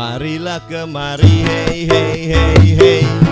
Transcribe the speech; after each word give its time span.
Marilah 0.00 0.64
kemari 0.64 1.44
hey 1.44 1.84
hey 1.84 2.20
hey 2.32 2.64
hey 2.72 3.29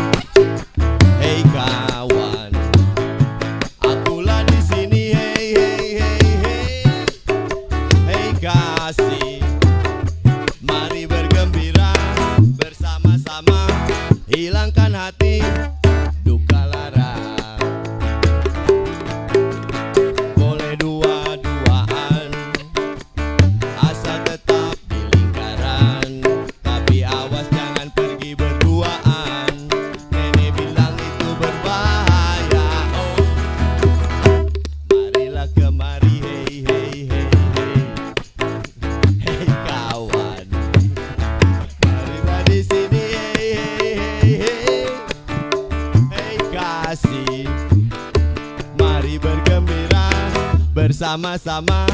bersama-sama 51.09 51.89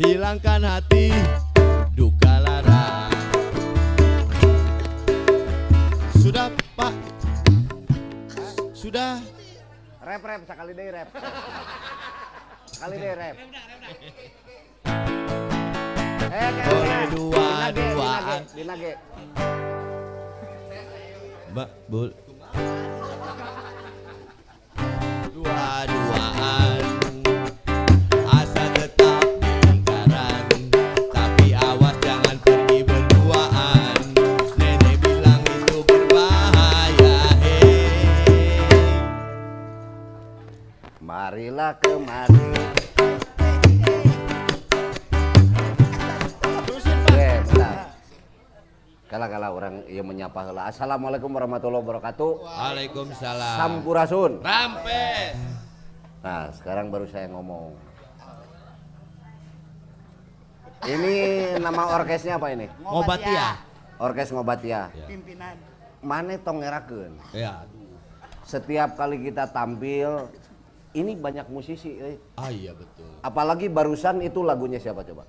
Hilangkan 0.00 0.64
hati 0.64 1.12
duka 1.92 2.40
lara 2.40 3.12
Sudah 6.16 6.48
pak 6.72 6.96
Sudah 8.72 9.20
Rap 10.00 10.22
rap 10.24 10.40
sekali 10.48 10.72
deh 10.72 10.86
rap. 10.88 11.08
Sekali 12.70 12.94
deh 12.94 13.12
rap. 13.12 13.36
Eh, 16.22 16.50
Boleh 16.62 17.02
dua- 17.10 17.74
duaan. 17.74 17.74
dinage, 17.74 18.38
dinage. 18.54 18.92
Mbak 21.50 21.68
Bul 21.90 22.08
Marilah 41.46 41.78
kemari. 41.78 42.42
Kala-kala 49.06 49.54
orang 49.54 49.86
yang 49.86 50.10
menyapa 50.10 50.42
heula. 50.42 50.66
Assalamualaikum 50.66 51.30
warahmatullahi 51.30 51.86
wabarakatuh. 51.86 52.30
Waalaikumsalam 52.42 53.58
Sampurasun. 53.62 54.42
Rampes 54.42 55.38
Nah, 56.26 56.50
sekarang 56.50 56.90
baru 56.90 57.06
saya 57.06 57.30
ngomong. 57.30 57.78
Ini 60.82 61.14
nama 61.62 61.94
orkesnya 61.94 62.42
apa 62.42 62.50
ini? 62.58 62.66
Ngobat 62.82 63.22
ya 63.22 63.54
Orkes 64.02 64.34
Ngobatia. 64.34 64.90
pimpinan 65.06 65.54
Mana 66.02 66.34
tong 66.42 66.58
ngerakeun? 66.58 67.14
Ya 67.30 67.62
setiap 68.46 68.94
kali 68.94 69.18
kita 69.26 69.50
tampil 69.50 70.30
ini 70.96 71.12
banyak 71.14 71.46
musisi 71.46 71.92
eh. 71.94 72.16
Ah 72.34 72.48
iya 72.48 72.72
betul. 72.72 73.04
apalagi 73.20 73.68
barusan 73.68 74.20
itu 74.20 74.40
lagunya 74.40 74.76
siapa 74.76 75.02
coba 75.02 75.28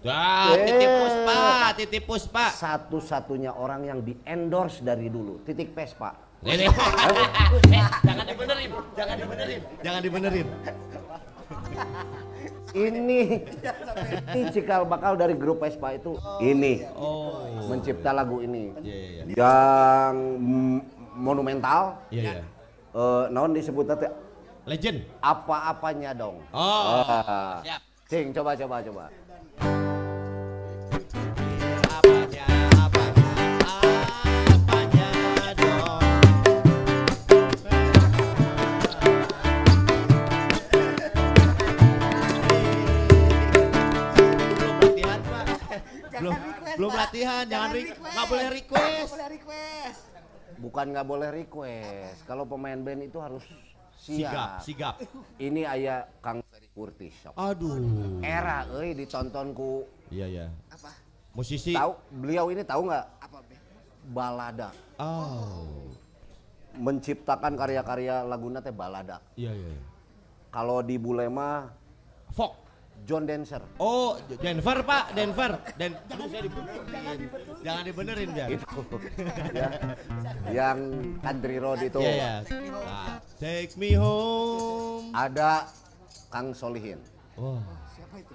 Dah, 0.00 0.50
Eh. 0.50 0.64
titip 0.64 0.90
puspa, 0.90 1.36
titip 1.74 2.02
puspa. 2.04 2.44
satu-satunya 2.50 3.52
orang 3.52 3.84
yang 3.84 3.98
di 4.00 4.16
endorse 4.24 4.80
dari 4.80 5.06
dulu 5.06 5.42
titik 5.42 5.70
Vespa 5.70 6.16
Ini. 6.40 6.68
jangan 8.02 8.24
dibenerin, 8.24 8.70
jangan 8.94 9.14
dibenerin, 9.16 9.60
jangan 9.82 10.00
dibenerin. 10.00 10.46
ini 12.74 13.40
ini 14.30 14.42
cikal 14.50 14.84
bakal 14.84 15.14
dari 15.14 15.32
grup 15.34 15.58
Vespa 15.58 15.92
itu 15.92 16.12
ini 16.38 16.84
Oh. 16.92 17.40
mencipta 17.66 18.12
lagu 18.12 18.40
ini 18.40 18.72
Iya 18.78 18.94
iya 18.94 19.22
iya. 19.22 19.34
yang 19.34 20.14
monumental 21.14 21.96
Iya 22.08 22.22
iya. 22.34 22.44
eh 22.92 23.24
naon 23.28 23.52
disebut 23.52 23.84
teh 23.90 24.10
Legend. 24.66 24.98
apa-apanya 25.22 26.10
dong 26.10 26.42
Oh. 26.50 27.06
Ah. 27.06 27.62
Siap. 27.62 27.80
Cing, 28.10 28.34
coba 28.34 28.58
coba 28.58 28.82
coba. 28.82 29.04
Belum 44.66 44.82
latihan 44.82 45.22
pak. 45.26 45.44
Belum, 46.16 46.34
request, 46.34 46.76
belum 46.78 46.90
Pak. 46.90 47.00
latihan, 47.06 47.44
jangan 47.46 47.68
Jangan 47.70 48.10
nggak 48.14 48.26
boleh 48.26 48.48
request. 48.50 49.10
Boleh 49.14 49.28
request. 49.30 50.00
bukan 50.56 50.86
nggak 50.88 51.06
boleh 51.06 51.28
request 51.36 52.18
kalau 52.24 52.48
pemain 52.48 52.80
band 52.80 53.04
itu 53.04 53.20
harus 53.20 53.44
siap 54.06 54.62
sigap. 54.62 54.94
ini 55.36 55.66
ayah 55.66 56.06
Kang 56.22 56.38
Ferry 56.46 56.70
Kurtis 56.70 57.14
sok. 57.18 57.34
Aduh. 57.34 58.22
era 58.22 58.62
euy 58.70 58.94
ditontonku 58.94 59.82
Iya 60.06 60.26
iya. 60.26 60.46
Apa? 60.70 60.94
Musisi. 61.34 61.74
tahu 61.74 61.98
beliau 62.14 62.46
ini 62.48 62.62
tahu 62.62 62.86
nggak 62.86 63.04
Apa 63.20 63.38
be? 63.42 63.54
balada 64.06 64.70
Oh. 64.96 65.90
menciptakan 66.74 67.52
karya-karya 67.52 68.22
laguna 68.22 68.60
teh 68.60 68.70
balada 68.70 69.18
Iya 69.34 69.50
iya. 69.50 69.70
iya. 69.70 69.82
kalau 70.48 70.80
di 70.80 70.94
Bulema 70.96 71.72
Fok. 72.30 72.65
John 73.06 73.22
Dancer 73.22 73.62
Oh, 73.78 74.18
Denver 74.36 74.82
Pak, 74.82 75.14
Denver. 75.14 75.62
Den 75.78 75.94
Aduh, 75.94 76.26
saya 76.26 76.42
dibenerin. 76.42 77.30
Jangan 77.62 77.82
dibenerin 77.86 78.28
biar. 78.34 78.48
itu 78.50 78.66
ya, 79.54 79.68
yang 80.50 80.78
country 81.22 81.56
road 81.56 81.80
itu 81.80 81.98
Iya 82.02 82.12
ya. 82.12 82.32
Nah, 82.66 83.16
take 83.38 83.72
me 83.78 83.94
home. 83.94 85.14
ada 85.14 85.70
Kang 86.28 86.50
Solihin 86.50 86.98
Wah. 87.38 87.62
Siapa 87.94 88.18
itu? 88.18 88.34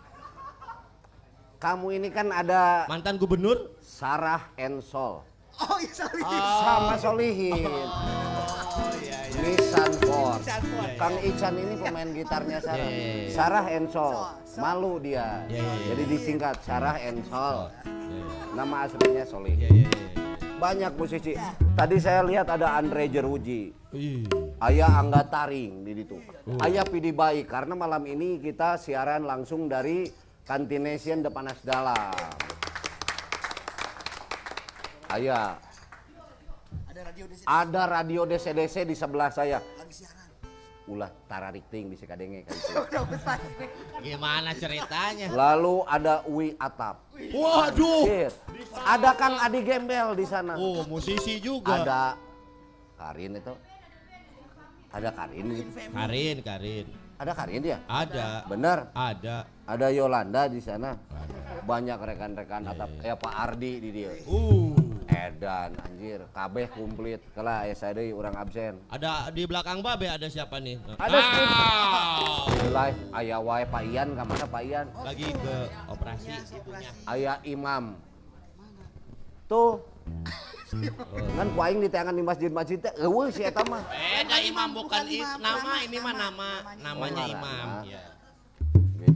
kamu 1.60 1.88
ini 1.94 2.10
kan 2.10 2.32
ada 2.32 2.88
Mantan 2.88 3.20
gubernur? 3.20 3.76
Sarah 3.84 4.50
and 4.56 4.80
Oh 5.62 5.78
iya 5.78 5.94
sorry. 5.94 6.22
sama 6.26 6.94
Solihin 6.98 7.66
Oh 7.66 8.94
iya 8.98 9.20
Nissan 9.32 9.92
Ford 10.02 10.40
Nissan 10.40 10.62
Ford. 10.66 10.90
Kang 10.96 11.16
Ican 11.18 11.54
ini 11.56 11.76
pemain 11.76 12.10
gitarnya 12.10 12.58
Sarah 12.60 12.78
Iya, 12.80 12.90
iya, 12.92 13.14
iya. 13.22 13.30
Sarah 13.32 13.66
and 13.68 13.88
Sol 13.88 14.16
malu 14.58 14.98
dia 14.98 15.46
Iya, 15.46 15.56
iya, 15.56 15.62
iya. 15.62 15.86
jadi 15.88 16.04
disingkat 16.08 16.56
Sarah 16.62 16.98
and 17.00 17.22
Sol 17.24 17.70
Iya 17.70 18.26
nama 18.52 18.84
aslinya 18.84 19.24
Solihin 19.24 19.60
iya 19.62 19.70
iya. 19.72 19.88
iya. 19.88 20.58
banyak 20.58 20.92
musisi 20.94 21.32
tadi 21.72 21.98
saya 21.98 22.22
lihat 22.22 22.46
ada 22.48 22.76
Andre 22.76 23.08
Jeruji 23.08 23.72
Ih. 23.92 24.24
Ayah 24.58 24.94
Angga 24.96 25.26
Taring 25.26 25.84
di 25.84 25.92
situ. 25.94 26.16
Oh. 26.46 26.56
Ayah 26.62 26.86
Pidi 26.86 27.12
Baik 27.12 27.44
karena 27.46 27.74
malam 27.74 28.06
ini 28.06 28.38
kita 28.38 28.78
siaran 28.78 29.26
langsung 29.26 29.66
dari 29.66 30.08
Kantination 30.42 31.20
Depanas 31.20 31.60
Dalam. 31.60 32.61
Ayah, 35.12 35.60
Ada 36.88 37.02
radio 37.04 37.26
di 37.28 37.36
sini 37.36 37.48
ada 37.48 37.82
radio 37.84 38.22
DC-DC 38.24 38.76
di 38.88 38.96
sebelah 38.96 39.28
saya. 39.28 39.60
lagi 39.60 39.92
siaran. 39.92 40.20
Ulah 40.88 41.12
tararik 41.28 41.68
ting 41.68 41.88
bisa 41.88 42.04
kadenge 42.04 42.48
besar. 43.12 43.40
Gimana 44.00 44.56
ceritanya? 44.56 45.28
Lalu 45.30 45.76
ada 45.86 46.24
Wi 46.26 46.56
Atap. 46.56 47.12
Waduh. 47.32 48.28
Ada 48.82 49.12
Kang 49.14 49.36
Adi 49.38 49.62
Gembel 49.62 50.16
di 50.16 50.26
sana. 50.26 50.56
Oh, 50.56 50.84
musisi 50.88 51.40
juga. 51.40 51.84
Ada 51.84 52.02
Karin 52.96 53.36
itu. 53.36 53.54
Ada 54.92 55.10
Karin 55.12 55.46
gitu. 55.54 55.70
Karin, 55.92 56.38
Karin. 56.40 56.86
Ada 57.20 57.32
Karin 57.38 57.62
ya? 57.62 57.80
Ada. 57.86 58.28
Bener. 58.48 58.78
Ada. 58.92 59.38
Ada 59.72 59.88
Yolanda 59.96 60.52
di 60.52 60.60
sana. 60.60 61.00
Ada. 61.00 61.64
Banyak 61.64 62.00
rekan-rekan 62.04 62.68
atap 62.68 62.92
kayak 63.00 63.18
Pak 63.24 63.32
Ardi 63.32 63.74
di 63.80 63.90
dia. 63.96 64.12
Uh. 64.28 64.76
Edan 65.12 65.76
anjir, 65.80 66.24
kabeh 66.36 66.68
komplit. 66.72 67.24
Kala 67.32 67.64
aya 67.68 67.76
saya 67.76 67.96
deui 68.00 68.12
urang 68.12 68.36
absen. 68.36 68.80
Ada 68.92 69.32
di 69.32 69.44
belakang 69.48 69.80
Babe 69.80 70.12
ada 70.12 70.28
siapa 70.28 70.60
nih? 70.60 70.76
Ada. 71.00 71.20
Ah. 71.20 72.48
Live 72.68 73.00
aya 73.16 73.38
wae 73.40 73.64
Pak 73.68 73.84
Ian 73.88 74.10
ka 74.16 74.24
mana 74.28 74.46
Pak 74.48 74.62
Ian? 74.64 74.88
Lagi 75.04 75.28
ke 75.32 75.56
operasi 75.88 76.28
ibunya. 76.32 76.92
Aya 77.08 77.34
Imam. 77.48 77.96
Tuh. 79.48 79.80
Kan 81.36 81.48
ku 81.52 81.60
aing 81.60 81.84
di 81.84 81.90
tangan 81.92 82.16
di 82.16 82.24
masjid-masjid 82.24 82.80
teh 82.80 82.92
eueuh 83.04 83.28
si 83.28 83.44
eta 83.44 83.60
mah. 83.68 83.84
Beda 83.92 84.40
imam 84.40 84.72
bukan 84.72 85.04
imam, 85.04 85.38
nama, 85.44 85.60
nama, 85.60 85.74
ini 85.84 85.98
mah 86.00 86.14
nama, 86.16 86.50
nama, 86.64 86.80
namanya 86.80 87.24
Oh, 87.28 87.36
imam. 87.36 87.68
Ya. 87.84 88.04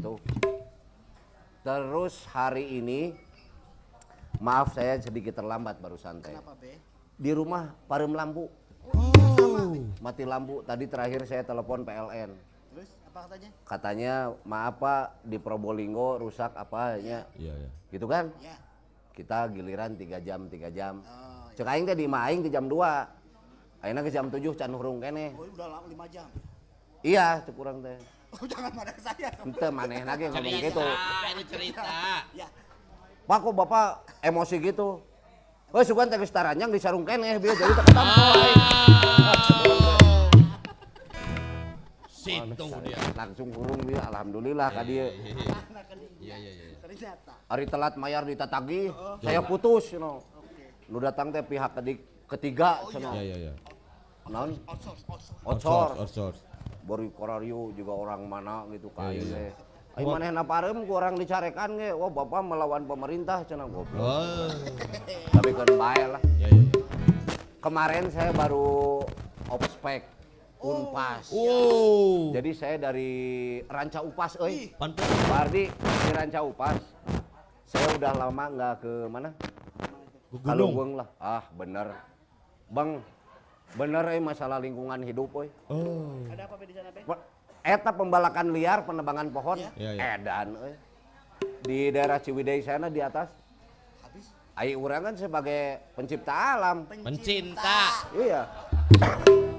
Gitu. 0.06 0.22
Terus 1.66 2.14
hari 2.30 2.78
ini 2.78 3.18
maaf 4.38 4.78
saya 4.78 5.02
sedikit 5.02 5.34
terlambat 5.34 5.82
barusan 5.82 6.22
teh. 6.22 6.30
Kenapa 6.30 6.54
be? 6.62 6.78
Di 7.18 7.34
rumah 7.34 7.74
parem 7.90 8.14
lampu, 8.14 8.46
Oh. 8.94 9.74
mati 9.98 10.22
lampu. 10.22 10.62
Tadi 10.62 10.86
terakhir 10.86 11.26
saya 11.26 11.42
telepon 11.42 11.82
PLN. 11.82 12.38
Terus 12.70 12.90
apa 13.10 13.20
katanya? 13.26 13.50
katanya 13.66 14.14
maaf 14.46 14.78
pak 14.78 15.26
di 15.26 15.42
Probolinggo 15.42 16.22
rusak 16.22 16.54
apanya 16.54 17.26
Iya, 17.34 17.54
iya. 17.56 17.70
gitu 17.88 18.06
kan 18.06 18.28
Ya. 18.38 18.60
kita 19.16 19.48
giliran 19.50 19.96
tiga 19.96 20.20
jam 20.20 20.46
tiga 20.46 20.68
jam 20.68 21.00
Oh, 21.02 21.48
cek 21.56 21.66
aing 21.66 21.88
teh 21.88 21.96
di 21.96 22.06
imah 22.06 22.28
aing 22.28 22.44
di 22.44 22.52
jam 22.52 22.68
2 22.68 22.76
ayeuna 23.82 24.04
ke 24.04 24.12
jam 24.12 24.28
7 24.28 24.38
can 24.54 24.70
hurung 24.70 25.00
kene 25.00 25.32
oh 25.34 25.48
udah 25.48 25.68
lama 25.72 25.88
5 25.88 26.12
jam. 26.12 26.28
iya 27.02 27.40
cek 27.40 27.56
urang 27.56 27.80
teh 27.80 27.96
Oh 28.36 28.44
jangan 28.44 28.72
marah 28.76 28.92
ke 28.92 29.00
saya. 29.00 29.32
ente 29.32 29.68
maneh 29.72 30.04
lagi 30.04 30.28
ngomong 30.28 30.44
Cerita, 30.44 30.68
gitu 30.68 30.84
ini 31.32 31.44
cerita. 31.48 31.82
Ya. 32.36 32.48
pak 33.24 33.38
kok 33.40 33.54
bapak 33.56 33.88
emosi 34.20 34.56
gitu 34.60 35.00
Oh, 35.76 35.84
sugan 35.84 36.08
teh 36.08 36.16
geus 36.16 36.32
taranjang 36.32 36.72
di 36.72 36.80
sarung 36.80 37.04
kene 37.04 37.36
biar 37.36 37.52
jadi 37.52 37.74
teu 37.76 37.84
ketampol 37.84 38.32
aing. 38.40 38.62
Oh. 39.68 40.00
Situ 42.08 42.66
dia. 42.84 43.00
langsung 43.12 43.52
hurung 43.52 43.82
dia 43.84 44.00
alhamdulillah 44.08 44.68
ka 44.72 44.82
dieu 44.84 45.08
kan 45.12 45.98
Iya, 46.16 46.36
iya, 46.40 46.52
iya. 46.52 46.78
ternyata. 46.80 47.34
hari 47.52 47.66
telat 47.68 47.94
mayar 48.00 48.24
ditatagi 48.24 48.88
saya 49.20 49.44
putus 49.44 49.92
you 49.92 50.00
know. 50.00 50.24
nu 50.88 51.04
datang 51.04 51.32
teh 51.32 51.44
pihak 51.44 51.76
ketiga 52.26 52.84
cenah. 52.88 53.14
Iya, 53.20 53.24
iya, 53.24 53.36
iya. 53.48 53.54
naon 54.32 54.56
Outsource, 54.64 55.04
outsource. 55.06 55.44
Ocor, 55.44 55.90
outsource. 56.00 56.40
Bori 56.86 57.10
Korario 57.10 57.74
juga 57.74 57.98
orang 57.98 58.30
mana 58.30 58.62
gitu 58.70 58.94
Iya, 58.94 58.98
kayak 59.02 59.14
iya. 59.18 59.34
teh. 59.34 59.52
Ai 59.96 60.04
manehna 60.04 60.44
parem 60.44 60.84
ku 60.84 60.92
orang 60.94 61.16
dicarekan 61.18 61.80
ge, 61.80 61.96
wah 61.96 62.12
bapak 62.12 62.44
melawan 62.46 62.84
pemerintah 62.86 63.42
cenah 63.48 63.66
goblok. 63.66 64.04
Oh. 64.04 64.52
Tapi 65.34 65.50
kan 65.56 65.70
bae 65.74 66.04
lah. 66.14 66.22
Iya, 66.38 66.48
iya, 66.52 66.62
iya. 66.62 67.18
Kemarin 67.64 68.06
saya 68.14 68.30
baru 68.36 69.02
ospek 69.50 70.06
Unpas. 70.62 71.32
Oh. 71.34 72.30
Jadi 72.36 72.52
saya 72.54 72.76
dari 72.78 73.12
Ranca 73.66 74.06
Upas 74.06 74.38
euy. 74.38 74.70
Pantes. 74.78 75.06
Pak 75.06 75.40
Ardi 75.50 75.64
di 75.74 76.12
Ranca 76.14 76.40
Upas. 76.46 76.78
Saya 77.66 77.88
udah 77.98 78.14
lama 78.14 78.46
nggak 78.52 78.74
ke 78.84 78.94
mana? 79.10 79.30
Ke 80.30 80.36
gunung. 80.38 80.46
Kalungweung 80.46 80.94
lah. 81.02 81.08
Ah, 81.18 81.44
bener. 81.56 81.98
Bang, 82.70 83.02
bener 83.74 84.06
euy 84.08 84.22
masalah 84.22 84.62
lingkungan 84.62 85.02
hidup 85.02 85.34
euy. 85.34 85.50
Oh. 85.68 86.22
Ada 86.30 86.46
apa 86.46 86.62
di 86.62 86.74
sana 86.74 86.90
be? 86.94 87.02
Pe- 87.02 87.26
Eta 87.66 87.90
pembalakan 87.90 88.54
liar, 88.54 88.86
penebangan 88.86 89.34
pohon, 89.34 89.58
Iya, 89.74 89.98
iya. 89.98 90.22
edan. 90.22 90.54
euy. 90.54 90.74
Di 91.66 91.90
daerah 91.90 92.22
Ciwidey 92.22 92.62
sana 92.62 92.94
di 92.94 93.02
atas. 93.02 93.34
Habis. 94.06 94.30
Ai 94.54 94.78
urang 94.78 95.02
kan 95.04 95.18
sebagai 95.18 95.82
pencipta 95.98 96.30
alam. 96.56 96.86
Pencinta. 96.86 98.06
Iya. 98.14 98.46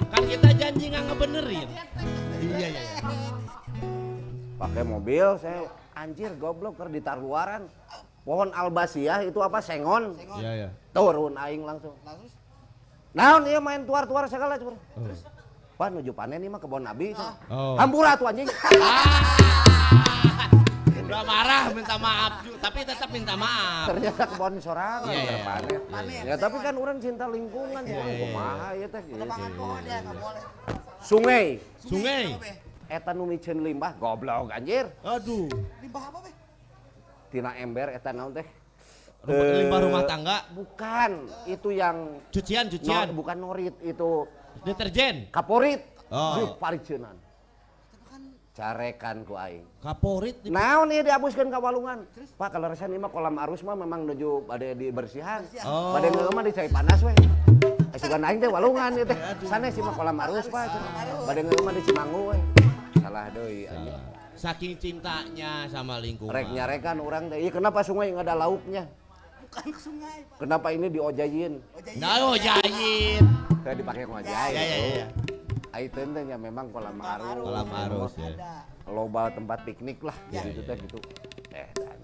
Kan 0.07 0.23
kita 0.23 0.55
janji 0.55 0.87
nggak 0.87 1.05
ngebenerin. 1.11 1.67
Iya, 1.67 1.83
iya, 2.47 2.69
iya. 2.71 2.83
Pakai 4.57 4.87
mobil 4.87 5.27
saya 5.37 5.67
anjir 5.93 6.31
goblok 6.39 6.79
keur 6.79 6.89
ditaruaran. 6.89 7.67
Pohon 8.23 8.55
albasiah 8.55 9.23
itu 9.23 9.43
apa 9.43 9.59
sengon. 9.59 10.15
Iya, 10.39 10.51
iya. 10.57 10.69
Turun 10.95 11.35
aing 11.35 11.67
langsung. 11.67 11.95
Langsung 12.07 12.36
Naon 13.17 13.49
ieu 13.49 13.65
main 13.65 13.81
tuar-tuar 13.81 14.29
segala 14.29 14.61
cur. 14.61 14.77
Oh. 14.77 15.09
Wah 15.81 15.89
nuju 15.89 16.13
panen 16.13 16.37
ini 16.37 16.53
mah 16.53 16.61
kebon 16.61 16.85
nabi. 16.85 17.17
Oh. 17.49 17.73
Hampura 17.81 18.13
tuh 18.21 18.29
anjing. 18.29 18.45
Udah 21.07 21.23
marah 21.23 21.71
minta 21.71 21.97
maaf 21.97 22.43
juga, 22.45 22.59
tapi 22.61 22.83
tetap 22.85 23.09
minta 23.09 23.33
maaf. 23.39 23.89
Ternyata 23.89 24.23
kebon 24.27 24.59
sorangan 24.61 25.07
Iya, 25.09 25.17
iya, 25.17 25.33
yeah, 25.33 25.41
panen. 25.49 25.81
Panen. 25.89 26.23
Ya 26.29 26.37
tapi 26.37 26.57
kan 26.61 26.75
orang 26.77 26.99
cinta 27.01 27.25
lingkungan 27.25 27.83
Iya, 27.89 27.95
ya. 27.95 28.05
iya, 28.05 28.13
iya. 28.13 28.21
Kumaha 28.21 28.69
ieu 28.77 28.89
teh 28.93 29.03
gitu. 29.09 29.25
Sungai 31.01 31.47
Sungai. 31.81 32.25
eta 32.91 33.11
nu 33.17 33.25
miceun 33.25 33.65
limbah 33.65 33.97
goblok 33.97 34.53
anjir. 34.53 34.93
Aduh. 35.01 35.49
Limbah 35.81 36.05
apa 36.05 36.19
be? 36.21 36.31
Tina 37.33 37.57
ember 37.57 37.97
eta 37.97 38.13
naon 38.13 38.37
teh? 38.37 38.45
Rumah, 39.27 39.43
Eh, 39.43 39.55
limbah 39.59 39.81
rumah 39.83 40.03
tangga, 40.07 40.47
Bukan, 40.49 41.11
itu 41.45 41.69
yang 41.71 42.23
cucian, 42.31 42.65
no, 42.65 42.73
cucian, 42.73 43.07
bukan 43.11 43.37
norit 43.37 43.75
itu 43.83 44.23
deterjen, 44.63 45.27
kaporit. 45.29 45.83
Oh. 46.07 46.39
Di 46.39 46.43
pariceunan. 46.55 47.17
Carekan 48.57 49.21
ku 49.21 49.37
aing. 49.37 49.69
kaporit. 49.85 50.41
di- 50.41 50.49
Naon 50.49 50.89
ieu 50.89 51.05
diabuskeun 51.05 51.53
ka 51.53 51.61
walungan? 51.61 52.09
Pak 52.41 52.49
kalau 52.49 52.73
resan 52.73 52.89
ieu 52.89 52.97
mah 52.97 53.13
kolam 53.13 53.37
arus 53.37 53.61
mah 53.61 53.77
memang 53.77 54.09
nuju 54.09 54.49
bade 54.49 54.73
dibersihan. 54.73 55.45
Oh. 55.61 55.93
Bade 55.93 56.09
ngeuleuh 56.09 56.33
mah 56.33 56.41
dicai 56.41 56.71
panas 56.71 57.05
we. 57.05 57.13
Eh 57.93 57.99
sugan 58.01 58.25
aing 58.25 58.41
teh 58.41 58.49
walungan 58.49 58.97
ieu 58.97 59.05
teh. 59.05 59.19
Sanes 59.45 59.77
sih 59.77 59.85
mah 59.85 59.93
kolam 59.93 60.17
arus 60.23 60.49
Pak. 60.49 60.73
Bade 61.27 61.45
ngeuleuh 61.45 61.63
mah 61.63 61.75
di 61.75 61.83
Cimanggu 61.85 62.21
we. 62.33 62.39
Salah 62.97 63.29
deui 63.29 63.69
anjing. 63.69 64.01
Saking 64.33 64.73
cintanya 64.79 65.69
sama 65.69 66.01
lingkungan. 66.01 66.33
Rek 66.33 66.49
nyarekan 66.49 66.97
orang 66.97 67.29
teh. 67.29 67.37
Iya 67.37 67.53
kenapa 67.53 67.85
sungai 67.85 68.09
nggak 68.09 68.25
ada 68.25 68.37
lauknya? 68.39 68.89
Bukan 69.47 69.67
ke 69.71 69.79
sungai 69.79 70.19
pak. 70.27 70.37
Kenapa 70.43 70.69
ini 70.71 70.87
diojayin? 70.89 71.53
Oh 71.63 71.81
jadi. 72.35 72.91
Nah. 73.23 73.55
Saya 73.63 73.75
dipakai 73.75 74.05
ngojay. 74.05 74.51
Ya, 74.53 74.63
ya, 74.63 74.77
ya. 75.03 75.07
Itu 75.77 76.01
nya 76.03 76.35
memang 76.35 76.71
kolam 76.71 76.97
arus. 76.97 77.43
Kolam 77.43 77.69
arus 77.87 78.13
ya. 78.17 78.31
Loba 78.87 79.29
tempat 79.31 79.63
piknik 79.63 79.99
lah. 80.01 80.15
Ya, 80.31 80.41
gitu 80.43 80.63
ya, 80.63 80.71
teh 80.71 80.77
gitu. 80.83 80.99
Eh, 81.51 81.69
dan 81.75 81.99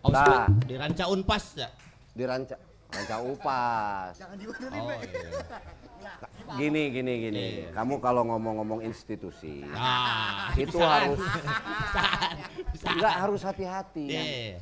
Oh, 0.00 0.08
Nah. 0.08 0.48
di 0.64 0.74
ranca 0.76 1.04
Unpas 1.08 1.56
ya. 1.56 1.68
di 2.10 2.24
ranca 2.24 2.56
ranca 2.88 3.16
upas. 3.22 4.12
Jangan 4.16 4.36
diundurin 4.36 4.80
Oh 4.80 4.90
iya. 4.90 6.56
Gini 6.56 6.82
gini 6.90 7.12
gini. 7.20 7.44
Iya. 7.62 7.68
Kamu 7.70 8.00
kalau 8.00 8.24
ngomong-ngomong 8.26 8.80
institusi, 8.82 9.62
Ah, 9.70 10.50
Itu 10.56 10.74
bisaan. 10.74 11.14
harus- 11.14 11.20
Bisaan. 11.22 12.32
Bisaan. 12.72 12.94
nggak 12.96 13.14
harus 13.14 13.40
hati-hati. 13.42 14.06
Iya. 14.08 14.58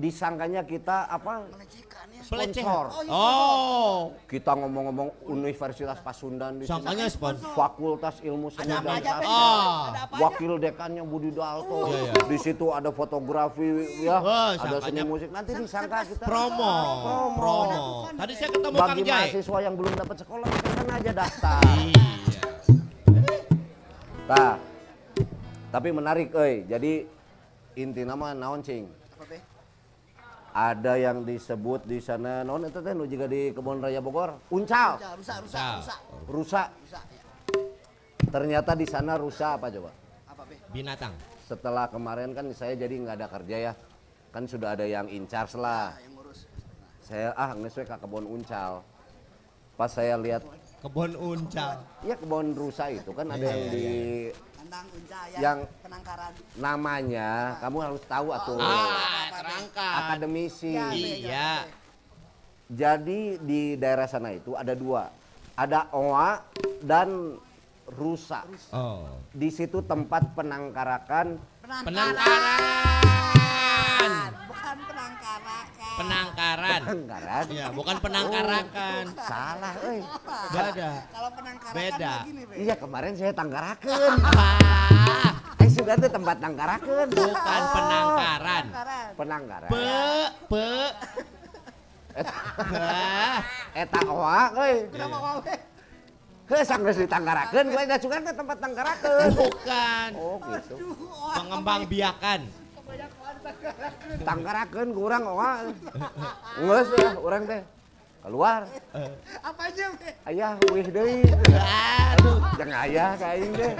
Disangkanya 0.00 0.64
kita 0.64 1.04
apa? 1.12 1.44
Melecehkan 1.52 2.08
ya. 2.08 2.22
Sponsor. 2.24 2.84
Oh. 3.12 4.16
Kita 4.24 4.56
ngomong-ngomong 4.56 5.28
Universitas 5.28 6.00
Pasundan 6.00 6.56
di 6.56 6.64
sini. 6.64 6.72
Sangkanya 6.72 7.06
sponsor. 7.12 7.52
Fakultas 7.52 8.16
Ilmu 8.24 8.48
Seni 8.48 8.72
dan? 8.80 8.96
Sastra. 9.04 9.28
Oh. 9.28 9.92
Wakil 10.24 10.56
dekannya 10.56 11.04
Budi 11.04 11.36
Dalto. 11.36 11.92
Iya, 11.92 12.00
iya. 12.00 12.12
Di 12.32 12.38
situ 12.40 12.72
ada 12.72 12.88
fotografi 12.88 14.00
ya, 14.00 14.24
ada 14.56 14.80
seni 14.80 15.04
musik. 15.04 15.28
Nanti 15.28 15.52
disangka 15.52 16.08
kita 16.08 16.24
Promo. 16.24 16.72
Promo. 17.04 17.36
Promo. 17.36 17.84
Tadi 18.16 18.32
saya 18.40 18.48
ketemu 18.56 18.76
Kang 18.80 18.88
bagi 18.88 19.02
Jai. 19.04 19.20
mahasiswa 19.20 19.58
yang 19.60 19.74
belum 19.76 19.92
dapat 20.00 20.16
sekolah 20.24 20.48
kan 20.48 20.86
aja 20.96 21.10
daftar. 21.12 21.60
Iya. 21.76 22.08
Tah. 24.24 24.56
Tapi 25.70 25.88
menarik 25.92 26.32
euy. 26.32 26.64
Jadi 26.64 27.04
inti 27.76 28.02
nama 28.08 28.32
naon 28.32 28.64
cing? 28.64 28.88
Ada 30.50 30.98
yang 30.98 31.22
disebut 31.22 31.86
di 31.86 32.02
sana 32.02 32.42
naon 32.42 32.66
itu 32.66 32.82
teh 32.82 32.90
nu 32.90 33.06
juga 33.06 33.30
di 33.30 33.54
Kebun 33.54 33.78
Raya 33.78 34.02
Bogor, 34.02 34.34
uncal, 34.50 34.98
rusak, 34.98 35.14
rusak, 35.14 35.38
Rusak. 35.46 35.70
rusak. 35.78 35.98
rusak. 36.26 36.68
Rusak 36.74 37.04
ya. 37.08 37.22
Ternyata 38.26 38.74
di 38.74 38.82
sana 38.82 39.14
rusak 39.14 39.62
apa 39.62 39.70
coba? 39.70 39.90
Apa 40.26 40.42
be? 40.44 40.58
Binatang. 40.70 41.14
Setelah 41.46 41.86
kemarin 41.86 42.34
kan 42.34 42.50
saya 42.50 42.74
jadi 42.74 42.90
nggak 42.90 43.16
ada 43.16 43.28
kerja 43.30 43.56
ya. 43.70 43.72
Kan 44.30 44.46
sudah 44.46 44.74
ada 44.74 44.82
yang 44.82 45.06
in 45.06 45.26
charge 45.26 45.54
lah. 45.54 45.94
Ah, 45.94 46.02
yang 46.02 46.18
ngurus. 46.18 46.46
Saya 47.00 47.30
ah 47.34 47.50
nges 47.54 47.74
we 47.74 47.84
ka 47.86 47.94
kebun 47.96 48.26
uncal. 48.26 48.82
Pas 49.74 49.86
saya 49.88 50.18
lihat 50.18 50.42
Kebun 50.82 51.14
uncal. 51.14 51.78
ya 52.02 52.14
kebun 52.16 52.58
rusak 52.58 52.98
itu 52.98 53.10
kan 53.12 53.28
ada 53.28 53.38
Iya, 53.38 53.50
yang 53.50 53.62
iya, 53.62 53.70
di 53.70 53.86
Ya. 54.70 55.38
Yang- 55.42 55.66
penangkaran. 55.82 56.32
namanya 56.54 57.58
kamu 57.58 57.76
harus 57.82 58.02
tahu 58.06 58.30
atuh. 58.30 58.54
Ah, 58.56 59.26
terangkat. 59.34 59.94
Akademisi. 59.98 60.74
Ya, 60.78 60.88
Be, 60.88 60.98
Iya. 61.26 61.50
Be. 61.66 61.78
Jadi 62.70 63.20
di 63.42 63.62
daerah 63.74 64.06
sana 64.06 64.30
itu 64.30 64.54
ada 64.54 64.78
dua. 64.78 65.10
Ada 65.58 65.90
oa 65.90 66.38
dan 66.80 67.34
rusa. 67.90 68.46
Oh. 68.70 69.18
Di 69.34 69.50
situ 69.50 69.82
tempat 69.82 70.38
penangkarakan 70.38 71.34
Penangkaran. 71.66 72.62
Bukan 74.00 74.39
penangkaran. 74.60 75.64
Penangkaran. 75.96 76.80
penangkaran. 76.84 77.44
Ya, 77.52 77.66
bukan 77.72 77.96
penangkarakan. 78.00 79.04
Salah, 79.16 79.74
euy. 79.84 80.00
Beda. 80.52 80.90
Kalau 81.08 81.30
penangkaran 81.32 81.74
Beda. 81.74 82.12
kan 82.12 82.24
begini 82.24 82.42
be. 82.46 82.54
Iya 82.60 82.74
kemarin 82.76 83.12
saya 83.16 83.32
tanggarakeun. 83.32 84.14
Ah, 84.24 85.32
Eh 85.60 85.68
sudah 85.68 85.94
tuh 85.96 86.10
tempat 86.12 86.36
tanggarakeun. 86.40 87.08
bukan 87.12 87.60
Oh, 87.60 87.72
penangkaran. 87.74 88.64
Penangkaran. 88.68 89.08
Penangkaran. 89.16 89.70
Pe, 89.70 89.88
pe. 90.48 90.68
Eta 93.86 94.00
oa 94.10 94.42
euy. 94.60 94.76
Kenapa 94.90 95.16
mau 95.20 95.38
be? 95.40 95.54
Heuh 96.50 96.66
sanggeus 96.66 96.98
ditanggarakeun, 96.98 97.70
gue 97.70 97.84
ke 97.94 98.34
tempat 98.34 98.58
tanggarakeun. 98.58 99.30
bukan. 99.38 100.10
Oh 100.18 100.34
gitu. 100.50 100.74
Pengembang 101.30 101.86
biakan. 101.86 102.59
Tanggarakeun 104.26 104.88
ku 104.92 105.00
urang 105.06 105.24
oa. 105.26 105.52
Geus 106.58 106.88
ya 106.96 107.10
urang 107.20 107.42
teh. 107.48 107.62
Keluar. 108.20 108.68
Apa 109.40 109.62
aja? 109.72 109.86
Ayah 110.28 110.52
wih 110.68 110.84
deui. 110.84 111.24
Aduh, 112.12 112.36
Jeung 112.60 112.72
ayah 112.74 113.10
ka 113.16 113.26
aing 113.32 113.52
teh. 113.56 113.72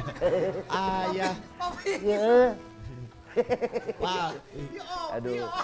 ayah. 0.73 1.33
Pak. 4.01 4.31
Aduh. 5.19 5.45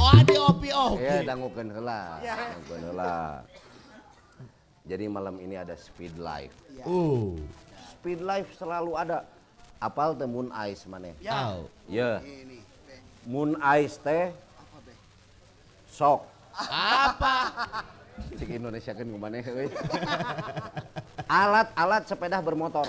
Oh, 0.00 0.16
di 0.24 0.32
opi 0.32 0.68
opi. 0.72 1.04
Ya 1.04 1.20
dangukeun 1.28 1.68
heula. 1.76 2.24
Dangukeun 2.24 2.82
heula. 2.88 3.44
Jadi 4.88 5.04
malam 5.12 5.36
ini 5.44 5.60
ada 5.60 5.76
speed 5.76 6.16
life. 6.16 6.56
Uh, 6.88 7.36
Speed 8.00 8.24
life 8.24 8.48
selalu 8.56 8.96
ada. 8.96 9.28
Apal 9.80 10.12
teh 10.12 10.28
Moon 10.28 10.52
Ice 10.68 10.84
maneh? 10.84 11.16
Ya. 11.24 11.56
tahu. 11.56 11.64
Ye. 11.88 12.10
Ini 12.20 12.60
be. 12.84 12.94
Moon 13.24 13.56
Ice 13.80 13.96
teh 13.96 14.28
Apa 14.28 14.78
be? 14.84 14.92
sok. 15.88 16.20
Apa? 16.68 17.34
Cik 18.36 18.60
Indonesia 18.60 18.92
kan 18.92 19.08
euy. 19.08 19.68
Alat-alat 21.40 22.04
sepeda 22.04 22.44
bermotor. 22.44 22.84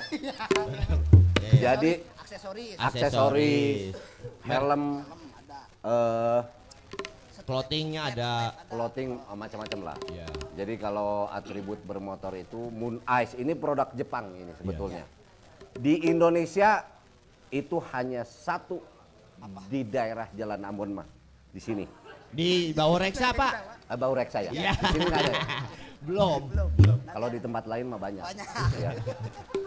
Jadi 1.64 2.04
Aksesoris. 2.20 2.76
aksesoris, 2.80 3.96
helm, 4.48 5.04
eh 5.84 6.42
Clothingnya 7.42 8.02
ada. 8.14 8.56
clothing 8.72 9.20
oh, 9.28 9.36
macam-macam 9.36 9.80
lah. 9.92 9.98
Ya. 10.14 10.24
Jadi 10.56 10.80
kalau 10.80 11.28
atribut 11.28 11.84
bermotor 11.84 12.32
itu 12.38 12.72
Moon 12.72 13.04
Ice 13.20 13.36
ini 13.36 13.52
produk 13.58 13.92
Jepang 13.92 14.32
ini 14.38 14.56
sebetulnya. 14.56 15.04
Di 15.78 16.04
Indonesia 16.08 16.84
itu 17.52 17.78
hanya 17.96 18.24
satu 18.28 18.80
di 19.68 19.82
daerah 19.88 20.28
Jalan 20.36 20.62
Ambon 20.62 21.02
mah 21.02 21.08
di 21.52 21.60
sini. 21.60 21.86
Di 22.32 22.72
bawah 22.72 23.00
reksa 23.00 23.36
pak? 23.36 23.54
Eh, 23.92 23.98
Bau 24.00 24.16
Reksa 24.16 24.40
ya? 24.40 24.52
Iya. 24.56 24.72
Di 24.72 24.86
sini 24.96 25.04
nggak 25.04 25.22
ada. 25.28 25.34
Belum. 26.02 26.42
Kalau 27.12 27.28
di 27.28 27.40
tempat 27.44 27.64
lain 27.68 27.86
mah 27.92 28.00
banyak. 28.00 28.24
Banyak. 28.24 28.48
Ya. 28.80 28.92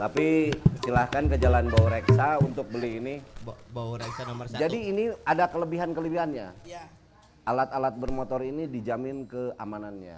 Tapi 0.00 0.48
silahkan 0.80 1.28
ke 1.28 1.36
Jalan 1.36 1.68
Bau 1.68 1.86
Reksa 1.92 2.40
untuk 2.40 2.66
beli 2.72 3.04
ini. 3.04 3.14
Ba- 3.44 3.54
Bawah 3.68 4.00
reksa 4.00 4.24
nomor 4.24 4.48
satu. 4.48 4.64
Jadi 4.64 4.78
ini 4.90 5.04
ada 5.28 5.44
kelebihan-kelebihannya. 5.46 6.46
Ya. 6.64 6.88
Alat-alat 7.44 8.00
bermotor 8.00 8.40
ini 8.40 8.64
dijamin 8.64 9.28
keamanannya. 9.28 10.16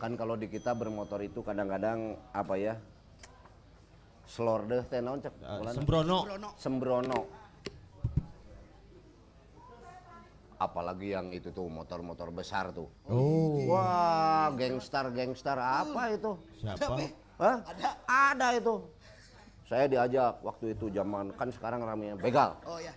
Kan 0.00 0.16
kalau 0.16 0.34
di 0.34 0.48
kita 0.48 0.72
bermotor 0.72 1.20
itu 1.20 1.44
kadang-kadang 1.44 2.16
apa 2.32 2.54
ya? 2.56 2.74
Slor 4.26 4.64
deh 4.70 4.82
teh 4.86 5.00
naon 5.02 5.20
cek? 5.20 5.34
Bulan? 5.38 5.72
Sembrono. 5.74 6.18
Brono. 6.24 6.48
Sembrono. 6.56 7.20
Apalagi 10.62 11.10
yang 11.10 11.34
itu 11.34 11.50
tuh 11.50 11.66
motor-motor 11.66 12.30
besar 12.30 12.70
tuh. 12.70 12.86
Oh. 13.10 13.66
Wah, 13.66 14.46
gangster-gangster 14.54 15.58
apa 15.58 16.14
itu? 16.14 16.38
Siapa? 16.62 17.02
Hah? 17.42 17.56
Ada. 18.06 18.48
itu. 18.54 18.78
Saya 19.66 19.90
diajak 19.90 20.38
waktu 20.46 20.78
itu 20.78 20.86
zaman 20.94 21.34
kan 21.34 21.50
sekarang 21.50 21.82
ramenya 21.82 22.14
begal. 22.14 22.54
Oh 22.62 22.78
ya. 22.78 22.94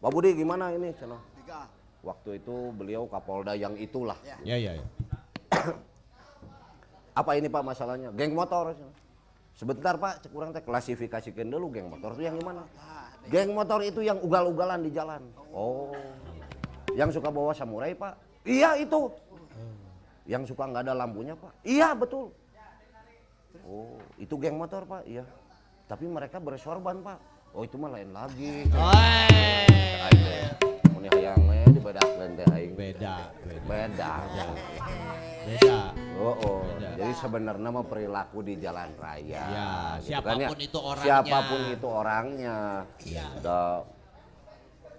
Pak 0.00 0.10
Budi 0.12 0.36
gimana 0.36 0.68
ini? 0.76 0.92
Ceno? 1.00 1.16
Tiga. 1.40 1.64
Waktu 2.04 2.40
itu 2.40 2.72
beliau 2.76 3.08
Kapolda 3.08 3.56
yang 3.56 3.72
itulah. 3.80 4.16
Ya. 4.20 4.36
Ya 4.44 4.56
ya 4.56 4.72
ya. 4.76 4.86
Apa 7.20 7.40
ini 7.40 7.48
Pak 7.48 7.64
masalahnya? 7.64 8.12
Geng 8.12 8.36
motor. 8.36 8.76
Sebentar 9.60 9.92
Pak, 10.00 10.24
cek 10.24 10.32
kurang 10.32 10.56
teh 10.56 10.64
klasifikasikan 10.64 11.52
dulu 11.52 11.68
geng 11.68 11.92
motor 11.92 12.16
itu 12.16 12.24
yang 12.24 12.40
gimana? 12.40 12.64
Geng 13.28 13.52
motor 13.52 13.84
itu 13.84 14.00
yang 14.00 14.16
ugal-ugalan 14.24 14.80
di 14.80 14.88
jalan. 14.88 15.20
Oh. 15.52 15.92
Yang 16.96 17.20
suka 17.20 17.28
bawa 17.28 17.52
samurai 17.52 17.92
Pak? 17.92 18.16
Iya 18.48 18.80
itu. 18.80 19.12
Yang 20.24 20.56
suka 20.56 20.64
nggak 20.64 20.88
ada 20.88 20.96
lampunya 21.04 21.36
Pak? 21.36 21.52
Iya 21.60 21.92
betul. 21.92 22.32
Oh, 23.68 24.00
itu 24.16 24.32
geng 24.40 24.56
motor 24.56 24.88
Pak? 24.88 25.04
Iya. 25.04 25.28
Tapi 25.84 26.08
mereka 26.08 26.40
bersorban 26.40 27.04
Pak. 27.04 27.20
Oh 27.52 27.60
itu 27.60 27.76
mah 27.76 27.92
lain 27.92 28.16
lagi. 28.16 28.64
Aing 31.00 31.08
teh, 31.08 31.32
mun 31.32 31.48
hayangnya 31.48 31.72
dibedakeun 31.72 32.30
teh 32.36 32.46
aing. 32.52 32.72
Beda, 32.76 33.14
beda. 33.40 33.64
Beda. 33.64 34.12
Beda. 35.48 35.78
Oh, 36.20 36.36
oh. 36.44 36.60
Beda. 36.76 36.88
jadi 37.00 37.12
sebenarnya 37.16 37.68
mah 37.72 37.84
perilaku 37.88 38.38
di 38.44 38.54
jalan 38.60 38.92
raya. 39.00 39.44
Ya, 39.48 39.70
gitu 39.96 40.12
siapa 40.12 40.28
pun 40.28 40.36
kan 40.36 40.44
ya. 40.44 40.48
itu 40.60 40.78
orangnya. 40.78 41.08
Siapa 41.08 41.38
pun 41.48 41.60
itu 41.72 41.86
orangnya. 41.88 42.56
Iya. 43.00 43.26
Da, 43.40 43.60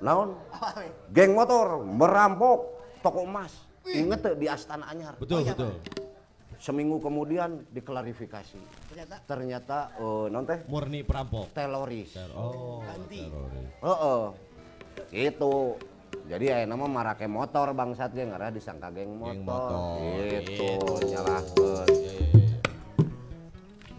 naon? 0.01 0.29
Geng 1.13 1.31
motor 1.37 1.85
merampok 1.85 2.59
toko 3.05 3.21
emas. 3.21 3.53
Ingat 3.85 4.19
tuh 4.25 4.33
di 4.33 4.49
Astana 4.49 4.89
Anyar. 4.89 5.21
Betul, 5.21 5.45
betul. 5.45 5.77
Seminggu 6.57 6.97
kemudian 6.97 7.65
diklarifikasi. 7.73 8.57
Ternyata 8.89 9.15
Ternyata 9.25 9.77
eh 9.97 10.25
non 10.29 10.45
teh 10.45 10.65
Murni 10.65 11.01
perampok. 11.05 11.53
teroris. 11.53 12.17
Oh, 12.33 12.81
Ganti. 12.85 13.29
teroris. 13.29 13.69
Heeh. 13.85 14.21
Itu. 15.29 15.77
Jadi 16.25 16.45
ya 16.47 16.63
nama 16.63 16.87
marake 16.87 17.27
motor 17.27 17.71
bangsat 17.71 18.11
ge 18.11 18.23
ngara 18.23 18.47
disangka 18.49 18.87
geng 18.89 19.15
motor. 19.15 19.35
Geng 19.35 19.41
motor, 19.43 19.79
Gitu, 20.31 20.63
gitu. 20.63 20.93
nyalahkeun. 21.07 21.87
Iya, 21.87 22.11
iya, 22.11 22.23
iya. 22.23 22.57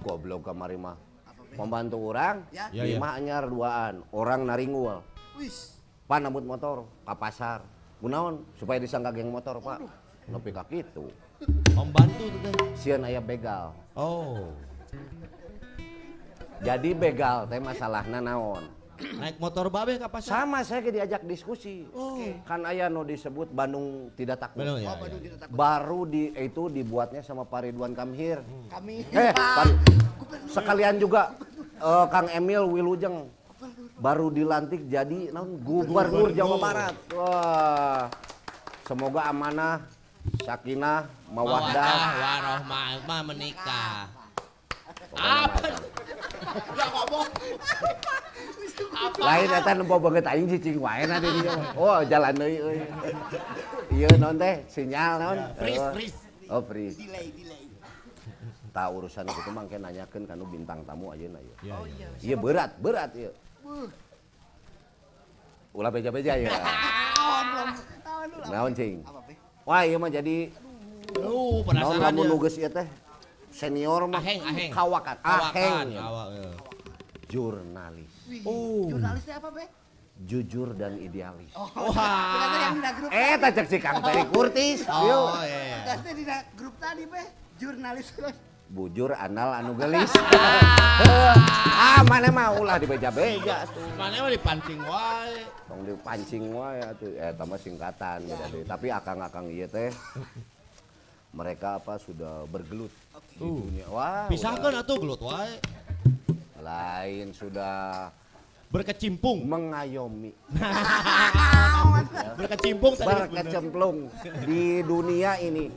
Goblok 0.00 0.40
kamari 0.42 0.76
mah. 0.76 0.97
Pembantu 1.52 2.00
orang, 2.09 2.49
Ya. 2.49 2.73
Ya, 2.73 2.88
ya. 2.88 2.97
lima 2.97 3.12
anyar 3.12 3.45
duaan, 3.45 4.00
orang 4.11 4.49
naringul. 4.49 5.04
wis. 5.37 5.76
Pan 6.09 6.21
nambut 6.21 6.45
motor 6.45 6.88
ke 7.04 7.14
pasar. 7.14 7.61
Gunaon 8.00 8.42
supaya 8.57 8.81
disangka 8.81 9.12
geng 9.12 9.28
motor, 9.28 9.61
Pak. 9.61 9.81
Nepi 10.26 10.50
ka 10.50 10.64
kitu. 10.64 11.12
Pembantu 11.73 12.25
tuh 12.28 12.40
teh. 12.40 12.52
Sieun 12.75 13.04
aya 13.04 13.21
begal. 13.21 13.76
Oh. 13.92 14.50
Jadi 16.62 16.95
begal 16.95 17.45
teh 17.47 17.59
masalahna 17.59 18.19
naon? 18.19 18.64
Naik 19.02 19.37
motor 19.38 19.66
babe 19.68 19.99
ke 19.99 20.09
pasar. 20.09 20.47
Sama 20.47 20.62
saya 20.62 20.80
ge 20.82 20.90
diajak 20.94 21.23
diskusi. 21.26 21.87
Kan 22.47 22.62
aya 22.62 22.87
no 22.87 23.02
disebut 23.02 23.50
Bandung 23.50 24.11
tidak 24.14 24.38
takut. 24.40 24.62
Benar 24.62 24.78
ya. 24.78 24.88
Oh, 24.94 24.97
Bandung 25.02 25.21
ya. 25.21 25.25
tidak 25.28 25.38
takut. 25.42 25.54
Baru 25.59 26.00
di 26.06 26.23
itu 26.32 26.62
dibuatnya 26.71 27.21
sama 27.21 27.42
Pak 27.42 27.68
Ridwan 27.68 27.92
Kamhir. 27.92 28.40
Kami 28.71 29.06
Eh, 29.11 29.32
Pak. 29.35 29.66
Sekalian 30.49 30.97
juga 30.97 31.35
eh, 31.78 32.06
Kang 32.09 32.28
Emil 32.30 32.62
Wilujeng 32.66 33.26
baru 34.02 34.30
dilantik 34.35 34.90
jadi 34.90 35.30
naon 35.30 35.59
gubernur 35.62 36.35
Jawa 36.35 36.56
Barat. 36.59 36.94
Wah. 37.14 38.06
Semoga 38.82 39.30
amanah, 39.30 39.87
sakinah, 40.42 41.06
mawaddah. 41.30 41.94
warohmah 42.18 42.88
mah 43.06 43.23
menikah. 43.30 44.21
Apa? 45.12 45.61
Enggak 46.53 46.88
ngomong. 46.90 47.29
Lain 49.22 49.48
eta 49.48 49.72
nempo 49.72 49.96
banget 49.98 50.25
aing 50.27 50.48
cicing 50.48 50.79
wae 50.79 51.05
na 51.05 51.16
dieu. 51.16 51.53
Oh, 51.75 52.01
jalan 52.03 52.33
deui 52.35 52.57
euy. 52.59 52.79
Ieu 53.92 54.11
naon 54.16 54.37
teh? 54.37 54.64
Sinyal 54.66 55.12
naon? 55.18 55.38
Freeze, 55.55 55.81
Eh, 55.81 55.92
freeze. 55.94 56.18
Oh, 56.48 56.61
freeze. 56.61 56.96
delay 56.96 57.29
delay. 57.31 57.61
Tak 58.72 58.88
urusan 58.88 59.29
itu 59.29 59.51
mah 59.53 59.62
engke 59.62 59.77
nanyakeun 59.77 60.25
kanu 60.25 60.48
bintang 60.48 60.81
tamu 60.83 61.12
ayeuna 61.12 61.38
ieu. 61.38 61.55
Iya, 61.61 61.75
Oh 61.75 61.85
iya. 61.85 62.07
iya. 62.09 62.25
Iya 62.25 62.37
berat, 62.40 62.70
berat 62.81 63.11
ieu. 63.12 63.33
Ulah 65.72 65.88
beja-beja 65.88 66.37
ya. 66.37 66.48
Naon 68.48 68.72
cing? 68.72 69.05
Wah, 69.64 69.85
ieu 69.85 69.96
mah 69.96 70.09
jadi 70.09 70.48
naon 71.14 71.62
penasaran 71.62 72.01
lamun 72.01 72.25
dia. 72.25 72.31
nu 72.33 72.40
geus 72.40 72.57
ieu 72.57 72.70
teh 72.70 72.88
senior 73.52 74.08
mah 74.08 74.18
Aheng, 74.18 74.40
aheng. 74.42 74.70
kawakan. 74.72 75.16
Aheng. 75.22 75.86
ya. 75.92 76.02
Jurnalis. 77.28 78.12
Oh. 78.44 78.88
Jurnalisnya 78.88 79.40
apa, 79.40 79.48
Be? 79.52 79.64
Jujur 80.22 80.76
dan 80.76 81.00
idealis. 81.00 81.48
Oh, 81.56 81.68
Wah. 81.90 82.76
di. 82.76 83.08
Eh, 83.08 83.34
tajak 83.40 83.66
si 83.66 83.76
Kang 83.80 84.04
Peri 84.04 84.22
Kurtis. 84.28 84.84
Yuk. 84.84 84.92
Oh, 84.92 85.40
iya. 85.40 85.60
iya. 85.64 85.96
Ternyata 85.96 86.10
di 86.12 86.24
grup 86.56 86.74
tadi, 86.76 87.04
Be. 87.08 87.22
Jurnalis. 87.56 88.12
Bujur 88.72 89.12
anal 89.12 89.52
anu 89.52 89.76
gelis. 89.76 90.08
ah, 90.16 92.00
mana 92.08 92.32
mah 92.32 92.56
ulah 92.56 92.80
dibeja-beja 92.80 93.68
tuh. 93.68 93.84
Mana 94.00 94.24
mah 94.24 94.32
dipancing 94.32 94.80
wae. 94.80 95.44
Tong 95.68 95.84
dipancing 95.84 96.44
wae 96.56 96.80
atuh. 96.80 97.12
Eh, 97.12 97.32
tambah 97.36 97.60
singkatan 97.60 98.24
beda. 98.24 98.44
Tapi 98.64 98.86
akang-akang 98.88 99.52
ieu 99.52 99.68
teh 99.68 99.92
mereka 101.33 101.77
apa 101.77 101.97
sudah 101.97 102.45
bergelut 102.47 102.92
di 103.33 103.40
Uh. 103.40 103.64
dunia. 103.64 103.87
Wah, 103.88 104.29
Pisahkan 104.29 104.73
atuh 104.77 104.97
gelut 104.97 105.21
wae. 105.21 105.57
lain 106.62 107.35
sudah 107.35 108.07
Berkecimpung. 108.71 109.45
mengayomi, 109.45 110.31
Berkecimpung 112.38 112.95
berkecemplung 112.97 113.97
di 114.42 114.81
dunia 114.81 115.37
ini 115.37 115.68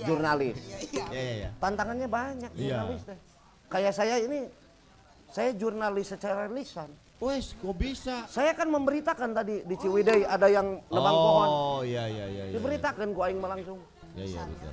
jurnalis. 0.00 0.56
Iya, 0.88 1.04
iya, 1.10 1.32
iya. 1.36 1.48
Tantangannya 1.58 2.06
banyak 2.06 2.50
Iya. 2.54 2.80
jurnalis 2.80 3.02
teh. 3.04 3.18
Kayak 3.68 3.92
saya 3.92 4.16
ini, 4.18 4.48
saya 5.28 5.50
jurnalis 5.52 6.06
secara 6.08 6.46
lisan. 6.46 6.88
Wes, 7.18 7.52
kok 7.52 7.76
bisa? 7.76 8.24
Saya 8.24 8.54
kan 8.54 8.64
memberitakan 8.66 9.36
tadi 9.36 9.60
di 9.60 9.74
Ciwidey 9.76 10.24
ada 10.24 10.48
yang 10.48 10.80
nebang 10.80 11.16
pohon. 11.18 11.48
Oh, 11.50 11.80
iya, 11.82 12.08
iya, 12.08 12.24
iya. 12.26 12.44
iya. 12.48 12.54
Diberitakan 12.54 13.12
ku 13.12 13.20
aing 13.20 13.36
mah 13.36 13.52
langsung. 13.52 13.76
Iya, 14.16 14.24
iya, 14.26 14.42
betul. 14.46 14.72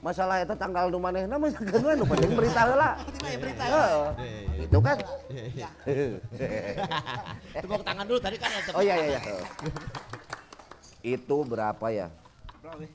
Masalah 0.00 0.40
itu 0.40 0.56
tanggal 0.56 0.88
nu 0.88 0.96
manehna 0.96 1.36
mah 1.36 1.52
sakeun 1.52 1.92
nu 1.92 2.04
penting 2.08 2.32
berita 2.32 2.60
heula. 2.64 2.90
Ya 3.30 3.38
berita. 3.38 3.62
Heeh. 3.62 4.02
Iya, 4.16 4.38
iya. 4.40 4.64
Itu 4.64 4.78
kan. 4.80 4.96
Tepuk 7.62 7.82
tangan 7.84 8.04
dulu 8.08 8.18
tadi 8.18 8.36
kan 8.40 8.48
ya. 8.48 8.60
Oh 8.72 8.82
iya 8.82 8.94
iya 8.96 9.20
iya. 9.20 9.44
Itu 11.00 11.36
berapa 11.44 11.86
ya? 11.92 12.08
Berapa, 12.58 12.80
Be? 12.80 12.88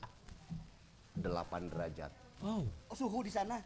8 1.22 1.72
derajat. 1.72 2.12
Wow, 2.44 2.66
Oh, 2.92 2.96
suhu 2.98 3.22
di 3.22 3.32
sana. 3.32 3.62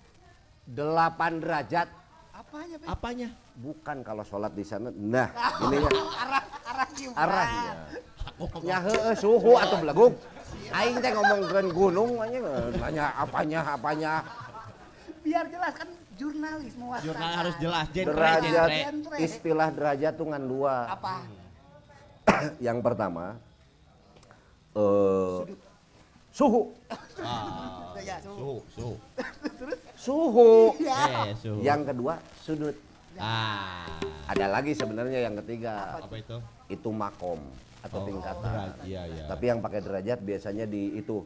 8 0.70 1.42
derajat 1.42 1.88
Apanya, 2.30 2.76
Be? 2.80 2.86
apanya? 2.88 3.28
bukan 3.58 3.98
kalau 4.00 4.24
sholat 4.24 4.54
di 4.54 4.64
sana. 4.64 4.92
Nah, 4.92 5.28
ininya 5.66 5.90
arah 6.16 6.44
arah 6.64 6.88
kiblat. 6.94 7.18
arahnya. 7.18 7.72
Ya 8.64 8.78
heueuh 8.80 9.16
suhu 9.16 9.52
atau 9.56 9.78
beleguk. 9.80 10.14
Aing 10.70 10.96
teh 10.98 11.12
ngomongkeun 11.12 11.68
gunung 11.70 12.12
aja 12.18 12.38
nanya 12.76 13.06
apanya 13.16 13.60
apanya. 13.68 14.14
Biar 15.20 15.46
jelas 15.48 15.74
kan 15.74 15.90
jurnalis 16.16 16.74
mewaspadai. 16.76 17.08
Jurnal 17.08 17.32
harus 17.34 17.56
jelas, 17.58 17.86
genre, 17.90 18.12
Derajat 18.12 18.70
genre. 18.70 19.16
istilah 19.18 19.70
derajat 19.72 20.14
tuh 20.14 20.28
ngan 20.28 20.44
dua. 20.46 20.76
Apa? 20.90 21.16
Yang 22.66 22.78
pertama 22.80 23.26
eh 24.72 25.40
suhu. 26.30 26.72
Ah, 27.20 27.92
Ya, 28.00 28.16
suhu. 28.24 28.38
suhu, 28.40 28.56
suhu. 28.72 28.94
Suhu. 30.00 30.50
Eh, 30.80 31.36
suhu. 31.36 31.60
Yang 31.60 31.82
kedua 31.92 32.14
sudut. 32.40 32.76
Ah, 33.20 33.84
Ada 34.26 34.48
lagi 34.48 34.72
sebenarnya 34.72 35.28
yang 35.28 35.36
ketiga 35.44 36.00
apa 36.00 36.16
itu? 36.16 36.38
itu 36.70 36.90
makom 36.90 37.42
atau 37.82 37.98
Oh, 37.98 38.06
tingkatan. 38.06 38.44
derajat, 38.44 38.76
iya, 38.84 39.02
iya. 39.06 39.24
Tapi 39.26 39.44
yang 39.46 39.60
pakai 39.60 39.80
derajat 39.80 40.20
biasanya 40.20 40.66
di 40.66 40.94
itu 40.94 41.24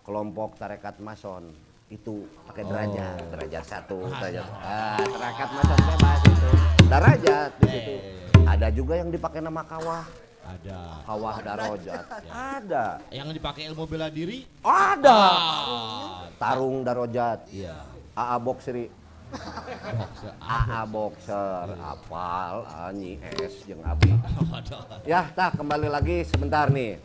kelompok 0.00 0.56
tarekat 0.56 0.96
mason 0.98 1.52
itu 1.86 2.24
pakai 2.46 2.64
derajat, 2.64 3.18
Oh. 3.18 3.28
derajat 3.30 3.64
satu, 3.64 3.98
Ah, 4.06 4.18
derajat. 4.20 4.46
iya. 4.46 4.64
Ah, 4.64 4.98
tarekat 4.98 5.50
mason 5.52 5.78
bebas 5.84 6.20
itu. 6.24 6.48
Derajat 6.86 7.50
di 7.52 7.62
Eh, 7.62 7.70
situ. 7.70 7.92
iya, 7.92 8.12
iya. 8.32 8.48
Ada 8.48 8.68
juga 8.70 8.94
yang 8.96 9.08
dipakai 9.08 9.40
nama 9.40 9.62
kawah, 9.62 10.04
Ada. 10.42 10.80
kawah 11.04 11.36
darajat. 11.40 12.04
Ada. 12.56 12.86
Yang 13.10 13.28
dipakai 13.36 13.62
ilmu 13.68 13.84
bela 13.84 14.08
diri? 14.08 14.42
Ada. 14.60 15.20
Ah, 15.20 16.20
Tarung 16.36 16.80
darajat. 16.80 17.44
iya. 17.50 17.76
AA 18.12 18.36
boxeri, 18.38 18.88
Boxer. 19.30 20.32
AA 20.42 20.80
boxer, 20.90 21.66
apal, 21.78 22.66
Anyi, 22.66 23.22
S, 23.38 23.62
jeung 23.64 23.82
Abi. 23.86 24.10
Ya, 25.06 25.30
tak 25.32 25.54
kembali 25.58 25.86
lagi 25.86 26.26
sebentar 26.26 26.66
nih. 26.70 26.98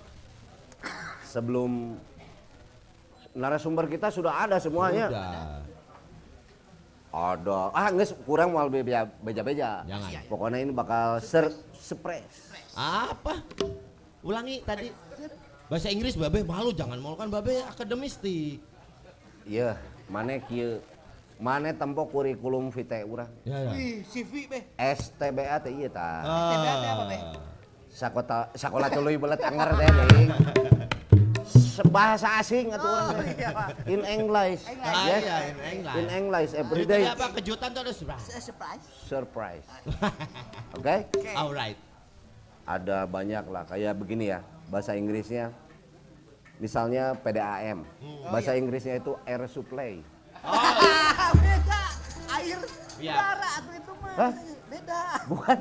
Sebelum 1.30 2.00
narasumber 3.36 3.86
kita 3.86 4.10
sudah 4.10 4.48
ada 4.48 4.58
semuanya. 4.58 5.12
Udah. 5.12 5.62
Ada. 7.16 7.62
Ah, 7.72 7.90
nges 7.96 8.12
kurang 8.28 8.52
mau 8.52 8.68
beja 8.68 9.08
beja. 9.24 9.86
Jangan. 9.88 10.10
Pokoknya 10.28 10.58
ini 10.66 10.72
bakal 10.76 11.24
ser 11.24 11.48
spres. 11.78 12.52
Apa? 12.76 13.40
Ulangi 14.20 14.60
tadi. 14.66 14.92
Bahasa 15.66 15.90
Inggris 15.90 16.14
babe 16.20 16.46
malu 16.46 16.76
jangan 16.76 17.00
malu 17.02 17.16
kan 17.18 17.32
babe 17.32 17.64
akademistik. 17.66 18.60
Iya, 19.46 19.78
Mane 20.10 20.42
kieu. 20.46 20.82
Mane 21.36 21.76
tempo 21.76 22.08
kurikulum 22.08 22.72
vitae 22.72 23.04
urang. 23.04 23.28
Ya, 23.44 23.60
ya. 23.60 23.72
Wih, 23.76 24.08
CV 24.08 24.48
be. 24.48 24.60
STBA 24.74 25.60
teh 25.60 25.72
ieu 25.74 25.92
tah. 25.92 26.24
TBA 26.24 26.74
teh 26.74 26.90
apa 26.90 27.04
be? 27.06 27.18
Sakota 27.92 28.38
sakola 28.56 28.88
tuluy 28.88 29.20
belet 29.20 29.40
anger 29.40 29.70
teh 29.76 29.88
deing. 29.88 30.32
Bahasa 31.92 32.40
asing 32.40 32.72
atuh 32.72 32.88
urang 32.88 33.20
teh. 33.20 33.28
iya. 33.36 33.52
In 33.84 34.02
English. 34.02 34.64
English. 34.64 34.96
Ah, 34.96 35.06
Yes. 35.06 35.22
iya, 35.22 35.38
in 35.44 35.58
English. 35.62 35.96
In 35.96 36.08
English 36.10 36.52
every 36.56 36.84
Jadi 36.84 36.92
day. 36.96 37.04
apa 37.06 37.28
kejutan 37.36 37.68
tuh 37.72 37.82
ada 37.84 37.92
surprise. 37.92 38.26
Surprise. 38.40 38.86
Surprise. 39.04 39.68
Oke? 40.80 40.96
Oke. 41.12 41.32
Alright. 41.36 41.78
Ada 42.64 43.04
banyak 43.06 43.44
lah 43.46 43.68
kayak 43.68 43.94
begini 43.94 44.32
ya. 44.32 44.40
Bahasa 44.66 44.96
Inggrisnya 44.96 45.52
misalnya 46.58 47.12
PDAM. 47.14 47.84
Bahasa 48.26 48.56
Inggrisnya 48.56 48.98
itu 48.98 49.20
air 49.22 49.44
supply. 49.46 50.00
Ah, 50.46 51.32
beda. 51.34 51.82
Air 52.32 52.60
Iya. 52.96 53.14
udara 53.14 53.50
atau 53.60 53.72
itu 53.74 53.92
mah. 53.98 54.14
Hah? 54.16 54.32
Beda. 54.66 55.02
Bukan, 55.26 55.58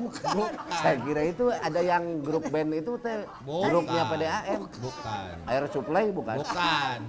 Saya 0.69 0.97
kira 1.01 1.21
itu 1.25 1.45
ada 1.49 1.81
yang 1.81 2.03
grup 2.21 2.45
band 2.49 2.71
itu 2.73 2.91
teh 2.99 3.25
Bukan. 3.43 3.65
grupnya 3.65 4.03
PDAM. 4.07 4.61
Bukan. 4.77 5.33
Air 5.45 5.63
supply 5.69 6.05
bukan? 6.09 6.35
Bukan. 6.41 6.99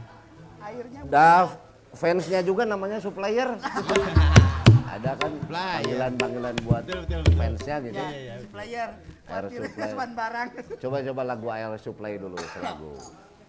Airnya 0.61 1.01
Dah 1.07 1.47
fansnya 1.93 2.41
juga 2.43 2.65
namanya 2.65 2.99
supplier. 2.99 3.55
ada 4.97 5.13
kan 5.21 5.33
panggilan-panggilan 5.45 6.57
buat 6.65 6.83
Betul, 6.89 7.05
betul, 7.05 7.21
betul. 7.21 7.37
fansnya 7.37 7.77
gitu. 7.85 8.01
ya, 8.01 8.09
Iya, 8.09 8.19
iya. 8.19 8.35
supplier. 8.41 8.89
Air 9.27 9.45
supply. 9.53 10.07
barang. 10.17 10.49
Coba-coba 10.83 11.23
lagu 11.23 11.47
air 11.53 11.73
supply 11.77 12.13
dulu 12.17 12.37
selagu. 12.57 12.93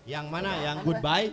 Yang 0.04 0.26
mana? 0.28 0.52
Yang 0.60 0.78
goodbye? 0.84 1.28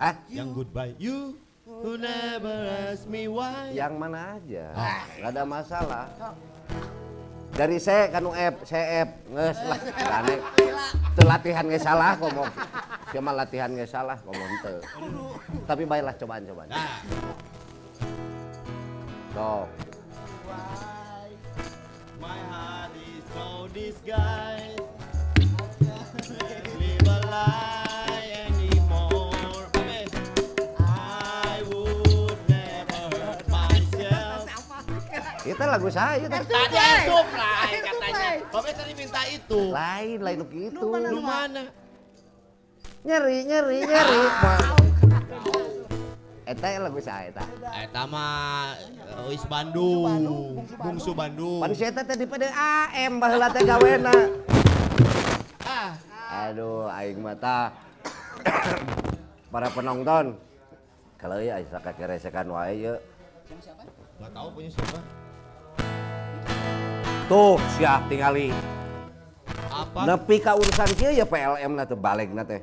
Hah? 0.00 0.14
Yang 0.28 0.48
goodbye. 0.56 0.92
You 0.96 1.36
who 1.80 1.96
never 1.96 2.56
ask 2.92 3.08
me 3.08 3.24
why. 3.24 3.72
Yang 3.72 3.94
mana 3.96 4.36
aja, 4.36 4.64
Ah. 4.76 5.00
nggak 5.16 5.30
ada 5.32 5.42
masalah. 5.48 6.04
Dari 7.52 7.76
saya 7.76 8.08
kanu 8.08 8.32
F, 8.32 8.64
saya 8.64 9.04
F, 9.04 9.08
nges 9.28 9.58
lah, 9.60 9.80
aneh. 10.20 10.40
Teu 11.12 11.24
latihan 11.28 11.64
nggak 11.64 11.84
salah 11.84 12.16
ngomong. 12.16 12.48
Cuma 13.12 13.30
latihan 13.32 13.68
nggak 13.68 13.90
salah 13.92 14.16
ngomong 14.24 14.52
teu. 14.64 14.78
Tapi 15.68 15.82
baiklah 15.84 16.16
cobaan 16.16 16.48
cobaan. 16.48 16.68
Nah, 16.72 16.96
my 22.20 22.38
heart 22.48 22.92
is 22.96 23.24
so 23.36 23.68
disguised. 23.72 24.91
Itu 35.42 35.58
lagu 35.66 35.90
saya 35.90 36.22
teh. 36.22 36.40
Tadi 36.46 36.78
supply 37.10 37.70
katanya. 37.82 38.30
Babe 38.46 38.70
tadi 38.70 38.92
minta 38.94 39.22
itu. 39.26 39.60
Lain, 39.74 40.18
lain 40.22 40.40
gitu. 40.46 40.86
Lu 40.86 41.18
mana? 41.18 41.66
Nyeri, 43.02 43.42
nyeri, 43.50 43.78
nyeri. 43.82 44.22
Eta 46.46 46.78
lagu 46.78 47.02
saya 47.02 47.34
eta. 47.34 47.42
Eta 47.74 48.02
mah 48.06 48.78
eh, 48.78 49.30
Wis 49.30 49.42
Bandung, 49.50 50.62
Bungsu 50.78 51.10
Bandung. 51.10 51.58
Pan 51.58 51.74
si 51.74 51.90
eta 51.90 52.06
teh 52.06 52.14
di 52.14 52.26
PDAM 52.26 53.18
baheula 53.18 53.50
teh 53.50 53.66
gawena. 53.66 54.14
Ah, 55.66 55.90
Aduh, 56.46 56.86
aing 56.86 57.18
mata. 57.18 57.74
Para 59.50 59.66
penonton. 59.74 60.38
Kalau 61.18 61.38
ya 61.38 61.58
asa 61.58 61.78
kakeresekan 61.82 62.46
wae 62.50 62.86
ye. 62.86 62.94
nggak 64.22 64.30
tahu 64.38 64.48
punya 64.54 64.70
siapa. 64.70 65.21
Tuh, 67.32 67.56
sia 67.80 67.96
tingali. 68.12 68.52
Apa? 69.72 70.04
Nepi 70.04 70.36
ka 70.36 70.52
urusan 70.52 70.84
kieu 71.00 71.16
ya 71.16 71.24
PLM 71.24 71.72
na 71.72 71.88
teh 71.88 71.96
balegna 71.96 72.44
teh. 72.44 72.60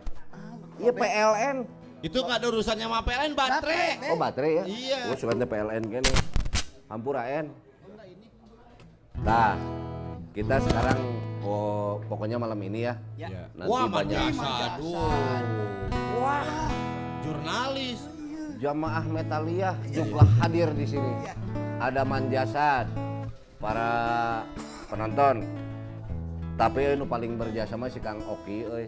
Iya 0.77 0.93
PLN. 0.93 1.65
Itu 2.05 2.21
nggak 2.21 2.38
ada 2.38 2.47
urusannya 2.53 2.86
sama 2.86 3.01
PLN 3.01 3.34
baterai. 3.34 4.13
Oh 4.13 4.17
baterai 4.21 4.62
ya? 4.62 4.63
Iya. 4.69 4.99
Oh 5.10 5.17
teh 5.17 5.49
PLN 5.49 5.84
kene. 5.89 6.13
Hampura 6.86 7.25
en. 7.25 7.49
Nah, 9.25 9.58
kita 10.38 10.62
sekarang 10.62 11.01
oh 11.41 11.97
pokoknya 12.05 12.38
malam 12.38 12.62
ini 12.62 12.86
ya. 12.86 12.93
Ya. 13.17 13.49
Nanti 13.58 13.73
Wah, 13.73 13.89
banyak. 13.89 14.21
Wah, 16.21 16.45
Jurnalis. 17.25 18.05
jamaah 18.62 19.05
metaliyah 19.10 19.73
juga 19.89 20.29
hadir 20.38 20.69
di 20.77 20.86
sini. 20.86 21.25
Ada 21.82 22.05
manjasad, 22.05 23.09
para 23.60 23.89
penonton. 24.88 25.43
Tapi 26.56 26.95
nu 26.95 27.08
paling 27.08 27.39
berjasa 27.39 27.76
mah 27.76 27.91
si 27.91 28.00
Kang 28.00 28.19
Oki 28.24 28.67
euy. 28.67 28.88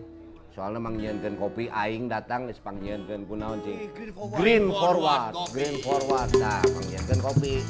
Soalnya 0.51 0.83
mangjieunkeun 0.83 1.39
kopi 1.39 1.71
aing 1.71 2.11
datang 2.11 2.43
geus 2.51 2.59
pangjieunkeun 2.59 3.23
kunaon 3.23 3.63
cing 3.63 3.87
green 4.35 4.67
forward. 4.67 5.31
Green 5.55 5.79
forward. 5.79 6.27
Nah 6.35 6.59
pangjieunkeun 6.59 7.21
kopi. 7.23 7.63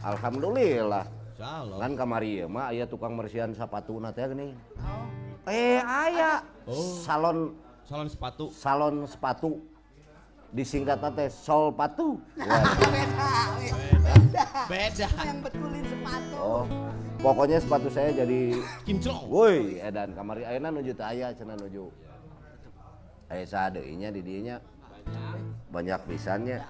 Alhamdulillah. 0.00 1.04
Salah. 1.38 1.78
kan 1.78 1.94
kamari 1.94 2.42
ya 2.42 2.50
mah 2.50 2.74
aya 2.74 2.82
tukang 2.82 3.14
mersihan 3.14 3.54
sepatu 3.54 4.02
teh 4.10 4.26
geuning 4.26 4.58
oh. 4.74 5.06
eh 5.46 5.78
aya. 5.78 6.42
Oh. 6.66 6.98
salon 7.06 7.54
salon 7.86 8.10
sepatu. 8.10 8.50
salon 8.50 9.06
sepatu. 9.06 9.62
Disingkat 10.52 11.00
teh 11.12 11.28
sol 11.28 11.72
patu. 11.72 12.20
Beda. 12.36 13.32
Beda. 14.68 15.06
Yang 15.24 15.38
betulin 15.44 15.84
sepatu. 15.84 16.36
Oh, 16.38 16.64
pokoknya 17.20 17.58
sepatu 17.60 17.88
saya 17.92 18.10
jadi 18.14 18.56
Kim 18.88 18.96
Jong. 19.02 19.28
woi 19.28 19.82
edan 19.82 20.16
kamari 20.16 20.48
ayeuna 20.48 20.72
nuju 20.72 20.92
teh 20.96 21.04
aya 21.04 21.34
cenah 21.36 21.56
nuju. 21.58 21.92
Aya 23.28 23.44
sadeunya 23.44 24.08
di 24.08 24.20
dieu 24.24 24.40
nya 24.40 24.56
banyak 25.68 26.00
pisannya. 26.08 26.64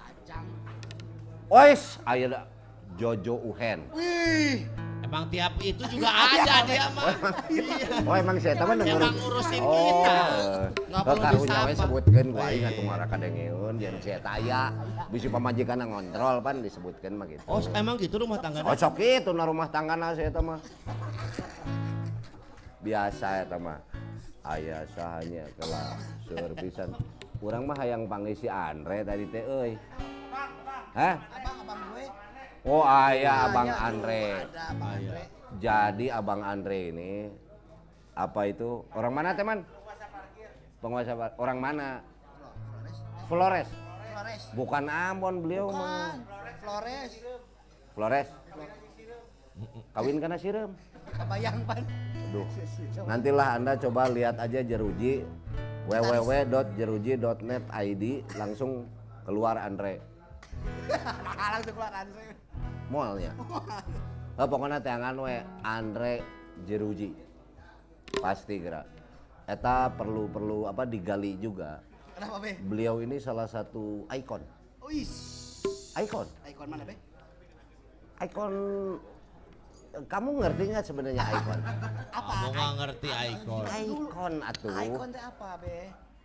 Ois, 1.49 1.97
aya 2.05 2.25
da 2.29 2.39
Jojo 2.99 3.41
Uhen. 3.41 3.89
Wih. 3.95 4.67
Emang 4.99 5.23
tiap 5.31 5.53
itu 5.63 5.83
juga 5.89 6.09
ada 6.35 6.55
dia 6.67 6.85
mah. 6.91 7.13
Iya. 7.49 7.87
Oh 8.03 8.15
emang 8.15 8.35
saya 8.37 8.55
teman 8.59 8.75
Emang 8.83 9.15
ngurusin 9.15 9.63
kita. 9.63 10.17
Nggak 10.89 11.03
perlu 11.03 11.23
disapa. 11.33 11.71
sebutkeun 11.73 12.27
ku 12.35 12.39
aing 12.39 12.63
atuh 12.67 12.83
ngara 12.83 13.05
kadengeun 13.07 13.73
jan 13.79 13.95
saya 14.03 14.19
taya. 14.19 14.61
Bisi 15.09 15.27
pamajikan 15.31 15.81
ngontrol 15.81 16.37
pan 16.43 16.59
disebutkeun 16.61 17.13
mah 17.15 17.25
gitu. 17.31 17.43
Oh, 17.47 17.59
emang 17.73 17.95
gitu 17.97 18.15
rumah 18.19 18.39
tangga? 18.43 18.61
Oh 18.61 18.75
sok 18.75 18.99
itu 18.99 19.31
na 19.31 19.43
rumah 19.47 19.67
tanggana 19.71 20.13
saya 20.13 20.29
eta 20.29 20.41
mah. 20.43 20.59
Biasa 22.83 23.27
eta 23.47 23.57
mah. 23.57 23.79
Aya 24.43 24.87
sahanya 24.97 25.45
kelas 25.59 25.99
seur 26.27 26.51
pisan. 26.57 26.89
Urang 27.39 27.71
mah 27.71 27.77
hayang 27.79 28.03
panggil 28.09 28.35
si 28.35 28.47
Andre 28.51 29.03
tadi 29.07 29.23
teh 29.31 29.43
euy. 29.47 29.71
Hah? 30.91 31.15
Abang, 31.21 31.57
abang 31.63 31.81
gue. 31.93 32.28
Oh 32.67 32.83
aya 32.83 33.47
Abang 33.47 33.69
Ada, 33.71 33.87
Andre. 33.87 34.23
Ada 34.43 34.63
abang 34.75 34.91
Andre. 34.91 35.21
Jadi 35.59 36.05
Abang 36.11 36.41
Andre 36.43 36.79
ini 36.91 37.13
apa 38.19 38.41
itu? 38.51 38.83
Orang 38.91 39.15
mana 39.15 39.31
teman? 39.31 39.63
Penguasa 40.83 41.11
par- 41.15 41.35
orang 41.39 41.59
mana? 41.59 42.03
Flores. 43.31 43.67
Flores. 44.11 44.43
Bukan 44.55 44.83
Ambon 44.91 45.43
beliau 45.43 45.71
mah. 45.71 45.79
Bukan. 45.79 46.17
Flores. 46.59 47.11
Flores. 47.95 48.27
Kawin 49.95 50.19
karena 50.19 50.37
siram. 50.39 50.71
Kebayang 51.15 51.63
pan. 51.63 51.83
Aduh. 52.31 52.47
Nantilah 53.09 53.47
Anda 53.59 53.73
coba 53.79 54.11
lihat 54.11 54.35
aja 54.39 54.59
Jeruji 54.63 55.23
www.jeruji.net 55.89 57.63
ID 57.73 58.03
langsung 58.37 58.85
keluar 59.25 59.57
Andre 59.57 59.97
Langsung 61.55 61.73
keluar 61.75 61.91
Andre. 61.95 62.38
Mallnya. 62.89 63.33
Oh, 64.39 64.47
pokoknya 64.47 64.79
tangan 64.79 65.19
we 65.19 65.35
Andre 65.67 66.23
Jeruji. 66.63 67.11
Pasti 68.23 68.55
kira. 68.63 68.87
Eta 69.43 69.91
perlu 69.91 70.31
perlu 70.31 70.63
apa 70.63 70.87
digali 70.87 71.35
juga. 71.43 71.83
Kenapa 72.15 72.39
be? 72.39 72.55
Beliau 72.55 73.03
ini 73.03 73.19
salah 73.19 73.51
satu 73.51 74.07
ikon. 74.07 74.39
Wih. 74.79 75.03
Ikon. 75.99 76.23
Ikon 76.47 76.67
mana 76.71 76.87
be? 76.87 76.95
Ikon 78.23 78.53
kamu 80.07 80.29
ngerti 80.39 80.63
nggak 80.71 80.85
sebenarnya 80.87 81.23
ikon? 81.35 81.59
Apa? 82.15 82.31
Kamu 82.31 82.47
nggak 82.55 82.71
ngerti 82.79 83.09
Icon. 83.11 83.65
Ikon 83.67 84.33
atuh. 84.39 84.71
Ikon 84.87 85.09
teh 85.11 85.23
apa 85.27 85.49
be? 85.59 85.77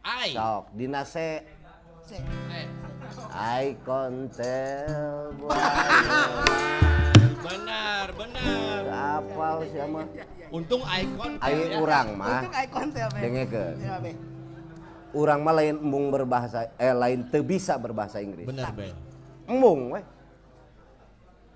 Ai. 0.04 0.30
Sok, 0.36 0.64
dinase 0.76 1.28
Se. 2.04 2.20
Eh, 2.20 2.68
Icon 3.72 4.28
tel 4.28 5.32
benar, 7.40 8.06
benar. 8.12 8.80
Apal 8.92 9.64
siapa? 9.72 10.04
Untung 10.52 10.84
Icon. 10.84 11.40
Ayo 11.40 11.80
urang 11.80 12.12
mah 12.20 12.44
Untuk 12.44 12.54
ikon 12.60 12.88
be. 12.92 13.00
dengekeun. 13.24 13.76
Ya 13.80 13.96
be. 14.04 14.12
orang 15.14 15.40
mah 15.46 15.54
lain 15.56 15.80
embung 15.80 16.12
berbahasa 16.12 16.68
eh 16.76 16.92
lain 16.92 17.24
teu 17.32 17.40
bisa 17.40 17.80
berbahasa 17.80 18.20
Inggris. 18.20 18.44
Bener 18.44 18.68
be. 18.76 18.92
Embung 19.48 19.96
we. 19.96 20.04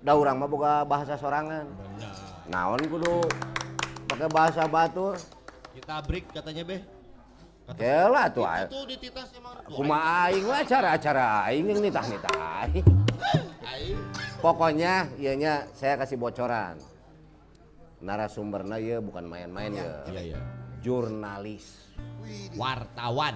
Da 0.01 0.17
urang 0.17 0.41
mah 0.41 0.49
boga 0.49 0.81
bahasa 0.81 1.13
sorangan. 1.13 1.69
Bener. 1.69 2.13
Naon 2.49 2.81
kudu 2.89 3.21
pakai 4.09 4.29
bahasa 4.33 4.65
batur. 4.65 5.13
Kita 5.77 6.01
break 6.01 6.33
katanya 6.33 6.65
be. 6.65 6.98
Kela 7.77 8.23
tuh 8.33 8.45
itu 8.45 8.49
aya. 8.49 8.65
tuh 8.65 8.83
di 8.89 8.95
titas 8.97 9.29
emang. 9.37 9.53
Kumaha 9.69 10.33
aing 10.33 10.45
we 10.47 10.55
acara-acara 10.55 11.25
aing 11.49 11.65
yang 11.69 11.79
nitah-nitah. 11.85 12.65
Aing. 12.65 12.85
Pokoknya 14.39 15.11
ianya 15.19 15.67
saya 15.75 15.99
kasih 15.99 16.17
bocoran. 16.17 16.79
Narasumberna 17.99 18.79
ya 18.79 19.03
bukan 19.03 19.27
main-main 19.27 19.75
ya. 19.75 19.85
Iya 20.07 20.21
iya. 20.33 20.39
Jurnalis, 20.79 21.91
Wartawan. 22.55 23.35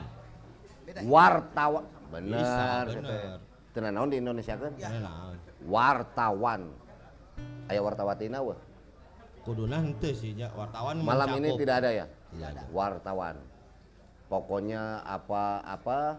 wartawan. 1.03 1.83
Bisa, 2.07 2.87
Bener. 2.87 3.03
bener. 3.03 3.37
Tenan 3.75 3.91
naon 3.99 4.09
di 4.13 4.23
Indonesia 4.23 4.55
kan? 4.55 4.71
Nah, 4.79 5.35
Wartawan. 5.67 6.71
Aya 7.67 7.81
wartawatina 7.83 8.39
weh. 8.39 8.59
kuduna 9.43 9.83
henteu 9.83 10.15
sih 10.15 10.31
nya 10.39 10.47
wartawan 10.55 11.03
Malam 11.03 11.35
ini 11.43 11.51
tidak 11.59 11.83
ada 11.83 11.89
ya? 11.91 12.05
Tidak 12.07 12.47
ada. 12.47 12.63
Wartawan. 12.71 13.35
Pokoknya 14.33 15.05
apa-apa 15.05 16.17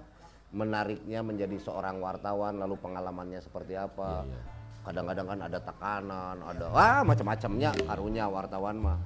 menariknya 0.55 1.18
menjadi 1.27 1.59
seorang 1.59 1.98
wartawan 1.98 2.62
lalu 2.62 2.79
pengalamannya 2.79 3.42
seperti 3.42 3.74
apa. 3.74 4.22
Iya, 4.22 4.31
iya. 4.31 4.42
Kadang-kadang 4.87 5.27
kan 5.35 5.38
ada 5.50 5.59
tekanan, 5.59 6.37
ada 6.38 6.64
wah 6.70 7.03
macam-macamnya 7.03 7.74
karunya 7.74 8.31
wartawan 8.31 8.79
mah. 8.79 8.98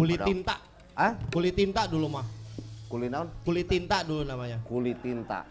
Kulit 0.00 0.16
Padahal- 0.16 0.30
tinta. 0.32 0.56
Ah, 0.96 1.12
Kulit 1.28 1.52
tinta 1.52 1.84
dulu 1.84 2.08
mah. 2.08 2.24
kulit 2.88 3.10
naon? 3.12 3.28
Kulit 3.44 3.68
tinta 3.68 4.00
dulu 4.00 4.24
namanya. 4.24 4.56
Kulit 4.64 4.96
tinta. 5.04 5.44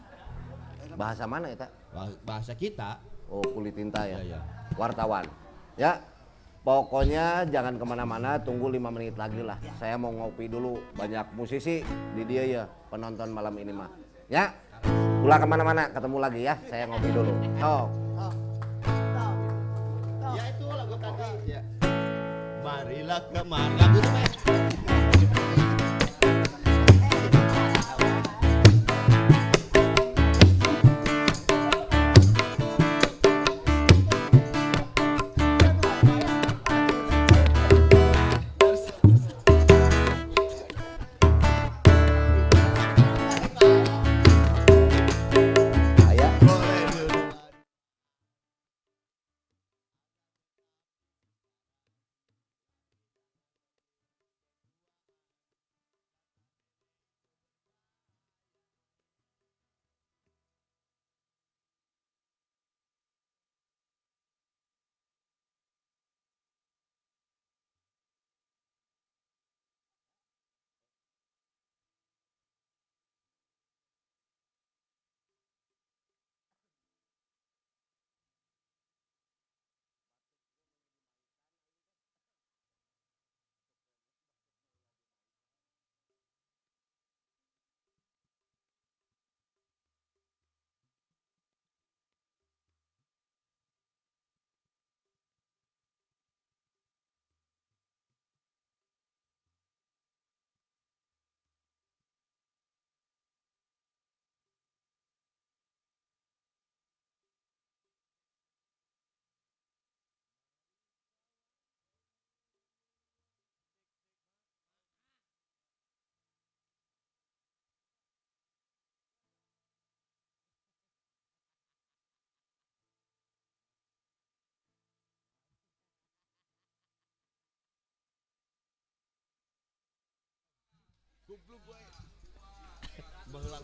Bahasa 0.98 1.30
mana 1.30 1.54
ya, 1.54 1.70
Bah- 1.94 2.18
Bahasa 2.26 2.58
kita. 2.58 2.98
Oh, 3.30 3.44
kulit 3.46 3.78
tinta 3.78 4.10
ya. 4.10 4.26
Iya, 4.26 4.34
iya. 4.34 4.40
Wartawan. 4.74 5.30
Ya. 5.78 6.02
Pokoknya 6.64 7.44
jangan 7.52 7.76
ke 7.76 7.84
mana-mana, 7.84 8.40
tunggu 8.40 8.72
lima 8.72 8.88
menit 8.88 9.20
lagi 9.20 9.44
lah. 9.44 9.60
Saya 9.76 10.00
mau 10.00 10.16
ngopi 10.16 10.48
dulu. 10.48 10.80
Banyak 10.96 11.36
musisi 11.36 11.84
di 12.16 12.24
dia 12.24 12.44
ya, 12.48 12.64
penonton 12.88 13.36
malam 13.36 13.52
ini 13.60 13.76
mah. 13.76 13.92
Ya, 14.32 14.56
ulah 15.20 15.44
ke 15.44 15.48
mana-mana, 15.48 15.92
ketemu 15.92 16.18
lagi 16.24 16.48
ya. 16.48 16.56
Saya 16.72 16.88
ngopi 16.88 17.12
dulu. 17.12 17.36
Oh, 17.60 17.92
Ya 20.40 20.44
itu 20.56 20.66
lagu 20.72 20.96
tadi. 21.04 21.52
Ya. 21.52 21.62
Marilah 22.64 23.22
kemari. 23.28 23.76
Lagu 23.76 24.00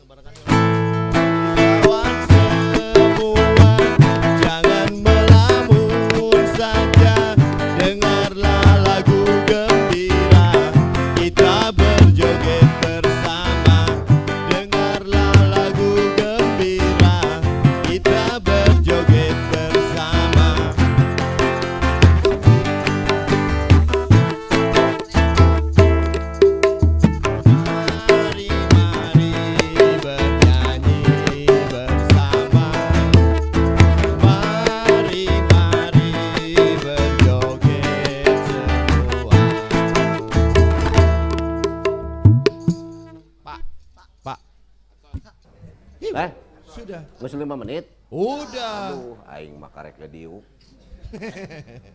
Barengan. 0.09 0.33
Kawan 0.33 0.48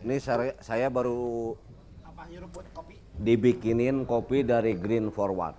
Ini 0.05 0.15
saya, 0.19 0.53
saya 0.59 0.87
baru 0.91 1.55
Apa 2.03 2.27
hirup 2.27 2.51
buat 2.51 2.67
kopi? 2.75 2.99
dibikinin 3.15 4.03
kopi 4.03 4.43
dari 4.43 4.75
Green 4.75 5.07
Forward. 5.07 5.55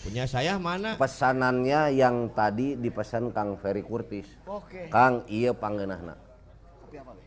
Punya 0.00 0.24
saya 0.24 0.56
mana? 0.56 0.96
Pesanannya 0.96 1.92
yang 1.92 2.32
tadi 2.32 2.80
dipesan 2.80 3.28
Kang 3.36 3.60
Ferry 3.60 3.84
Kurtis. 3.84 4.24
oke. 4.48 4.88
Kang, 4.88 5.20
iya 5.28 5.52
panggeunahna. 5.52 6.16
Kopi 6.80 6.96
apa, 6.96 7.12
Be? 7.12 7.22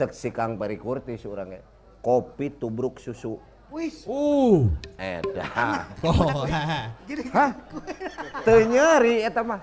Cek 0.00 0.10
si 0.16 0.32
Kang 0.32 0.56
Ferry 0.56 0.80
Kurtis 0.80 1.20
urangnya. 1.28 1.60
Kopi 2.00 2.48
tubruk 2.48 2.96
susu. 2.96 3.36
Wih, 3.72 3.90
Uh 4.06 4.70
Edah. 5.00 5.88
Oh 6.06 6.46
gini. 7.10 7.26
Hah? 7.34 7.50
Teu 8.46 8.60
nyeri 8.70 9.24
eta 9.24 9.42
mah. 9.42 9.58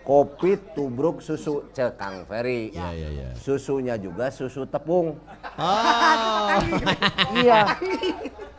Kopi 0.00 0.56
tubruk 0.72 1.20
susu 1.20 1.68
cek 1.70 2.00
Kang 2.00 2.24
Ferry. 2.24 2.72
Ya 2.72 2.90
ya 2.90 3.08
ya 3.12 3.28
Susunya 3.36 3.94
juga 4.00 4.32
susu 4.32 4.64
tepung. 4.64 5.20
Oh 5.60 6.48
Iya. 7.36 7.76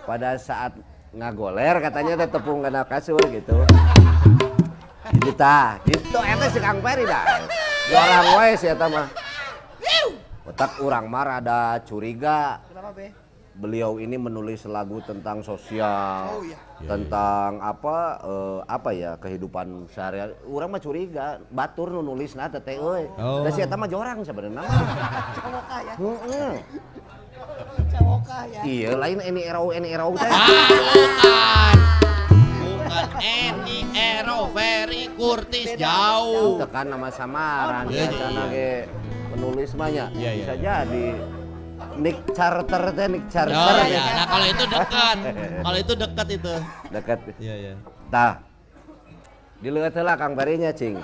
Pada 0.05 0.37
saat 0.37 0.77
ngagoler 1.11 1.81
katanya 1.81 2.13
teh 2.23 2.29
tepung 2.29 2.61
kena 2.63 2.85
kasur 2.85 3.19
gitu. 3.33 3.65
Gitu 5.11 5.31
tah, 5.35 5.75
gitu 5.83 6.19
eta 6.23 6.45
si 6.47 6.59
Kang 6.61 6.79
Ferry 6.79 7.03
dah. 7.03 7.25
Orang 7.91 8.27
wae 8.39 8.53
si 8.55 8.65
eta 8.69 8.87
mah. 8.87 9.09
Otak 10.41 10.81
urang 10.81 11.05
mah 11.05 11.23
rada 11.23 11.77
curiga 11.85 12.59
Kenapa, 12.65 12.97
Be? 12.97 13.13
beliau 13.53 14.01
ini 14.01 14.17
menulis 14.17 14.65
lagu 14.65 14.97
tentang 15.05 15.45
sosial, 15.45 16.33
Oh, 16.33 16.41
iya. 16.41 16.57
Tentang 16.85 17.61
apa 17.61 17.97
eh, 18.21 18.59
apa 18.65 18.89
ya 18.93 19.11
kehidupan 19.21 19.89
sehari-hari. 19.91 20.33
Orang 20.49 20.69
mah 20.73 20.81
curiga, 20.81 21.39
batur 21.49 21.93
nu 21.93 22.01
nulis 22.01 22.33
na 22.33 22.49
teh 22.49 22.61
euy. 22.77 23.05
Oh. 23.17 23.45
Da 23.45 23.49
si 23.53 23.61
eta 23.61 23.77
mah 23.77 23.89
jorang 23.89 24.25
sebenarnya. 24.25 24.65
Cawoka 25.37 25.77
ya. 25.83 25.93
Heeh. 25.97 26.53
Cawoka 27.91 28.39
ya. 28.49 28.61
Iya, 28.65 28.89
lain 28.97 29.19
ini 29.21 29.41
erau 29.45 29.69
ini 29.73 29.87
erau 29.91 30.13
teh. 30.17 30.29
Ah, 30.29 30.67
bukan. 30.81 31.77
Bukan 32.61 33.07
Eni 33.21 33.79
Ero 33.95 34.51
Ferry 34.51 35.09
Kurtis 35.15 35.77
jauh. 35.79 36.59
Tekan 36.59 36.91
nama 36.91 37.09
samaran 37.13 37.87
Iya, 37.87 38.09
biasana 38.09 38.43
iya. 38.49 38.53
ge 38.53 38.71
penulis 39.31 39.71
mah 39.77 39.89
nya. 39.89 40.05
Iya, 40.11 40.29
iya, 40.35 40.43
Bisa 40.43 40.53
iya. 40.53 40.61
jadi 40.83 41.05
Nick 41.97 42.17
Charter 42.31 42.83
teh 42.95 43.07
Nick 43.11 43.25
Charter. 43.27 43.55
Oh 43.55 43.71
teh. 43.81 43.87
ya, 43.91 44.03
nah 44.15 44.25
kalau 44.29 44.45
itu 44.47 44.63
dekat. 44.69 45.17
Kalau 45.63 45.77
itu 45.79 45.93
dekat 45.97 46.27
itu. 46.31 46.53
Dekat. 46.91 47.19
Iya, 47.41 47.55
iya. 47.57 47.73
Tah. 48.07 48.33
Dilihat 49.61 49.93
lah 50.01 50.15
Kang 50.17 50.33
Barinya, 50.33 50.73
Cing. 50.73 50.97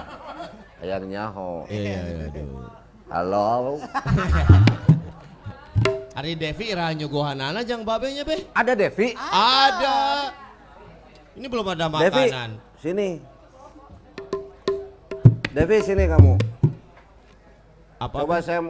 Hayang 0.81 1.05
nyaho. 1.09 1.65
Iya, 1.69 1.81
iya, 1.81 2.01
iya. 2.05 2.25
aduh. 2.29 2.69
Halo. 3.07 3.77
Ari 6.17 6.33
Devi 6.33 6.73
ira 6.73 6.89
nyuguhanana 6.97 7.61
jang 7.61 7.85
babenya 7.85 8.25
beh. 8.25 8.49
Ada 8.57 8.73
Devi? 8.73 9.13
Ada. 9.13 9.97
Ini 11.37 11.45
belum 11.45 11.77
ada 11.77 11.85
Devi, 11.93 12.25
makanan. 12.25 12.49
sini. 12.81 13.21
Devi, 15.53 15.77
sini 15.85 16.09
kamu. 16.09 16.33
Apa? 18.01 18.25
Coba 18.25 18.41
saya 18.41 18.65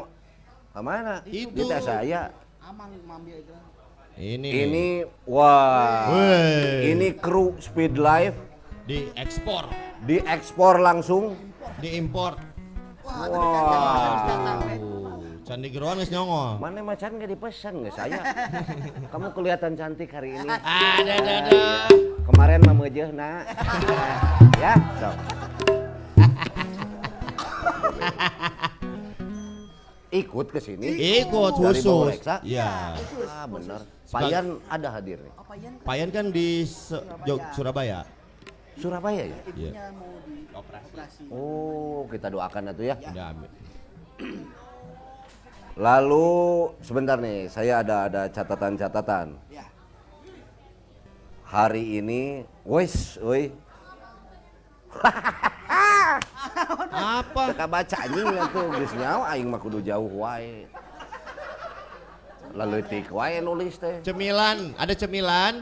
ke 0.78 0.82
mana? 0.86 1.26
Itu. 1.26 1.66
Kita 1.66 1.82
saya. 1.82 2.30
Amang 2.62 2.94
mambil 3.10 3.42
itu. 3.42 3.50
Ini. 4.14 4.50
Ini, 4.70 4.86
wah. 5.26 6.14
Weh. 6.14 6.94
Ini 6.94 7.18
kru 7.18 7.58
Speed 7.58 7.98
Life 7.98 8.38
diekspor, 8.86 9.66
diekspor 10.06 10.78
langsung. 10.78 11.34
diimpor. 11.82 12.38
Wah, 13.06 13.26
kan. 13.26 14.80
Oh, 14.82 15.22
Candi 15.46 15.70
Geruan 15.70 16.02
geus 16.02 16.10
nyongol. 16.14 16.58
Mana 16.62 16.82
macan 16.82 17.18
nggak 17.18 17.30
dipesan 17.38 17.74
nggak 17.86 17.94
saya? 17.94 18.22
Kamu 19.14 19.34
kelihatan 19.34 19.78
cantik 19.78 20.10
hari 20.14 20.38
ini. 20.38 20.50
Ada 20.50 21.14
ada 21.22 21.34
ada. 21.42 21.62
Kemarin 22.26 22.60
mah 22.66 22.76
meujeuh 22.76 23.10
nak. 23.14 23.46
ya, 24.64 24.74
sok. 24.98 25.16
Ikut 30.08 30.48
ke 30.48 30.60
sini. 30.64 30.88
Ikut 31.22 31.60
Dari 31.60 31.84
khusus. 31.84 32.16
Iya. 32.44 32.96
Ah, 33.28 33.46
benar. 33.46 33.82
Payan 34.08 34.46
ada 34.66 34.88
hadir 34.90 35.20
nih. 35.20 35.34
Payan 35.84 36.10
kan 36.16 36.26
di 36.32 36.64
Se- 36.64 37.04
Jog- 37.28 37.44
Surabaya. 37.52 38.08
Surabaya 38.80 39.24
ya? 39.28 39.40
Iya. 39.52 39.72
Oh, 41.28 42.08
kita 42.08 42.32
doakan 42.32 42.72
itu 42.72 42.84
ya. 42.88 42.96
Ambil. 43.36 43.50
Lalu 45.78 46.28
sebentar 46.82 47.18
nih, 47.22 47.52
saya 47.52 47.86
ada 47.86 48.10
ada 48.10 48.22
catatan-catatan. 48.32 49.38
Ya. 49.54 49.66
Hari 51.46 52.02
ini, 52.02 52.48
wes, 52.66 53.22
woi, 53.22 53.54
Apa? 56.98 57.42
Teka 57.54 57.66
baca 57.70 57.96
anjing 58.02 58.28
tuh 58.50 58.66
geus 58.74 58.94
nyawa 58.98 59.24
aing 59.34 59.48
mah 59.48 59.60
kudu 59.62 59.80
jauh 59.82 60.10
wae. 60.20 60.66
Lalu 62.58 62.82
tik 62.88 63.14
wae 63.14 63.38
nulis 63.40 63.78
teh. 63.78 64.02
Cemilan, 64.02 64.74
ada 64.76 64.94
cemilan 64.98 65.62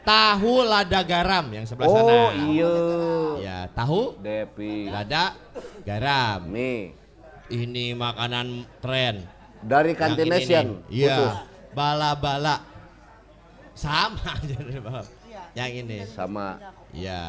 tahu 0.00 0.64
lada 0.64 1.00
garam 1.04 1.48
yang 1.52 1.64
sebelah 1.64 1.88
sana. 1.88 2.12
Oh 2.12 2.28
iya. 2.48 2.74
Ya, 3.40 3.58
tahu, 3.72 4.16
Depi. 4.20 4.88
lada, 4.88 5.36
garam. 5.84 6.44
Nih, 6.48 6.92
Ini 7.50 7.98
makanan 7.98 8.62
tren. 8.78 9.26
dari 9.60 9.92
Yang 9.92 9.98
kantin 9.98 10.26
ini 10.28 10.32
Nation. 10.32 10.66
nih. 10.86 11.04
Iya. 11.04 11.18
Bala-bala. 11.74 12.56
Sama 13.74 14.22
aja 14.38 14.54
dari 14.60 14.80
bawah. 14.80 15.06
Yang 15.56 15.70
ini. 15.82 15.98
Sama. 16.06 16.60
Ya. 16.94 17.22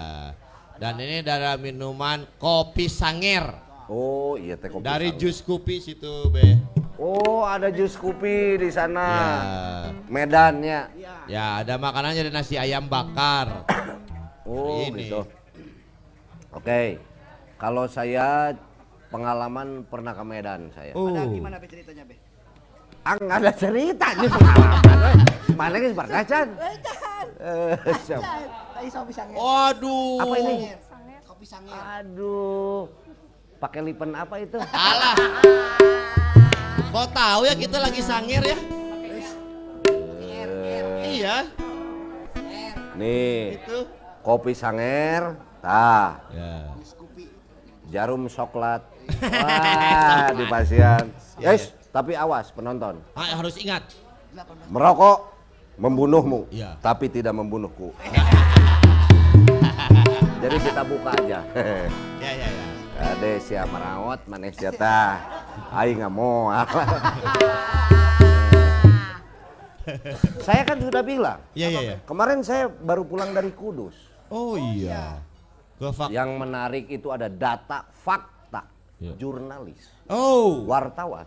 Dan 0.82 0.98
ini 0.98 1.22
dari 1.22 1.46
minuman 1.62 2.26
kopi 2.42 2.90
sanger. 2.90 3.54
Oh 3.86 4.34
iya 4.34 4.58
teh 4.58 4.66
kopi. 4.66 4.82
Dari 4.82 5.14
jus 5.14 5.38
kopi 5.46 5.78
situ, 5.78 6.26
Be. 6.34 6.58
Oh 6.98 7.46
ada 7.46 7.70
jus 7.70 7.94
kopi 7.94 8.58
di 8.58 8.74
sana. 8.74 9.06
Ya. 9.06 9.30
Medannya. 10.10 10.80
Ya, 11.30 11.62
ada 11.62 11.78
makanannya 11.78 12.26
ada 12.26 12.34
nasi 12.34 12.58
ayam 12.58 12.90
bakar. 12.90 13.62
Oh 14.42 14.84
Ini. 14.84 15.06
gitu. 15.06 15.22
Oke. 16.52 16.98
Kalau 17.62 17.86
saya 17.86 18.52
pengalaman 19.14 19.86
pernah 19.86 20.18
ke 20.18 20.24
Medan 20.26 20.74
saya. 20.74 20.92
Oh. 20.98 21.14
Ada 21.14 21.30
gimana 21.30 21.62
be 21.62 21.70
ceritanya 21.70 22.04
be? 22.10 22.18
Nggak 23.02 23.38
ada 23.42 23.52
cerita 23.52 24.08
nih 24.14 24.30
pengalaman. 24.30 25.18
Mana 25.58 25.76
guys 25.78 25.94
berkacan? 25.94 26.48
Eh, 27.42 27.74
siap. 28.06 28.22
Tadi 28.78 28.90
sangir. 29.12 29.36
Waduh. 29.36 30.22
Apa 30.22 30.36
ini? 30.38 30.56
Kopi 31.26 31.46
sangir. 31.46 31.74
Aduh. 31.74 32.86
Pakai 33.58 33.82
lipen 33.82 34.14
apa 34.14 34.38
itu? 34.38 34.58
Alah. 34.70 35.18
Kok 36.92 37.08
tahu 37.10 37.42
ya 37.46 37.56
kita 37.56 37.78
lagi 37.78 38.02
sangir 38.02 38.42
ya? 38.42 38.58
Iya, 41.02 41.46
Nih, 42.98 43.60
itu. 43.60 43.78
kopi 44.22 44.58
sanger. 44.58 45.38
Tah, 45.62 46.18
Ya. 46.34 46.74
Skupi. 46.82 47.30
jarum 47.94 48.26
coklat. 48.26 48.82
Wah, 49.22 50.34
di 50.34 50.46
pasian. 50.50 51.14
Guys, 51.38 51.76
tapi 51.92 52.16
awas 52.16 52.50
penonton. 52.52 53.04
Ah, 53.14 53.38
harus 53.38 53.56
ingat. 53.60 53.84
Merokok 54.72 55.36
membunuhmu, 55.76 56.48
Iya. 56.48 56.80
tapi 56.80 57.12
tidak 57.12 57.36
membunuhku. 57.36 57.92
Jadi 60.42 60.58
kita 60.58 60.82
buka 60.82 61.12
aja. 61.22 61.40
Ya, 62.18 62.32
ya, 62.34 62.48
ya. 62.48 62.66
Ade 63.02 63.42
sia 63.42 63.66
merawat 63.68 64.24
maneh 64.26 64.54
sia 64.54 64.72
tah. 64.72 65.20
Aing 65.74 66.00
nggak 66.00 66.14
mau. 66.14 66.50
saya 70.46 70.62
kan 70.64 70.78
sudah 70.80 71.04
bilang, 71.04 71.40
Ya, 71.52 71.68
ya, 71.68 71.82
ya. 71.84 71.96
kemarin 72.06 72.40
saya 72.42 72.70
baru 72.70 73.04
pulang 73.04 73.34
dari 73.34 73.52
Kudus. 73.52 73.94
Oh 74.32 74.56
iya. 74.56 75.20
Yang 76.08 76.30
menarik 76.38 76.86
itu 76.88 77.10
ada 77.10 77.28
data 77.28 77.84
fakta 77.92 78.70
Iya. 79.02 79.18
jurnalis, 79.18 79.90
Oh. 80.06 80.62
wartawan 80.70 81.26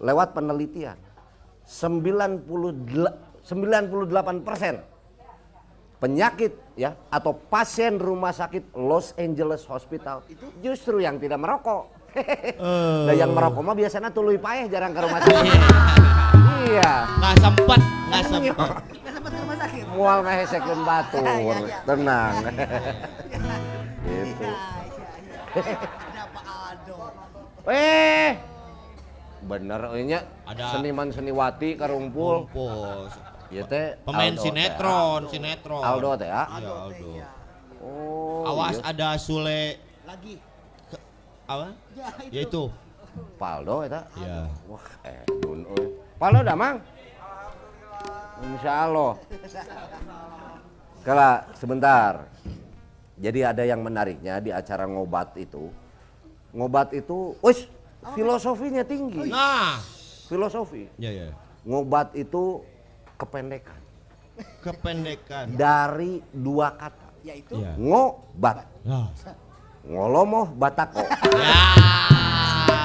lewat 0.00 0.34
penelitian 0.36 0.96
98 1.66 2.46
persen 4.46 4.74
penyakit 5.96 6.52
ya 6.76 6.92
atau 7.08 7.32
pasien 7.32 7.96
rumah 7.96 8.28
sakit 8.30 8.76
Los 8.76 9.16
Angeles 9.16 9.64
Hospital 9.64 10.20
itu 10.28 10.44
justru 10.60 11.00
yang 11.00 11.16
tidak 11.16 11.40
merokok. 11.40 11.96
Nah, 12.56 13.12
yang 13.12 13.36
merokok 13.36 13.60
mah 13.60 13.76
biasanya 13.76 14.08
tuluy 14.08 14.40
paeh 14.40 14.72
jarang 14.72 14.96
ke 14.96 15.04
rumah 15.04 15.20
sakit. 15.20 15.52
iya. 16.72 17.04
Nggak 17.20 17.34
sempet, 17.44 17.80
nggak 18.08 18.22
sempet. 18.24 18.56
Nggak 18.56 19.12
sempat 19.12 19.36
ke 19.36 19.40
rumah 19.44 19.56
sakit. 19.60 19.84
Mual 19.92 20.24
ngehesekeun 20.24 20.80
batur. 20.80 21.28
Iya, 21.28 21.60
iya. 21.60 21.76
Tenang. 21.84 22.32
gitu. 22.40 22.56
Iya, 24.08 24.16
iya, 24.16 24.24
iya. 27.68 27.68
Eh. 27.68 28.55
Bener 29.46 29.80
nya. 30.02 30.20
Ada- 30.42 30.74
Seniman 30.76 31.08
seniwati 31.14 31.78
karumpul. 31.78 32.50
Kumpul. 32.50 33.06
Ieu 33.46 33.62
teh 33.62 33.94
Pemain 34.02 34.34
Aldo 34.34 34.42
sinetron, 34.42 35.20
sinetron. 35.30 35.78
ah. 35.78 35.94
Aldo 35.94 36.10
teh 36.18 36.26
ya. 36.26 36.42
Iya, 36.50 36.72
Aldo. 36.90 37.10
Iya. 37.14 37.28
Oh. 37.78 38.42
Awas 38.42 38.82
iya. 38.82 38.90
ada 38.90 39.08
Sule 39.14 39.78
Lagi. 40.02 40.34
apa? 41.46 41.70
Ya 41.94 42.06
itu. 42.26 42.34
Ya 42.34 42.40
itu. 42.42 42.62
Paldo 43.38 43.86
eta. 43.86 44.04
Ya. 44.20 44.50
Wah, 44.68 44.84
eh 45.06 45.22
dun 45.40 45.62
euy. 45.72 45.86
Paldo 46.18 46.40
dah, 46.42 46.56
Mang. 46.58 46.76
Insya 48.44 48.72
Allah. 48.88 49.12
Kala 51.06 51.46
sebentar. 51.56 52.28
Jadi 53.16 53.40
ada 53.40 53.64
yang 53.64 53.80
menariknya 53.80 54.42
di 54.44 54.52
acara 54.52 54.84
ngobat 54.84 55.38
itu. 55.40 55.72
Ngobat 56.52 56.92
itu, 56.92 57.32
wis 57.40 57.68
filosofinya 58.12 58.82
tinggi. 58.82 59.26
Nah. 59.26 59.80
Filosofi. 60.26 60.90
Ya, 60.98 61.10
ya. 61.10 61.30
Ngobat 61.62 62.14
itu 62.14 62.62
kependekan 63.16 63.78
Kependekan. 64.60 65.54
dari 65.54 66.20
dua 66.30 66.70
kata. 66.72 67.08
Yaitu. 67.22 67.58
Ya. 67.58 67.74
Ngobat, 67.74 68.66
Nah. 68.84 69.10
ngolomoh 69.82 70.52
batako. 70.52 71.02
Ya. 71.36 71.62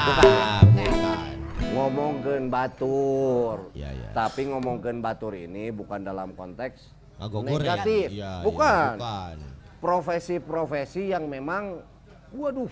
Bukan. 0.02 0.64
Bukan. 0.76 1.36
ngomongkeun 1.72 2.46
batur. 2.48 3.72
Iya, 3.72 3.90
iya. 3.92 4.10
Tapi 4.12 4.50
ngomongkeun 4.50 5.00
batur 5.00 5.34
ini 5.34 5.70
bukan 5.70 6.04
dalam 6.04 6.34
konteks 6.34 6.92
Ngagogor 7.18 7.48
ya? 7.48 7.78
negatif. 7.78 8.08
Iya, 8.12 8.12
iya, 8.12 8.32
bukan. 8.44 8.92
bukan. 8.98 9.36
Profesi-profesi 9.80 11.10
yang 11.10 11.26
memang 11.26 11.82
waduh, 12.32 12.70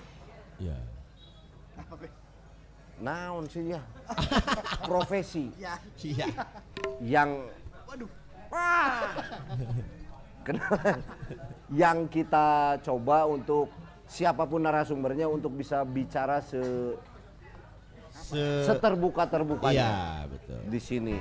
Iya. 0.57 0.77
Naon 2.99 3.47
sih 3.47 3.71
ya? 3.71 3.81
Profesi 4.83 5.51
Ya. 5.63 5.75
Iya. 5.99 6.27
yang 6.99 7.29
Waduh. 7.85 8.09
Wah. 8.49 9.13
Kenapa? 10.41 10.97
yang 11.69 12.09
kita 12.09 12.77
coba 12.81 13.29
untuk 13.29 13.69
siapa 14.09 14.43
pun 14.43 14.65
narasumbernya 14.65 15.29
untuk 15.29 15.53
bisa 15.53 15.81
bicara 15.83 16.41
se 16.41 16.57
Se 18.09 18.65
seterbuka 18.65 19.25
terbukanya 19.25 19.89
Iya, 19.89 19.97
betul. 20.27 20.59
di 20.67 20.79
sini. 20.81 21.17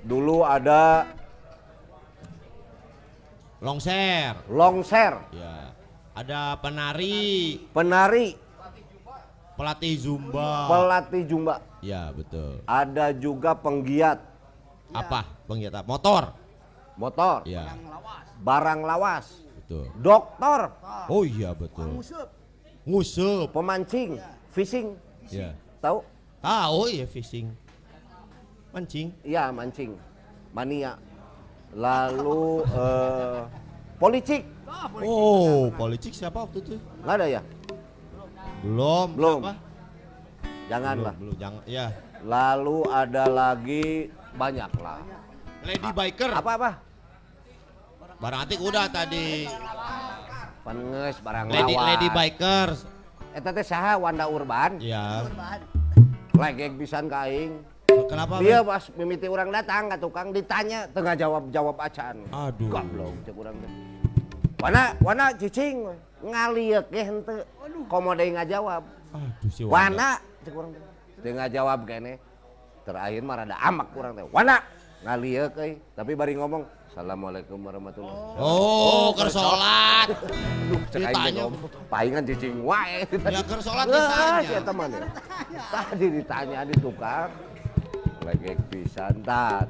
Dulu 0.00 0.42
ada 0.42 1.06
Longser. 3.58 4.38
longser, 4.48 5.14
Ya. 5.34 5.74
Ada 6.14 6.58
penari, 6.58 7.62
penari, 7.70 8.34
pelatih 9.58 9.94
zumba. 9.98 10.70
pelatih 10.70 11.22
jumba, 11.26 11.58
ya, 11.82 12.14
betul. 12.14 12.62
ada 12.64 13.10
juga 13.10 13.52
penggiat 13.52 14.22
Apa? 14.88 15.26
Penggiat 15.44 15.74
apa? 15.74 15.84
Motor. 15.84 16.22
motor, 16.96 17.42
Ya, 17.44 17.74
barang 18.40 18.80
lawas, 18.80 19.42
betul. 19.58 19.90
dokter, 19.98 20.70
Oh 21.10 21.22
iya, 21.22 21.52
betul. 21.52 21.92
Musuh. 21.92 22.24
Ngusup. 22.88 23.52
pemancing, 23.52 24.16
fishing, 24.48 24.96
Ya. 25.28 25.52
tahu? 25.78 26.00
Tahu 26.40 26.88
ya 26.88 27.04
fishing. 27.04 27.52
Mancing. 28.68 29.12
Iya 29.20 29.48
mancing, 29.50 29.96
mania. 30.52 30.96
Lalu 31.74 32.64
eh, 32.64 33.40
policik, 33.98 34.42
Oh, 35.04 35.68
politik 35.74 36.12
siapa 36.12 36.44
waktu 36.44 36.60
itu? 36.62 36.76
nggak 37.02 37.14
ada 37.16 37.26
ya? 37.28 37.42
Belum. 38.62 39.06
Belum. 39.14 39.40
Janganlah. 40.68 41.14
Belum, 41.16 41.32
belum. 41.32 41.40
Jangan. 41.40 41.60
Ya. 41.64 41.86
Lalu 42.20 42.78
ada 42.90 43.24
lagi 43.30 44.10
banyak 44.34 44.70
lah. 44.82 45.00
Lady 45.62 45.90
biker. 45.90 46.30
Apa 46.34 46.50
apa? 46.58 46.70
Barang 48.18 48.40
antik 48.42 48.58
udah 48.58 48.90
tadi. 48.90 49.46
Penges 50.66 51.16
barang 51.22 51.46
Lady. 51.48 51.74
Lady 51.74 52.08
bikers. 52.10 52.82
Eta 53.30 53.54
teh 53.54 53.62
saha 53.62 53.94
Wanda 53.94 54.26
Urban, 54.26 54.82
Ya. 54.82 55.22
Bahan. 55.22 55.60
legek 56.34 56.74
pisan 56.78 57.06
ka 57.06 57.30
aing. 57.30 57.62
Kenapa? 57.88 58.38
Dia 58.38 58.62
pas 58.62 58.82
mimiti 58.94 59.26
orang 59.26 59.50
datang 59.50 59.90
ka 59.90 59.96
tukang 59.98 60.30
ditanya 60.30 60.86
tengah 60.90 61.14
jawab-jawab 61.14 61.76
acan. 61.78 62.26
Aduh. 62.30 62.68
Goblok 62.70 63.14
cek 63.22 63.34
urang 63.34 63.56
teh. 63.58 63.70
Wana 64.58 64.98
wana 64.98 65.30
cicing 65.34 65.86
we. 66.22 66.28
ngaliek 66.30 66.86
ge 66.90 67.02
henteu. 67.04 67.38
Komo 67.86 68.12
deui 68.14 68.34
ngajawab. 68.34 68.82
Aduh 69.14 69.50
si 69.50 69.62
Wana 69.64 70.18
cek 70.44 70.52
urang 70.52 70.70
teh. 70.74 70.82
Teu 71.22 71.32
ngajawab 71.34 71.80
kene. 71.86 72.12
Terakhir 72.84 73.22
mah 73.22 73.34
rada 73.44 73.56
amak 73.60 73.88
urang 73.94 74.12
teh. 74.16 74.24
Wana 74.32 74.56
ngaliek 75.06 75.54
euy, 75.54 75.72
tapi 75.94 76.12
bari 76.18 76.34
ngomong 76.34 76.66
Assalamualaikum 76.88 77.62
warahmatullahi 77.62 78.42
Oh, 78.42 79.14
keur 79.14 79.30
salat. 79.30 80.10
Aduh, 80.10 80.80
cek 80.90 81.14
aing 81.14 81.36
ngomong. 81.38 81.70
Palingan 81.86 82.26
cicing 82.26 82.58
wae. 82.66 83.06
Ya 83.06 83.38
salat 83.62 83.86
Ah, 83.92 84.42
ditanya. 84.42 84.58
eta 84.58 84.72
mah 84.74 84.86
nih. 84.90 85.00
Tadi 85.70 86.06
ditanya 86.18 86.58
di 86.66 86.74
tukang. 86.82 87.30
Legek 88.26 88.58
pisan 88.68 89.22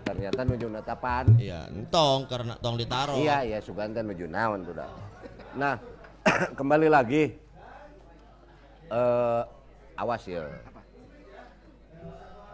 ternyata 0.02 0.40
nuju 0.42 0.66
natapan. 0.72 1.28
Iya, 1.36 1.68
entong 1.70 2.26
karena 2.26 2.56
tong 2.58 2.80
ditaro. 2.80 3.14
Iya, 3.20 3.44
iya 3.44 3.58
Suganta 3.60 4.00
nuju 4.00 4.24
naon 4.26 4.64
tuh 4.64 4.74
dah. 4.74 4.88
Nah, 5.54 5.76
kembali 6.58 6.88
lagi. 6.90 7.36
Eh, 8.88 9.42
awas 9.98 10.22
ya. 10.24 10.48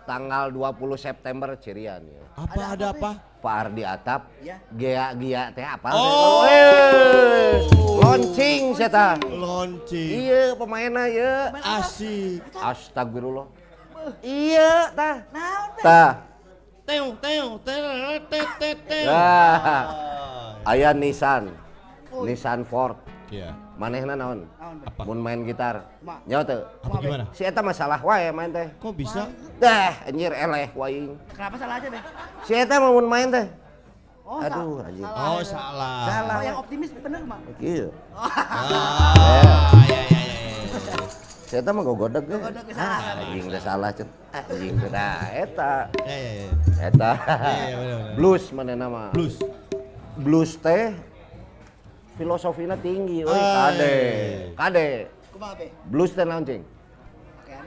Tanggal 0.04 0.52
20 0.52 1.00
September 1.00 1.56
Cirian 1.56 2.04
ya. 2.04 2.24
Apa 2.36 2.76
ada 2.76 2.86
apa? 2.92 3.10
Pak 3.44 3.54
Ardi 3.68 3.84
Atap, 3.84 4.32
Ya. 4.40 4.56
Gea 4.72 5.12
Gia 5.16 5.52
teh 5.52 5.64
apa? 5.64 5.92
Oh. 5.92 6.44
Weh, 6.44 7.60
launching 8.00 8.72
saya. 8.76 9.20
Launching. 9.20 10.28
Iya 10.28 10.56
pemainnya 10.56 11.04
ya. 11.08 11.32
Asik. 11.60 12.40
Astagfirullah. 12.56 13.48
Iya 14.20 14.92
tah. 14.92 15.16
Naon 15.32 15.68
teh? 15.76 15.84
Tah. 15.84 16.12
Teung 16.84 17.16
teung 17.16 17.56
teung 17.64 18.20
teung 18.28 18.48
teung 18.60 18.80
teung. 18.88 19.08
Nah, 19.08 19.88
aya 20.68 20.92
Nissan. 20.92 21.48
Nissan 22.12 22.60
Ford. 22.68 22.96
Iya. 23.30 23.50
Manehna 23.76 24.14
naon? 24.14 24.44
Naon 24.58 24.76
teh? 24.80 24.88
Apa? 24.92 25.02
Mun 25.04 25.18
main 25.20 25.40
gitar. 25.42 25.76
Nyawa 26.24 26.42
teu. 26.44 26.60
Apa 26.84 26.96
gimana? 27.00 27.24
Si 27.32 27.42
eta 27.42 27.60
masalah 27.60 28.00
wae 28.00 28.28
main 28.30 28.50
teh. 28.50 28.68
Kok 28.78 28.92
bisa? 28.94 29.26
Dah, 29.56 29.92
anjir 30.04 30.30
eleh 30.30 30.68
waing. 30.72 31.16
Kenapa 31.32 31.56
salah 31.56 31.76
aja 31.80 31.88
deh? 31.88 32.02
Si 32.44 32.52
eta 32.52 32.76
mah 32.76 32.92
mun 32.92 33.06
main 33.06 33.28
teh. 33.30 33.46
Oh, 34.24 34.40
Aduh, 34.40 34.80
salah. 34.80 34.88
anjing. 34.88 35.04
Oh, 35.04 35.40
salah. 35.44 35.96
Salah. 36.08 36.34
Oh, 36.36 36.42
yang 36.42 36.56
optimis 36.56 36.90
bener 36.96 37.20
mah. 37.24 37.38
Kieu. 37.60 37.92
Ah, 38.16 39.68
ya 39.84 40.00
ya 40.00 40.20
ya 40.24 40.36
ya. 40.40 40.96
Si 41.44 41.54
eta 41.54 41.70
mah 41.70 41.84
gogodeg. 41.84 42.24
Gogodeg 42.24 42.64
salah. 42.72 42.98
Ah, 43.04 43.20
Anjing 43.20 43.46
teh 43.52 43.60
salah 43.60 43.90
cet. 43.92 44.08
Anjing 44.32 44.74
teh 44.80 44.88
dah 44.88 45.16
eta. 45.30 45.72
Ya 46.04 46.16
ya 46.16 46.32
ya. 46.40 46.48
Eta. 46.88 47.10
iya, 47.68 47.74
bener. 47.76 47.98
Blues 48.16 48.44
manehna 48.50 48.86
mah. 48.88 49.10
Blues. 49.12 49.36
Blues 50.16 50.52
teh 50.56 50.94
filosofinya 52.14 52.76
tinggi, 52.78 53.26
Ay. 53.26 53.34
kade. 53.34 53.96
Kade. 54.54 54.88
Blues 55.90 56.14
teh 56.14 56.22
naon 56.22 56.46
cing? 56.46 56.62
Pakaian. 57.42 57.66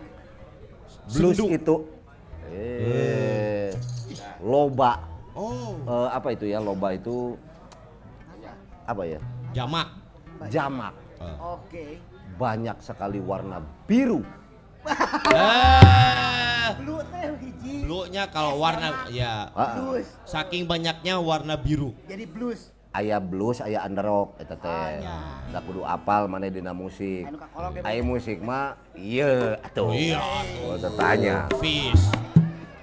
Blues 1.11 1.39
itu 1.39 1.75
eh 2.47 3.69
loba. 4.41 5.03
Oh. 5.37 5.77
Eh, 5.85 6.09
apa 6.09 6.33
itu 6.33 6.47
ya? 6.49 6.57
Loba 6.63 6.95
itu 6.95 7.35
apa 8.87 9.03
ya? 9.03 9.19
Jamak. 9.51 9.87
Jamak. 10.47 10.95
Ah. 11.19 11.59
Oke. 11.59 11.99
Banyak 12.39 12.79
sekali 12.79 13.19
warna 13.19 13.59
biru. 13.85 14.23
Eh. 15.35 16.69
Blue 16.79 17.03
teh 17.11 17.25
hiji. 17.43 17.75
Blue-nya 17.83 18.23
kalau 18.31 18.59
warna 18.63 19.07
ya 19.11 19.51
Ah, 19.51 19.75
Blues. 19.75 20.07
saking 20.23 20.63
banyaknya 20.67 21.19
warna 21.19 21.59
biru. 21.59 21.91
Jadi 22.07 22.23
blues. 22.23 22.71
Aya 22.97 23.21
blues, 23.21 23.61
aya 23.61 23.85
underrock 23.85 24.41
eta 24.41 24.57
teh. 24.57 25.05
Da 25.53 25.61
kudu 25.61 25.85
apal 25.85 26.25
maneh 26.25 26.49
dina 26.49 26.73
musik. 26.73 27.29
Anu 27.29 27.37
kakolong 27.37 27.71
ge. 27.77 27.81
Aya 27.85 28.01
musik 28.01 28.41
mah 28.41 28.73
ieu 28.97 29.53
atuh. 29.61 29.93
Iya, 29.93 30.21
teu 30.81 30.91
tanya. 30.97 31.45
FIS. 31.61 32.09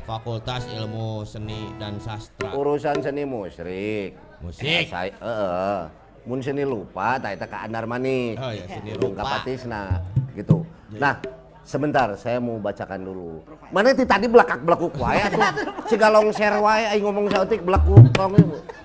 Fakultas 0.04 0.68
Ilmu 0.68 1.24
Seni 1.26 1.72
dan 1.80 1.98
Sastra. 1.98 2.52
Urusan 2.54 3.00
seni 3.00 3.24
musrik. 3.24 4.14
Musik. 4.44 4.86
Saya 4.86 5.10
heeh. 5.10 5.80
Mun 6.24 6.40
seni 6.40 6.62
lupa 6.64 7.20
tah 7.20 7.32
eta 7.32 7.48
ka 7.48 7.64
andar 7.66 7.88
manik. 7.88 8.38
Oh 8.38 8.52
ya, 8.52 8.64
seni 8.68 8.94
rupa. 8.94 9.24
kapatisna 9.24 10.04
gitu. 10.36 10.62
Nah, 10.94 11.18
sebentar 11.64 12.12
saya 12.14 12.38
mau 12.38 12.56
bacakan 12.56 13.00
dulu. 13.02 13.40
Mana 13.72 13.90
ti 13.90 14.04
tadi 14.04 14.28
belakak-belakuk 14.28 14.92
wae 14.94 15.18
atuh. 15.18 15.40
Siga 15.88 16.08
longser 16.08 16.54
wae 16.60 16.84
aing 16.86 17.02
ngomong 17.02 17.26
saeutik 17.26 17.60
belakuk 17.60 18.04
tong. 18.12 18.36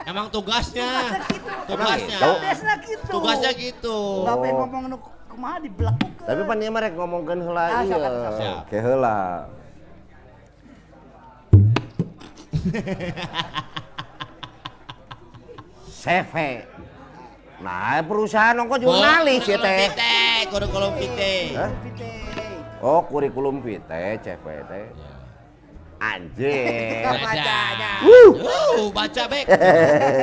Emang 0.04 0.32
tugasnya. 0.32 1.20
Tugasnya. 1.68 2.18
Tahu. 2.18 2.36
Biasanya 2.40 2.76
gitu. 2.82 3.06
Tugasnya 3.12 3.52
gitu. 3.54 3.98
Pengen 4.26 4.56
Oh. 4.56 4.60
ngomong 4.64 4.84
nu 4.90 4.98
kumaha 5.30 5.58
dibelakukeun. 5.60 6.26
Tapi 6.26 6.42
pan 6.42 6.58
ieu 6.58 6.72
mah 6.72 6.82
rek 6.82 6.94
ngomongkeun 6.96 7.40
heula 7.44 7.62
Ah, 7.62 7.84
ieu. 7.84 7.90
siap, 7.92 8.02
siap, 8.02 8.34
siap. 8.34 8.58
Ke 8.68 8.78
heula. 8.82 9.18
CV. 16.00 16.34
Nah, 17.60 18.00
perusahaan 18.08 18.56
ongko 18.56 18.80
jurnalis 18.80 19.44
ya 19.44 19.60
teh. 19.60 19.92
Pite, 19.92 20.48
kurikulum 20.48 20.96
pite. 20.96 21.34
Hah? 21.60 21.70
Oh, 22.80 23.04
kurikulum 23.04 23.60
vitae. 23.60 24.16
Ya. 24.24 24.36
Anjir. 26.00 27.04
Bacanya. 27.04 27.92
Uh, 28.08 28.88
baca 28.96 29.24
bek. 29.28 29.46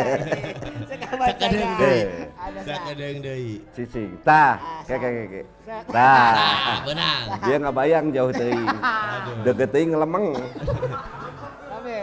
Sekarang 0.88 1.18
bacanya. 1.20 1.36
Sakadeng 1.36 1.72
deui. 1.76 2.00
Sakadeng 2.64 3.16
deui. 3.20 3.54
Cicing. 3.76 4.10
Tah, 4.24 4.56
kek 4.88 4.96
kek 4.96 5.12
kek. 5.28 5.46
Tah. 5.92 6.32
Ah, 6.66 6.80
benang. 6.80 7.24
Dia 7.44 7.56
nggak 7.60 7.76
bayang 7.76 8.06
jauh 8.08 8.32
teuing. 8.32 8.64
Aduh. 8.64 9.36
Deket 9.44 9.68
teuing 9.68 9.90
ngelemeng. 9.92 10.26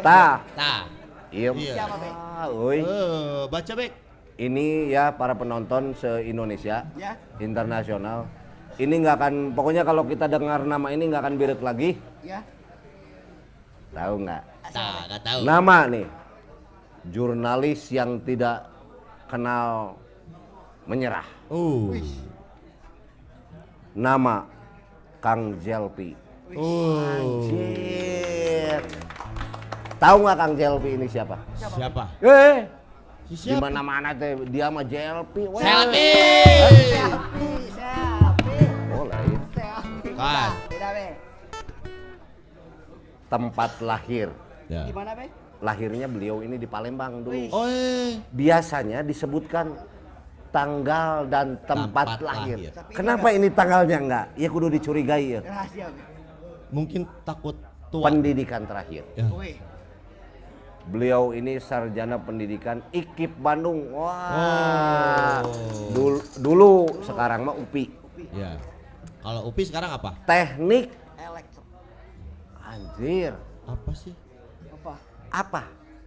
Tah. 0.05 0.33
Tah. 0.53 0.81
Iya. 1.33 1.49
Iya. 1.57 1.73
Siapa, 1.73 1.95
Be? 1.97 2.09
Ah, 2.13 2.47
euy. 2.53 2.79
Eh, 2.85 3.41
baca 3.49 3.73
bek. 3.73 3.91
Ini 4.37 4.65
ya 4.89 5.13
para 5.13 5.33
penonton 5.37 5.93
se-Indonesia, 5.97 6.89
Ya. 6.97 7.17
internasional. 7.41 8.25
Ini 8.82 8.95
nggak 9.05 9.15
akan, 9.21 9.34
pokoknya 9.53 9.86
kalau 9.86 10.01
kita 10.01 10.26
dengar 10.26 10.65
nama 10.65 10.89
ini 10.89 11.05
nggak 11.05 11.21
akan 11.21 11.36
birek 11.38 11.61
lagi. 11.61 11.93
Ya. 12.26 12.41
Tahu 13.93 14.13
nggak? 14.26 14.43
Tak, 14.74 14.99
nggak 15.05 15.21
tahu. 15.21 15.39
Nama 15.45 15.78
nih. 15.86 16.07
Jurnalis 17.13 17.82
yang 17.93 18.17
tidak 18.26 18.65
kenal 19.30 19.93
menyerah. 20.89 21.28
Uh. 21.53 21.93
Nama 23.93 24.49
Kang 25.21 25.53
Jelpi. 25.61 26.17
Uh. 26.57 26.97
Anjir. 26.97 28.82
Tahu 30.01 30.17
nggak 30.26 30.38
Kang 30.41 30.53
Jelpi 30.57 30.89
ini 30.97 31.05
siapa? 31.05 31.38
Siapa? 31.53 32.03
Eh, 32.26 32.65
di 33.30 33.36
siapa? 33.38 33.69
mana-mana 33.69 34.17
teh 34.17 34.34
dia 34.49 34.74
mah 34.74 34.82
Jelpi. 34.82 35.45
weh. 35.45 35.61
Selfie. 35.61 36.57
Selfie. 36.89 38.02
Be. 40.24 41.07
Tempat 43.28 43.71
lahir. 43.84 44.28
Ya. 44.71 44.88
Gimana, 44.88 45.11
Be? 45.17 45.28
Lahirnya 45.63 46.07
beliau 46.11 46.43
ini 46.43 46.59
di 46.59 46.67
Palembang 46.67 47.24
dulu. 47.24 47.39
Oh, 47.55 47.67
eh. 47.67 48.19
Biasanya 48.36 48.99
disebutkan 49.03 49.71
tanggal 50.51 51.26
dan 51.32 51.55
tempat, 51.63 52.19
Tempat 52.19 52.24
lahir. 52.24 52.57
lahir. 52.67 52.91
Kenapa 52.91 53.28
ini 53.32 53.47
tanggalnya 53.49 53.97
enggak? 53.99 54.26
Ya 54.38 54.47
kudu 54.51 54.67
dicurigai 54.69 55.39
ya. 55.39 55.41
Rahasia. 55.41 55.88
Mungkin 56.69 57.07
takut 57.24 57.55
tua. 57.89 58.11
Pendidikan 58.11 58.67
terakhir. 58.67 59.07
Ya. 59.15 59.26
Beliau 60.84 61.32
ini 61.32 61.63
sarjana 61.63 62.19
pendidikan 62.19 62.84
IKIP 62.91 63.39
Bandung. 63.39 63.95
Wah. 63.95 65.47
Oh. 65.47 65.89
Dulu, 65.95 66.19
dulu 66.43 66.71
sekarang 67.07 67.47
mah 67.47 67.55
UPI. 67.55 67.86
Ya. 68.36 68.59
Kalau 69.24 69.41
Upi 69.47 69.63
sekarang 69.63 69.88
apa? 69.89 70.19
Teknik 70.24 70.91
elektro. 71.15 71.63
anjir. 72.61 73.32
Apa 73.63 73.91
sih? 73.93 74.11
Apa? 74.69 74.93
Apa? 75.32 75.61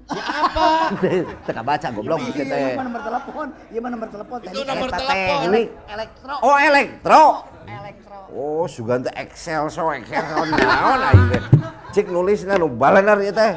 Ya 0.06 0.22
apa? 0.22 0.68
Teka 1.48 1.62
baca 1.64 1.88
goblok 1.90 2.20
Iya, 2.22 2.30
kita 2.30 2.44
teh. 2.46 2.60
iya, 2.62 2.76
mana 2.76 2.86
nomor 2.86 3.02
telepon? 3.02 3.46
Iya, 3.66 3.80
mana 3.80 3.92
nomor 3.96 4.08
telepon? 4.12 4.38
Itu 4.38 4.46
Teknik 4.46 4.66
nomor 4.68 4.88
telepon. 4.92 5.16
teknik. 5.16 5.68
Elektro. 5.88 6.34
Oh, 6.38 6.56
elektro. 6.56 7.22
Elektro. 7.66 8.18
Oh, 8.28 8.64
sugan 8.68 9.00
teh 9.00 9.14
Excel 9.16 9.64
so 9.66 9.88
Excel 9.90 10.22
so 10.22 10.36
naon 10.46 11.00
aing 11.02 11.26
teh. 11.32 11.42
Cik 11.90 12.06
nulisna 12.06 12.54
nu 12.54 12.68
balenar 12.68 13.18
ieu 13.18 13.32
teh. 13.32 13.56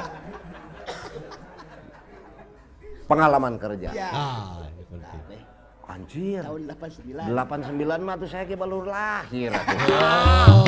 Pengalaman 3.05 3.57
kerja. 3.57 3.89
Ya. 3.91 4.09
Ah. 4.09 4.68
Anjir. 5.99 6.39
Tahun 6.39 6.63
89. 6.63 7.27
89 7.27 8.07
mah 8.07 8.15
tuh 8.15 8.29
saya 8.31 8.47
ke 8.47 8.55
baru 8.55 8.87
lahir. 8.87 9.51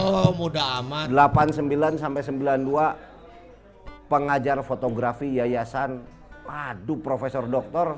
Oh, 0.04 0.36
mudah 0.36 0.84
amat. 0.84 1.08
89 1.08 1.96
sampai 1.96 2.20
92 2.20 4.12
pengajar 4.12 4.60
fotografi 4.60 5.40
yayasan 5.40 6.04
aduh 6.44 7.00
Profesor 7.00 7.48
Doktor 7.48 7.96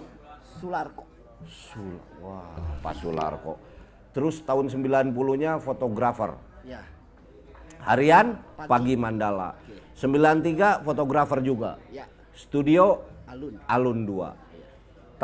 Sularko. 0.61 1.09
Sul 1.49 1.97
wah 2.21 2.53
Pak 2.85 3.01
Sularko. 3.01 3.57
Terus 4.13 4.45
tahun 4.45 4.69
90-nya 4.69 5.57
fotografer. 5.57 6.37
Ya. 6.61 6.85
Harian 7.81 8.37
Pagi. 8.53 8.69
Pagi 8.69 8.93
Mandala. 8.93 9.57
93 9.97 10.85
fotografer 10.85 11.41
juga. 11.41 11.81
Ya. 11.89 12.05
Studio 12.37 13.01
Alun. 13.25 13.57
Alun 13.65 13.99
2. 14.05 14.42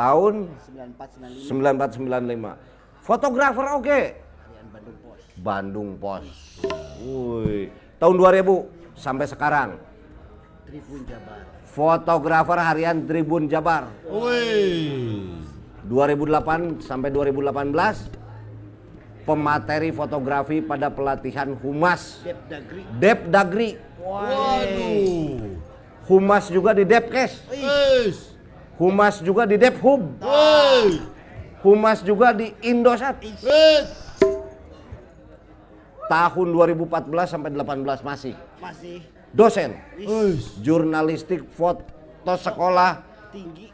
Tahun 0.00 0.48
94 0.64 1.20
95. 1.44 2.08
9495. 2.08 3.04
Fotografer 3.04 3.66
oke. 3.76 4.00
Harian 4.40 4.66
Bandung 4.72 4.96
Pos. 5.04 5.20
Bandung 5.36 5.90
Pos. 6.00 6.24
Wih. 7.04 7.68
Tahun 8.00 8.14
2000 8.16 8.96
sampai 8.96 9.26
sekarang. 9.28 9.76
Tribun 10.64 11.04
Jabar. 11.04 11.44
Fotografer 11.68 12.58
harian 12.64 13.04
Tribun 13.04 13.44
Jabar. 13.44 13.92
Wih. 14.08 15.36
2008 15.84 16.80
sampai 16.80 17.12
2018 17.12 18.16
pemateri 19.28 19.90
fotografi 19.92 20.62
pada 20.64 20.88
pelatihan 20.88 21.52
Humas 21.60 22.24
Dep 22.24 22.40
Dagri. 22.48 22.82
Dep 22.96 23.20
Dagri 23.28 23.70
Waduh. 24.00 25.60
Humas 26.08 26.46
juga 26.48 26.72
di 26.72 26.88
Depkes 26.88 27.42
Wis. 27.50 28.29
Humas 28.80 29.20
juga 29.20 29.44
di 29.44 29.60
Dephub. 29.60 30.00
Humas 31.60 32.00
juga 32.00 32.32
di 32.32 32.48
Indosat 32.64 33.20
tahun 36.08 36.48
2014 36.50 37.12
sampai 37.28 37.52
18 37.52 38.00
masih 38.02 38.34
Masih 38.56 38.98
dosen 39.30 39.76
jurnalistik 40.58 41.44
foto 41.52 41.84
sekolah 42.34 43.04
tinggi. 43.30 43.68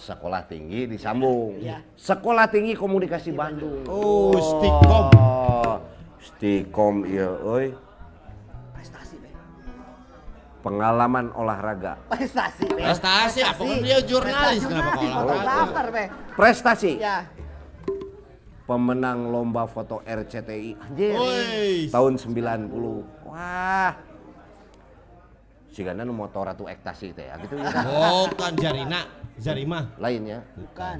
sekolah 0.00 0.40
tinggi 0.48 0.88
disambung 0.88 1.60
Iya. 1.60 1.84
sekolah 1.92 2.48
tinggi 2.48 2.72
komunikasi 2.72 3.36
Bandung 3.36 3.84
Oh, 3.84 4.32
Stikom. 4.32 5.04
Oh, 5.12 5.76
Stikom 6.24 6.94
iya 7.04 7.28
euy 7.44 7.74
Be. 7.74 7.89
Pengalaman 10.60 11.32
olahraga 11.32 11.96
Prestasi, 12.08 12.64
Be. 12.72 12.84
Prestasi, 12.84 13.40
apa 13.40 13.60
kan 13.64 13.78
dia 13.80 13.98
jurnalis, 14.04 14.62
kenapa 14.64 14.92
Prestasi, 14.92 15.06
kok 15.08 15.20
olahraga? 15.24 15.40
Fotografer, 15.40 15.86
Be. 15.88 16.04
prestasi 16.36 16.92
Ya. 17.00 17.18
pemenang 18.68 19.18
lomba 19.34 19.66
foto 19.66 19.98
RCTI 20.06 20.78
anjir 20.78 21.16
tahun 21.90 22.12
90 22.20 23.26
wah 23.26 23.92
si 25.70 25.86
nu 25.86 26.12
motor 26.12 26.50
ratu 26.50 26.66
ekstasi 26.66 27.14
teh 27.14 27.30
ya, 27.30 27.38
gitu 27.40 27.54
ya 27.56 27.70
kan? 27.70 27.86
Bukan 28.34 28.52
Jarina, 28.58 29.00
Zarima. 29.38 29.86
lainnya 30.02 30.42
Bukan. 30.58 30.98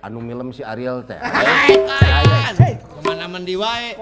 anu 0.00 0.18
milem 0.24 0.48
si 0.54 0.64
Ariel 0.64 1.04
teh. 1.04 1.18
Ke 1.18 3.00
mana 3.04 3.26
mendi 3.28 3.54
wae. 3.58 3.98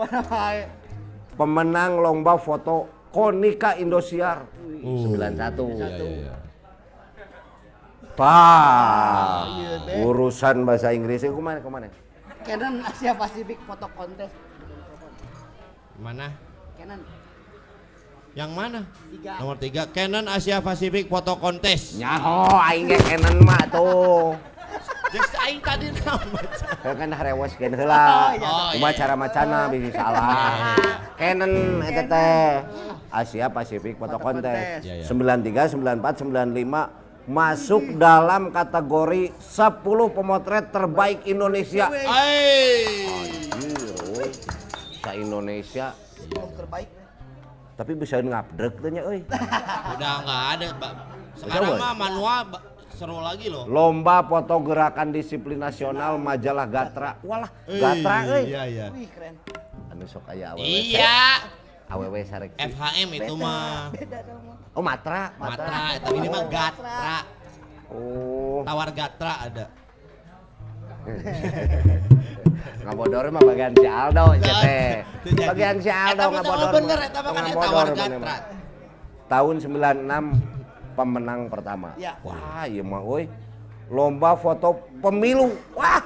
pemenang 1.36 2.00
lomba 2.00 2.38
foto 2.40 2.88
Konika 3.16 3.80
Indosiar 3.80 4.44
Uh. 4.86 5.08
91 5.08 5.34
Iya, 5.72 5.88
iya, 5.88 5.96
iya. 6.04 6.34
Pak, 8.12 9.40
Iya, 9.56 10.04
urusan 10.04 10.62
bahasa 10.62 10.92
Inggrisnya 10.92 11.32
ke 11.32 11.40
mana 11.40 11.58
ke 11.58 11.68
mana? 11.68 11.86
Canon 12.44 12.84
Asia 12.84 13.12
Pasifik 13.16 13.58
foto 13.66 13.88
kontes. 13.90 14.30
Mana? 15.98 16.28
Canon 16.76 17.00
Yang 18.36 18.50
mana? 18.52 18.80
tiga. 19.10 19.32
Nomor 19.40 19.56
tiga, 19.56 19.82
Canon 19.88 20.26
Asia 20.28 20.60
Pacific 20.60 21.08
Foto 21.08 21.40
Kontes. 21.40 21.96
Nyaho, 21.96 22.52
aing 22.68 22.84
ge 22.84 23.00
Canon 23.00 23.36
mah 23.40 23.64
tuh. 23.72 24.36
Just 25.16 25.34
aing 25.40 25.60
tadi 25.64 25.88
nama. 26.04 26.40
Saya 26.76 26.94
kan 26.94 27.10
harewas 27.10 27.52
kan 27.56 27.72
Oh, 27.72 27.78
heula. 27.80 28.04
iya. 28.36 28.50
Cuma 28.76 28.88
iya. 28.92 28.98
cara 29.00 29.14
macana 29.16 29.56
bisa 29.72 29.88
salah. 29.96 30.76
Canon 31.16 31.52
eta 31.80 32.02
teh 32.04 32.44
Asia 33.08 33.48
Pasifik 33.48 33.96
Foto 33.96 34.20
Kontes. 34.20 34.44
kontes. 34.44 34.84
Iya, 34.84 34.94
iya. 35.00 35.04
93, 35.08 35.72
94, 35.72 36.20
95 36.20 36.92
masuk 37.26 37.96
dalam 37.96 38.52
kategori 38.52 39.32
10 39.34 40.12
pemotret 40.12 40.68
terbaik 40.68 41.24
Indonesia. 41.24 41.88
Ai. 41.88 43.08
Anjir. 43.56 44.28
Sa 45.00 45.10
Indonesia 45.16 45.86
terbaik. 46.52 46.88
Tapi 47.76 47.92
bisa 47.92 48.20
ngabdrek 48.20 48.74
teh 48.80 48.90
nya 48.92 49.02
euy. 49.04 49.20
Udah 49.96 50.12
nggak 50.20 50.42
ada. 50.56 50.66
Sekarang 51.36 51.76
mah 51.76 51.92
manual 51.92 52.40
seru 52.96 53.20
lagi 53.20 53.52
loh. 53.52 53.68
Lomba 53.68 54.24
foto 54.24 54.56
gerakan 54.64 55.12
disiplin 55.12 55.60
nasional 55.60 56.16
majalah 56.16 56.64
Gatra. 56.64 57.20
Walah, 57.20 57.52
Gatra 57.68 58.16
euy. 58.24 58.42
Iya, 58.48 58.62
iya. 58.64 58.86
Wih, 58.88 59.08
keren. 59.12 59.36
Anu 59.92 60.08
sok 60.08 60.24
aya 60.32 60.56
awewe. 60.56 60.64
Iya. 60.64 61.20
Awewe 61.92 62.20
sarek. 62.24 62.56
FHM 62.56 63.08
itu 63.20 63.34
mah 63.36 63.92
Beda 63.92 64.18
dong. 64.24 64.56
Oh, 64.72 64.82
Matra, 64.82 65.36
Matra, 65.36 66.00
tapi 66.00 66.16
ini 66.18 66.28
mah 66.32 66.44
Gatra. 66.48 67.28
Oh, 67.92 68.64
Tawar 68.64 68.90
Gatra 68.96 69.32
ada. 69.44 69.66
ngabodor 72.86 73.30
mah 73.30 73.42
bagian 73.42 73.72
si 73.78 73.86
Aldo 73.86 74.34
nya 74.42 74.54
teh. 74.62 74.90
Bagian 75.54 75.76
si 75.78 75.90
Aldo 75.90 76.24
mah 76.34 76.42
ngabodor. 76.42 76.72
bener, 76.82 76.98
eta 77.06 77.18
mah 77.22 77.30
kan 77.30 77.44
eta 77.46 77.54
Ngabodor 77.54 77.70
tawar 77.70 77.88
Gatra. 77.94 78.36
Tahun 79.26 79.54
96 79.58 80.65
pemenang 80.96 81.52
pertama. 81.52 81.92
Ya. 82.00 82.16
Wah, 82.24 82.64
iya 82.64 82.80
mah 82.80 83.04
euy. 83.04 83.28
Lomba 83.92 84.34
foto 84.34 84.82
pemilu. 84.98 85.52
Wah, 85.76 86.02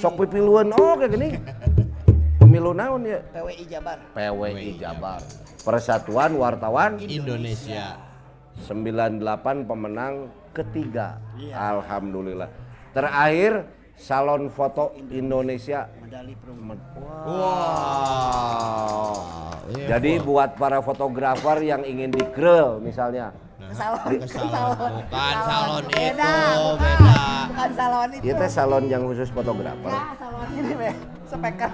sok 0.00 0.24
pipiluan 0.24 0.72
oh 0.74 0.96
kayak 0.98 1.14
gini. 1.14 1.28
Pemilu 2.40 2.74
naon 2.74 3.06
ya? 3.06 3.22
PWI 3.30 3.64
Jabar. 3.70 3.98
PWI 4.16 4.74
Jabar. 4.80 5.22
Persatuan 5.62 6.34
Wartawan 6.34 6.98
Indonesia. 6.98 8.00
98 8.66 9.70
pemenang 9.70 10.32
ketiga. 10.50 11.22
Iya. 11.38 11.78
Alhamdulillah. 11.78 12.50
Terakhir 12.90 13.70
Salon 13.94 14.50
Foto 14.50 14.96
Indonesia. 15.14 15.86
Medali 16.02 16.34
perunggu. 16.34 16.74
Wow. 17.28 19.04
Iya, 19.70 19.86
Jadi 19.94 20.18
buat 20.26 20.58
para 20.58 20.82
fotografer 20.82 21.62
yang 21.62 21.86
ingin 21.86 22.10
di 22.10 22.24
grill 22.34 22.82
Salon. 23.70 24.12
ke 24.18 24.26
salon. 24.26 24.92
Bukan 25.06 25.36
salon 25.42 25.82
itu, 25.84 25.94
Beda, 25.94 26.34
bukan. 26.34 26.76
beda. 26.76 27.20
Bukan 27.50 27.70
salon 27.74 28.08
itu. 28.10 28.22
itu 28.26 28.44
salon 28.48 28.84
yang 28.86 29.02
khusus 29.04 29.28
fotografer. 29.30 29.90
Ya, 29.90 30.02
salon 30.18 30.48
ini 30.52 30.72
be. 30.74 30.90
Speaker. 31.24 31.70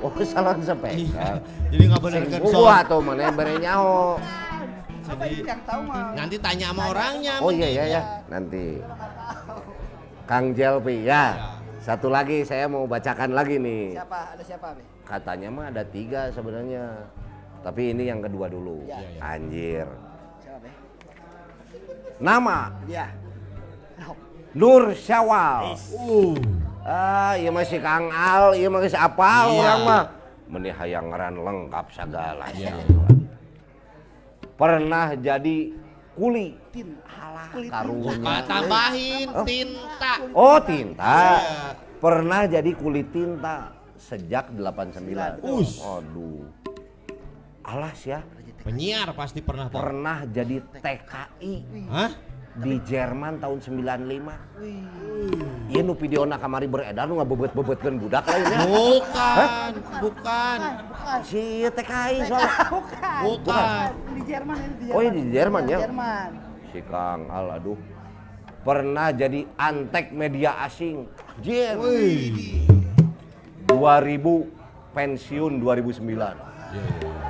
Oh, 0.00 0.12
salon 0.20 0.56
Iya. 0.60 0.66
sepeda. 0.66 1.28
Jadi 1.68 1.82
nggak 1.88 2.00
bener 2.00 2.20
Sing 2.20 2.32
kan 2.32 2.40
gua 2.44 2.76
tuh 2.84 3.00
mana 3.00 3.28
bere 3.30 3.54
nyaho. 3.56 4.20
Apa 5.04 5.24
itu 5.28 5.44
yang 5.44 5.60
tahu 5.62 5.80
mah? 5.84 6.16
Nanti 6.16 6.36
tanya 6.40 6.66
sama 6.72 6.82
orangnya. 6.88 7.34
Oh 7.40 7.52
iya 7.52 7.68
iya 7.68 7.84
ya, 7.86 8.02
nanti. 8.26 8.80
Kang 10.24 10.56
Jelpi 10.56 11.04
ya. 11.04 11.36
Satu 11.84 12.08
lagi 12.08 12.40
saya 12.40 12.64
mau 12.64 12.88
bacakan 12.88 13.36
lagi 13.36 13.60
nih. 13.60 13.92
Siapa? 13.92 14.32
Ada 14.32 14.42
siapa 14.42 14.72
be? 14.72 14.80
Katanya 15.04 15.48
mah 15.52 15.68
ada 15.68 15.84
tiga 15.84 16.32
sebenarnya. 16.32 17.04
Tapi 17.60 17.92
ini 17.92 18.08
yang 18.08 18.24
kedua 18.24 18.48
dulu. 18.48 18.88
Iya, 18.88 19.04
iya. 19.04 19.20
Anjir. 19.20 19.88
Nama. 22.18 22.70
Oh, 24.04 24.16
Nur 24.54 24.94
Syawal. 24.94 25.74
Uh. 25.90 26.34
Ah, 26.84 27.32
iya 27.34 27.48
masih 27.48 27.80
Kang 27.80 28.12
Al, 28.12 28.52
iya 28.52 28.68
masih 28.68 28.92
apal 28.92 29.48
Iya. 29.50 29.56
orang 29.56 29.80
mah. 29.82 30.02
Meni 30.44 30.68
hayang 30.68 31.08
ngaran 31.08 31.34
lengkap 31.34 31.86
segala. 31.90 32.44
Iya. 32.52 32.76
Pernah 34.54 35.16
jadi 35.16 35.72
kuli. 36.12 36.54
tin. 36.70 36.98
Alah, 37.08 37.48
Kulit 37.50 37.70
karunya. 37.70 38.14
Pak 38.20 38.40
tambahin 38.44 39.28
tinta. 39.48 40.12
Oh, 40.36 40.58
tinta. 40.60 41.18
Iya. 41.40 41.70
Pernah 41.98 42.40
jadi 42.44 42.70
kulit 42.76 43.08
tinta 43.10 43.72
sejak 43.96 44.52
89. 44.52 45.40
Us. 45.40 45.80
Aduh. 45.80 46.44
Alas 47.64 47.98
ya. 48.04 48.20
Penyiar 48.64 49.12
pasti 49.12 49.44
pernah 49.44 49.68
tuh. 49.68 49.76
Pernah 49.76 50.24
jadi 50.24 50.56
TKI 50.80 51.54
Hah? 51.92 52.12
di 52.54 52.78
Jerman 52.86 53.42
tahun 53.42 53.58
95. 53.60 55.68
Iya 55.68 55.82
nu 55.82 55.92
videona 55.98 56.38
kamari 56.40 56.64
beredar 56.64 57.04
nu 57.04 57.20
ngabebet-bebetkeun 57.20 58.00
budak 58.00 58.24
lainnya. 58.24 58.64
Bukan, 58.64 59.72
bukan, 60.00 60.58
Bukan. 60.88 61.20
Si 61.28 61.68
TKI 61.68 62.24
soalnya. 62.24 62.64
Bukan. 62.72 63.20
bukan. 63.28 63.88
Di 64.16 64.22
Jerman 64.24 64.56
ini 64.56 64.74
di 64.80 64.84
Jerman. 64.88 64.96
Oh, 64.96 65.02
ini 65.04 65.20
di 65.20 65.30
Jerman 65.34 65.62
ya? 65.68 65.78
Jerman. 65.84 66.30
Si 66.72 66.80
Kang 66.88 67.28
Al 67.28 67.60
aduh. 67.60 67.76
Pernah 68.64 69.12
jadi 69.12 69.44
antek 69.60 70.16
media 70.16 70.56
asing. 70.64 71.04
Jer. 71.44 71.76
2000 71.76 72.96
pensiun 74.96 75.52
2009. 75.60 77.23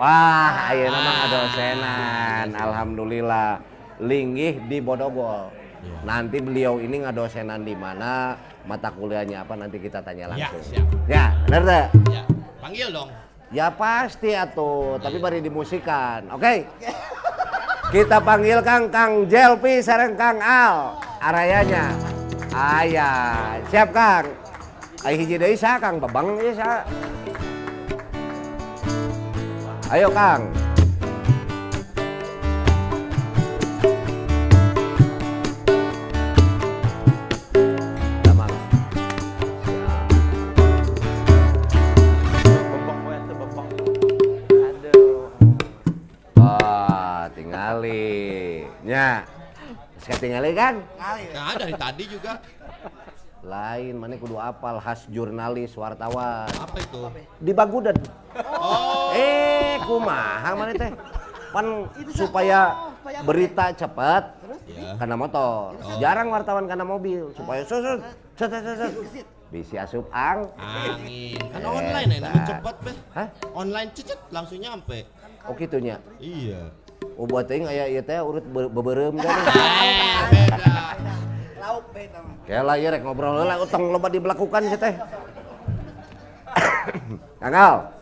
Wah, 0.00 0.72
ayeuna 0.72 0.98
mah 0.98 1.14
ngadosenan. 1.24 2.46
Alhamdulillah. 2.52 3.50
Linggih 4.02 4.58
di 4.66 4.82
Bodogol. 4.82 5.52
Nanti 6.02 6.38
beliau 6.38 6.78
ini 6.78 7.02
ngadosenan 7.02 7.62
di 7.62 7.74
mana, 7.74 8.34
mata 8.66 8.90
kuliahnya 8.90 9.42
apa 9.42 9.54
nanti 9.54 9.78
kita 9.78 9.98
tanya 10.02 10.30
Ya, 10.30 10.50
langsung. 10.50 10.62
siap. 10.62 10.86
Ya, 11.06 11.24
bener 11.46 11.62
deh. 11.62 11.86
Ya, 12.10 12.22
panggil 12.58 12.88
dong. 12.90 13.10
Ya 13.52 13.66
pasti 13.68 14.32
atuh, 14.32 14.96
tapi 14.98 15.20
bari 15.20 15.38
dimusikan. 15.38 16.24
Oke. 16.32 16.64
Kita 17.92 18.24
panggil 18.24 18.64
Kang 18.64 18.88
Kang 18.88 19.28
Jelpi 19.28 19.84
sareng 19.84 20.16
Kang 20.16 20.40
Al. 20.40 20.96
Arayanya. 21.20 21.92
Ayah, 22.50 23.60
siap 23.68 23.92
Kang. 23.92 24.24
Ayo 25.02 25.14
hiji 25.18 25.36
deui 25.36 25.52
sa 25.52 25.76
Kang 25.76 25.98
Babang 25.98 26.38
ieu 26.38 26.54
sa. 26.54 26.86
Ayo 29.92 30.08
Kang. 30.08 30.48
Oh, 46.40 47.22
tingali. 47.36 48.64
Nya. 48.88 49.28
Saya 50.00 50.16
tinggali 50.16 50.56
kan? 50.56 50.80
Kali. 50.96 51.36
Nah, 51.36 51.52
dari 51.52 51.76
tadi 51.76 52.04
juga. 52.08 52.40
Lain, 53.44 53.98
mana 54.00 54.16
kudu 54.16 54.40
apal 54.40 54.80
khas 54.80 55.04
jurnalis 55.12 55.76
wartawan. 55.76 56.48
Apa 56.48 56.80
itu? 56.80 56.96
Di 57.42 57.52
Bagudan. 57.52 57.98
Oh, 58.56 59.12
Eh, 59.12 59.61
kumaha 59.84 60.50
mana 60.54 60.72
teh? 60.74 60.90
Pan 61.52 61.66
supaya 62.16 62.60
berita 63.28 63.76
cepat 63.76 64.24
ya. 64.64 64.96
karena 64.96 65.14
motor. 65.20 65.76
Jarang 66.00 66.32
wartawan 66.32 66.64
karena 66.64 66.86
mobil 66.86 67.28
supaya 67.36 67.60
susut. 67.66 68.00
Set 68.38 68.48
set 68.48 68.64
set. 68.64 69.80
asup 69.84 70.08
ang. 70.08 70.48
Angin. 70.56 71.36
Kan 71.52 71.62
online 71.68 72.08
ya, 72.08 72.18
lebih 72.24 72.42
cepat, 72.48 72.76
Beh. 72.80 72.96
Hah? 73.12 73.28
Online 73.52 73.88
cicit 73.92 74.16
langsung 74.32 74.56
nyampe. 74.64 75.04
Oh 75.44 75.52
gitunya. 75.52 76.00
Iya. 76.16 76.72
Oh 77.20 77.28
buat 77.28 77.44
teuing 77.44 77.68
aya 77.68 77.84
ieu 77.90 78.00
teh 78.00 78.16
urut 78.16 78.46
be- 78.48 78.70
beberem 78.72 79.18
kan. 79.20 79.28
Eh, 80.32 80.48
beda. 80.48 80.74
Lauk 81.60 81.84
be 81.92 82.08
nama. 82.08 82.32
Kayak 82.48 82.64
lah 82.64 82.76
ya 82.80 82.88
rek 82.96 83.02
ngobrol 83.04 83.44
heula 83.44 83.54
utang 83.60 83.92
loba 83.92 84.08
dibelakukan 84.08 84.62
sih 84.72 84.78
teh. 84.80 84.94
Kangal. 87.42 87.92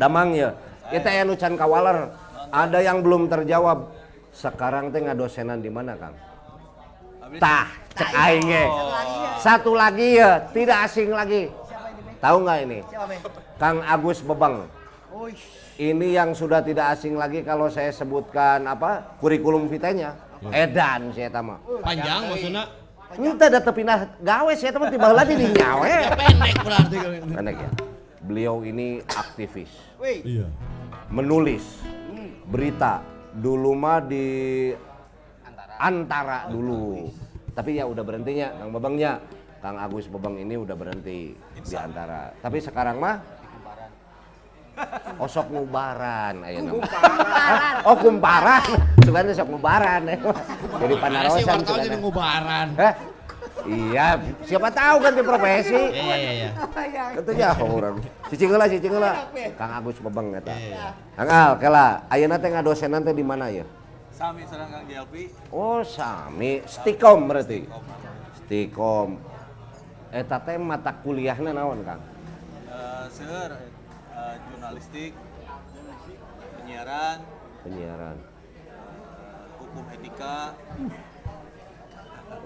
Damang 0.00 0.32
ya. 0.32 0.56
Ieu 0.90 1.00
teh 1.00 1.10
aya 1.10 1.22
nu 1.22 1.38
can 1.38 1.54
kawaler. 1.54 2.10
Ada 2.50 2.82
yang 2.82 3.02
belum 3.02 3.30
terjawab. 3.30 3.94
Sekarang 4.30 4.90
teh 4.90 5.02
ngadosenan 5.02 5.62
di 5.62 5.70
mana, 5.70 5.94
Kang? 5.94 6.14
Tah, 7.38 7.70
cek 7.94 8.10
aing 8.10 8.46
ge. 8.46 8.64
Satu 9.38 9.78
lagi 9.78 10.18
ya, 10.18 10.42
tidak 10.50 10.90
asing 10.90 11.14
lagi. 11.14 11.46
Tahu 12.18 12.36
nggak 12.42 12.58
ini? 12.66 12.78
Kang 13.56 13.80
Agus 13.86 14.18
Bebang. 14.20 14.66
Ini 15.80 16.08
yang 16.12 16.36
sudah 16.36 16.60
tidak 16.60 16.98
asing 16.98 17.16
lagi 17.16 17.40
kalau 17.40 17.70
saya 17.70 17.94
sebutkan 17.94 18.66
apa? 18.66 19.16
Kurikulum 19.22 19.70
vitanya. 19.70 20.12
Edan 20.52 21.14
saya 21.14 21.30
tama. 21.30 21.56
Panjang 21.80 22.28
maksudnya. 22.28 22.64
Entah 23.10 23.48
ada 23.50 23.60
pindah 23.74 23.98
gawe 24.22 24.52
saya 24.54 24.70
teman 24.70 24.88
tiba 24.92 25.10
lagi 25.10 25.34
di 25.34 25.46
nyawe. 25.50 25.88
Ya 25.88 26.12
pendek 26.14 26.54
berarti. 26.62 26.96
Pendek 27.26 27.56
ya. 27.58 27.70
Beliau 28.22 28.62
ini 28.62 29.02
aktivis. 29.08 29.72
Iya. 30.00 30.46
Menulis 31.10 31.82
berita. 32.46 33.02
Dulu 33.30 33.78
mah 33.78 34.02
di 34.02 34.26
antara 35.78 36.50
dulu. 36.50 37.10
Tapi 37.54 37.78
ya 37.78 37.84
udah 37.86 38.02
berhentinya 38.02 38.54
Kang 38.58 38.70
Babangnya. 38.74 39.12
Kang 39.60 39.76
Agus 39.76 40.08
Babang 40.08 40.40
ini 40.40 40.56
udah 40.56 40.72
berhenti 40.72 41.36
di 41.36 41.76
antara. 41.76 42.32
Tapi 42.40 42.58
sekarang 42.64 42.96
mah 42.96 43.16
Osok 45.24 45.52
ngubaran 45.52 46.40
aya 46.40 46.64
nama. 46.64 46.80
Hah? 46.88 47.84
Oh 47.84 47.96
kumparan. 48.00 48.64
Sugana 49.04 49.30
sok 49.36 49.48
ngubaran. 49.52 50.00
Jadi 50.08 50.94
sih 50.94 50.98
panarosan 50.98 51.58
wartawan 51.60 51.80
jadi 51.84 51.98
ngubaran. 52.00 52.68
Hah? 52.80 52.92
Iya, 53.66 54.06
siapa 54.46 54.68
tahu 54.70 54.96
ganti 55.04 55.20
profesi. 55.20 55.76
Iya, 55.76 56.14
iya, 56.16 56.32
iya. 56.32 56.50
Itu 57.20 57.30
ya 57.36 57.50
orang. 57.56 58.00
Cicing 58.32 58.48
heula, 58.48 58.66
cicing 58.70 58.92
heula. 58.94 59.12
Kang 59.58 59.70
Agus 59.76 59.98
Bebeng 60.00 60.32
eta. 60.32 60.54
Kang 61.16 61.28
Al, 61.28 61.52
kela, 61.60 62.04
ayeuna 62.08 62.40
teh 62.40 62.48
ngadosenan 62.48 63.04
teh 63.04 63.12
di 63.12 63.24
mana 63.26 63.52
ya? 63.52 63.66
Sami 64.12 64.44
sareng 64.44 64.68
Kang 64.68 64.84
Jelpi. 64.84 65.32
Oh, 65.52 65.80
sami, 65.82 66.60
Stikom 66.64 67.28
berarti. 67.28 67.64
Stikom. 68.44 69.16
Eta 70.10 70.36
teh 70.42 70.56
mata 70.56 70.90
kuliahna 70.96 71.52
naon, 71.52 71.80
Kang? 71.84 72.00
Eh, 72.66 73.04
seueur 73.12 73.50
eh, 73.54 74.34
jurnalistik, 74.50 75.12
penyiaran, 76.58 77.18
Penyiaran. 77.60 78.16
eh, 78.16 79.42
hukum 79.60 79.84
etika, 79.92 80.56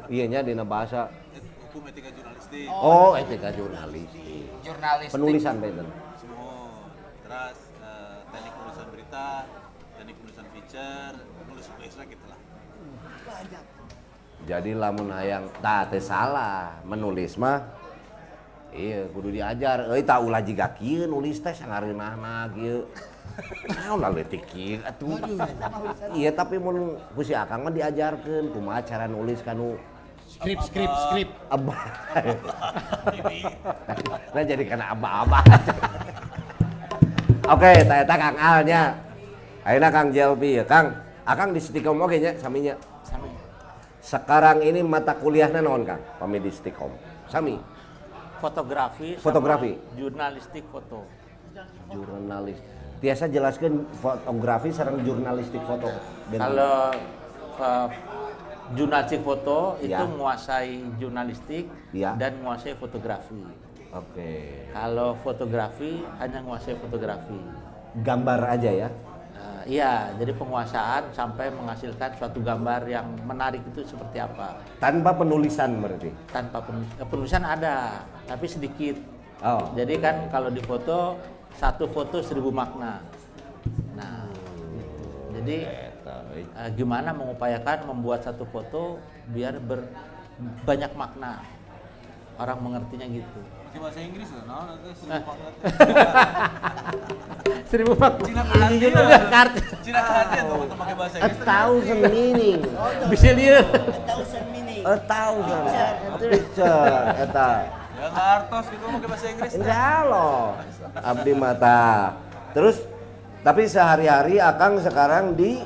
Iya 0.06 0.24
nya 0.28 0.40
dina 0.40 0.62
bahasa. 0.62 1.08
eh, 1.32 1.40
hukum 1.64 1.88
etika 1.88 2.10
jurnalistik, 2.10 2.66
Oh, 2.68 3.12
etika 3.14 3.48
jurnalistik. 3.50 4.46
Jurnalis. 4.60 5.10
Penulisan 5.10 5.54
benten. 5.58 5.86
semua. 6.16 6.88
Terus 7.24 7.58
eh, 7.78 8.18
teknik 8.28 8.52
penulisan 8.54 8.86
berita, 8.88 9.28
teknik 9.96 10.16
penulisan 10.18 10.46
feature, 10.50 11.16
nulis 11.44 11.66
nulis 11.70 11.92
lah 11.94 12.06
gitu 12.06 12.24
lah. 12.28 12.38
Jadi 14.44 14.70
lamun 14.76 15.08
hayang 15.08 15.48
tah 15.58 15.88
teh 15.88 15.98
salah 15.98 16.76
menulis 16.84 17.40
mah 17.40 17.64
iya 18.76 19.08
kudu 19.08 19.32
diajar 19.32 19.88
euy 19.88 20.04
tak 20.04 20.20
ulah 20.20 20.44
jiga 20.44 20.68
kieu 20.76 21.08
nulis 21.08 21.40
teh 21.40 21.56
sangareunahna 21.56 22.52
kieu 22.52 22.84
naon 23.70 24.06
leutik 24.14 24.46
kieu 24.46 24.78
atuh 24.86 25.18
iya 26.14 26.30
tapi 26.30 26.60
mun 26.60 26.98
ku 27.14 27.22
si 27.26 27.34
akang 27.34 27.66
mah 27.66 27.72
diajarkeun 27.74 28.54
kumaha 28.54 28.80
cara 28.82 29.06
nulis 29.10 29.42
kanu 29.42 29.78
Skrip, 30.24 30.58
skrip, 30.66 30.90
skrip. 30.90 31.30
Abah. 31.46 31.78
nah 34.34 34.42
jadi 34.42 34.64
kena 34.66 34.90
abah-abah. 34.90 35.44
Oke, 37.54 37.70
ternyata 37.86 38.14
Kang 38.18 38.36
Alnya. 38.40 38.98
Akhirnya 39.62 39.90
Kang 39.94 40.08
Jelpi 40.10 40.58
ya, 40.58 40.64
Kang. 40.66 41.04
Akang 41.24 41.56
di 41.56 41.60
Stikom 41.62 41.96
oke 42.04 42.20
nya 42.20 42.36
saminya. 42.36 42.76
Sami. 43.00 43.32
Sekarang 44.04 44.60
ini 44.60 44.84
mata 44.84 45.16
kuliahnya 45.16 45.64
naon 45.64 45.88
Kang? 45.88 46.04
Pami 46.20 46.36
di 46.36 46.52
Stikom. 46.52 46.92
Sami. 47.32 47.56
Fotografi. 48.44 49.16
Fotografi. 49.16 49.72
Jurnalistik 49.96 50.68
foto. 50.68 51.08
Jurnalis. 51.88 52.60
Tiasa 53.04 53.28
jelaskan 53.28 53.84
fotografi 54.00 54.72
sareng 54.72 55.04
jurnalistik 55.04 55.60
foto. 55.68 55.92
Kalau 56.32 56.88
eh, 57.60 57.88
jurnalistik 58.72 59.20
foto 59.20 59.76
itu 59.84 59.92
Ya. 59.92 60.08
menguasai 60.08 60.80
jurnalistik 60.96 61.68
Ya. 61.92 62.16
dan 62.16 62.40
menguasai 62.40 62.72
fotografi. 62.80 63.44
Oke. 63.92 64.64
Kalau 64.72 65.20
fotografi 65.20 66.00
hanya 66.16 66.40
menguasai 66.40 66.80
fotografi. 66.80 67.36
Gambar 68.00 68.56
aja 68.56 68.72
ya. 68.72 68.88
Eh, 69.36 69.62
iya, 69.76 70.08
jadi 70.16 70.32
penguasaan 70.32 71.12
sampai 71.12 71.52
menghasilkan 71.52 72.08
suatu 72.16 72.40
gambar 72.40 72.88
yang 72.88 73.04
menarik 73.28 73.60
itu 73.68 73.84
seperti 73.84 74.16
apa. 74.16 74.64
Tanpa 74.80 75.12
penulisan 75.12 75.76
berarti. 75.76 76.08
Tanpa 76.32 76.64
penul- 76.64 76.88
eh, 76.96 77.04
penulisan 77.04 77.44
ada, 77.44 78.00
tapi 78.24 78.48
sedikit. 78.48 78.96
Oh. 79.44 79.60
Jadi 79.76 80.00
kan 80.00 80.24
kalau 80.32 80.48
di 80.48 80.64
foto 80.64 81.20
satu 81.54 81.86
foto 81.86 82.18
seribu 82.20 82.50
makna. 82.50 83.00
Nah, 83.94 84.26
gitu. 84.74 85.02
jadi 85.40 85.56
eh, 86.34 86.70
gimana 86.74 87.10
mengupayakan 87.10 87.88
membuat 87.88 88.22
satu 88.22 88.44
foto 88.44 88.98
biar 89.30 89.58
ber 89.58 89.86
banyak 90.66 90.92
makna. 90.94 91.42
Orang 92.34 92.58
mengertinya 92.60 93.06
gitu. 93.06 93.40
Pakai 93.70 93.78
bahasa 93.78 94.00
Inggris 94.02 94.26
lah, 94.30 94.42
nah, 94.46 94.62
nanti 94.74 94.86
Eh. 94.90 94.94
seribu 94.98 95.22
makna. 95.22 95.48
Seribu 97.70 97.92
makna. 97.94 98.26
Cina 98.26 98.42
perhatian. 98.42 98.90
Iya, 98.90 99.18
kartu. 99.30 99.58
Cina 99.82 100.00
perhatian 100.02 100.42
tuh 100.46 100.58
untuk 100.62 100.76
pakai 100.78 100.94
bahasa 100.94 101.16
A 101.18 101.26
Inggris. 101.26 101.42
thousand 101.42 102.00
meaning. 102.06 102.60
Bisa 103.10 103.28
lihat. 103.34 103.66
Thousand 104.06 104.44
meaning. 104.50 104.82
A 104.82 104.94
thousand. 104.98 105.62
A 105.70 106.16
picture. 106.18 107.02
Eta. 107.18 107.50
Ya 108.04 108.12
nggak 108.12 108.28
artos 108.36 108.66
gitu 108.68 108.84
pakai 108.84 109.08
bahasa 109.08 109.26
Inggris. 109.32 109.52
Insya 109.56 109.80
Allah. 110.04 110.44
Abdi 111.00 111.32
mata. 111.32 111.80
Terus, 112.52 112.76
tapi 113.40 113.64
sehari-hari 113.64 114.36
Akang 114.36 114.76
sekarang 114.76 115.32
di 115.32 115.64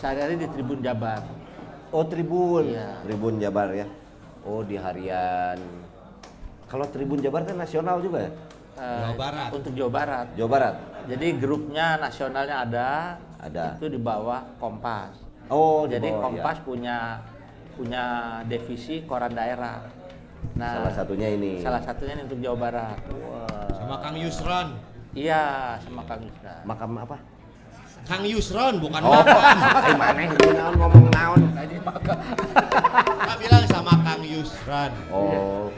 Sehari-hari 0.00 0.40
di 0.40 0.48
Tribun 0.48 0.80
Jabar. 0.80 1.20
Oh 1.92 2.00
Tribun, 2.08 2.72
Iya. 2.72 2.96
Tribun 3.04 3.36
Jabar 3.36 3.68
ya. 3.76 3.84
Oh 4.48 4.64
di 4.64 4.80
harian. 4.80 5.60
Kalau 6.64 6.88
Tribun 6.88 7.20
Jabar 7.20 7.44
kan 7.44 7.60
nasional 7.60 8.00
juga 8.00 8.24
ya, 8.24 8.32
eh, 8.80 9.00
Jawa 9.04 9.14
Barat. 9.20 9.48
Untuk 9.52 9.72
Jawa 9.76 9.90
Barat. 9.92 10.26
Jawa 10.34 10.48
Barat. 10.48 10.74
Jadi 11.12 11.26
grupnya 11.36 11.86
nasionalnya 12.00 12.56
ada. 12.64 12.88
Ada. 13.36 13.76
Itu 13.76 13.92
di 13.92 14.00
bawah 14.00 14.48
Kompas. 14.56 15.12
Oh 15.52 15.84
di 15.84 15.92
Jadi 16.00 16.08
bawah, 16.08 16.20
Kompas 16.24 16.56
ya. 16.56 16.64
punya 16.64 16.96
punya 17.76 18.04
divisi 18.48 19.04
koran 19.04 19.36
daerah. 19.36 19.84
Nah, 20.54 20.72
Salah 20.78 20.92
satunya 20.94 21.28
ini. 21.30 21.52
salah 21.58 21.80
satunya 21.80 22.12
ini 22.14 22.22
untuk 22.24 22.38
Jawa 22.38 22.56
Barat. 22.60 22.98
Sama 23.74 23.96
Kang 23.98 24.14
Yusron. 24.14 24.68
Iya, 25.12 25.44
sama 25.80 26.02
Kang 26.04 26.20
Yusra. 26.20 26.54
Makam 26.62 26.90
apa? 26.96 27.16
Kang 28.04 28.22
Yusron 28.22 28.74
bukan 28.78 29.00
Oh, 29.00 29.16
Bapak. 29.16 29.88
eh 29.88 29.96
mana 29.96 30.20
ini 30.22 30.36
naon 30.52 30.74
ngomong 30.76 31.06
naon? 31.10 31.40
Kak 33.18 33.36
bilang 33.38 33.64
sama 33.66 33.92
Kang 34.00 34.22
Yusron. 34.22 34.92
Oh, 35.08 35.72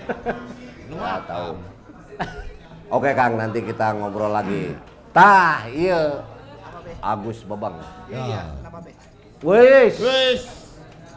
Nu 0.87 0.95
nggak 0.95 1.19
apa? 1.19 1.29
tahu. 1.29 1.51
Oke 2.89 3.11
Kang, 3.13 3.35
nanti 3.35 3.59
kita 3.61 3.91
ngobrol 3.93 4.31
lagi. 4.31 4.75
Tah, 5.11 5.67
iya. 5.67 6.23
Agus 6.99 7.43
Babang. 7.43 7.79
Ya. 8.07 8.47
Kenapa 8.57 8.79
be? 8.81 8.93
Wis, 9.39 9.95
Wes. 9.99 10.43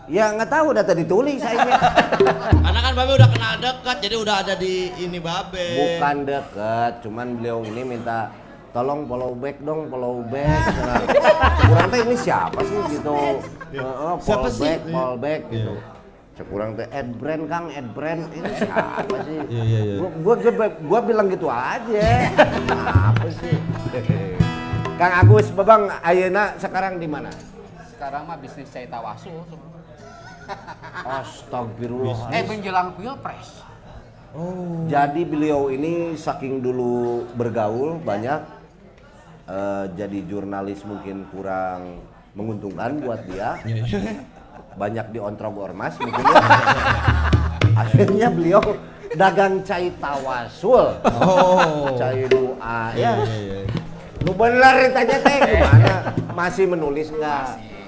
Ya 0.10 0.34
nggak 0.34 0.50
tahu 0.50 0.66
udah 0.74 0.84
tadi 0.84 1.04
tulis 1.06 1.38
saya. 1.38 1.78
Karena 2.66 2.80
kan 2.82 2.94
Babe 2.94 3.12
udah 3.16 3.30
kenal 3.30 3.54
dekat, 3.58 3.98
jadi 4.02 4.16
udah 4.18 4.36
ada 4.42 4.54
di 4.54 4.74
ini 4.98 5.18
Babe. 5.18 5.66
Bukan 5.72 6.16
deket, 6.26 6.94
cuman 7.06 7.28
beliau 7.38 7.62
ini 7.62 7.82
minta 7.86 8.34
tolong 8.70 9.06
follow 9.06 9.34
back 9.34 9.58
dong, 9.62 9.86
follow 9.88 10.26
back. 10.26 10.62
Nah, 10.80 11.02
kurang 11.64 11.88
teh 11.88 12.02
ini 12.04 12.16
siapa 12.16 12.60
sih 12.62 12.80
gitu? 12.92 13.16
Heeh, 13.72 14.14
Siapa 14.18 14.20
follow 14.20 14.50
sih? 14.52 14.66
back, 14.66 14.80
follow 14.88 15.18
back 15.18 15.42
Iya. 15.46 15.54
gitu. 15.56 15.74
Sekurang 16.34 16.70
teh 16.74 16.88
ad 16.88 17.10
brand 17.14 17.44
Kang, 17.46 17.66
ad 17.70 17.88
brand 17.92 18.22
ini 18.32 18.52
siapa 18.56 19.16
sih? 19.24 19.38
Iya, 19.46 19.64
iya, 19.64 19.80
iya. 19.84 19.96
Gua, 20.00 20.10
gua, 20.38 20.52
gua, 20.52 20.68
gua 20.80 21.00
bilang 21.04 21.28
gitu 21.28 21.48
aja. 21.48 22.08
Apa 23.12 23.28
sih? 23.30 23.56
Kang 24.96 25.14
Agus, 25.16 25.48
Babang, 25.52 25.88
Ayeuna 26.00 26.56
sekarang 26.56 26.96
di 26.96 27.08
mana? 27.08 27.28
Sekarang 27.90 28.24
mah 28.24 28.36
bisnis 28.36 28.68
saya 28.68 28.88
tawasul. 28.88 29.44
Astagfirullah. 31.06 32.30
Eh 32.34 32.44
menjelang 32.46 32.94
pilpres. 32.96 33.62
Jadi 34.86 35.22
beliau 35.26 35.74
ini 35.74 36.14
saking 36.14 36.62
dulu 36.62 37.26
bergaul 37.34 37.98
banyak 37.98 38.42
eh, 39.50 39.86
jadi 39.98 40.20
jurnalis 40.30 40.86
mungkin 40.86 41.26
kurang 41.34 42.06
menguntungkan 42.38 43.02
buat 43.02 43.26
dia. 43.26 43.58
Banyak 44.78 45.10
diontrog 45.10 45.58
ormas 45.58 45.98
mungkin. 45.98 46.22
ya. 46.22 46.46
Akhirnya 47.82 48.28
beliau 48.30 48.62
dagang 49.18 49.66
cai 49.66 49.90
tawasul. 49.98 51.02
Oh. 51.10 51.98
Cai 51.98 52.30
doa 52.30 52.94
ya. 52.94 53.18
Iya, 53.18 53.26
iya, 53.26 53.60
iya. 53.66 53.78
Lu 54.28 54.36
bener 54.36 54.76
ditanya 54.92 55.18
teh 55.24 55.38
gimana? 55.48 55.94
Masih 56.36 56.66
menulis 56.68 57.08
nggak 57.10 57.46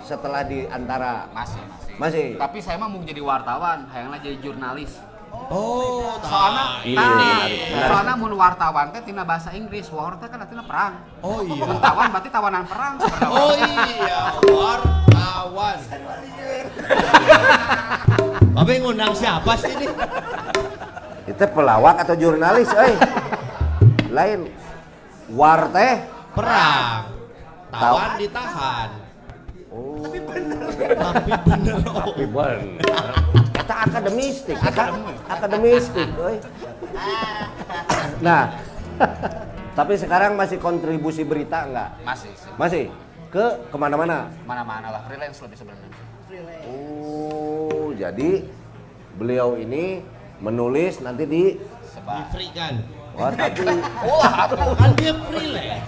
setelah 0.07 0.41
di 0.47 0.65
antara 0.71 1.27
Masih, 1.35 1.59
masih. 1.93 1.99
Masih. 1.99 2.25
Tapi 2.35 2.57
saya 2.59 2.75
mah 2.77 2.87
mau 2.87 3.01
jadi 3.01 3.19
wartawan, 3.19 3.87
hayangna 3.87 4.17
jadi 4.17 4.37
jurnalis. 4.39 4.91
Oh, 5.31 6.19
Soalnya, 6.19 6.83
Iya, 6.83 6.99
menarik. 6.99 7.59
soalnya 7.87 8.13
mun 8.15 8.35
wartawan 8.35 8.91
teh 8.91 8.99
tina 9.01 9.23
bahasa 9.23 9.49
Inggris, 9.51 9.87
war 9.87 10.11
teh 10.15 10.27
kan 10.27 10.37
artinya 10.37 10.61
perang. 10.61 10.93
Oh 11.19 11.39
iya. 11.41 11.63
Mun 11.63 11.79
tawan 11.79 12.07
berarti 12.11 12.27
tawanan 12.27 12.63
perang. 12.67 12.93
Oh 13.25 13.55
iya, 13.55 14.19
wartawan. 14.43 15.77
Babe 18.51 18.73
ngundang 18.77 19.15
siapa 19.15 19.55
sih 19.55 19.71
ini? 19.71 19.87
Itu 21.23 21.43
pelawak 21.47 22.03
atau 22.03 22.13
jurnalis, 22.13 22.67
eh? 22.69 22.93
Lain. 24.11 24.51
War 25.31 25.71
teh 25.71 25.93
Perang. 26.31 27.11
Tawan 27.71 28.11
ditahan. 28.15 28.89
Oh. 29.71 30.03
Tapi 30.03 30.19
bener. 30.19 30.59
Oh. 31.87 32.11
Tapi 32.11 32.25
bener. 32.27 33.11
Kata 33.55 33.75
akademistik, 33.87 34.57
kata 34.59 34.83
akademistik, 35.31 36.07
euy. 36.19 36.37
Nah, 38.19 38.51
tapi 39.79 39.93
sekarang 39.95 40.35
masih 40.35 40.59
kontribusi 40.59 41.23
berita 41.23 41.63
enggak? 41.63 41.89
Masih 42.03 42.31
sih. 42.35 42.51
Masih? 42.59 42.83
Ke 43.31 43.63
ke 43.71 43.77
mana-mana? 43.79 44.27
Mana-mana 44.43 44.91
lah, 44.91 45.01
freelance 45.07 45.39
lebih 45.39 45.55
sebenarnya. 45.63 45.87
Oh, 46.67 47.95
jadi 47.95 48.43
beliau 49.15 49.55
ini 49.55 50.03
menulis 50.43 50.99
nanti 50.99 51.23
di 51.23 51.43
Di 51.55 51.87
Sebar. 51.87 52.27
free 52.35 52.51
kan? 52.51 52.75
Wah, 53.15 53.31
tapi 53.31 53.63
Kan 54.83 54.91
dia 54.99 55.15
freelance. 55.15 55.87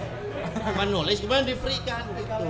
Menulis 0.72 1.16
gimana 1.20 1.44
di 1.44 1.52
free 1.60 1.80
kan 1.84 2.08
gitu. 2.16 2.48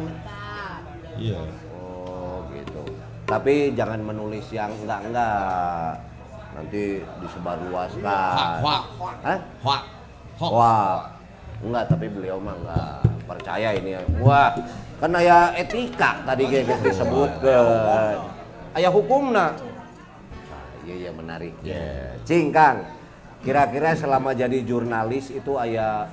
Iya. 1.18 1.40
Oh 1.74 2.44
gitu. 2.52 2.82
Tapi 3.24 3.72
jangan 3.74 4.00
menulis 4.02 4.46
yang 4.52 4.70
enggak-enggak. 4.82 5.98
Nanti 6.54 7.02
disebarluaskan. 7.18 8.56
Hoak, 8.62 8.84
hoak. 8.98 9.16
Hah? 9.26 9.38
Hoak. 9.62 9.82
Hoak. 10.38 10.52
Wah. 10.52 10.96
Enggak, 11.64 11.84
tapi 11.90 12.06
beliau 12.12 12.38
mah 12.38 12.54
enggak 12.54 13.14
percaya 13.24 13.68
ini. 13.74 13.96
Wah, 14.20 14.52
kan 15.00 15.16
aya 15.16 15.56
etika 15.56 16.20
tadi 16.28 16.44
kayak 16.46 16.80
disebut 16.84 17.30
ke 17.42 17.56
aya 18.76 18.88
hukumna. 18.92 19.54
Nah, 19.54 19.54
iya 20.84 20.94
iya 21.08 21.10
menarik. 21.10 21.54
Ya. 21.64 22.14
Cing 22.28 22.52
Kang. 22.52 22.84
Kira-kira 23.44 23.92
selama 23.92 24.32
jadi 24.32 24.64
jurnalis 24.64 25.28
itu 25.28 25.60
aya 25.60 26.08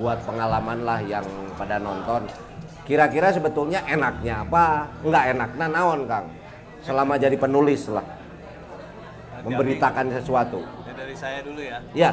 buat 0.00 0.20
pengalaman 0.24 0.84
lah 0.84 1.00
yang 1.04 1.24
pada 1.56 1.76
nonton. 1.80 2.24
Kira-kira 2.88 3.28
sebetulnya 3.28 3.84
enaknya 3.84 4.48
apa? 4.48 4.88
Enggak 5.04 5.24
enaknya 5.36 5.66
naon, 5.68 6.08
Kang? 6.08 6.32
Selama 6.80 7.20
jadi 7.20 7.36
penulis 7.36 7.84
lah. 7.92 8.06
Memberitakan 9.44 10.08
sesuatu. 10.08 10.64
Ini 10.64 10.92
dari 10.96 11.14
saya 11.14 11.44
dulu 11.44 11.60
ya. 11.60 11.78
Ya. 11.92 12.10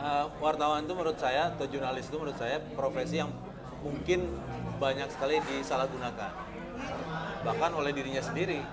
Eh, 0.00 0.24
wartawan 0.40 0.88
itu 0.88 0.96
menurut 0.96 1.20
saya 1.20 1.52
atau 1.52 1.68
jurnalis 1.68 2.08
itu 2.08 2.16
menurut 2.16 2.40
saya 2.40 2.64
profesi 2.72 3.20
yang 3.20 3.28
mungkin 3.84 4.32
banyak 4.80 5.12
sekali 5.12 5.44
disalahgunakan 5.44 6.32
bahkan 7.44 7.70
oleh 7.76 7.92
dirinya 7.92 8.24
sendiri 8.24 8.64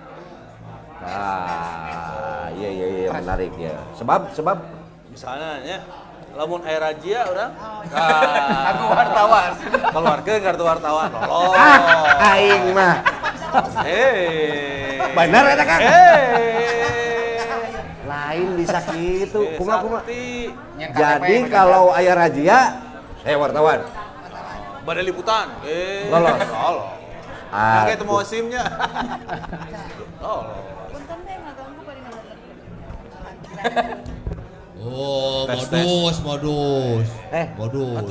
Ah, 0.98 2.50
iya 2.58 2.70
iya 2.74 2.88
iya 2.89 3.10
menarik 3.14 3.54
ya. 3.54 3.78
Sebab 3.93 4.34
sebab 4.34 4.58
Misalnya 5.14 5.62
ya, 5.62 5.78
lamun 6.38 6.62
air 6.70 6.78
rajia 6.78 7.26
orang. 7.26 7.52
Ah, 7.90 8.70
Aku 8.78 8.84
wartawan. 8.94 9.52
keluarkeun 9.90 10.42
kartu 10.46 10.64
wartawan. 10.64 11.10
Lolos. 11.10 11.58
ah, 11.58 12.38
aing 12.38 12.78
mah 12.78 12.96
Hei. 13.82 15.02
benar 15.18 15.44
eta 15.50 15.66
Kang. 15.66 15.82
Hei. 15.82 17.42
Lain 18.06 18.50
bisa 18.54 18.78
gitu. 18.94 19.42
Eh, 19.42 19.58
Kumaha 19.58 19.82
kumaha. 19.82 20.02
sakti. 20.06 20.54
Yang 20.78 20.92
KTP 20.94 21.02
Jadi 21.02 21.36
kalau 21.50 21.90
ayah 21.98 22.14
razia, 22.14 22.60
saya 23.26 23.36
wartawan. 23.42 23.80
Badan 24.86 25.04
liputan. 25.04 25.48
Eh. 25.66 26.06
Lolos. 26.14 26.38
Lolos. 26.38 26.86
Ah, 27.50 27.88
kayak 27.90 27.98
temu 27.98 28.22
SIM-nya. 28.22 28.62
Lolos. 30.24 30.62
Punten 30.94 31.18
ngaganggu. 31.42 31.82
Oh, 34.88 35.44
Tes, 35.44 35.68
modus, 35.68 36.18
modus. 36.24 37.08
Eh, 37.30 37.46
modus. 37.54 38.04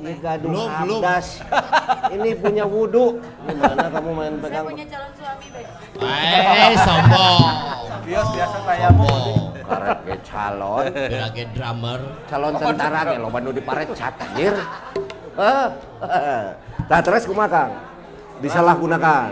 Ini 0.00 0.12
gaduh 0.16 0.48
Belum, 0.48 0.68
belum. 0.80 1.00
Ini 2.14 2.30
punya 2.38 2.64
wudhu. 2.64 3.18
Gimana 3.44 3.86
kamu 3.90 4.10
main 4.10 4.32
Saya 4.32 4.42
pegang? 4.42 4.64
punya 4.64 4.86
calon 4.86 5.10
suami 5.12 5.46
baik. 5.50 5.66
Eh, 6.00 6.72
sombong. 6.78 7.42
Bios 8.00 8.28
biasa 8.30 8.56
kayak 8.62 8.90
mau. 8.94 9.06
Sombong. 9.06 9.42
Karet 9.60 9.98
ke 10.02 10.16
calon, 10.24 10.84
Biar 10.90 11.20
lagi 11.22 11.44
drummer. 11.52 12.00
calon 12.26 12.52
tentara 12.56 13.00
ke 13.04 13.14
lo 13.16 13.28
bandu 13.28 13.50
di 13.50 13.62
parecat 13.62 14.14
anjir. 14.16 14.54
Eh, 15.36 15.68
Nah, 16.90 17.00
terus 17.00 17.22
kumaha 17.22 17.46
Kang? 17.48 17.70
Disalahgunakan. 18.40 19.30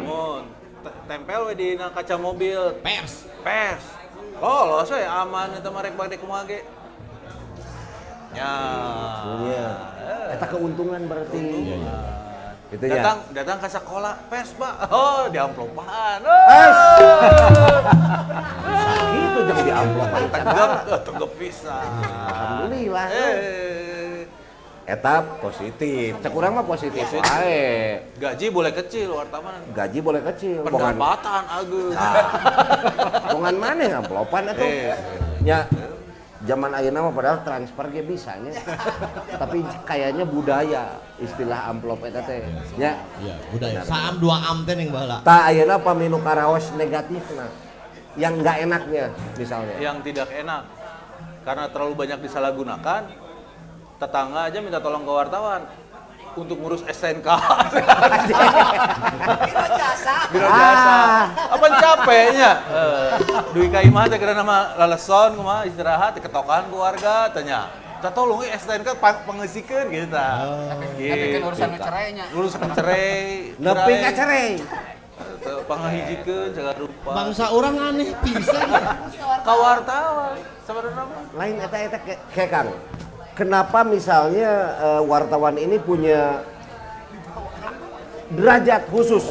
Tempel 1.08 1.40
we 1.42 1.54
di 1.56 1.68
kaca 1.74 2.14
mobil 2.14 2.76
Pers. 2.78 3.24
pers. 3.40 3.82
Lolos 4.38 4.86
we 4.86 5.02
aman 5.02 5.50
eta 5.52 5.66
mah 5.66 5.80
rek 5.80 5.96
bade 5.96 6.14
kumaha 6.14 6.44
ge. 6.44 6.62
Ya. 8.30 8.54
Iya. 9.40 9.66
Eta 10.30 10.46
keuntungan 10.46 11.00
berarti. 11.04 11.40
Gitu 12.68 12.84
ya. 12.84 13.00
Datang 13.00 13.18
datang 13.32 13.58
ke 13.58 13.68
sekolah 13.70 14.14
pers, 14.28 14.52
Pak. 14.52 14.74
Oh, 14.88 15.24
di 15.26 15.38
amplopan. 15.38 16.20
Eh, 16.28 16.68
Oh. 18.68 19.08
Gitu 19.08 19.38
jangan 19.42 19.64
di 19.64 19.72
amplop. 19.72 20.08
Tegep, 20.28 20.70
eh, 20.86 21.00
tegep 21.02 21.30
pisan. 21.38 21.86
Alhamdulillah. 22.04 23.06
Eh. 23.08 24.28
Eta 24.86 25.14
positif. 25.38 26.16
Cek 26.18 26.32
urang 26.32 26.52
mah 26.54 26.64
positif 26.64 27.04
Positif. 27.04 27.20
wae. 27.22 28.00
Gaji 28.16 28.46
boleh 28.48 28.72
kecil 28.74 29.08
wartawan. 29.12 29.60
Gaji 29.70 29.98
boleh 30.00 30.20
kecil. 30.24 30.64
Bongan 30.64 30.96
Pendapatan 30.96 31.42
agus. 31.46 31.92
bongan 33.26 33.56
mana 33.56 33.84
amplopan 33.98 34.42
itu? 34.48 34.64
Eh. 34.64 34.96
Ya 35.40 35.68
zaman 36.48 36.72
ayeuna 36.72 37.04
mah 37.04 37.12
padahal 37.12 37.44
transfer 37.44 37.86
ge 37.92 38.02
bisa 38.08 38.32
nya. 38.40 38.56
Tapi 39.44 39.60
kayaknya 39.84 40.24
budaya 40.24 40.96
istilah 41.20 41.68
amplop 41.68 42.00
eta 42.08 42.24
teh. 42.24 42.40
Nya 42.80 42.96
Iya, 43.20 43.36
udah 43.52 43.68
ya. 43.68 43.80
Saam 43.84 44.16
dua 44.16 44.40
am 44.48 44.64
teh 44.64 44.72
ning 44.72 44.88
baheula. 44.88 45.20
tak 45.20 45.52
ayeuna 45.52 45.76
paminu 45.76 46.16
karaos 46.24 46.72
negatif 46.74 47.22
nah. 47.36 47.52
Yang 48.16 48.34
enggak 48.42 48.56
enaknya 48.66 49.04
misalnya. 49.38 49.76
yang 49.78 50.02
tidak 50.02 50.26
enak 50.32 50.66
karena 51.46 51.64
terlalu 51.70 51.94
banyak 51.94 52.18
disalahgunakan 52.18 53.02
tetangga 53.98 54.40
aja 54.50 54.58
minta 54.58 54.82
tolong 54.82 55.06
ke 55.06 55.12
wartawan 55.14 55.62
untuk 56.38 56.56
ngurus 56.56 56.82
SNK 56.84 57.26
Biro 59.48 59.68
jasa. 59.68 60.14
biro 60.30 60.48
jasa 60.48 60.90
Ah. 60.90 61.24
apa 61.50 61.66
capeknya 61.74 62.50
eh, 62.68 63.08
Dwi 63.50 63.66
Kaimah 63.68 64.04
teh 64.06 64.16
kira 64.16 64.32
nama 64.32 64.56
laleson 64.76 65.34
kumaha 65.34 65.64
istirahat 65.64 66.14
ketokan 66.16 66.68
keluarga 66.68 67.28
tanya 67.28 67.66
kita 67.98 68.10
tolong 68.10 68.46
SNK 68.46 68.88
pa- 68.96 69.22
pengesikeun 69.22 69.86
gitu 69.88 70.06
ta 70.08 70.46
Tapi 70.70 71.26
kan 71.32 71.42
urusan 71.44 71.68
cerainya. 71.74 72.24
ngurus 72.30 72.54
cerai 72.54 73.52
Nepi 73.56 73.92
ka 73.96 74.10
cerai. 74.14 74.48
pangahijikeun 75.60 76.48
segala 76.52 76.72
rupa 76.76 77.10
Bangsa 77.12 77.44
orang 77.50 77.74
aneh 77.76 78.08
pisan. 78.22 78.68
ka 79.42 79.52
wartawan 79.52 80.36
sebenarnya 80.62 81.02
mah 81.02 81.22
Lain 81.34 81.54
eta 81.58 81.78
eta 81.80 81.98
ke, 81.98 82.14
ke 82.28 82.44
Kang. 82.46 82.70
Kenapa 83.38 83.86
misalnya 83.86 84.50
eh, 84.82 85.02
wartawan 85.06 85.54
ini 85.54 85.78
punya 85.78 86.42
derajat 88.34 88.90
khusus? 88.90 89.22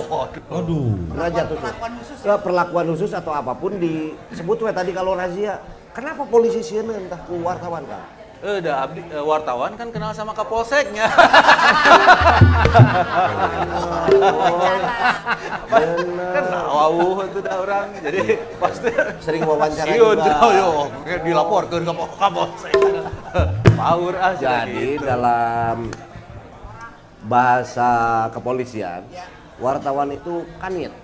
Aduh. 0.47 0.95
derajat 1.11 1.51
khusus. 1.51 2.17
Ya, 2.23 2.39
perlakuan 2.39 2.87
khusus 2.95 3.11
atau 3.11 3.35
apa 3.35 3.51
pun 3.59 3.75
disebut 3.75 4.63
we 4.63 4.71
tadi 4.71 4.95
kalau 4.95 5.11
razia. 5.11 5.59
Kenapa 5.91 6.23
polisi 6.23 6.63
sieun 6.63 6.87
entah 6.87 7.19
ku 7.27 7.43
wartawan 7.43 7.83
Kang? 7.83 8.16
Eh, 8.47 8.63
dah 8.63 8.87
abdi 8.87 9.03
eh, 9.03 9.19
wartawan 9.19 9.75
kan 9.75 9.91
kenal 9.91 10.15
sama 10.15 10.31
kapolseknya. 10.31 11.03
kan 16.31 16.45
wawuh 16.71 17.27
itu 17.27 17.39
dah 17.43 17.55
orang. 17.59 17.91
Jadi 17.99 18.39
pasti 18.55 18.87
Sering 19.19 19.43
wawancara 19.43 19.91
siun 19.91 20.15
juga. 20.15 20.31
jauh 20.31 20.51
yo 20.55 20.69
dilaporkan 21.27 21.83
ke 21.83 21.91
kapolsek. 21.91 22.71
Power 23.75 24.15
ah 24.15 24.31
Jadi 24.39 24.95
gitu. 24.95 25.03
dalam 25.03 25.91
bahasa 27.27 27.91
kepolisian, 28.31 29.03
wartawan 29.59 30.15
itu 30.15 30.47
kanit. 30.63 30.95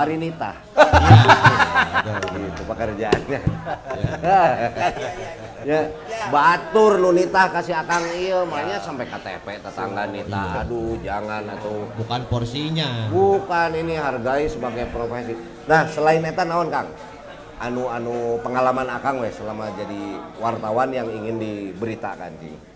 Karinita. 0.00 0.52
gitu 2.32 2.62
pekerjaannya. 2.66 3.40
ya, 5.62 5.80
batur 6.30 6.98
nu 6.98 7.10
nitah 7.14 7.46
kasih 7.52 7.74
akang 7.78 8.02
ieu 8.18 8.42
makanya 8.46 8.78
sampai 8.82 9.06
KTP 9.06 9.46
tetangga 9.62 10.04
nitah. 10.10 10.66
Aduh, 10.66 10.98
jangan 11.02 11.42
atuh. 11.46 11.86
Bukan 11.98 12.20
porsinya. 12.26 13.08
Bukan 13.12 13.70
ini 13.76 13.94
hargai 13.98 14.50
sebagai 14.50 14.90
profesi. 14.90 15.34
Nah, 15.68 15.86
selain 15.86 16.24
eta 16.26 16.42
naon 16.42 16.68
Kang? 16.72 16.90
Anu 17.62 17.86
anu 17.86 18.42
pengalaman 18.42 18.90
Akang 18.90 19.22
weh 19.22 19.30
selama 19.30 19.70
jadi 19.78 20.18
wartawan 20.42 20.90
yang 20.90 21.06
ingin 21.06 21.38
diberitakan 21.38 22.34
Cing. 22.42 22.71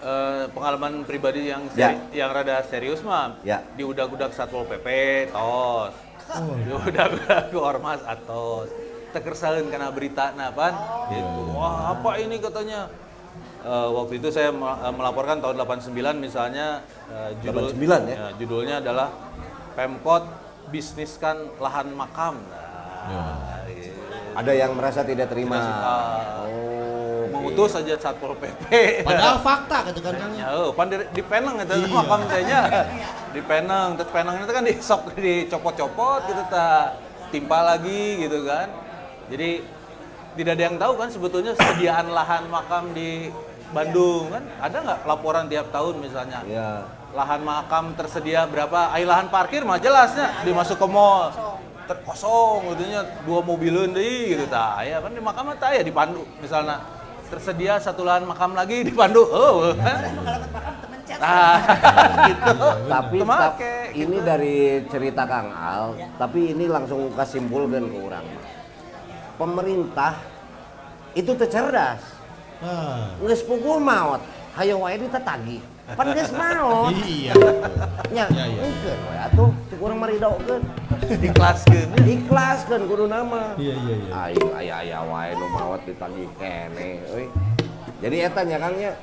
Eh, 0.00 0.44
pengalaman 0.56 1.04
pribadi 1.04 1.52
yang 1.52 1.60
Ya. 1.76 1.92
seri- 1.92 2.16
yang 2.16 2.32
rada 2.32 2.64
serius 2.64 3.04
mah 3.04 3.36
Ya. 3.44 3.60
di 3.76 3.84
udak-udak 3.84 4.32
satpol 4.32 4.64
pp 4.64 5.28
tos 5.28 5.92
di 6.56 6.72
udak-udak 6.72 7.52
ormas 7.52 8.00
atos 8.08 8.72
tekersain 9.12 9.60
karena 9.68 9.92
berita 9.92 10.32
napan 10.32 10.72
gitu 11.12 11.52
wah 11.52 11.92
apa 11.92 12.16
ini 12.16 12.40
katanya 12.40 12.88
Eh, 13.60 13.88
waktu 13.92 14.16
itu 14.16 14.32
saya 14.32 14.48
eh, 14.48 14.92
melaporkan 14.96 15.36
tahun 15.36 15.60
89 15.60 15.92
misalnya 16.16 16.80
eh, 17.06 17.36
judul 17.44 17.68
89 17.68 18.08
ya? 18.08 18.32
judulnya 18.40 18.76
adalah 18.80 19.12
Pemkot 19.76 20.24
bisniskan 20.72 21.60
lahan 21.60 21.92
makam 21.92 22.40
nah, 23.04 23.60
gitu. 23.68 23.92
Ada 24.32 24.52
yang 24.56 24.72
merasa 24.72 25.04
tidak 25.04 25.28
terima. 25.28 25.58
Tidak 25.58 25.68
suka. 25.68 25.96
Oh, 26.46 26.99
mengutus 27.50 27.72
aja 27.74 27.94
satpol 27.98 28.32
pp 28.38 28.70
Padahal 29.02 29.36
fakta 29.42 29.78
gitu 29.90 30.00
kan. 30.06 30.14
Ya, 30.38 30.46
oh, 30.54 30.70
pan 30.70 30.86
di, 30.86 30.96
di 31.10 31.22
Penang 31.26 31.58
itu 31.58 31.74
Iya. 31.74 31.90
makam 31.90 32.20
tehnya. 32.30 32.60
Di 33.34 33.40
Penang, 33.42 33.88
terus 33.98 34.10
Penang 34.14 34.34
itu 34.38 34.52
kan 34.54 34.62
di 34.62 34.74
sok 34.78 35.02
dicopot-copot 35.18 36.20
gitu 36.30 36.42
ta. 36.48 36.94
Timpa 37.30 37.62
lagi 37.62 38.26
gitu 38.26 38.42
kan. 38.42 38.66
Jadi 39.30 39.62
tidak 40.34 40.52
ada 40.58 40.62
yang 40.66 40.76
tahu 40.78 40.92
kan 40.98 41.08
sebetulnya 41.10 41.52
sediaan 41.54 42.10
lahan 42.10 42.46
makam 42.50 42.90
di 42.94 43.30
Bandung 43.70 44.34
kan 44.34 44.42
ada 44.58 44.76
nggak 44.82 45.00
laporan 45.06 45.46
tiap 45.46 45.70
tahun 45.70 46.02
misalnya 46.02 46.42
ya. 46.42 46.82
lahan 47.14 47.38
makam 47.46 47.94
tersedia 47.94 48.42
berapa 48.50 48.90
ay 48.90 49.06
lahan 49.06 49.30
parkir 49.30 49.62
mah 49.62 49.78
jelasnya 49.78 50.42
dimasuk 50.42 50.74
ke 50.74 50.86
mall 50.90 51.30
terkosong 51.86 52.66
gitu 52.74 52.82
dua 53.26 53.40
mobileun 53.46 53.94
deui 53.94 54.34
gitu 54.34 54.46
tah 54.50 54.78
aya 54.78 54.98
kan 54.98 55.14
di 55.14 55.22
makam 55.22 55.54
tah 55.54 55.70
aya 55.70 55.86
di 55.86 55.94
Pandu 55.94 56.26
misalnya 56.42 56.82
tersedia 57.30 57.78
satu 57.78 58.02
lahan 58.02 58.26
makam 58.26 58.52
lagi 58.58 58.82
di 58.82 58.90
Pandu 58.90 59.22
oh 59.22 59.72
nah 61.20 61.56
gitu 62.28 62.54
Tapi 62.88 63.16
Teu 63.20 63.26
make, 63.28 63.40
tap- 63.40 63.92
ini 63.92 64.16
gitu. 64.18 64.26
dari 64.26 64.56
cerita 64.88 65.22
Kang 65.28 65.52
Al, 65.52 65.84
tapi 66.16 66.56
ini 66.56 66.64
langsung 66.64 67.12
kasimpulkan 67.12 67.84
ke 67.92 67.98
orang. 67.98 68.24
Pemerintah 69.36 70.16
itu 71.12 71.32
tercerdas. 71.36 72.00
Ah. 72.60 73.12
Nges 73.20 73.44
pukul 73.44 73.80
maut, 73.80 74.20
hayo 74.56 74.80
wae 74.84 74.96
ditetagi. 74.96 75.58
Pan 75.96 76.06
geus 76.14 76.32
maut. 76.32 76.92
Iya. 76.94 77.32
betul. 77.34 77.74
Nya, 78.10 78.24
Ya, 78.30 78.44
ya. 78.46 78.60
engkeun 78.62 78.98
we 79.06 79.16
atuh 79.16 79.50
cek 79.70 79.78
urang 79.80 79.98
maridokeun. 79.98 80.62
dikelaskeun 81.10 81.88
Ikhlaskeun 82.06 82.82
kudu 82.86 83.04
nama. 83.10 83.54
Iya, 83.58 83.74
iya, 83.74 83.94
iya. 83.98 84.12
Aing 84.14 84.50
aya 84.54 84.74
aya 84.86 84.98
wae 85.02 85.30
nu 85.34 85.46
maot 85.50 85.80
ditagih 85.82 86.28
kene 86.38 87.02
euy. 87.10 87.26
Jadi 88.00 88.16
eta 88.22 88.40
nya 88.46 88.56
Kang 88.58 88.74
nya 88.78 88.94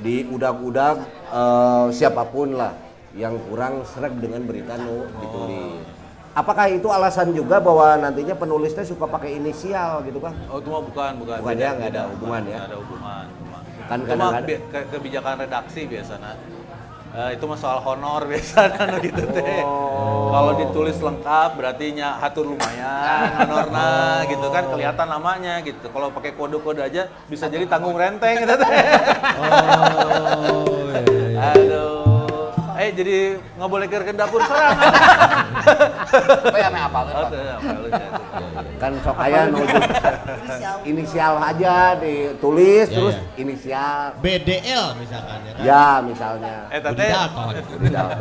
di 0.00 0.24
udag-udag 0.26 0.96
eh, 1.30 1.86
siapa 1.92 2.24
pun 2.26 2.56
lah 2.56 2.72
yang 3.12 3.36
kurang 3.48 3.84
sreg 3.84 4.16
dengan 4.16 4.40
berita 4.48 4.80
nu 4.80 5.04
ditulis. 5.20 5.84
Apakah 6.32 6.64
itu 6.72 6.88
alasan 6.88 7.36
juga 7.36 7.60
bahwa 7.60 7.92
nantinya 8.00 8.32
penulisnya 8.32 8.88
suka 8.88 9.04
pakai 9.04 9.36
inisial 9.36 10.00
gitu 10.08 10.16
kan? 10.16 10.32
Oh 10.48 10.64
itu 10.64 10.72
mah 10.72 10.80
bukan, 10.80 11.12
bukan. 11.20 11.36
Bukan 11.44 11.56
ya, 11.60 11.76
nggak 11.76 11.90
ada 11.92 12.02
hubungan 12.08 12.42
ya? 12.48 12.56
nggak 12.56 12.68
ada 12.72 12.76
hubungan. 12.80 13.24
Kan 13.92 14.00
kadang-kadang- 14.08 14.64
ke- 14.72 14.88
kebijakan 14.88 15.34
redaksi 15.38 15.84
biasanya. 15.84 16.32
Eh, 17.12 17.36
itu 17.36 17.44
mah 17.44 17.60
soal 17.60 17.76
honor 17.78 18.24
biasanya 18.30 18.88
nu 18.88 18.96
gitu 18.98 19.20
teh. 19.28 19.60
Oh. 19.60 20.32
Kalau 20.32 20.52
ditulis 20.56 20.96
lengkap 20.96 21.50
berarti 21.52 21.92
nya 21.92 22.16
hatur 22.16 22.48
lumayan 22.48 23.36
honorna 23.36 23.88
gitu 24.24 24.48
kan 24.48 24.64
kelihatan 24.64 25.06
namanya 25.06 25.60
gitu. 25.60 25.92
Kalau 25.92 26.08
pakai 26.08 26.32
kode-kode 26.32 26.80
aja 26.80 27.12
bisa 27.28 27.52
jadi 27.52 27.68
tanggung 27.68 27.92
renteng 27.94 28.40
gitu 28.40 28.56
teh. 28.56 28.72
Oh, 29.36 30.88
iya, 30.88 31.00
iya, 31.04 31.26
iya. 31.28 31.48
Aduh. 31.52 32.11
Eh 32.82 32.90
jadi 32.90 33.38
nggak 33.38 33.70
boleh 33.70 33.86
ke 33.86 34.10
dapur 34.10 34.42
serang. 34.42 34.74
Apa 34.74 36.58
ya 36.58 36.68
apa 36.74 36.98
lu? 37.06 37.12
Kan 38.82 38.92
sok 39.06 39.16
aya 39.22 39.46
nuju 39.46 39.78
inisial 40.82 41.38
aja 41.38 41.94
ditulis 41.94 42.90
Ya, 42.90 42.96
terus 42.98 43.14
ya. 43.14 43.22
inisial. 43.38 44.02
BDL 44.18 44.86
misalkan 44.98 45.38
ya 45.46 45.52
kan. 45.54 45.62
Ya 45.62 45.86
misalnya. 46.02 46.56
Eh 46.74 46.80
Dalton. 46.82 47.54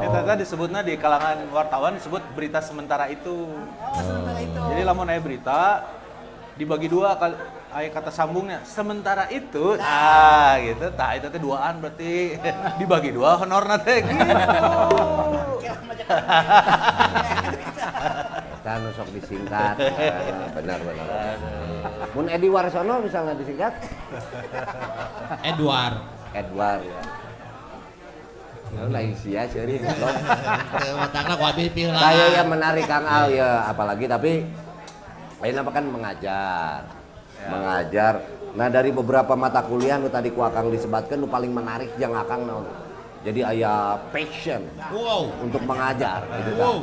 Eta 0.05 0.19
teh 0.29 0.35
disebutnya 0.45 0.85
di 0.85 0.93
kalangan 1.01 1.41
wartawan 1.49 1.97
disebut 1.97 2.21
berita 2.37 2.61
sementara 2.61 3.09
itu. 3.09 3.49
Oh, 3.57 4.01
sementara 4.05 4.37
itu. 4.45 4.59
Jadi 4.77 4.81
lamun 4.85 5.09
aya 5.09 5.17
berita 5.17 5.81
dibagi 6.53 6.85
dua 6.85 7.17
kali 7.17 7.33
aya 7.71 7.87
kata 7.87 8.11
sambungnya 8.11 8.59
sementara 8.67 9.31
itu 9.31 9.79
nah 9.79 10.59
gitu 10.59 10.91
tah 10.91 11.15
itu 11.15 11.27
teh 11.31 11.39
duaan 11.39 11.79
berarti 11.79 12.35
dibagi 12.75 13.15
dua 13.15 13.39
honorna 13.39 13.79
teh 13.79 14.03
gitu. 14.03 14.21
Kan 18.61 18.85
sok 18.93 19.09
disingkat. 19.17 19.73
Ah, 19.73 20.53
benar 20.53 20.79
benar. 20.85 21.35
Mun 22.13 22.29
Edi 22.29 22.45
Warsono 22.45 23.01
misalnya 23.01 23.33
disingkat 23.33 23.73
Edward. 25.49 25.97
Edward 26.37 26.81
ya. 26.85 27.01
Nah, 28.71 28.87
lain 28.87 29.11
sia 29.17 29.43
ceuri 29.49 29.81
goblok. 29.83 30.15
Matakna 31.03 31.33
ku 31.35 31.43
habis 31.43 31.67
pilih 31.75 31.91
Saya 31.91 32.25
yang 32.39 32.47
menarik 32.47 32.87
Kang 32.87 33.03
Al 33.03 33.27
ya, 33.27 33.67
apalagi 33.67 34.07
tapi 34.07 34.47
lain 35.43 35.55
apa 35.59 35.71
kan 35.73 35.85
mengajar. 35.91 37.00
Mengajar. 37.49 38.13
Nah, 38.51 38.67
dari 38.67 38.91
beberapa 38.91 39.33
mata 39.39 39.63
kuliah 39.63 39.95
nu 39.95 40.11
tadi 40.11 40.29
ku 40.29 40.43
Akang 40.43 40.69
disebutkan 40.69 41.17
nu 41.17 41.25
paling 41.31 41.49
menarik 41.49 41.95
yang 41.95 42.11
Akang 42.13 42.43
naon. 42.43 42.67
Jadi 43.21 43.45
aya 43.45 44.01
passion 44.09 44.65
Wow. 44.89 45.29
untuk 45.45 45.61
mengajar 45.63 46.25
gitu 46.41 46.51
kan. 46.57 46.65
Wow. 46.65 46.79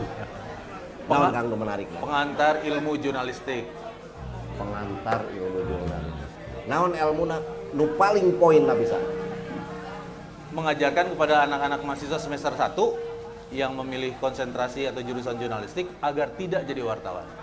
Naon 1.09 1.33
Kang 1.33 1.47
menarik? 1.57 1.87
Kang? 1.89 2.03
pengantar 2.05 2.55
ilmu 2.63 2.93
jurnalistik. 3.01 3.65
Pengantar 4.61 5.25
ilmu 5.33 5.61
jurnalis. 5.65 6.17
Naon 6.69 6.93
ilmu 6.93 7.25
nu 7.75 7.85
paling 7.97 8.37
poin 8.37 8.63
lah 8.65 8.77
bisa. 8.77 8.99
mengajarkan 10.49 11.13
kepada 11.13 11.45
anak-anak 11.45 11.85
mahasiswa 11.85 12.19
semester 12.19 12.51
1 12.51 12.73
yang 13.49 13.73
memilih 13.73 14.13
konsentrasi 14.21 14.85
atau 14.93 15.01
jurusan 15.01 15.41
jurnalistik 15.41 15.89
agar 16.05 16.29
tidak 16.37 16.69
jadi 16.69 16.83
wartawan. 16.85 17.25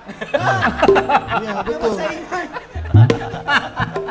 Iya, 1.35 1.61
betul. 1.65 1.97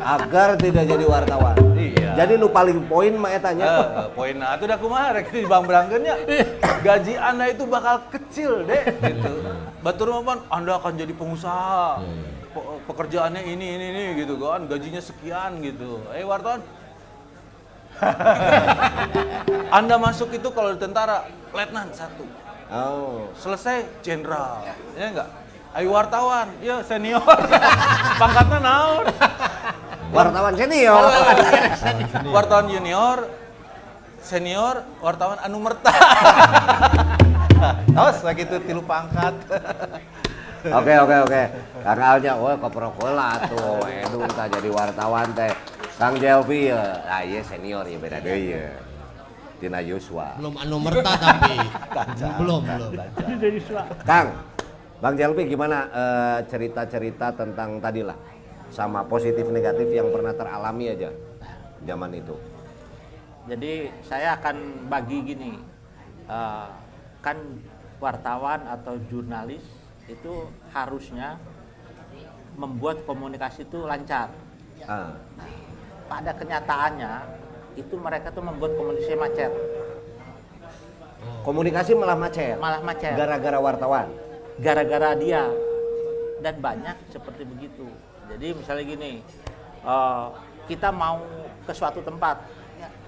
Agar 0.04 0.48
tidak 0.60 0.84
jadi 0.84 1.04
wartawan. 1.06 1.56
Iya. 1.78 2.10
Jadi 2.18 2.32
nu 2.36 2.50
paling 2.50 2.84
poin 2.84 3.14
mah 3.14 3.30
eta 3.32 3.50
nya. 3.56 3.64
Eh, 3.64 4.08
poin 4.12 4.34
nah 4.36 4.58
itu 4.58 4.66
udah 4.68 4.78
kumaha 4.78 5.16
rek 5.16 5.32
di 5.32 5.46
Bang 5.46 5.64
Berangkeunnya. 5.64 6.14
Gaji 6.84 7.14
Anda 7.16 7.48
itu 7.48 7.64
bakal 7.64 8.04
kecil, 8.12 8.68
Dek, 8.68 8.84
gitu. 9.00 9.32
Batur 9.80 10.12
mah 10.20 10.44
Anda 10.52 10.76
akan 10.76 10.92
jadi 10.98 11.14
pengusaha. 11.16 12.02
Pe- 12.52 12.66
Pekerjaannya 12.84 13.42
ini 13.48 13.66
ini 13.80 13.86
ini 13.90 14.02
gitu 14.20 14.36
kan, 14.38 14.68
gajinya 14.68 15.00
sekian 15.00 15.58
gitu. 15.64 16.04
Eh 16.12 16.22
wartawan. 16.22 16.60
Anda 19.78 19.96
masuk 19.98 20.34
itu 20.34 20.48
kalau 20.50 20.74
di 20.74 20.80
tentara 20.82 21.30
letnan 21.54 21.90
satu. 21.94 22.26
Oh. 22.70 23.30
Selesai 23.38 23.86
jenderal. 24.02 24.66
Ya 24.98 25.10
enggak? 25.10 25.28
Ayo 25.74 25.90
wartawan, 25.90 26.54
ya 26.62 26.82
senior. 26.86 27.38
Pangkatnya 28.22 28.58
naon? 28.62 29.04
Wartawan 30.14 30.54
senior. 30.54 31.02
wartawan 32.30 32.66
junior, 32.70 33.26
senior, 34.22 34.86
wartawan 35.02 35.38
anu 35.42 35.58
merta. 35.58 35.90
Awas 37.98 38.22
lagi 38.22 38.46
itu 38.46 38.56
tilu 38.62 38.86
pangkat. 38.86 39.34
Oke 40.64 40.94
oke 40.96 41.16
oke. 41.26 41.42
Kang 41.82 42.00
Alnya, 42.00 42.32
oh 42.38 42.54
koprokola 42.56 43.36
tuh, 43.50 43.84
Edu 43.84 44.24
entah 44.24 44.48
jadi 44.48 44.68
wartawan 44.70 45.28
teh. 45.36 45.52
Kang 45.94 46.18
Jelvi 46.18 46.74
ya, 46.74 47.06
ah 47.06 47.22
iya 47.22 47.38
senior 47.46 47.86
ya 47.86 47.98
beda 48.02 48.18
deh 48.18 48.34
ya. 48.34 48.66
Tina 49.62 49.78
Yuswa. 49.78 50.34
Belum 50.42 50.54
anu 50.58 50.76
merta 50.82 51.12
tapi. 51.14 51.54
belum, 52.42 52.62
belum. 52.66 52.90
Kang, 54.02 54.34
Bang 54.98 55.14
Jelvi 55.14 55.46
gimana 55.46 55.86
eh, 55.94 56.38
cerita-cerita 56.50 57.30
tentang 57.38 57.78
tadi 57.78 58.02
lah 58.02 58.18
sama 58.74 59.06
positif 59.06 59.46
negatif 59.54 59.86
yang 59.94 60.10
pernah 60.10 60.34
teralami 60.34 60.90
aja 60.90 61.14
zaman 61.86 62.10
itu. 62.18 62.34
Jadi 63.46 63.92
saya 64.02 64.34
akan 64.34 64.90
bagi 64.90 65.18
gini, 65.22 65.54
eh, 66.26 66.68
kan 67.22 67.38
wartawan 68.02 68.66
atau 68.66 68.98
jurnalis 69.06 69.62
itu 70.10 70.50
harusnya 70.74 71.38
membuat 72.58 73.06
komunikasi 73.06 73.62
itu 73.62 73.86
lancar. 73.86 74.34
Ah, 74.90 75.14
Pada 76.04 76.30
kenyataannya 76.36 77.12
itu 77.74 77.94
mereka 77.98 78.30
tuh 78.30 78.44
membuat 78.44 78.76
komunikasi 78.78 79.14
macet, 79.18 79.52
komunikasi 81.42 81.90
malah 81.96 82.18
macet. 82.18 82.56
malah 82.60 82.82
macet. 82.84 83.14
Gara-gara 83.16 83.58
wartawan. 83.58 84.08
gara-gara 84.54 85.18
dia. 85.18 85.50
Dan 86.38 86.62
banyak 86.62 86.94
seperti 87.10 87.42
begitu. 87.42 87.88
Jadi 88.30 88.54
misalnya 88.54 88.84
gini 88.86 89.12
eh, 89.82 90.26
kita 90.70 90.94
mau 90.94 91.18
ke 91.66 91.72
suatu 91.74 91.98
tempat 92.04 92.38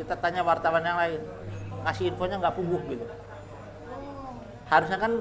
kita 0.01 0.16
tanya 0.18 0.42
wartawan 0.42 0.82
yang 0.82 0.99
lain 0.99 1.20
ngasih 1.84 2.11
infonya 2.11 2.36
nggak 2.42 2.57
puguh 2.59 2.82
gitu. 2.90 3.07
Harusnya 4.66 4.99
kan 4.99 5.12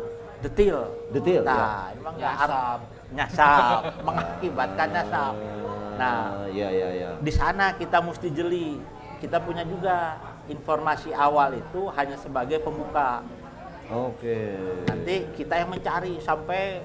detail 0.41 0.89
Detail, 1.13 1.41
nah 1.45 1.93
emang 1.93 2.13
nggak 2.17 2.34
nyasap. 2.34 2.80
nyasap. 3.13 3.80
Mengakibatkan 4.07 4.88
nyasap 4.89 5.34
nah 5.95 6.43
Ah, 6.43 6.47
iya 6.47 6.67
iya 6.69 6.87
iya. 6.91 7.09
di 7.17 7.31
sana 7.31 7.73
kita 7.73 7.99
mesti 7.99 8.27
jeli. 8.29 8.79
Kita 9.15 9.39
punya 9.39 9.63
juga 9.63 10.19
informasi 10.45 11.09
awal 11.09 11.55
itu 11.55 11.87
hanya 11.95 12.19
sebagai 12.19 12.59
pembuka 12.59 13.23
Oke. 13.87 14.53
nanti 14.85 15.25
kita 15.33 15.55
yang 15.55 15.69
mencari 15.71 16.19
sampai 16.19 16.83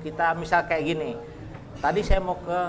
kita 0.00 0.32
misal 0.34 0.64
kayak 0.64 0.82
gini. 0.86 1.12
Tadi 1.76 2.00
saya 2.00 2.18
mau 2.18 2.34
ke 2.38 2.60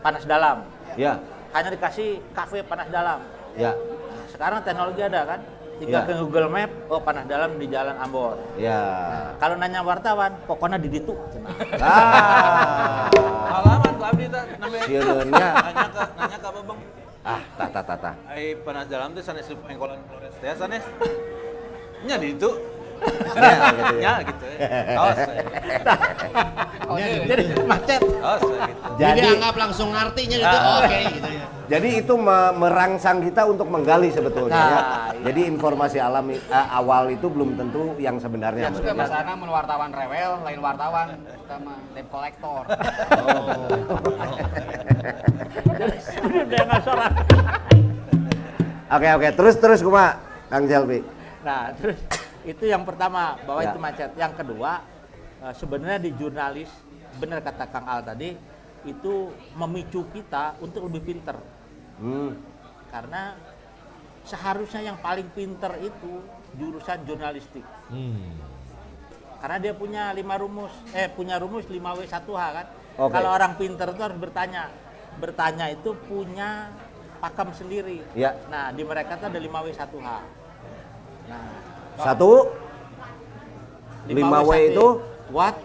panas 0.00 0.24
dalam. 0.24 0.64
Ya, 0.96 1.20
hanya 1.52 1.70
dikasih 1.70 2.22
kafe 2.32 2.64
panas 2.64 2.88
dalam. 2.88 3.20
Ya, 3.54 3.74
Nah, 3.74 4.24
sekarang 4.32 4.58
teknologi 4.62 5.02
ada 5.02 5.22
kan 5.26 5.40
tinggal 5.74 6.00
Ya. 6.00 6.06
ke 6.06 6.14
Google 6.16 6.48
Map 6.48 6.70
oh 6.86 7.00
panas 7.00 7.24
dalam 7.24 7.56
di 7.56 7.66
Jalan 7.66 7.96
Ambon 7.96 8.38
ya. 8.54 8.80
kalau 9.36 9.56
nanya 9.56 9.80
wartawan 9.80 10.34
pokoknya 10.44 10.78
di 10.78 10.88
ditu 10.88 11.14
Ah. 11.78 13.10
Halaman 13.50 13.92
tuh 13.94 14.04
abdi 14.04 14.26
teh 14.26 14.42
namanya. 14.58 14.84
Sieunnya. 14.84 15.48
Nanya 15.62 15.86
ke 15.86 16.00
nanya 16.16 16.38
ke 16.38 16.48
Babang. 16.50 16.78
Ah, 17.22 17.40
tah 17.54 17.68
tah 17.70 17.82
tah 17.86 17.96
tah. 17.96 18.14
Ai 18.26 18.58
panas 18.58 18.86
dalam 18.86 19.14
teh 19.14 19.22
sanes 19.22 19.46
pengkolan 19.46 20.02
Flores 20.04 20.34
teh 20.36 20.50
sanes. 20.52 20.82
Nya 22.02 22.18
di 22.18 22.34
itu. 22.34 22.50
Ya, 23.34 23.50
gitu 23.66 23.94
ya. 23.96 24.00
Nya 24.00 24.14
gitu. 24.22 24.44
Awas. 25.00 25.18
eh. 25.18 25.44
oh, 26.86 26.96
jadi 27.00 27.42
macet 27.64 28.00
Awas 28.00 28.42
eh, 28.42 28.58
gitu. 28.64 28.80
Jadi, 28.94 29.18
Jadi 29.18 29.28
anggap 29.34 29.54
langsung 29.58 29.90
artinya 29.90 30.36
itu 30.38 30.56
Ah. 30.56 30.78
oke 30.78 30.98
gitu 31.10 31.28
ya. 31.28 31.44
jadi 31.64 31.88
itu 31.96 32.14
me- 32.14 32.54
merangsang 32.54 33.18
kita 33.20 33.42
untuk 33.44 33.66
menggali 33.66 34.08
sebetulnya 34.08 34.54
Nah, 34.54 34.68
ya. 34.68 34.80
iya. 35.10 35.22
Jadi 35.24 35.40
informasi 35.48 35.98
alami 35.98 36.36
eh, 36.36 36.66
awal 36.70 37.08
itu 37.08 37.26
belum 37.26 37.56
tentu 37.56 37.96
yang 37.98 38.16
sebenarnya. 38.16 38.68
Ya 38.68 38.72
sudah 38.72 38.94
bahasana 38.94 39.32
mun 39.34 39.48
wartawan 39.48 39.90
rewel, 39.90 40.38
lain 40.40 40.60
wartawan 40.60 41.08
kita 41.18 41.56
mah 41.58 41.78
debt 41.90 42.06
collector. 42.06 42.62
Oke 48.86 49.08
oke, 49.10 49.28
terus 49.34 49.54
terus 49.58 49.80
kuma 49.82 50.14
Kang 50.46 50.64
Jelvi. 50.64 51.02
nah 51.42 51.68
terus 51.74 51.98
itu 52.44 52.64
yang 52.68 52.84
pertama 52.84 53.40
bahwa 53.42 53.60
Ya. 53.60 53.72
itu 53.72 53.78
macet 53.80 54.10
yang 54.14 54.32
kedua 54.32 54.84
eh, 55.40 55.54
sebenarnya 55.56 55.98
di 55.98 56.10
jurnalis 56.14 56.70
benar 57.16 57.40
kata 57.40 57.64
Kang 57.68 57.84
Al 57.84 58.00
tadi 58.00 58.36
itu 58.84 59.14
memicu 59.56 60.04
kita 60.12 60.60
untuk 60.60 60.88
lebih 60.88 61.02
pinter 61.04 61.36
Hmm. 61.94 62.36
karena 62.90 63.38
seharusnya 64.24 64.92
yang 64.92 64.98
paling 64.98 65.30
pinter 65.30 65.72
itu 65.78 66.20
jurusan 66.54 67.00
jurnalistik 67.04 67.64
Hmm. 67.88 68.34
karena 69.40 69.56
dia 69.60 69.74
punya 69.76 70.10
lima 70.10 70.34
rumus, 70.36 70.72
eh 70.92 71.06
punya 71.06 71.36
rumus 71.36 71.68
5W1H 71.68 72.40
kan. 72.50 72.66
Oke. 72.96 73.12
Kalau 73.12 73.28
orang 73.30 73.60
pinter 73.60 73.92
itu 73.92 74.00
harus 74.00 74.16
bertanya. 74.16 74.72
Bertanya 75.20 75.68
itu 75.68 75.92
punya 76.08 76.72
pakem 77.20 77.52
sendiri. 77.52 78.00
Ya. 78.16 78.32
Nah, 78.48 78.72
di 78.72 78.80
mereka 78.82 79.20
tuh 79.20 79.28
ada 79.28 79.36
5W1H. 79.36 80.08
Nah, 81.28 81.48
Satu, 81.96 82.50
5W 84.06 84.50
itu 84.68 84.86
what? 85.30 85.56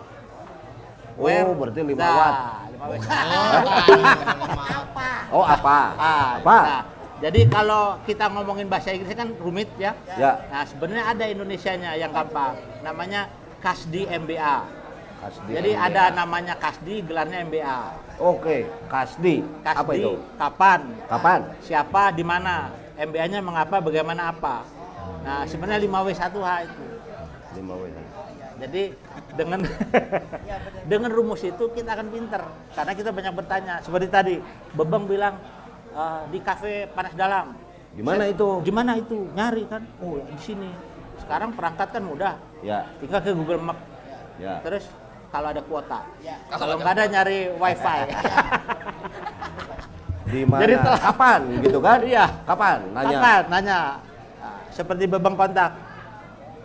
Oh, 1.19 1.53
berarti 1.57 1.81
5 1.83 1.99
Nah, 1.99 2.13
watt. 2.15 2.35
5W. 2.79 2.93
Oh 5.29 5.45
apa? 5.45 5.77
Ah, 5.93 6.41
Apa? 6.41 6.57
nah, 6.57 6.81
jadi 7.21 7.45
kalau 7.45 8.01
kita 8.01 8.33
ngomongin 8.33 8.65
bahasa 8.65 8.89
Inggris 8.89 9.13
kan 9.13 9.29
rumit 9.37 9.69
ya. 9.77 9.93
Ya. 10.17 10.41
Nah, 10.49 10.65
sebenarnya 10.65 11.05
ada 11.05 11.25
Indonesianya 11.29 11.93
yang 11.93 12.09
gampang. 12.09 12.57
Namanya 12.81 13.29
Kasdi 13.61 14.09
MBA. 14.09 14.57
Kasdi 15.21 15.51
Jadi 15.53 15.71
MBA. 15.77 15.85
ada 15.85 16.03
namanya 16.17 16.57
Kasdi, 16.57 17.05
gelarnya 17.05 17.45
MBA. 17.45 17.79
Oke, 18.17 18.65
Kasdi. 18.89 19.45
Kasdi, 19.61 19.79
Apa 19.85 19.91
itu? 19.93 20.17
kapan? 20.33 20.79
Kapan? 21.05 21.39
Siapa, 21.61 22.09
di 22.09 22.25
mana? 22.25 22.73
MBA-nya 22.97 23.39
mengapa, 23.45 23.77
bagaimana 23.79 24.33
apa? 24.33 24.65
Nah, 25.19 25.43
sebenarnya 25.45 25.79
5W1H 25.83 26.47
itu. 26.65 26.83
5W. 27.57 27.83
Jadi 28.59 28.83
dengan 29.33 29.59
dengan 30.91 31.09
rumus 31.09 31.39
itu 31.41 31.63
kita 31.71 31.95
akan 31.95 32.07
pinter 32.11 32.43
karena 32.75 32.91
kita 32.91 33.09
banyak 33.09 33.33
bertanya. 33.33 33.75
Seperti 33.79 34.07
tadi, 34.07 34.35
Bebeng 34.75 35.07
bilang 35.07 35.39
"Eh, 35.89 36.21
di 36.29 36.39
kafe 36.39 36.91
panas 36.91 37.15
dalam. 37.15 37.55
Gimana 37.95 38.27
itu? 38.27 38.59
Di 38.61 38.69
mana 38.69 38.91
itu? 38.95 39.31
Nyari 39.31 39.63
kan? 39.65 39.81
Oh, 39.99 40.19
di 40.19 40.37
sini. 40.37 40.69
Sekarang 41.19 41.51
perangkat 41.51 41.89
kan 41.89 42.03
mudah. 42.03 42.35
Ya, 42.59 42.83
Tinggal 42.99 43.19
ke 43.23 43.31
Google 43.31 43.63
Map. 43.63 43.79
ya. 44.37 44.59
Terus 44.59 44.87
kalau 45.29 45.51
ada 45.51 45.61
kuota. 45.63 46.03
Kalau 46.49 46.75
nggak 46.77 46.93
ada 46.95 47.05
nyari 47.07 47.39
WiFi. 47.55 47.99
Di 50.29 50.45
mana? 50.45 50.61
Jadi 50.61 50.73
telah- 50.77 51.01
Kapan 51.01 51.39
gitu 51.57 51.79
kan? 51.81 51.99
Iya. 52.05 52.25
Kapan? 52.45 52.77
Nanya. 52.93 53.17
Kapan? 53.17 53.41
Nanya. 53.49 53.79
Nah, 54.79 54.87
seperti 54.87 55.11
Bebeng 55.11 55.35
kontak. 55.35 55.75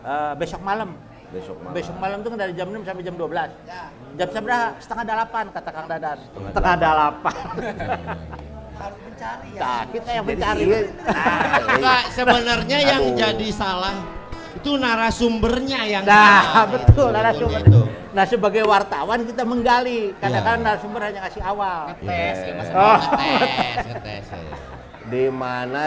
"Eh, 0.07 0.33
besok 0.39 0.63
malam. 0.63 0.95
Besok 1.35 1.59
malam. 1.59 1.75
Besok 1.75 1.97
malam 1.99 2.17
itu 2.23 2.29
kan 2.31 2.39
dari 2.39 2.53
jam 2.55 2.67
6 2.71 2.87
sampai 2.87 3.03
jam 3.03 3.15
12. 3.19 3.51
Jam 4.15 4.29
seberapa? 4.31 4.71
Setengah 4.79 5.03
delapan 5.05 5.45
kata 5.51 5.71
Kang 5.75 5.87
Dadan. 5.91 6.19
Setengah 6.47 6.77
delapan. 6.79 7.35
Harus 8.79 8.99
mencari 9.01 9.49
ya. 9.51 9.61
Nah, 9.61 9.83
kita 9.89 10.11
yang 10.13 10.25
mencari. 10.25 10.63
Iya. 10.63 10.79
Ah, 11.11 11.75
Enggak, 11.75 12.03
sebenarnya 12.13 12.79
yang 12.85 13.03
Aduh. 13.05 13.19
jadi 13.19 13.49
salah 13.51 13.95
itu 14.55 14.71
narasumbernya 14.77 15.81
yang 15.85 16.05
Nah, 16.07 16.15
salah. 16.15 16.67
betul 16.79 17.09
narasumber. 17.11 17.61
gitu. 17.67 17.83
Nah, 18.15 18.25
sebagai 18.25 18.63
wartawan 18.63 19.27
kita 19.27 19.43
menggali. 19.43 20.15
Kadang-kadang 20.17 20.61
Iya. 20.61 20.67
narasumber 20.71 21.01
hanya 21.03 21.21
kasih 21.21 21.43
awal. 21.43 21.91
Tes, 21.99 22.37
ya 22.41 22.53
Mas. 22.55 22.69
Oh. 22.71 22.99
Ngetes, 23.19 23.85
ngetes. 23.91 24.25
ya. 24.31 24.55
Di 25.05 25.25
mana 25.29 25.83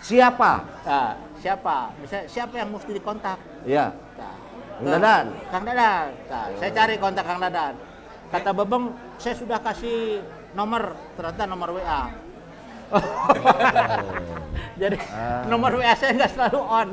siapa? 0.00 0.52
Nah, 0.84 1.10
siapa? 1.38 1.94
Misalnya 2.02 2.26
siapa 2.28 2.54
yang 2.58 2.68
mesti 2.74 2.90
dikontak? 2.92 3.38
Ya. 3.64 3.94
Nah, 4.18 4.34
Kang 4.78 4.90
Dadan. 4.94 5.26
Kang 5.50 5.64
Dadan. 5.66 6.06
Nah, 6.30 6.46
saya 6.58 6.70
cari 6.70 6.94
kontak 6.98 7.24
Kang 7.26 7.40
Dadan. 7.42 7.74
Kata 8.28 8.50
Bebeng, 8.52 8.92
saya 9.16 9.34
sudah 9.34 9.58
kasih 9.58 10.20
nomor, 10.52 10.92
ternyata 11.16 11.48
nomor 11.48 11.80
WA. 11.80 12.02
Jadi 14.80 14.96
nomor 15.50 15.76
WA 15.76 15.92
saya 15.98 16.14
nggak 16.14 16.32
selalu 16.38 16.60
on. 16.62 16.88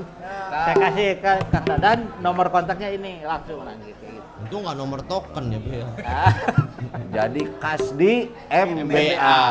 Saya 0.50 0.76
kasih 0.80 1.10
ke 1.22 1.34
Kang 1.54 1.66
Dadan 1.70 2.00
nomor 2.24 2.50
kontaknya 2.50 2.90
ini 2.90 3.22
langsung 3.22 3.62
nah, 3.62 3.76
gitu. 3.84 4.02
gitu. 4.10 4.22
Itu 4.46 4.56
nggak 4.62 4.78
nomor 4.78 5.00
token 5.06 5.46
ya, 5.54 5.60
Bu 5.62 5.72
ya. 5.74 5.88
Ah, 6.04 6.34
Jadi 7.16 7.42
Kasdi 7.62 8.14
MBA. 8.50 9.42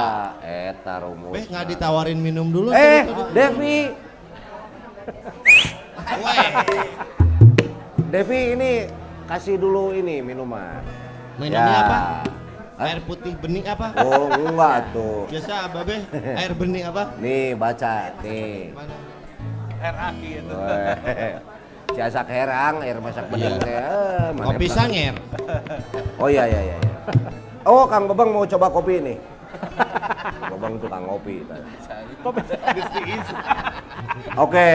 Eta 0.42 0.95
rumus. 1.03 1.34
Beh, 1.38 1.45
nggak 1.49 1.66
ditawarin 1.70 2.18
minum 2.18 2.51
dulu 2.51 2.74
Eh. 2.74 3.07
Devi. 3.30 3.78
Devi 8.09 8.41
ini 8.55 8.71
kasih 9.27 9.57
dulu 9.57 9.91
ini 9.91 10.21
minuman. 10.21 10.81
Minumnya 11.35 11.67
Ya. 11.67 11.83
apa? 11.83 12.03
Air 12.75 12.99
putih 13.03 13.35
bening 13.39 13.67
apa? 13.67 13.95
Oh, 14.03 14.27
enggak 14.31 14.91
tuh. 14.91 15.31
Biasa 15.31 15.71
apa, 15.71 15.79
Beh? 15.83 16.01
Air 16.13 16.53
bening 16.55 16.85
apa? 16.87 17.15
Nih, 17.19 17.55
baca. 17.55 18.11
Nih. 18.23 18.75
Mana? 18.75 18.95
RAI 19.79 20.31
itu. 20.41 20.57
Ciasak 21.95 22.27
herang, 22.27 22.83
air 22.83 22.99
masak 22.99 23.31
bening 23.31 23.55
Iya. 23.55 23.63
teh. 23.63 23.75
Eh, 23.75 24.27
mana 24.35 24.47
Kopi 24.51 24.67
sanger. 24.67 25.15
Oh 26.19 26.27
iya 26.27 26.45
iya 26.47 26.61
iya. 26.65 26.77
iya. 26.77 26.93
Oh, 27.63 27.87
Kang 27.87 28.05
Bebang 28.05 28.31
mau 28.31 28.45
coba 28.45 28.67
kopi 28.69 28.99
nih. 29.01 29.17
Bebang 30.51 30.75
tukang 30.81 31.05
kopi. 31.05 31.45
Oke. 34.37 34.73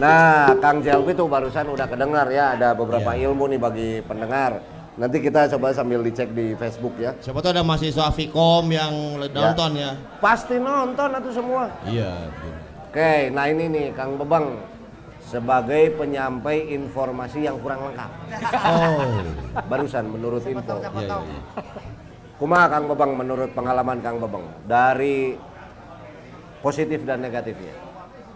Nah, 0.00 0.52
Kang 0.60 0.80
Jelvi 0.80 1.12
tuh 1.12 1.28
barusan 1.28 1.68
udah 1.68 1.86
kedengar 1.86 2.26
ya 2.32 2.56
ada 2.56 2.72
beberapa 2.72 3.12
Iya. 3.12 3.28
ilmu 3.28 3.44
nih 3.52 3.60
bagi 3.60 3.90
pendengar. 4.04 4.60
Nanti 4.92 5.24
kita 5.24 5.48
coba 5.56 5.72
sambil 5.72 6.04
dicek 6.04 6.36
di 6.36 6.52
Facebook 6.52 6.92
ya. 7.00 7.16
Siapa 7.16 7.40
tuh 7.40 7.56
ada 7.56 7.64
mahasiswa 7.64 8.12
Vkom 8.12 8.68
yang 8.68 8.92
nonton 9.16 9.70
ya? 9.80 9.96
Pasti 10.20 10.60
nonton 10.60 11.08
atau 11.16 11.30
semua. 11.32 11.64
Iya. 11.88 12.28
Oke, 12.92 13.32
nah 13.32 13.48
ini 13.48 13.72
nih 13.72 13.86
Kang 13.96 14.20
Bebang 14.20 14.60
sebagai 15.24 15.96
penyampai 15.96 16.76
informasi 16.76 17.48
yang 17.48 17.56
kurang 17.64 17.88
lengkap. 17.88 18.10
Oh. 18.68 19.24
Barusan 19.64 20.12
menurut 20.12 20.44
info. 20.44 20.76
Iya. 20.76 21.16
Kumaha 22.42 22.66
Kang 22.66 22.90
Bebang 22.90 23.14
menurut 23.14 23.54
pengalaman 23.54 24.02
Kang 24.02 24.18
Bebang 24.18 24.42
dari 24.66 25.38
positif 26.58 27.06
dan 27.06 27.22
negatifnya? 27.22 27.70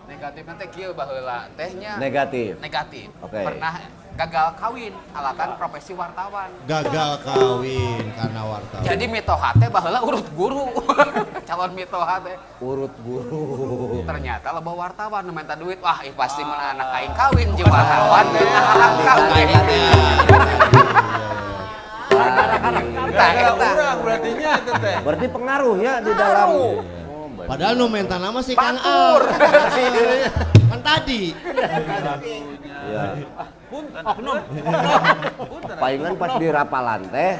Negatif 0.07 0.47
nanti 0.47 0.67
kieu 0.71 0.95
baheula 0.95 1.51
tehnya 1.59 1.99
Negatif. 1.99 2.55
negatif. 2.63 3.11
Oke. 3.19 3.43
Pernah 3.43 3.83
gagal 4.15 4.49
kawin 4.63 4.95
alasan 5.11 5.59
profesi 5.59 5.91
wartawan. 5.91 6.55
Gagal 6.71 7.19
kawin 7.27 8.07
karena 8.15 8.47
wartawan. 8.47 8.87
Jadi 8.87 9.05
mitoha 9.11 9.51
teh 9.59 9.67
baheula 9.75 9.99
urut 9.99 10.27
guru. 10.39 10.71
Calon 11.51 11.75
mitoha 11.75 12.23
teh 12.23 12.39
Urut 12.63 12.95
guru. 13.03 14.07
ternyata 14.07 14.55
loba 14.55 14.87
wartawan 14.87 15.27
nu 15.27 15.35
minta 15.35 15.59
duit. 15.59 15.83
Wah, 15.83 15.99
ih 16.07 16.15
pasti 16.15 16.47
mun 16.47 16.55
anak 16.55 16.95
aing 16.95 17.11
kawin 17.11 17.49
jeung 17.59 17.75
wartawan 17.75 18.23
teh 18.31 18.47
kawin. 19.03 19.49
Tah 23.17 23.29
Gara 23.33 23.51
eta. 23.57 23.69
urang 23.73 23.99
berarti 24.05 24.31
nya 24.37 24.51
itu 24.61 24.73
teh. 24.77 24.97
Berarti 25.01 25.27
pengaruh 25.33 25.75
ya 25.81 25.95
di 26.05 26.13
dalam. 26.13 26.49
Oh. 26.53 26.75
Padahal 27.47 27.75
nu 27.79 27.87
minta 27.89 28.17
nama 28.21 28.41
si 28.45 28.53
Kang. 28.53 28.77
Al. 28.77 29.25
kan 30.71 30.81
tadi. 30.85 31.23
Ya. 32.93 33.05
oknum. 34.05 34.37
Palingan 35.81 36.15
pas 36.21 36.33
di 36.37 36.47
rapalan 36.53 37.01
teh 37.09 37.35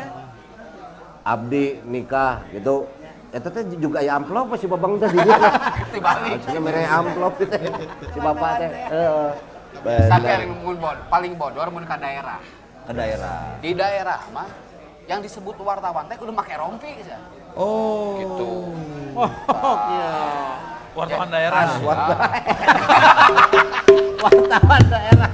abdi 1.27 1.65
nikah 1.85 2.47
gitu. 2.55 2.89
Eta 3.35 3.53
teh 3.53 3.67
juga 3.77 4.01
ya 4.01 4.17
amplop 4.17 4.57
si 4.57 4.65
Babang 4.71 4.97
teh 4.97 5.11
di 5.13 5.19
dieu. 5.21 5.37
Maksudnya 6.01 6.61
mere 6.63 6.83
amplop 6.87 7.35
teh 7.43 7.49
si 8.15 8.19
Bapak 8.23 8.51
teh. 8.63 8.71
Heeh. 8.71 9.29
Sampai 10.09 10.49
paling 11.13 11.33
bodor 11.37 11.69
mun 11.69 11.85
ka 11.85 12.01
daerah. 12.01 12.41
Ke 12.87 12.93
daerah. 12.95 13.59
Di 13.59 13.71
daerah 13.75 14.23
mah 14.31 14.66
yang 15.07 15.23
disebut 15.23 15.55
wartawan 15.63 16.11
teh 16.11 16.19
kudu 16.19 16.35
make 16.35 16.55
rompi 16.59 16.91
sia. 17.07 17.19
Oh. 17.55 18.19
Gitu. 18.19 18.51
Oh, 19.17 19.77
iya. 19.95 20.11
Wartawan 20.93 21.29
daerah. 21.31 21.63
Wartawan 24.21 24.83
daerah. 24.91 25.31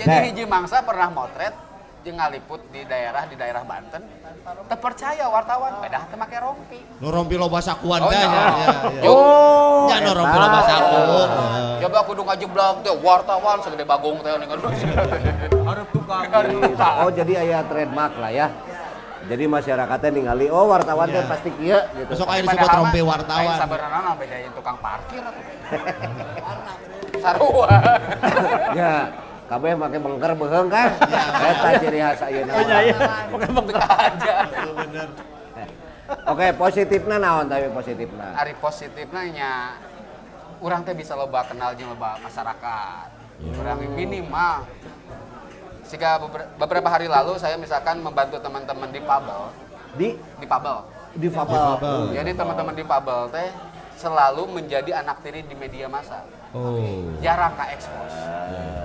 Jadi 0.00 0.16
hiji 0.32 0.44
mangsa 0.48 0.80
pernah 0.80 1.12
motret 1.12 1.52
jeung 2.00 2.16
ngaliput 2.16 2.64
di 2.72 2.80
daerah 2.88 3.28
di 3.28 3.36
daerah 3.36 3.60
Banten. 3.60 4.00
Terpercaya 4.72 5.28
wartawan 5.28 5.84
beda 5.84 6.08
teh 6.08 6.16
make 6.16 6.38
rompi. 6.40 6.80
Nu 6.96 7.12
rompi 7.12 7.36
loba 7.36 7.60
sakuan 7.60 8.00
Oh, 8.00 8.08
teh 8.08 8.16
iya. 8.16 8.24
ya. 8.24 8.40
ya, 8.40 8.68
ya. 9.04 9.10
Oh. 9.12 9.84
Ya 9.92 9.96
nu 10.00 10.16
rompi 10.16 10.36
loba 10.40 10.60
sakuan. 10.64 11.28
Coba 11.84 11.98
kudu 12.08 12.22
ngajeblak 12.24 12.80
teh 12.80 12.94
wartawan 13.04 13.58
segede 13.60 13.84
bagong 13.84 14.24
teh 14.24 14.32
nih 14.32 14.48
Harus 15.60 15.86
tukang. 15.92 16.24
Oh 17.04 17.12
jadi 17.12 17.32
aya 17.44 17.60
trademark 17.68 18.16
lah 18.16 18.32
ya. 18.32 18.48
Jadi 19.30 19.44
masyarakatnya 19.46 20.10
ningali 20.10 20.46
oh 20.50 20.66
wartawan 20.66 21.06
teh 21.06 21.22
Iya. 21.22 21.30
pasti 21.30 21.48
kieu 21.54 21.78
gitu. 21.78 22.10
Besok 22.10 22.26
air 22.34 22.42
disebut 22.42 22.70
rompi 22.74 22.98
wartawan. 22.98 23.56
Sabarana 23.62 24.10
bedain 24.18 24.50
tukang 24.50 24.74
parkir 24.82 25.22
atuh. 25.22 25.44
Sarua. 27.22 27.68
Ya, 28.70 29.10
kabeh 29.50 29.74
make 29.78 29.98
bengker 29.98 30.32
beheung 30.34 30.66
kan? 30.70 30.94
Eta 31.46 31.68
ciri 31.78 31.98
khas 32.02 32.22
ayeuna. 32.26 32.52
Oh 32.54 32.62
iya 32.62 32.78
iya. 32.90 32.96
Pakai 33.30 33.48
bengkel. 33.54 33.78
aja. 33.82 34.34
Bener. 34.78 35.08
Oke, 36.26 36.46
positifna 36.58 37.16
naon 37.22 37.46
tapi 37.46 37.70
positifna? 37.70 38.34
Ari 38.34 38.58
positifna 38.58 39.20
nya 39.30 39.78
urang 40.58 40.82
teh 40.82 40.94
bisa 40.94 41.14
loba 41.14 41.46
kenal 41.46 41.78
jeung 41.78 41.94
loba 41.94 42.18
masyarakat. 42.18 43.06
Urang 43.62 43.78
minimal 43.94 44.66
jika 45.90 46.22
beber- 46.22 46.48
beberapa 46.54 46.86
hari 46.86 47.10
lalu 47.10 47.34
saya 47.34 47.58
misalkan 47.58 47.98
membantu 47.98 48.38
teman-teman 48.38 48.88
di 48.94 49.02
Pabel, 49.02 49.50
Di 49.98 50.08
di 50.38 50.46
Pabel. 50.46 50.86
di 51.10 51.26
Fabel. 51.26 52.14
Jadi 52.14 52.30
teman-teman 52.38 52.74
di 52.78 52.86
Pabel 52.86 53.26
teh 53.34 53.50
selalu 53.98 54.46
menjadi 54.46 55.02
anak 55.02 55.18
tiri 55.26 55.42
di 55.42 55.58
media 55.58 55.90
massa. 55.90 56.22
Oh. 56.54 56.78
Jarang 57.18 57.58
ka 57.58 57.66
expose. 57.74 58.14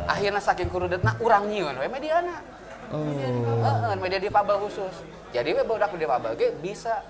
Akhirnya 0.10 0.42
saking 0.42 0.74
kurudetna 0.74 1.14
urang 1.22 1.46
nyieun 1.46 1.78
we 1.78 1.86
mediana. 1.86 2.42
Oh. 2.90 3.06
Heeh, 3.06 3.94
media 4.02 4.18
di 4.18 4.34
Pabel 4.34 4.58
khusus. 4.66 5.06
Jadi 5.30 5.54
we 5.54 5.62
budak 5.62 5.94
di 5.94 6.10
Pabel 6.10 6.34
ge 6.34 6.58
bisa 6.58 7.06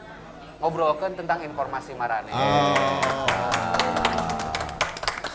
ngobrolkan 0.59 1.15
tentang 1.15 1.39
informasi 1.39 1.95
marane. 1.95 2.31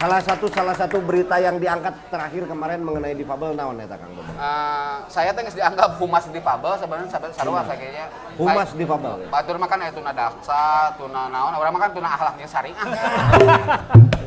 Salah 0.00 0.16
satu 0.24 0.48
salah 0.48 0.72
satu 0.72 0.96
berita 1.04 1.36
yang 1.36 1.60
diangkat 1.60 1.92
terakhir 2.08 2.48
kemarin 2.48 2.80
mengenai 2.80 3.12
di 3.12 3.20
Fabel 3.20 3.52
naon 3.52 3.76
eta 3.84 4.00
Kang 4.00 4.16
Bobang? 4.16 4.32
Eh, 4.32 4.96
saya 5.12 5.28
teh 5.36 5.44
dianggap 5.44 6.00
humas 6.00 6.24
di 6.32 6.40
Pabel 6.40 6.72
sebenarnya 6.80 7.12
sampai 7.12 7.28
sarua 7.36 7.60
kayaknya. 7.68 8.08
Humas 8.40 8.72
di 8.72 8.88
Fabel. 8.88 9.20
ya? 9.20 9.28
Batur 9.28 9.60
makan 9.60 9.84
aya 9.84 9.92
tuna 9.92 10.16
daksa, 10.16 10.96
tuna 10.96 11.28
naon, 11.28 11.52
urang 11.52 11.76
makan 11.76 11.90
tuna 11.92 12.08
akhlak 12.16 12.34
jeung 12.40 12.48
syariah. 12.48 12.80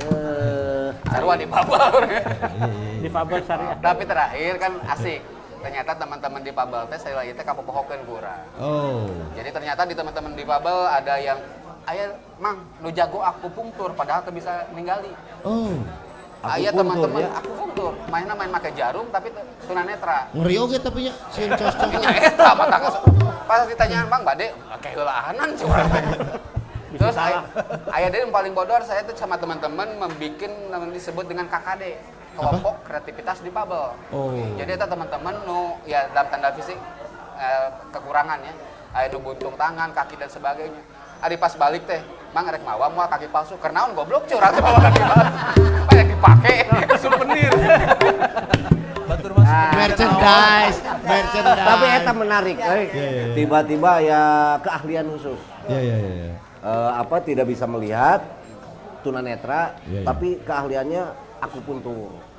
Eh, 0.03 0.91
Sarua 1.09 1.39
di 1.39 1.47
Pabel. 1.47 1.93
Di 2.99 3.07
Fabel 3.07 3.39
Syariah. 3.47 3.77
Tapi 3.79 4.03
terakhir 4.03 4.53
kan 4.59 4.73
asik. 4.93 5.23
Ternyata 5.63 5.95
teman-teman 5.95 6.43
di 6.43 6.51
Pabel 6.51 6.83
teh 6.91 6.99
saya 6.99 7.23
lagi 7.23 7.31
teh 7.31 7.41
kapopohokeun 7.41 8.03
ku 8.03 8.19
urang. 8.19 8.43
Oh. 8.59 9.07
Jadi 9.31 9.49
ternyata 9.49 9.87
di 9.87 9.95
teman-teman 9.95 10.35
di 10.35 10.43
Pabel 10.43 10.75
ada 10.91 11.15
yang 11.23 11.39
ayah 11.89 12.07
mang 12.39 12.63
nu 12.79 12.89
jago 12.93 13.19
aku 13.19 13.47
pungtur 13.51 13.91
padahal 13.95 14.23
tuh 14.23 14.33
bisa 14.33 14.67
ninggali. 14.71 15.11
Oh. 15.43 15.79
Ayah 16.43 16.75
teman-teman 16.75 17.23
ya? 17.23 17.39
aku 17.39 17.55
pungtur, 17.55 17.95
mainnya 18.11 18.35
main 18.35 18.51
pakai 18.51 18.75
jarum 18.75 19.07
tapi 19.15 19.31
tunanetra. 19.63 20.27
Ngeri 20.35 20.55
oge 20.59 20.75
tapi 20.75 21.07
nya 21.07 21.13
si 21.31 21.47
cos-cos. 21.59 21.87
Nya 21.87 22.19
eta 22.19 22.51
mata 22.51 22.77
kas. 22.83 22.95
Pas 23.47 23.63
ditanyaan 23.63 24.11
Bang 24.11 24.27
Bade, 24.27 24.51
kayak 24.83 25.55
sih 25.55 25.63
urang 25.63 25.87
teh. 25.87 26.03
Terus 26.93 27.15
ayah, 27.17 27.41
ayah 27.95 28.07
dia 28.11 28.19
yang 28.27 28.33
paling 28.35 28.53
bodor 28.53 28.83
saya 28.83 29.01
tuh 29.07 29.15
sama 29.15 29.39
teman-teman 29.39 29.87
membikin 29.97 30.51
yang 30.69 30.91
disebut 30.91 31.25
dengan 31.25 31.47
KKD 31.47 31.95
kelompok 32.35 32.75
kreativitas 32.85 33.39
di 33.39 33.49
Pabel. 33.49 33.95
Oh. 34.13 34.35
Jadi 34.59 34.71
itu 34.77 34.85
teman-teman 34.85 35.33
nu 35.47 35.79
ya 35.87 36.05
dalam 36.11 36.27
tanda 36.27 36.51
fisik 36.53 36.77
eh, 37.39 37.67
kekurangan 37.93 38.39
ya. 38.43 38.53
Aya 38.93 39.09
nu 39.09 39.25
buntung 39.25 39.57
tangan, 39.57 39.89
kaki 39.89 40.21
dan 40.21 40.29
sebagainya. 40.29 40.81
Ari 41.23 41.39
pas 41.39 41.55
balik 41.55 41.87
teh, 41.87 42.03
Mang 42.35 42.49
rek 42.51 42.65
mawa 42.67 42.91
moal 42.91 43.07
kaki 43.07 43.31
palsu. 43.31 43.55
Kernaon 43.55 43.95
goblok 43.95 44.27
teh 44.27 44.35
bawa 44.35 44.79
kaki 44.91 45.01
palsu. 45.07 45.31
Banyak 45.87 46.07
dipake. 46.11 46.55
Souvenir. 47.03 47.51
Batur 49.07 49.31
mas. 49.39 49.47
Merchandise, 49.71 50.77
merchandise. 51.05 51.63
Tapi 51.63 51.85
eta 51.87 52.11
menarik. 52.11 52.57
Iya, 52.59 52.75
iya, 52.75 53.05
iya. 53.07 53.23
Tiba-tiba 53.37 53.91
ya 54.03 54.21
keahlian 54.65 55.05
khusus. 55.15 55.39
Ya 55.71 55.79
ya 55.79 55.95
ya. 55.95 56.11
ya. 56.27 56.33
Eh, 56.63 56.91
apa 56.95 57.15
tidak 57.23 57.47
bisa 57.47 57.67
melihat 57.67 58.23
tunanetra, 59.03 59.75
Iya, 59.87 59.99
iya. 59.99 60.05
tapi 60.07 60.39
keahliannya 60.43 61.03
aku 61.43 61.59
puntur. 61.63 62.32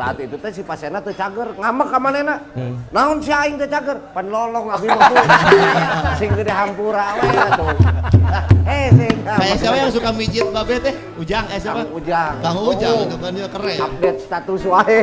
Saat 0.00 0.16
itu 0.16 0.32
teh 0.40 0.48
si 0.48 0.64
pasena 0.64 0.96
teu 0.96 1.12
cager, 1.12 1.52
ngambek 1.60 1.92
ka 1.92 1.98
manehna. 2.00 2.40
Hmm. 2.56 2.72
Naon 2.88 3.20
si 3.20 3.28
aing 3.28 3.60
teh 3.60 3.68
cager? 3.68 4.00
Pan 4.16 4.32
lolong 4.32 4.72
abi 4.72 4.88
mah 4.88 5.12
tuh. 5.12 5.16
Sing 6.24 6.32
gede 6.32 6.48
hampura 6.48 7.20
we 7.20 7.28
atuh. 7.28 7.68
Eh 8.70 8.86
sing. 8.96 9.12
Kayak 9.26 9.56
siapa 9.60 9.76
yang 9.76 9.92
suka 9.92 10.08
mijit 10.16 10.46
babe 10.48 10.80
teh? 10.80 10.94
Ujang 11.20 11.44
eh 11.52 11.60
siapa? 11.60 11.84
Kang 11.84 11.92
Ujang. 11.92 12.34
Kang 12.40 12.58
Ujang 12.64 12.96
Oh. 12.96 13.04
itu 13.04 13.16
kan 13.20 13.32
dia 13.36 13.48
keren. 13.52 13.76
Update 13.76 14.18
status 14.24 14.62
wae. 14.64 15.00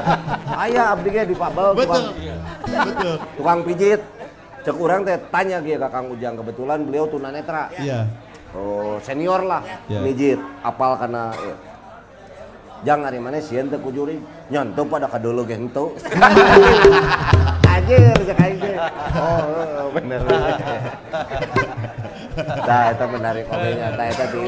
Aya 0.62 0.82
abdi 0.94 1.08
ge 1.10 1.22
di 1.26 1.34
Pabel 1.34 1.74
Betul. 1.74 2.14
tukang, 2.14 2.86
Betul. 2.86 3.16
tukang 3.34 3.58
pijit. 3.66 4.00
Cek 4.62 4.76
urang 4.78 5.02
teh 5.02 5.18
tanya 5.34 5.58
ge 5.58 5.74
ka 5.82 5.90
Kang 5.90 6.14
Ujang 6.14 6.38
kebetulan 6.38 6.86
beliau 6.86 7.10
tunanetra. 7.10 7.74
Iya. 7.74 8.06
Oh, 8.54 9.02
senior 9.02 9.42
lah, 9.42 9.60
Ya. 9.90 9.98
mijit, 10.00 10.38
apal 10.62 10.94
karena 10.96 11.34
ya. 11.36 11.54
Jang 12.86 13.02
hari 13.02 13.18
mana 13.18 13.42
sieun 13.42 13.66
teu 13.66 13.82
kujuri 13.82 14.22
nyonto 14.50 14.86
pada 14.86 15.10
kadulu 15.10 15.42
ge 15.42 15.58
henteu. 15.58 15.90
Anjir 17.74 18.14
cek 18.22 18.38
aing 18.38 18.58
teh. 18.62 18.76
Oh, 19.18 19.42
oh, 19.82 19.88
bener. 19.94 20.20
Nah, 22.38 22.94
itu 22.94 23.04
menarik 23.10 23.44
oke 23.50 23.68
nya, 23.74 23.88
nah 23.98 24.06
eta 24.06 24.24
di. 24.30 24.40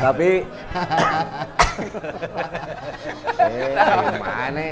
Tapi 0.00 0.30
Eh, 3.36 3.76
gimana? 4.16 4.64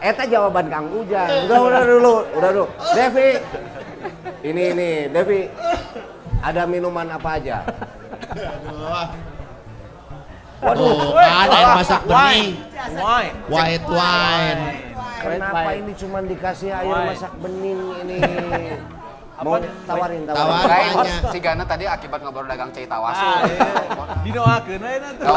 Eta 0.00 0.24
jawaban 0.24 0.66
Kang 0.72 0.88
Ujang. 0.88 1.28
Udah, 1.44 1.60
udah 1.60 1.82
dulu, 1.84 2.14
udah 2.40 2.50
dulu. 2.56 2.66
Devi, 2.96 3.28
ini 4.40 4.62
ini 4.72 4.90
Devi, 5.12 5.44
ada 6.40 6.64
minuman 6.64 7.12
apa 7.12 7.36
aja? 7.36 7.60
Waduh, 10.56 11.12
ada 11.20 11.52
air 11.52 11.68
masak 11.76 12.00
bening, 12.08 12.48
Wine. 12.96 13.34
white 13.52 13.86
wine. 13.86 14.60
Kenapa 15.16 15.70
ini 15.76 15.92
cuma 15.98 16.18
dikasih 16.24 16.70
air 16.72 16.88
Why? 16.88 17.06
masak 17.12 17.32
bening 17.44 17.80
ini? 18.04 18.18
Mau 19.44 19.60
tawarin, 19.84 20.24
tawarin. 20.24 20.64
Tawarin. 20.64 20.92
Si 21.28 21.38
Gana 21.44 21.64
tadi 21.68 21.84
akibat 21.84 22.24
ngobrol 22.24 22.48
dagang 22.48 22.72
cai 22.72 22.88
tawasu. 22.88 23.20
Ah, 23.20 23.44
iya. 23.44 23.68
Dinoakeun 24.24 24.80
we 24.80 24.94
na 24.96 25.10
tuh. 25.12 25.36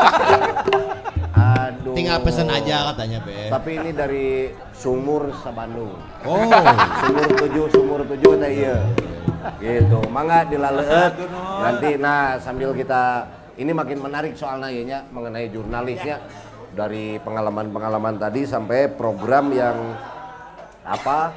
Aduh. 1.35 1.93
Tinggal 1.99 2.17
pesen 2.23 2.47
aja 2.47 2.95
katanya, 2.95 3.19
Be. 3.27 3.51
Tapi 3.51 3.71
ini 3.75 3.91
dari 3.91 4.55
Sumur 4.71 5.35
Sabandung. 5.43 5.99
Oh. 6.23 6.47
Sumur 7.03 7.27
tujuh, 7.43 7.65
sumur 7.75 7.99
tujuh 8.07 8.39
teh 8.39 8.51
iya. 8.55 8.77
Gitu. 9.59 9.99
Mangga 10.07 10.47
dilaleut. 10.47 11.19
Nanti 11.59 11.99
nah 11.99 12.39
sambil 12.39 12.71
kita 12.71 13.27
ini 13.59 13.71
makin 13.75 13.99
menarik 13.99 14.33
soalnya 14.39 14.71
ya 14.71 14.99
mengenai 15.11 15.51
jurnalisnya 15.51 16.23
dari 16.71 17.19
pengalaman-pengalaman 17.19 18.15
tadi 18.15 18.47
sampai 18.47 18.87
program 18.87 19.51
yang 19.51 19.99
apa 20.87 21.35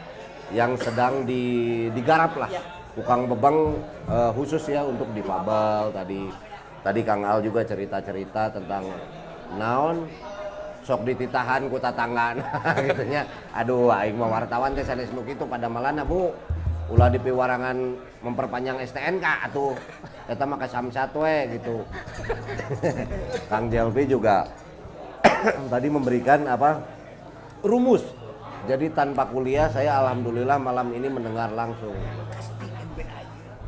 yang 0.55 0.79
sedang 0.79 1.27
di, 1.27 1.89
digarap 1.91 2.39
lah. 2.39 2.51
Tukang 2.95 3.27
bebang 3.27 3.75
eh, 4.07 4.31
khusus 4.39 4.63
ya 4.71 4.87
untuk 4.87 5.11
difabel 5.11 5.91
tadi. 5.91 6.31
Tadi 6.83 7.01
Kang 7.03 7.23
Al 7.27 7.43
juga 7.43 7.63
cerita-cerita 7.63 8.55
tentang 8.55 8.87
naon 9.55 10.07
sok 10.83 11.07
dititahan 11.07 11.71
ku 11.71 11.79
tatanggan 11.79 12.43
gitu 12.91 13.03
nya. 13.07 13.27
Aduh 13.55 13.91
aing 13.91 14.19
mah 14.19 14.31
wartawan 14.31 14.75
teh 14.75 14.83
sanes 14.83 15.11
nu 15.15 15.23
kitu 15.27 15.47
pada 15.47 15.67
malana 15.71 16.03
Bu. 16.07 16.35
Ulah 16.93 17.09
di 17.09 17.17
piwarangan 17.17 17.77
memperpanjang 18.21 18.77
STNK 18.85 19.49
atuh. 19.49 19.73
Eta 20.29 20.45
mah 20.45 20.61
kasamsat 20.61 21.17
we 21.17 21.57
gitu. 21.57 21.89
Kang 23.51 23.73
Jelvi 23.73 24.05
juga 24.05 24.45
tadi 25.73 25.89
memberikan 25.89 26.45
apa 26.45 26.85
rumus. 27.65 28.05
Jadi 28.69 28.93
tanpa 28.93 29.25
kuliah 29.25 29.73
saya 29.73 30.05
alhamdulillah 30.05 30.61
malam 30.61 30.93
ini 30.93 31.09
mendengar 31.09 31.49
langsung. 31.57 31.97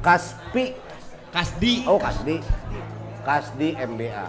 Kaspi. 0.05 0.77
Kasdi 1.33 1.83
Oh 1.89 1.97
Kasdi. 1.97 2.39
Kasdi 3.25 3.75
MBA. 3.75 4.27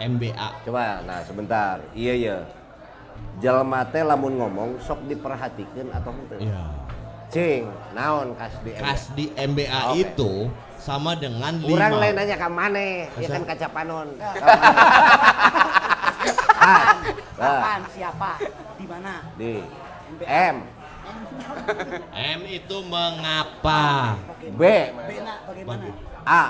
MBA. 0.00 0.48
Coba, 0.64 1.04
nah 1.04 1.20
sebentar. 1.22 1.78
Iya 1.92 2.14
iya. 2.16 2.36
Jalma 3.38 3.86
teh 3.86 4.02
lamun 4.02 4.40
ngomong 4.40 4.80
sok 4.82 5.06
diperhatikan 5.06 5.92
atau 5.94 6.10
henteu? 6.10 6.40
Iya. 6.42 6.83
Cing, 7.34 7.66
naon 7.98 8.38
Kasdi 8.38 8.70
MBA? 8.70 8.78
Kasdi 8.78 9.24
MBA 9.34 9.80
Oke. 9.90 9.98
itu 10.06 10.32
sama 10.78 11.18
dengan 11.18 11.58
Urang 11.66 11.98
lima. 11.98 12.02
lain 12.06 12.14
nanya 12.14 12.36
ka 12.38 12.46
maneh, 12.46 13.10
ya 13.18 13.26
kan 13.26 13.42
kaca 13.42 13.68
panon. 13.74 14.08
Ah, 16.64 16.96
ah, 17.36 17.60
Kapan? 17.60 17.80
Siapa? 17.92 18.30
Di 18.80 18.86
mana? 18.88 19.20
di 19.36 19.60
M, 20.24 20.56
M 22.08 22.40
itu 22.48 22.76
mengapa? 22.88 24.16
B, 24.40 24.62
Bena 24.88 25.34
bagaimana? 25.44 25.84
A. 26.24 26.42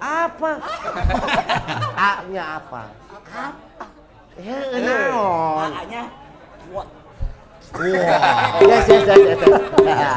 Apa? 0.00 0.52
A-nya 2.10 2.44
apa? 2.58 2.82
Ya, 4.42 4.58
naon? 4.74 5.70
A-nya 5.70 6.02
what? 6.74 6.88
Yes, 7.76 8.84
yes, 8.88 9.04
yes, 9.04 9.06
yes. 9.06 9.38
yes. 9.84 10.16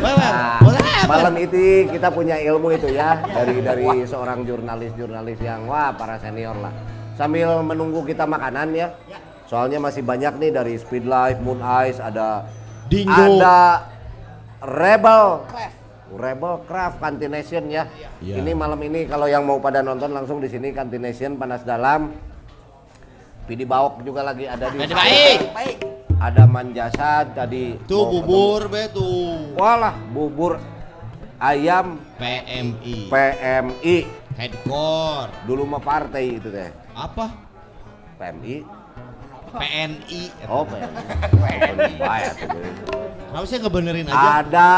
Weh, 0.00 0.14
weh, 0.16 0.30
Nah, 0.30 0.58
boleh 0.64 0.80
apa? 0.80 1.04
malam 1.06 1.34
itu 1.36 1.86
kita 1.92 2.08
punya 2.08 2.40
ilmu 2.40 2.72
itu 2.72 2.88
ya 2.88 3.20
dari 3.20 3.60
dari 3.60 3.86
seorang 4.08 4.48
jurnalis-jurnalis 4.48 5.38
yang 5.44 5.68
wah 5.68 5.92
para 5.92 6.16
senior 6.16 6.56
lah. 6.56 6.72
Sambil 7.20 7.60
menunggu 7.60 8.00
kita 8.08 8.24
makanan 8.24 8.72
ya. 8.72 8.88
Soalnya 9.44 9.82
masih 9.82 10.06
banyak 10.06 10.38
nih 10.40 10.50
dari 10.54 10.74
Speed 10.78 11.04
Life, 11.04 11.38
Moon 11.42 11.60
Eyes, 11.60 11.98
ada 12.00 12.46
Dingo. 12.88 13.12
ada 13.42 13.86
Rebel 14.62 15.44
Rebel 16.16 16.54
Craft 16.64 16.96
Cantination 16.98 17.68
ya. 17.70 17.86
Iya. 18.18 18.40
Ini 18.40 18.50
malam 18.56 18.80
ini 18.82 19.06
kalau 19.06 19.28
yang 19.30 19.46
mau 19.46 19.60
pada 19.62 19.84
nonton 19.84 20.10
langsung 20.10 20.40
di 20.42 20.48
sini 20.48 20.74
Cantination 20.74 21.36
Panas 21.38 21.62
Dalam. 21.62 22.10
Pidi 23.46 23.66
Bawok 23.66 24.06
juga 24.06 24.22
lagi 24.22 24.46
ada 24.46 24.70
di 24.70 24.78
baik. 24.78 25.38
Baik. 25.50 25.76
Ada 26.20 26.44
Manjasa 26.44 27.24
tadi. 27.32 27.80
Tuh 27.88 28.04
bubur 28.12 28.68
be 28.68 28.92
tuh. 28.92 29.00
ketemu. 29.00 29.56
Walah, 29.56 29.96
bubur 30.12 30.60
ayam 31.40 31.96
PMI. 32.20 33.08
PMI. 33.08 33.96
Headcore. 34.36 35.32
Dulu 35.48 35.64
mah 35.64 35.80
partai 35.80 36.36
itu 36.36 36.52
teh. 36.52 36.68
Apa? 36.92 37.32
PMI. 38.20 38.68
PNI. 39.48 40.22
Oh, 40.44 40.68
PMI. 40.68 41.96
Baik 41.96 42.32
tuh. 42.36 42.68
Kenapa 43.32 43.46
sih 43.48 43.58
ngebenerin 43.64 44.06
aja? 44.12 44.44
Ada 44.44 44.70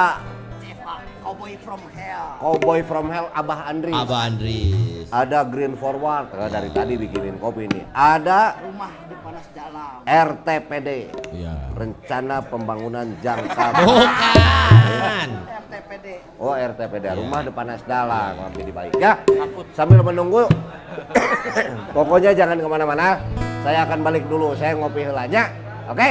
Cowboy 1.32 1.56
from 1.64 1.80
Hell. 1.96 2.28
Cowboy 2.44 2.78
from 2.84 3.06
Hell 3.08 3.32
Abah 3.32 3.64
Andri. 3.64 3.88
Abah 3.88 4.28
Andris. 4.28 5.08
Ada 5.08 5.48
Green 5.48 5.80
Forward. 5.80 6.28
Eh, 6.28 6.50
dari 6.52 6.68
tadi 6.68 7.00
bikinin 7.00 7.40
kopi 7.40 7.64
ini. 7.72 7.88
Ada 7.88 8.60
Rumah 8.60 8.92
di 9.08 9.16
panas 9.16 9.46
dalam. 9.56 10.04
RTPD. 10.04 10.88
Iya. 11.32 11.72
Rencana 11.72 12.44
Pembangunan 12.44 13.16
Jangka 13.24 13.64
Bukan. 13.80 15.28
RTPD. 15.72 16.06
Oh 16.36 16.52
RTPD 16.52 17.04
Rumah 17.16 17.40
Depan 17.48 17.64
Nasdala 17.64 18.36
Mampir 18.36 18.68
di 18.68 18.74
baik 18.76 18.92
ya 19.00 19.16
sambil 19.72 20.04
menunggu 20.04 20.44
pokoknya 21.96 22.36
jangan 22.36 22.60
ke 22.60 22.68
mana-mana 22.68 23.16
saya 23.64 23.88
akan 23.88 24.04
balik 24.04 24.28
dulu 24.28 24.52
saya 24.52 24.76
ngopi 24.76 25.08
helanya 25.08 25.48
oke 25.88 26.10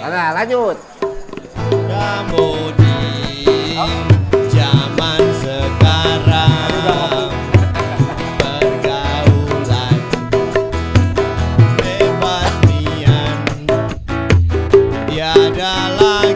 Mana 0.00 0.32
lanjut 0.32 0.76
Kamu 1.68 2.48
di 2.80 4.17
tiada 15.68 16.00
lagi 16.00 16.27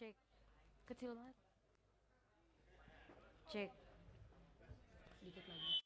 Cek. 0.00 0.16
Kecil 0.88 1.12
banget. 1.12 1.36
Cek. 3.52 3.68
Dikit 5.20 5.44
lagi. 5.44 5.79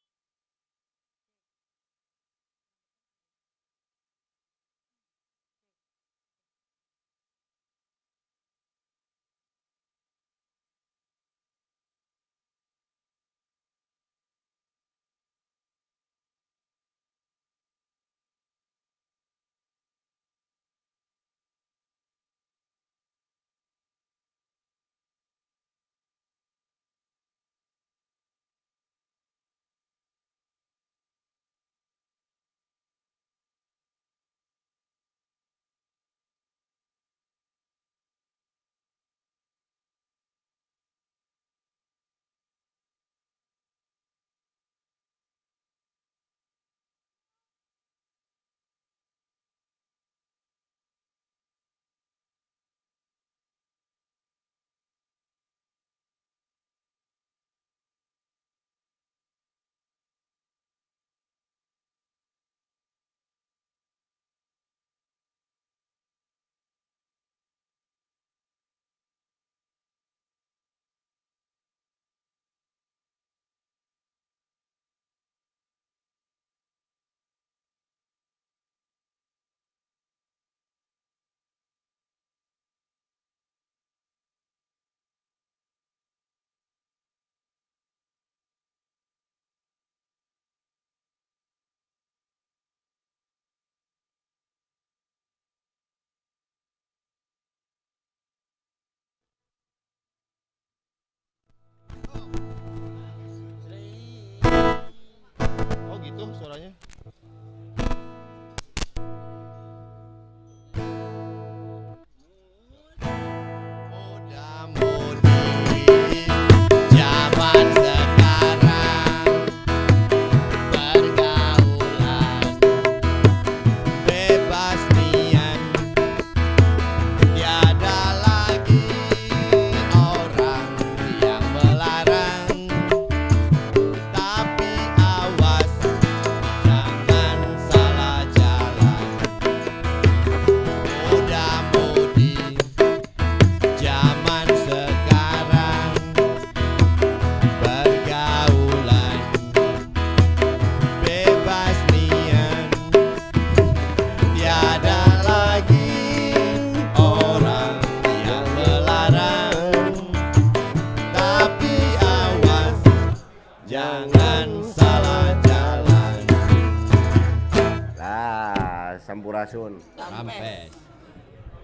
Rampes. 169.54 170.70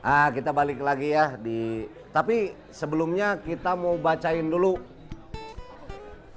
Ah, 0.01 0.33
kita 0.33 0.55
balik 0.55 0.81
lagi 0.81 1.13
ya 1.13 1.37
di 1.37 1.85
tapi 2.11 2.57
sebelumnya 2.73 3.37
kita 3.37 3.77
mau 3.77 4.01
bacain 4.01 4.49
dulu 4.49 4.81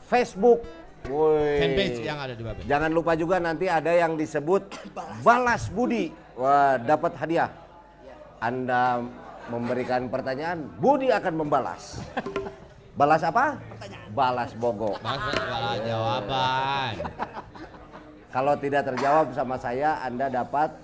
Facebook. 0.10 0.62
Woi. 1.08 1.60
Fanpage 1.60 2.00
yang 2.04 2.20
ada 2.20 2.34
di 2.36 2.44
Babel. 2.44 2.64
Jangan 2.64 2.92
lupa 2.92 3.12
juga 3.16 3.36
nanti 3.40 3.68
ada 3.68 3.92
yang 3.92 4.16
disebut 4.16 4.72
balas 5.24 5.68
budi. 5.72 6.12
Wah, 6.36 6.80
dapat 6.80 7.16
hadiah. 7.20 7.52
Anda 8.44 9.04
memberikan 9.52 10.08
pertanyaan, 10.08 10.68
Budi 10.80 11.12
akan 11.12 11.34
membalas. 11.44 12.00
Balas 12.94 13.26
apa? 13.26 13.58
Balas 14.14 14.54
bogo. 14.54 14.94
Mas, 15.02 15.18
masalah 15.18 15.76
jawaban. 15.82 16.94
Kalau 18.30 18.54
tidak 18.58 18.82
terjawab 18.94 19.34
sama 19.34 19.58
saya, 19.58 19.98
Anda 20.06 20.30
dapat 20.30 20.78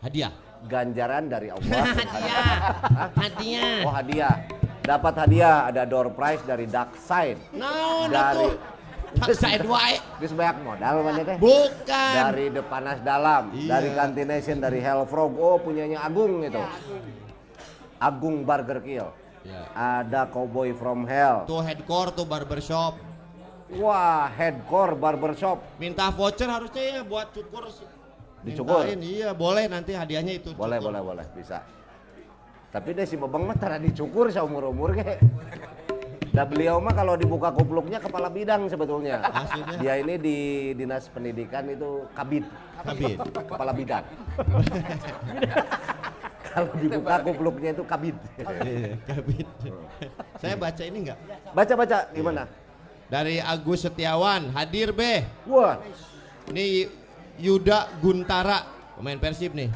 Hadiah. 0.00 0.32
ganjaran 0.60 1.24
dari 1.24 1.48
Allah. 1.48 1.84
Hadiah. 3.20 3.84
Oh 3.88 3.92
hadiah. 3.92 4.34
Dapat 4.80 5.14
hadiah 5.16 5.68
ada 5.68 5.88
door 5.88 6.12
prize 6.12 6.44
dari 6.44 6.68
Dark 6.68 6.96
Side. 7.00 7.40
Naon 7.56 8.12
Dari 8.12 8.44
atuh? 8.44 8.52
Paksain 9.10 9.64
wae. 9.64 9.96
Geus 10.20 10.36
banyak 10.36 10.56
modal 10.60 10.94
mana 11.00 11.20
teh? 11.24 11.36
Bukan. 11.40 12.12
Dari 12.12 12.46
The 12.52 12.62
Panas 12.62 13.00
Dalam, 13.00 13.50
Iya. 13.56 13.68
dari 13.72 13.88
Cantination, 13.92 14.56
dari 14.60 14.78
Hellfrog. 14.80 15.32
Oh 15.40 15.56
punyanya 15.56 16.04
Agung 16.04 16.44
itu. 16.44 16.60
Agung 17.96 18.44
Burger 18.44 18.80
Kill. 18.80 19.08
Ya. 19.40 19.64
Ada 19.72 20.28
Cowboy 20.28 20.76
from 20.76 21.08
Hell. 21.08 21.48
Tuh 21.48 21.64
headcore 21.64 22.12
tuh 22.12 22.28
barbershop. 22.28 23.00
Wah, 23.70 24.26
Headcore 24.34 24.98
Barbershop. 24.98 25.62
Minta 25.78 26.10
voucher 26.10 26.50
harusnya 26.50 27.00
ya 27.00 27.02
buat 27.06 27.30
cukur. 27.30 27.70
Dicukur? 28.40 28.88
Mintain, 28.88 29.00
iya 29.04 29.30
boleh 29.36 29.68
nanti 29.68 29.92
hadiahnya 29.92 30.40
itu. 30.40 30.50
Boleh, 30.56 30.80
cukur. 30.80 30.96
boleh, 30.96 31.00
boleh, 31.04 31.26
bisa. 31.36 31.60
Tapi 32.70 32.94
deh 32.94 33.04
si 33.04 33.18
Bebang 33.18 33.44
mah 33.50 33.58
tara 33.58 33.76
dicukur 33.76 34.30
seumur-umur 34.30 34.94
ke. 34.94 35.18
Dah 36.30 36.46
beliau 36.46 36.78
mah 36.78 36.94
kalau 36.94 37.18
dibuka 37.18 37.50
kupluknya 37.50 37.98
kepala 37.98 38.30
bidang 38.30 38.70
sebetulnya. 38.70 39.18
Maksudnya? 39.26 39.78
Dia 39.82 39.94
ini 39.98 40.14
di 40.14 40.36
Dinas 40.78 41.10
Pendidikan 41.10 41.66
itu 41.66 42.06
kabid. 42.14 42.46
Kabid. 42.86 43.18
Kepala 43.50 43.74
bidang. 43.74 44.04
kalau 46.54 46.72
dibuka 46.78 47.14
kupluknya 47.26 47.70
itu 47.74 47.82
kabid. 47.82 48.16
Iya, 48.38 48.94
kabit. 49.10 49.46
Saya 50.38 50.54
baca 50.54 50.82
ini 50.86 50.98
enggak? 51.10 51.18
Baca-baca 51.50 51.98
gimana? 52.14 52.46
Dari 53.10 53.42
Agus 53.42 53.82
Setiawan, 53.82 54.54
hadir 54.54 54.94
be. 54.94 55.26
Wah, 55.50 55.82
Ini 56.46 56.86
Yuda 57.40 57.88
Guntara, 57.98 58.68
pemain 58.94 59.16
Persib 59.16 59.52
nih. 59.52 59.72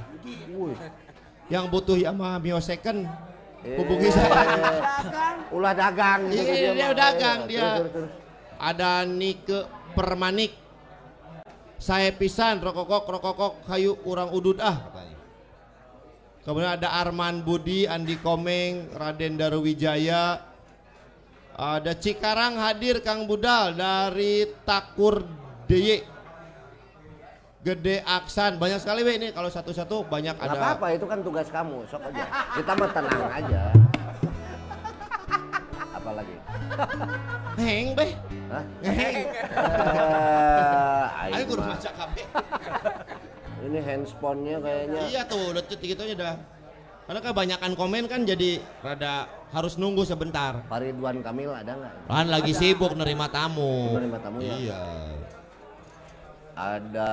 wih. 0.52 0.76
Yang 1.48 1.64
butuh 1.68 1.96
Yamaha 1.96 2.36
Mio 2.38 2.60
Second, 2.60 3.04
Eh, 3.64 3.80
hubungi 3.80 4.12
saya. 4.12 4.44
Ulah 5.56 5.72
dagang. 5.72 6.28
gitu 6.28 6.44
Iya, 6.44 6.76
dia 6.76 6.84
mah. 6.84 6.92
dagang, 6.92 7.38
Terus, 7.42 7.50
dia. 7.50 7.68
terus, 7.80 7.92
terus. 7.96 8.10
Ada 8.54 8.90
Nike 9.04 9.58
Permanik. 9.92 10.52
Saya 11.74 12.12
pisan 12.12 12.60
rokokok 12.60 13.08
rokokok 13.08 13.52
kayu 13.64 13.96
urang 14.04 14.30
udud 14.30 14.56
ah 14.58 14.84
katanya. 14.84 15.16
Kemudian 16.44 16.72
ada 16.76 16.88
Arman 16.94 17.40
Budi, 17.40 17.84
Andi 17.84 18.20
Komeng, 18.20 18.92
Raden 18.92 19.40
Darwijaya. 19.40 20.44
Ada 21.54 21.96
Cikarang 21.96 22.60
hadir 22.60 23.00
Kang 23.00 23.24
Budal 23.24 23.72
dari 23.72 24.44
Takur 24.60 25.24
DY. 25.64 26.04
Gede 27.64 28.04
Aksan, 28.04 28.60
banyak 28.60 28.76
sekali 28.76 29.00
we 29.00 29.16
ini 29.16 29.32
kalau 29.32 29.48
satu-satu 29.48 30.04
banyak 30.04 30.36
Nggak 30.36 30.52
ada. 30.52 30.60
apa-apa, 30.76 30.86
itu 30.92 31.08
kan 31.08 31.24
tugas 31.24 31.48
kamu, 31.48 31.88
sok 31.88 32.04
aja. 32.12 32.24
Kita 32.60 32.72
mah 32.76 32.90
tenang 32.92 33.24
aja. 33.32 33.62
Apalagi? 35.96 36.36
Heng 37.56 37.96
be. 37.96 38.12
Hah? 38.52 38.64
Heng. 38.84 39.16
Eh, 41.24 41.40
Ayo 41.40 41.56
mah. 41.56 41.72
maca 41.72 41.90
kabeh. 41.96 42.24
Ini 43.64 43.78
handsphone-nya 43.80 44.56
kayaknya. 44.60 45.00
Iya 45.08 45.22
tuh, 45.24 45.56
detik 45.56 45.80
gitu 45.80 46.04
aja 46.04 46.14
dah. 46.20 46.36
Karena 47.08 47.20
kebanyakan 47.24 47.72
komen 47.80 48.04
kan 48.12 48.28
jadi 48.28 48.60
rada 48.84 49.24
harus 49.56 49.80
nunggu 49.80 50.04
sebentar. 50.04 50.60
Pak 50.68 50.84
Ridwan 50.84 51.24
Kamil 51.24 51.48
ada 51.48 51.72
nggak? 51.80 52.12
Kan 52.12 52.26
lagi 52.28 52.52
sibuk 52.52 52.92
nerima 52.92 53.32
tamu. 53.32 53.96
Nerima 53.96 54.20
tamu 54.20 54.44
ya? 54.44 54.52
Iya. 54.52 54.80
Ada. 56.54 57.12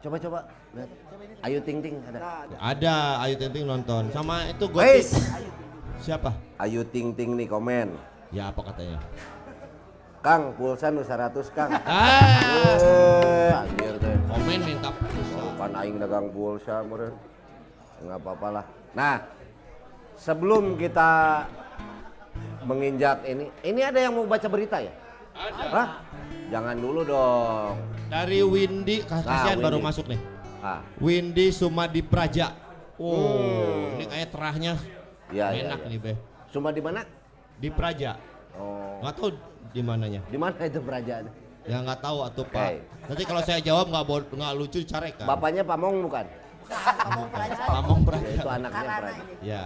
Coba-coba 0.00 0.46
lihat. 0.72 0.90
Ayu 1.44 1.58
Ting 1.66 1.78
Ting 1.82 1.98
ada. 2.08 2.46
Ada 2.56 2.96
Ayu 3.26 3.34
Ting 3.36 3.50
Ting 3.52 3.64
nonton 3.66 4.08
sama 4.14 4.46
itu. 4.48 4.64
Gotik. 4.70 5.06
Siapa? 6.00 6.30
Ayu 6.62 6.86
Ting 6.86 7.12
Ting 7.12 7.36
nih 7.36 7.50
komen. 7.50 7.92
Ya 8.30 8.48
apa 8.54 8.62
katanya? 8.70 9.02
Kang, 10.20 10.52
pulsa 10.54 10.92
nu 10.94 11.02
100 11.02 11.32
Kang. 11.50 11.70
Ah, 11.90 13.66
anjir 13.66 13.98
teh. 13.98 14.14
komen 14.30 14.60
minta 14.62 14.88
pulsa. 14.94 15.42
Kan 15.58 15.72
aing 15.76 15.96
dagang 15.98 16.26
pulsa 16.30 16.80
meureun. 16.86 17.12
Enggak 18.00 18.18
apa-apa 18.24 18.48
lah. 18.60 18.64
Nah, 18.96 19.16
sebelum 20.16 20.78
kita 20.80 21.44
menginjak 22.64 23.26
ini, 23.28 23.52
ini 23.66 23.80
ada 23.84 23.98
yang 24.00 24.16
mau 24.16 24.24
baca 24.24 24.48
berita 24.48 24.80
ya? 24.80 24.92
Ada. 25.36 25.64
Hah? 25.68 25.88
Jangan 26.50 26.76
dulu 26.82 27.00
dong. 27.06 27.74
Dari 28.10 28.42
Windy, 28.42 29.06
Nah, 29.06 29.22
kasihan 29.22 29.58
baru 29.62 29.78
Windy. 29.78 29.86
masuk 29.86 30.04
nih. 30.10 30.20
Ah, 30.60 30.82
Windy 30.98 31.46
Sumadi 31.54 32.02
Praja. 32.02 32.52
Oh, 33.00 33.16
Hmm. 33.40 33.96
ini 33.96 34.04
kayak 34.10 34.28
terahnya 34.28 34.72
iya. 35.32 35.56
enak 35.56 35.80
iya. 35.86 35.88
nih 35.88 35.98
be. 36.02 36.12
Cuma 36.52 36.68
di 36.68 36.82
mana? 36.84 37.06
Di 37.56 37.70
Praja. 37.72 38.18
Oh. 38.58 39.00
Nggak 39.00 39.14
tahu 39.16 39.28
di 39.72 39.80
mananya. 39.80 40.20
Di 40.28 40.36
mana 40.36 40.58
itu 40.66 40.82
kerajaan? 40.82 41.24
Ya 41.64 41.78
nggak 41.80 42.00
tahu 42.02 42.18
atuh 42.26 42.44
Pak. 42.44 42.82
Nanti 43.08 43.22
kalau 43.24 43.42
saya 43.46 43.62
jawab 43.62 43.88
nggak 43.88 44.04
nggak 44.36 44.52
lucu 44.58 44.82
carek 44.84 45.16
kan. 45.22 45.26
Bapaknya 45.30 45.62
Pamong 45.64 46.02
bukan? 46.04 46.26
Pamong 46.68 47.28
Ya, 47.30 48.04
Praja. 48.04 48.30
itu 48.36 48.48
anaknya 48.50 48.88
Praja. 48.98 49.22
Ya. 49.40 49.62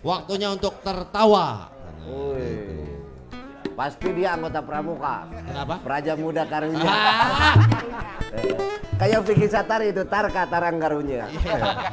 Waktunya 0.00 0.48
untuk 0.48 0.74
tertawa. 0.80 1.68
Wih. 2.08 2.99
Pasti 3.80 4.12
dia 4.12 4.36
anggota 4.36 4.60
pramuka. 4.60 5.24
Kenapa? 5.32 5.80
Praja 5.80 6.12
Muda 6.12 6.44
Karunya. 6.44 6.84
Ah, 6.84 7.56
kayak 9.00 9.24
Vicky 9.24 9.48
Satari 9.48 9.88
itu 9.88 10.04
Tarka 10.04 10.44
Tarang 10.44 10.76
Karunya. 10.76 11.24
iya. 11.32 11.88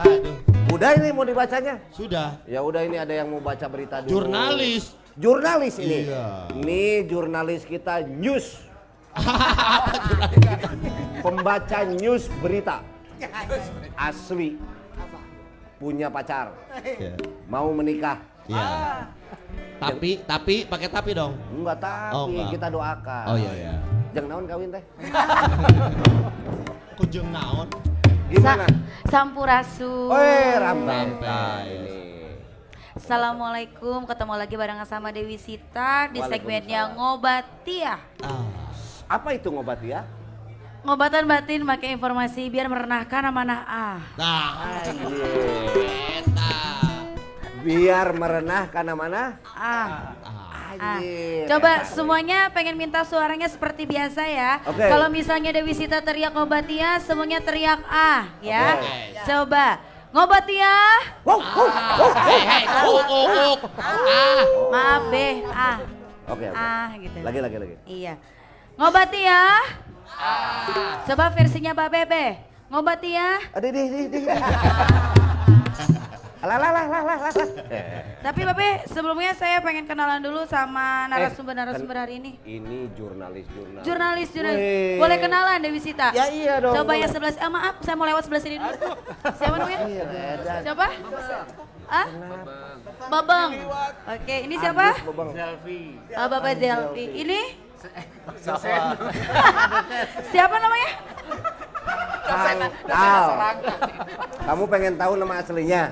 Aduh, 0.00 0.32
Udah 0.72 0.96
ini 0.96 1.12
mau 1.12 1.28
dibacanya? 1.28 1.76
sudah. 1.92 2.40
Ya 2.48 2.64
udah 2.64 2.88
ini 2.88 2.96
ada 2.96 3.12
yang 3.12 3.28
mau 3.28 3.36
baca 3.36 3.68
berita 3.68 4.00
dulu. 4.00 4.16
Jurnalis. 4.16 4.96
Jurnalis 5.20 5.76
ini. 5.76 6.08
Iya. 6.08 6.24
Ini 6.56 7.04
jurnalis 7.04 7.68
kita 7.68 8.00
news. 8.00 8.56
Pembaca 11.28 11.84
news 11.84 12.32
berita. 12.40 12.80
Asli. 13.92 14.56
Punya 15.76 16.08
pacar. 16.08 16.56
Ya. 16.96 17.12
Mau 17.44 17.76
menikah. 17.76 18.24
Iya. 18.48 19.20
Tapi 19.80 20.10
tapi 20.22 20.68
pakai 20.68 20.88
tapi 20.92 21.10
dong. 21.16 21.32
Enggak 21.48 21.80
tapi 21.80 22.12
Oh, 22.12 22.28
enggak. 22.28 22.48
kita 22.52 22.66
doakan. 22.68 23.24
Oh 23.26 23.36
iya 23.36 23.52
iya. 23.56 23.74
Jangan 24.12 24.28
naon 24.28 24.44
kawin 24.44 24.68
teh. 24.68 24.84
Kujeng 26.94 27.28
naon? 27.32 27.68
Gimana? 28.28 28.66
Sampurasun. 29.08 30.12
Oi, 30.12 30.36
rampai. 30.54 31.02
Ini. 31.66 31.98
Assalamualaikum, 32.92 34.04
ketemu 34.04 34.34
lagi 34.36 34.54
barengan 34.54 34.84
sama 34.84 35.08
Dewi 35.10 35.40
Sita 35.40 36.06
di 36.12 36.20
segmennya 36.20 36.92
Waalaikumsalam. 36.92 36.98
Ngobati 37.00 37.76
ya. 37.80 37.96
Ah. 38.20 38.44
Apa 39.08 39.34
itu 39.34 39.48
ngobat 39.48 39.80
ya? 39.80 40.04
Ngobatan 40.80 41.24
batin 41.24 41.64
pakai 41.64 41.92
informasi 41.92 42.46
biar 42.46 42.68
merenahkan 42.68 43.22
amanah 43.26 43.60
ah. 43.64 43.98
Nah, 44.14 44.84
Iya. 44.84 46.20
eta. 46.20 46.79
Biar 47.60 48.06
merenahkan 48.16 48.84
mana? 48.96 49.36
Ah. 49.52 50.16
Ah. 50.24 50.50
Ah. 50.80 51.02
Coba 51.50 51.82
semuanya 51.82 52.48
pengen 52.54 52.78
minta 52.78 53.02
suaranya 53.02 53.50
seperti 53.50 53.84
biasa 53.84 54.22
ya. 54.24 54.62
Oke. 54.64 54.86
Kalau 54.86 55.10
misalnya 55.10 55.50
Dewi 55.50 55.74
Sita 55.74 55.98
teriak 55.98 56.30
Ngobatia, 56.30 57.02
semuanya 57.02 57.42
teriak 57.42 57.82
ah 57.90 58.30
ya. 58.40 58.78
Oke. 58.78 58.94
Coba 59.26 59.66
Ngobatia. 60.14 60.74
Ah. 61.26 61.42
Maaf 64.70 65.02
Beh, 65.10 65.34
ah. 65.50 65.76
Oke, 66.30 66.46
oke. 66.46 66.56
Ah 66.56 66.88
gitu. 66.96 67.18
Lagi, 67.20 67.38
lagi, 67.42 67.56
lagi. 67.58 67.74
Iya. 67.84 68.14
Ngobati 68.78 69.20
ya. 69.26 69.44
Coba 71.10 71.24
versinya 71.34 71.74
Mbak 71.74 71.90
Bebe. 71.90 72.26
Ngobati 72.70 73.10
ya. 73.10 73.42
Aduh, 73.58 73.70
di, 73.74 73.82
di, 73.90 74.02
di. 74.06 74.20
Alah, 76.40 76.56
lah, 76.56 76.70
lah, 76.72 76.86
lah, 76.88 77.02
lah, 77.04 77.18
lah. 77.20 77.32
Tapi 78.24 78.40
Babe, 78.48 78.68
sebelumnya 78.88 79.36
saya 79.36 79.60
pengen 79.60 79.84
kenalan 79.84 80.24
dulu 80.24 80.48
sama 80.48 81.04
narasumber-narasumber 81.12 81.92
Eh, 81.92 82.00
hari 82.00 82.14
ini. 82.16 82.30
Ini 82.48 82.78
jurnalis-jurnalis. 82.96 83.84
Jurnalis, 83.84 84.28
jurnalis. 84.32 84.56
Weh. 84.56 84.96
Boleh 84.96 85.18
kenalan 85.20 85.60
Dewi 85.60 85.80
Sita? 85.84 86.08
Ya 86.16 86.32
iya 86.32 86.56
dong. 86.56 86.72
Coba 86.72 86.96
boleh. 86.96 87.04
yang 87.04 87.10
sebelah, 87.12 87.36
eh, 87.36 87.50
maaf 87.52 87.74
saya 87.84 87.92
mau 87.92 88.08
lewat 88.08 88.24
sebelah 88.24 88.40
sini 88.40 88.56
dulu. 88.56 88.72
Siapa 89.36 89.56
namanya? 89.60 89.80
Iya. 89.84 90.04
Siapa? 90.64 90.86
Ah? 91.92 92.06
Babang. 93.12 93.50
Oke, 94.08 94.36
ini 94.48 94.54
siapa? 94.56 94.96
Agus, 94.96 95.04
Bobang. 95.12 95.28
Oh, 96.16 96.26
Bapak 96.32 96.52
Zelvi. 96.56 97.04
Ini? 97.20 97.40
siapa 100.32 100.56
namanya? 100.56 100.90
Kang 102.30 102.60
Al. 102.88 103.26
Kamu 104.46 104.64
pengen 104.70 104.94
tahu 104.96 105.12
nama 105.18 105.34
aslinya? 105.42 105.82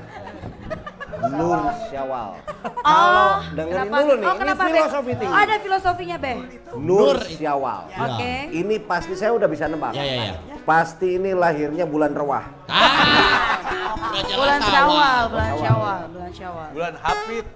Nur 1.08 1.60
Syawal. 1.88 2.30
Oh, 2.88 3.38
dengerin 3.54 3.86
kenapa? 3.86 3.96
dulu 4.00 4.12
nih, 4.18 4.26
Oh, 4.26 4.32
ini 4.34 4.40
kenapa, 4.40 4.62
Be? 4.64 4.72
filosofi 4.72 5.12
tinggi. 5.14 5.28
Oh, 5.30 5.38
ada 5.38 5.56
filosofinya, 5.60 6.16
Be. 6.18 6.32
Nur 6.74 7.16
Syawal. 7.22 7.80
Oke. 7.92 8.34
Ini 8.50 8.74
pasti 8.82 9.12
saya 9.14 9.30
udah 9.36 9.48
bisa 9.48 9.64
nebak. 9.68 9.92
Ya, 9.92 10.04
ya, 10.04 10.16
ya. 10.32 10.34
Pasti 10.64 11.16
ini 11.16 11.30
lahirnya 11.32 11.84
bulan 11.84 12.12
Rewah. 12.12 12.44
Jelas 12.68 14.36
Bulan. 14.40 14.60
Syawal, 14.62 15.20
bulan 15.30 15.52
Syawal, 15.54 16.00
bulan 16.10 16.30
Syawal. 16.32 16.68
Bulan 16.72 16.94
Hafid. 16.98 17.46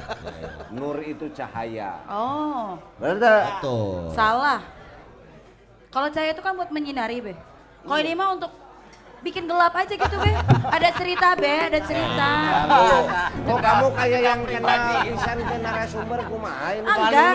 Nur 0.76 0.96
itu 1.02 1.24
cahaya. 1.32 1.90
Oh? 2.06 2.76
Tuh. 3.60 4.12
salah. 4.12 4.60
Kalau 5.88 6.08
cahaya 6.12 6.36
itu 6.36 6.42
kan 6.44 6.52
buat 6.54 6.70
menyinari, 6.70 7.24
Be. 7.24 7.34
Kalau 7.82 7.98
ini 7.98 8.12
mah 8.12 8.36
untuk 8.36 8.52
bikin 9.18 9.44
gelap 9.50 9.74
aja 9.74 9.94
gitu, 9.94 10.16
Be. 10.18 10.32
Ada 10.68 10.88
cerita, 10.94 11.26
Be, 11.34 11.54
ada 11.70 11.80
cerita. 11.82 12.28
Kok 13.44 13.58
kamu 13.58 13.86
kayak 13.94 14.20
yang 14.22 14.40
kena 14.46 14.74
isan 15.10 15.38
ke 15.42 15.54
narasumber 15.58 16.20
kumaha 16.30 16.68
ini? 16.74 16.86
Enggak. 16.86 17.32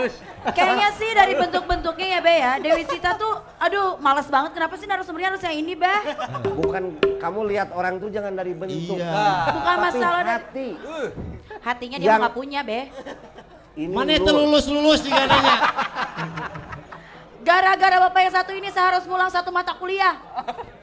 Kayaknya 0.52 0.90
sih 0.96 1.10
dari 1.12 1.34
bentuk-bentuknya 1.42 2.08
ya, 2.08 2.20
Be 2.24 2.36
ya. 2.40 2.54
Dewi 2.60 2.84
Sita 2.88 3.16
tuh, 3.16 3.34
aduh, 3.60 4.00
males 4.00 4.28
banget. 4.28 4.52
Kenapa 4.56 4.76
sih 4.80 4.88
narasumbernya 4.88 5.30
harus 5.36 5.44
yang 5.44 5.56
ini, 5.60 5.74
Be? 5.76 5.96
Bukan 6.56 6.84
kamu 7.20 7.40
lihat 7.52 7.70
orang 7.76 8.00
tuh 8.00 8.10
jangan 8.12 8.32
dari 8.36 8.56
bentuk. 8.56 8.96
Iya. 9.00 9.12
Bukan 9.52 9.76
Tapi 9.76 9.86
masalah 9.92 10.22
dari 10.24 10.36
hati. 10.40 10.70
hatinya 11.64 11.98
dia 12.00 12.16
nggak 12.16 12.36
punya, 12.36 12.60
Be. 12.64 12.88
Ini 13.74 13.90
Mana 13.90 14.14
itu 14.14 14.30
lulus-lulus 14.30 15.02
juga 15.02 15.26
nanya. 15.26 15.58
Gara-gara 17.44 17.98
bapak 18.08 18.20
yang 18.24 18.34
satu 18.40 18.52
ini 18.56 18.72
saya 18.72 18.96
harus 18.96 19.04
ngulang 19.04 19.28
satu 19.28 19.52
mata 19.52 19.76
kuliah. 19.76 20.16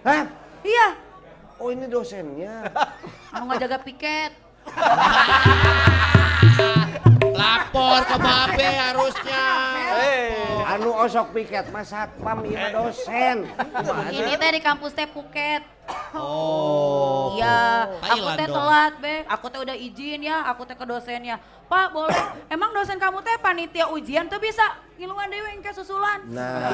Hah? 0.05 0.40
Iya, 0.61 0.89
Oh 1.61 1.69
ini 1.69 1.85
dosennya. 1.93 2.73
mau 3.37 3.53
ngejaga 3.53 3.85
piket. 3.85 4.33
Lapor 7.41 8.01
ke 8.05 8.17
Babe 8.21 8.69
harusnya. 8.77 9.47
Anu 10.71 10.93
osok 10.93 11.33
piket 11.33 11.67
mas 11.73 11.89
satpam 11.89 12.45
iya 12.45 12.69
dosen. 12.71 13.49
Ini 14.13 14.33
teh 14.37 14.51
di 14.53 14.61
kampus 14.61 14.93
teh 14.93 15.09
Phuket. 15.09 15.65
Oh. 16.15 17.35
Iya, 17.35 17.91
aku 17.99 18.29
teh 18.39 18.47
telat, 18.47 18.93
Be. 19.03 19.27
Aku 19.27 19.51
teh 19.51 19.59
udah 19.59 19.75
izin 19.75 20.23
ya, 20.23 20.47
aku 20.47 20.63
teh 20.63 20.79
ke 20.79 20.87
dosennya. 20.87 21.43
Pak, 21.67 21.91
boleh. 21.91 22.23
Emang 22.47 22.71
dosen 22.71 22.99
kamu 22.99 23.19
teh 23.27 23.35
panitia 23.43 23.91
ujian 23.91 24.31
tuh 24.31 24.39
bisa 24.39 24.63
ngiluan 24.95 25.27
dewe 25.27 25.51
engke 25.59 25.75
susulan. 25.75 26.23
Nah, 26.31 26.71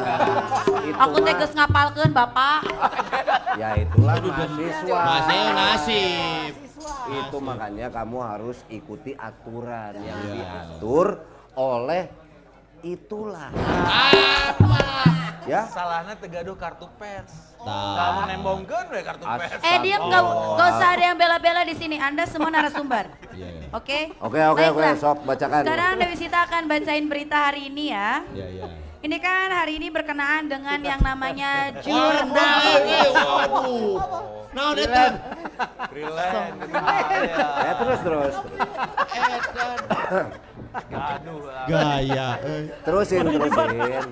itu 0.85 0.97
Aku 1.09 1.17
teh 1.25 1.33
geus 1.33 1.53
ngapalkeun, 1.57 2.13
Bapak. 2.13 2.61
Ya 3.57 3.73
itulah 3.81 4.21
mahasiswa. 4.21 5.01
Masih 5.01 5.41
nasib. 5.57 6.66
Itu 7.09 7.39
makanya 7.41 7.89
kamu 7.89 8.19
harus 8.21 8.59
ikuti 8.69 9.17
aturan 9.17 9.97
yang 9.99 10.19
Iya. 10.21 10.33
diatur 10.35 11.25
oleh 11.57 12.05
itulah. 12.85 13.49
Apa? 13.51 14.81
Ya. 15.47 15.63
Salahnya 15.71 16.19
tegaduh 16.19 16.59
kartu 16.59 16.91
pers. 16.99 17.55
Tah. 17.63 17.95
Kamu 17.95 18.21
nembongkeun 18.35 18.87
we 18.91 19.01
kartu 19.01 19.25
pers. 19.25 19.63
Eh, 19.63 19.77
diam 19.79 20.01
enggak 20.05 20.23
enggak 20.27 20.69
usah 20.75 20.89
ada 20.91 21.05
yang 21.07 21.17
bela-bela 21.17 21.63
di 21.63 21.75
sini. 21.79 21.97
Anda 21.97 22.27
semua 22.27 22.51
narasumber. 22.51 23.07
Iya, 23.31 23.49
iya. 23.63 23.69
Oke? 23.71 24.11
Oke 24.19 24.41
oke 24.43 24.65
oke 24.75 24.87
sok 24.99 25.23
bacakan. 25.23 25.63
Sekarang 25.63 25.93
Dewi 26.03 26.17
Sita 26.19 26.39
akan 26.45 26.63
bacain 26.67 27.07
berita 27.07 27.51
hari 27.51 27.71
ini 27.71 27.95
ya. 27.95 28.27
Iya, 28.35 28.47
iya. 28.59 28.65
Ini 28.97 29.17
kan 29.21 29.49
hari 29.53 29.77
ini 29.77 29.93
berkenaan 29.93 30.49
dengan 30.49 30.81
yang 30.81 30.99
namanya 30.99 31.71
Waduh, 31.71 31.85
jurnal. 31.85 32.63
waduh. 33.13 33.95
Nah, 34.51 34.73
udah 34.73 34.87
tuh. 34.89 35.13
Relax. 35.93 36.33
Ya 37.61 37.73
terus 37.77 38.01
terus. 38.01 38.35
Aduh. 40.77 41.39
Gaya. 41.69 42.29
eh. 42.41 42.63
Terusin 42.83 43.25
terusin. 43.27 43.69
Eh, 43.77 44.05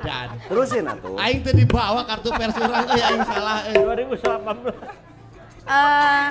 dan. 0.00 0.28
Terusin 0.48 0.84
atuh. 0.88 1.14
Aing 1.20 1.40
tuh 1.44 1.52
dibawa 1.52 2.00
kartu 2.04 2.32
pers 2.32 2.56
orang 2.56 2.88
eh 2.88 3.02
aing 3.04 3.24
salah 3.24 3.58
eh. 3.68 3.76
Eh, 5.64 6.24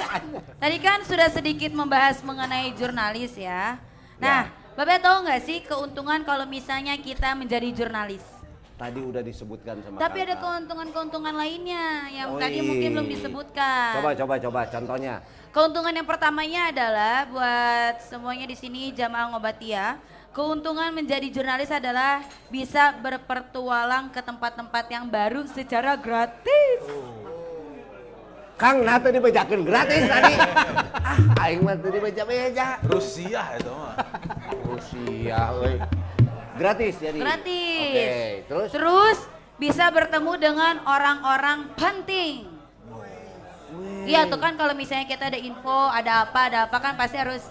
tadi 0.57 0.77
kan 0.77 1.01
sudah 1.05 1.29
sedikit 1.29 1.73
membahas 1.73 2.21
mengenai 2.21 2.73
jurnalis 2.73 3.33
ya. 3.33 3.77
Nah, 4.17 4.49
Bapak 4.73 5.05
tahu 5.05 5.17
nggak 5.29 5.41
sih 5.45 5.61
keuntungan 5.61 6.25
kalau 6.25 6.49
misalnya 6.49 6.97
kita 6.97 7.37
menjadi 7.37 7.69
jurnalis? 7.69 8.25
Tadi 8.73 9.05
udah 9.05 9.21
disebutkan 9.21 9.85
sama 9.85 10.01
Tapi 10.01 10.17
ada 10.25 10.33
Kakak. 10.33 10.41
keuntungan-keuntungan 10.49 11.35
lainnya 11.37 12.09
yang 12.09 12.33
Oh, 12.33 12.41
tadi 12.41 12.57
mungkin 12.65 12.89
belum 12.97 13.05
disebutkan. 13.05 14.01
Coba 14.01 14.17
coba 14.17 14.33
coba 14.41 14.59
contohnya. 14.65 15.21
Keuntungan 15.53 15.93
yang 15.93 16.07
pertamanya 16.09 16.73
adalah 16.73 17.29
buat 17.29 18.01
semuanya 18.01 18.49
di 18.49 18.57
sini 18.57 18.89
jamaah 18.89 19.29
ngobatia. 19.29 20.01
Keuntungan 20.33 20.89
menjadi 20.89 21.29
jurnalis 21.29 21.69
adalah 21.69 22.25
bisa 22.49 22.97
berpertualang 22.97 24.09
ke 24.09 24.25
tempat-tempat 24.25 24.89
yang 24.89 25.05
baru 25.05 25.45
secara 25.45 25.93
gratis. 25.93 26.81
Kang 28.63 28.79
nah 28.87 28.95
tadi 28.95 29.19
bejakeun 29.19 29.67
gratis 29.67 30.07
tadi. 30.07 30.39
ah 31.11 31.19
aing 31.43 31.67
mah 31.67 31.75
tadi 31.75 31.99
beja-beja. 31.99 32.79
Rusia 32.87 33.59
itu 33.59 33.67
mah. 33.75 33.99
Rusia 34.63 35.39
euy. 35.51 35.75
Gratis 36.55 36.95
jadi. 36.95 37.19
Gratis. 37.19 37.91
Oke, 37.91 38.15
terus 38.47 38.69
Terus 38.71 39.19
bisa 39.59 39.91
bertemu 39.91 40.39
dengan 40.39 40.79
orang-orang 40.87 41.75
penting. 41.75 42.47
Iya 44.07 44.31
tuh 44.31 44.39
kan 44.39 44.55
kalau 44.55 44.71
misalnya 44.71 45.11
kita 45.11 45.27
ada 45.27 45.39
info, 45.43 45.91
ada 45.91 46.23
apa, 46.23 46.47
ada 46.47 46.59
apa 46.71 46.77
kan 46.79 46.95
pasti 46.95 47.19
harus 47.19 47.43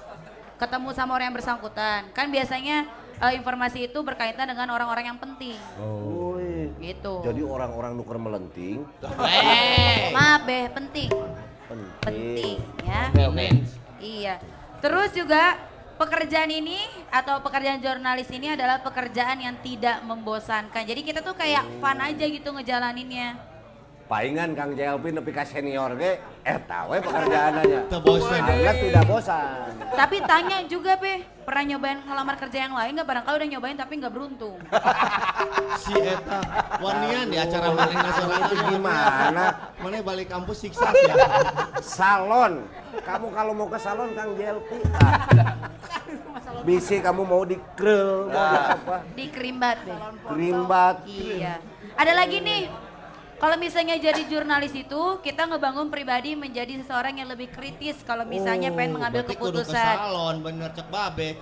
ketemu 0.56 0.96
sama 0.96 1.12
orang 1.12 1.28
yang 1.28 1.36
bersangkutan. 1.36 2.08
Kan 2.16 2.32
biasanya 2.32 2.88
eh, 3.22 3.32
informasi 3.38 3.86
itu 3.86 3.98
berkaitan 4.02 4.50
dengan 4.50 4.66
orang-orang 4.74 5.14
yang 5.14 5.18
penting. 5.22 5.54
Woi. 5.78 6.74
Gitu. 6.82 7.14
Jadi 7.22 7.40
orang-orang 7.46 7.94
nuker 7.94 8.18
melenting 8.18 8.82
Eh. 9.22 10.10
Maaf 10.10 10.42
beh, 10.42 10.66
penting. 10.74 11.10
penting. 11.70 11.88
Penting 12.02 12.56
ya. 12.82 13.02
Oke 13.14 13.22
oke. 13.30 13.46
Iya. 14.02 14.34
Terus 14.82 15.14
juga 15.14 15.56
pekerjaan 15.94 16.50
ini 16.50 16.82
atau 17.14 17.38
pekerjaan 17.38 17.78
jurnalis 17.78 18.26
ini 18.34 18.50
adalah 18.50 18.82
pekerjaan 18.82 19.38
yang 19.38 19.54
tidak 19.62 20.02
membosankan. 20.02 20.82
Jadi 20.82 21.00
kita 21.06 21.22
tuh 21.22 21.38
kayak 21.38 21.62
fun 21.78 22.02
aja 22.02 22.24
gitu 22.26 22.50
ngejalaninnya. 22.50 23.51
Paingan 24.12 24.52
Kang 24.52 24.76
JLP 24.76 25.08
nepi 25.08 25.32
ka 25.32 25.40
senior 25.40 25.96
ge 25.96 26.20
eta 26.44 26.84
we 26.84 27.00
pekerjaannya. 27.00 27.88
Teu 27.88 28.00
bosan. 28.04 28.44
Sangat 28.44 28.76
tidak 28.76 29.04
bosan. 29.08 29.72
Tapi 29.96 30.16
tanya 30.28 30.60
juga 30.68 31.00
be, 31.00 31.24
pernah 31.48 31.64
nyobain 31.72 31.96
ngelamar 32.04 32.36
kerja 32.36 32.68
yang 32.68 32.76
lain 32.76 32.92
nggak? 32.92 33.08
Barangkali 33.08 33.34
udah 33.40 33.48
nyobain 33.56 33.76
tapi 33.80 33.92
nggak 34.04 34.12
beruntung. 34.12 34.60
Si 35.82 35.96
eta 35.96 36.38
wanian 36.78 37.26
di 37.32 37.40
acara 37.40 37.72
mana 37.72 37.90
nasional 37.90 38.38
Itu 38.46 38.56
gimana? 38.68 39.44
Mana 39.80 39.96
balik 40.04 40.28
kampus 40.28 40.68
siksa 40.68 40.92
ya. 40.92 41.16
Salon. 41.80 42.68
Kamu 43.00 43.32
kalau 43.32 43.56
mau 43.56 43.66
ke 43.72 43.80
salon 43.80 44.12
Kang 44.12 44.36
JLP. 44.36 44.70
Bisi 46.68 47.00
kamu 47.00 47.24
mau 47.24 47.48
di 47.48 47.56
krel, 47.80 48.28
mau 48.28 48.44
di 48.44 48.58
apa? 48.60 48.96
Di 49.16 49.24
kerimbat 49.32 49.76
be. 49.88 49.96
Kerimbat. 50.28 50.96
Iya. 51.08 51.56
Ada 51.96 52.12
lagi 52.12 52.38
nih. 52.44 52.91
Kalau 53.42 53.58
misalnya 53.58 53.98
jadi 53.98 54.22
jurnalis 54.30 54.70
itu, 54.70 55.18
kita 55.18 55.50
ngebangun 55.50 55.90
pribadi 55.90 56.38
menjadi 56.38 56.78
seseorang 56.78 57.18
yang 57.18 57.26
lebih 57.26 57.50
kritis 57.50 57.98
kalau 58.06 58.22
misalnya 58.22 58.70
pengen 58.70 58.94
mengambil 58.94 59.26
kudu 59.26 59.34
ke 59.34 59.66
keputusan. 59.66 59.74
salon 59.98 60.46
bener 60.46 60.70
cek 60.70 60.86
babe. 60.86 61.34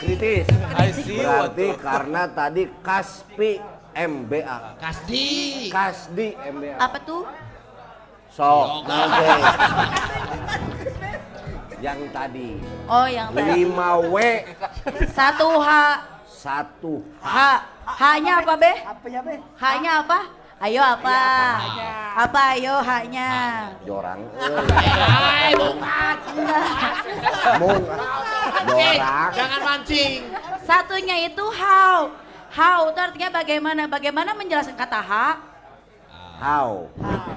Kritis. 0.00 0.48
I 0.72 0.88
see 0.96 1.20
you 1.20 1.28
Berarti 1.28 1.76
karena 1.76 2.22
tadi 2.32 2.72
Kaspi 2.80 3.60
MBA. 3.92 4.80
Kasdi. 4.80 5.28
Kasdi 5.68 6.28
MBA. 6.40 6.80
Apa 6.80 6.98
tuh? 7.04 7.28
Sok, 8.32 8.88
Yoga. 8.88 8.96
oke. 9.04 9.28
Yang 11.84 12.00
tadi 12.14 12.62
Oh 12.86 13.10
yang 13.10 13.28
tadi. 13.34 13.66
5W 13.66 14.16
Satu 15.12 15.60
H. 15.60 15.68
1 16.24 16.80
H. 17.20 17.36
H-nya 17.82 18.32
apa 18.40 18.54
be? 18.54 18.72
Apa 18.86 19.06
ya 19.10 19.20
be? 19.20 19.34
H-nya 19.58 19.92
apa? 20.06 20.41
Ayo 20.62 20.78
apa? 20.78 21.18
Apa 22.14 22.54
ayo 22.54 22.78
haknya? 22.78 23.30
Jorang. 23.82 24.22
Eh, 25.42 25.58
bukan. 25.58 26.16
Mung. 27.58 27.82
Eh, 28.78 28.94
Jorang. 28.94 29.30
jangan 29.34 29.60
mancing. 29.66 30.22
Satunya 30.62 31.26
itu 31.26 31.42
how. 31.58 32.14
How 32.54 32.86
itu 32.94 33.00
artinya 33.02 33.42
bagaimana? 33.42 33.90
Bagaimana 33.90 34.38
menjelaskan 34.38 34.78
kata 34.78 35.02
hak? 35.02 35.36
How. 36.38 36.86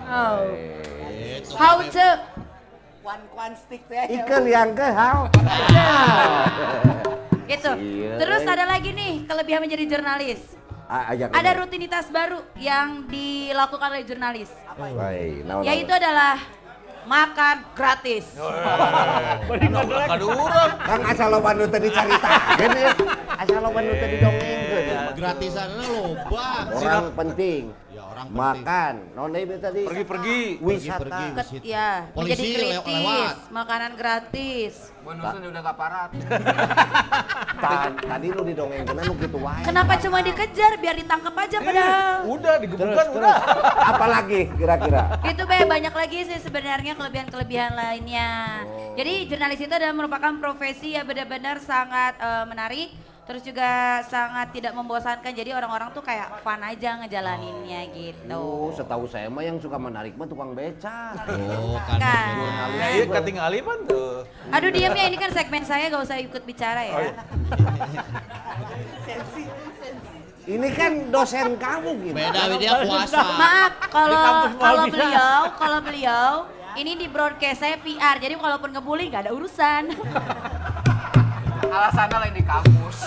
How. 0.05 0.45
Eh, 0.53 1.41
How 1.57 1.81
to 1.81 2.09
One 3.01 3.25
one 3.33 3.53
stick 3.57 3.89
teh. 3.89 4.05
Ikel 4.21 4.53
yang 4.53 4.77
ke 4.77 4.85
how. 4.93 5.25
gitu. 7.49 7.71
Iya, 7.73 8.21
Terus 8.21 8.41
ada 8.45 8.69
lagi 8.69 8.93
nih 8.93 9.25
kelebihan 9.25 9.65
menjadi 9.65 9.97
jurnalis. 9.97 10.41
Ajak 10.85 11.27
Ada 11.31 11.49
ke- 11.49 11.57
rutinitas 11.59 12.05
baru 12.07 12.39
yang 12.55 13.03
dilakukan 13.05 13.87
oleh 13.89 14.03
jurnalis. 14.03 14.49
Baik, 14.75 15.43
naon, 15.43 15.61
Yaitu 15.61 15.87
naon. 15.87 15.99
adalah 15.99 16.35
makan 17.05 17.55
gratis. 17.73 18.25
Urang. 19.47 20.19
Kang 20.79 21.01
asal 21.03 21.27
lo 21.27 21.39
bantu 21.39 21.63
tadi 21.67 21.87
caritakeun 21.89 22.71
ya. 22.79 22.87
Asal 23.35 23.59
lo 23.59 23.69
bantu 23.69 23.93
tadi 23.95 24.15
dongengkeun. 24.17 24.83
Gratisannya 25.15 25.85
loba. 25.87 26.47
Orang 26.71 27.05
penting. 27.15 27.61
Orang 28.15 28.27
penting. 28.29 28.63
Makan. 28.63 28.93
Non 29.11 29.27
deui 29.27 29.57
tadi. 29.59 29.81
Pergi-pergi. 29.83 30.39
Wisata. 30.57 31.19
Ket- 31.35 31.47
Situ. 31.51 31.67
ya, 31.67 32.07
Polisi 32.09 32.31
menjadi 32.31 32.47
lew- 32.47 32.79
kritis, 32.79 32.95
lewat. 32.97 33.35
makanan 33.51 33.91
gratis. 33.93 34.73
Bonusan 35.03 35.43
udah 35.43 35.61
gak 35.61 35.77
parat. 35.77 36.09
Ta- 37.55 37.91
Tadi 37.93 38.27
lu 38.29 38.41
didongengkeun 38.41 38.97
nu 38.97 39.13
kitu 39.15 39.37
wae. 39.37 39.63
Kenapa 39.63 39.93
cuma 39.97 40.17
dikejar 40.19 40.71
biar 40.77 40.95
ditangkap 40.95 41.35
aja 41.35 41.57
padahal? 41.59 42.15
Udah 42.25 42.53
digebukan 42.57 43.05
udah. 43.11 43.35
Apalagi 43.85 44.41
kira-kira? 44.53 45.01
Itu 45.21 45.43
be 45.43 45.57
banyak 45.65 45.93
lagi 45.93 46.19
sih 46.23 46.39
sebenarnya 46.39 46.93
kelebihan-kelebihan 46.93 47.71
lainnya. 47.73 48.63
Jadi 48.95 49.27
jurnalis 49.27 49.59
itu 49.59 49.73
adalah 49.73 49.91
merupakan 49.93 50.31
profesi 50.37 50.95
yang 50.95 51.03
benar-benar 51.03 51.59
sangat 51.59 52.15
eh, 52.15 52.45
menarik, 52.45 52.89
terus 53.25 53.41
juga 53.41 54.01
sangat 54.05 54.53
tidak 54.53 54.73
membosankan. 54.77 55.33
Jadi 55.33 55.49
orang-orang 55.51 55.89
tuh 55.91 56.05
kayak 56.05 56.45
fun 56.45 56.61
aja 56.61 57.01
ngejalaninnya 57.01 57.81
gitu. 57.91 58.29
Oh, 58.29 58.69
setahu 58.69 59.09
saya 59.09 59.27
mah 59.33 59.41
yang 59.41 59.57
suka 59.57 59.81
menarik 59.81 60.13
mah 60.13 60.29
tukang 60.29 60.53
beca. 60.53 61.17
Oh, 61.57 61.81
kan. 61.89 61.97
Kan. 61.97 62.33
Ya 62.77 62.87
iya 63.01 63.05
ketinggali 63.09 63.65
pan 63.65 63.79
tuh. 63.89 64.29
Aduh 64.53 64.69
diam 64.69 64.93
ya 64.93 65.09
ini 65.09 65.17
kan 65.17 65.33
segmen 65.33 65.65
saya 65.65 65.89
gak 65.89 66.05
usah 66.05 66.21
ikut 66.21 66.45
bicara 66.45 66.85
ya. 66.85 66.93
Ini 70.45 70.69
kan 70.77 71.09
dosen 71.09 71.57
kamu 71.57 72.05
gimana? 72.05 72.29
Beda 72.29 72.61
dia 72.61 72.85
puasa. 72.85 73.17
Maaf 73.17 73.73
kalau 73.89 74.53
kalau 74.61 74.83
beliau 74.93 75.37
kalau 75.57 75.79
beliau 75.81 76.29
ini 76.77 76.93
di 76.93 77.09
broadcast 77.09 77.65
saya 77.65 77.81
PR. 77.81 78.21
Jadi 78.21 78.37
kalaupun 78.37 78.69
ngebully 78.69 79.09
gak 79.09 79.25
ada 79.25 79.33
urusan. 79.33 79.89
Alasannya 81.75 82.17
lain 82.23 82.33
di 82.39 82.43
kampus. 82.47 82.97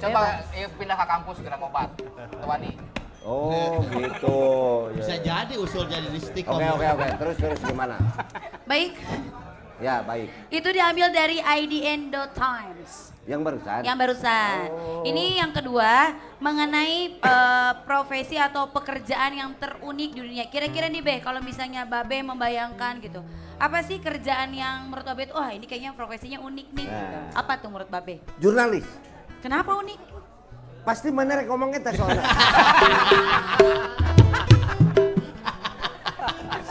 Coba 0.00 0.20
eh, 0.56 0.68
pindah 0.72 0.96
ke 0.96 1.06
kampus 1.06 1.34
segera 1.36 1.56
obat. 1.60 1.88
Tuani. 2.40 2.72
Oh, 3.22 3.78
gitu. 3.86 4.40
Bisa 4.98 5.14
jadi 5.20 5.54
usul 5.54 5.86
jadi 5.86 6.08
di 6.10 6.18
stick. 6.18 6.48
Oke, 6.48 6.64
oke, 6.64 6.86
oke. 6.96 7.08
Terus 7.20 7.36
terus 7.38 7.60
gimana? 7.62 8.00
Baik, 8.66 8.98
Ya, 9.82 9.98
baik. 10.06 10.30
itu 10.46 10.68
diambil 10.70 11.10
dari 11.10 11.42
IDN 11.42 12.14
Times. 12.30 13.10
Yang 13.22 13.40
barusan. 13.42 13.80
Yang 13.86 13.96
barusan. 14.02 14.66
Oh. 14.70 15.02
Ini 15.06 15.42
yang 15.42 15.52
kedua 15.54 16.14
mengenai 16.42 17.18
eh, 17.18 17.72
profesi 17.86 18.34
atau 18.34 18.70
pekerjaan 18.70 19.32
yang 19.34 19.50
terunik 19.58 20.10
di 20.14 20.20
dunia. 20.22 20.44
Kira-kira 20.50 20.90
nih 20.90 21.02
Be, 21.02 21.14
kalau 21.22 21.38
misalnya 21.38 21.86
Babe 21.86 22.18
membayangkan 22.22 22.98
gitu. 22.98 23.22
Apa 23.62 23.78
sih 23.86 24.02
kerjaan 24.02 24.50
yang 24.54 24.90
menurut 24.90 25.06
Babe 25.06 25.30
itu, 25.30 25.34
wah 25.38 25.54
ini 25.54 25.66
kayaknya 25.70 25.94
profesinya 25.94 26.42
unik 26.42 26.68
nih. 26.74 26.86
gitu. 26.86 27.16
Nah. 27.18 27.30
Apa 27.38 27.62
tuh 27.62 27.70
menurut 27.70 27.90
Babe? 27.90 28.22
Jurnalis. 28.42 28.86
Kenapa 29.38 29.78
unik? 29.78 29.98
Pasti 30.82 31.14
mana 31.14 31.38
rek 31.38 31.46
ngomong 31.46 31.70
kita 31.70 31.94
soalnya. 31.94 32.26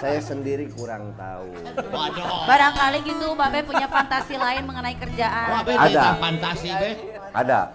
Saya 0.01 0.17
sendiri 0.17 0.65
kurang 0.73 1.13
tahu. 1.13 1.53
Waduh. 1.93 2.49
Barangkali 2.49 3.05
gitu 3.05 3.37
Babe 3.37 3.61
punya 3.61 3.85
fantasi 3.85 4.33
lain 4.33 4.65
mengenai 4.65 4.97
Wah, 4.97 5.01
kerjaan. 5.05 5.61
be, 5.61 5.77
Ada. 5.77 6.17
fantasi, 6.17 6.73
be. 6.73 6.89
Ada. 7.29 7.69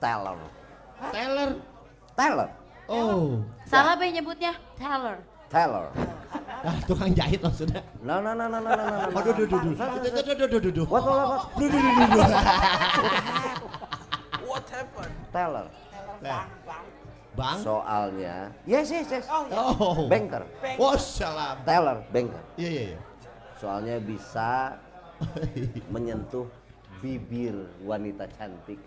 Teller. 0.00 0.38
Teller. 1.12 1.50
Teller. 2.16 2.48
Oh. 2.88 3.44
Salah 3.68 4.00
Be 4.00 4.08
nyebutnya 4.08 4.56
teller. 4.80 5.20
Teller. 5.52 5.92
Ah, 6.64 6.80
tukang 6.88 7.12
jahit 7.12 7.44
maksudnya. 7.44 7.84
No, 8.00 8.24
no, 8.24 8.32
no, 8.32 8.48
no, 8.48 8.64
no, 8.64 8.72
no, 8.72 8.80
no, 8.80 9.12
no. 9.12 9.12
Aduh, 9.12 9.32
duh, 9.36 9.44
duh, 9.44 9.60
duh. 9.60 9.76
Duh, 9.76 10.24
duh, 10.24 10.48
duh, 10.48 10.60
duh, 10.60 10.72
duh. 10.72 10.86
What, 10.88 11.04
what, 11.04 11.28
what? 11.28 11.52
Duh, 11.60 11.68
duh, 11.68 11.80
duh, 11.84 12.08
duh. 12.16 12.28
What 14.48 14.64
happened? 14.72 15.12
Teller. 15.36 15.66
Nah. 16.24 16.48
Bang? 17.38 17.62
Soalnya, 17.62 18.50
yes, 18.66 18.90
yes, 18.90 19.06
yes. 19.14 19.26
Oh. 19.30 20.10
Banker. 20.10 20.42
Oh, 20.74 20.98
salam. 20.98 21.62
Teller, 21.62 22.02
banker. 22.10 22.42
Iya, 22.58 22.68
iya, 22.68 22.82
iya. 22.90 22.98
Soalnya 23.62 24.02
bisa 24.02 24.74
menyentuh 25.94 26.50
bibir 26.98 27.54
wanita 27.86 28.26
cantik. 28.34 28.82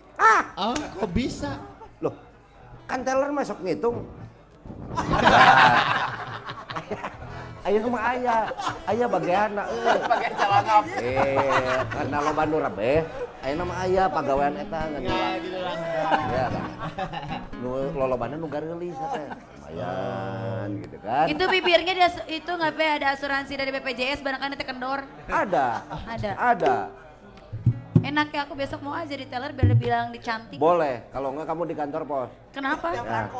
Oh, 0.60 0.76
kok 0.76 1.10
bisa? 1.16 1.56
Loh, 2.04 2.12
kan 2.84 3.00
teller 3.00 3.32
masuk 3.32 3.56
ngitung. 3.64 4.04
Ayo 7.62 7.78
mah 7.86 8.02
ayah, 8.10 8.50
ayah 8.90 9.06
bagian 9.06 9.54
eh. 9.54 9.66
Bagian 10.10 10.34
jalan 10.34 10.64
apa? 10.66 10.94
Eh, 10.98 11.78
karena 11.94 12.16
lo 12.18 12.32
bandu 12.34 12.56
rabe, 12.58 13.06
ayo 13.46 13.54
nama 13.54 13.74
ayah 13.86 14.10
pegawaian 14.10 14.54
eta 14.58 14.80
ngejual. 14.90 15.42
Ya, 16.34 16.46
kan. 16.50 16.66
Nu 17.62 17.70
lolobana 17.94 18.34
nu 18.34 18.50
garelis 18.50 18.98
teh. 18.98 19.26
Lumayan 19.62 20.68
gitu 20.82 20.96
kan. 21.06 21.26
Itu 21.30 21.44
bibirnya 21.46 21.92
dia 21.94 22.10
itu 22.26 22.50
nggak 22.50 22.74
ada 22.98 23.14
asuransi 23.14 23.54
dari 23.54 23.70
BPJS 23.70 24.26
barangkali 24.26 24.58
teh 24.58 24.66
kendor. 24.66 25.06
Ada. 25.30 25.86
Ada. 26.10 26.30
Ada. 26.34 27.01
Enak 28.02 28.34
ya 28.34 28.40
aku 28.42 28.58
besok 28.58 28.82
mau 28.82 28.98
aja 28.98 29.14
di 29.14 29.22
teller 29.30 29.54
biar 29.54 29.68
dibilang 29.70 30.10
dicantik. 30.10 30.58
Boleh, 30.58 31.06
kalau 31.14 31.30
enggak 31.30 31.46
kamu 31.54 31.62
di 31.70 31.74
kantor 31.78 32.02
pos. 32.02 32.30
Kenapa? 32.50 32.90
Ya. 32.98 33.30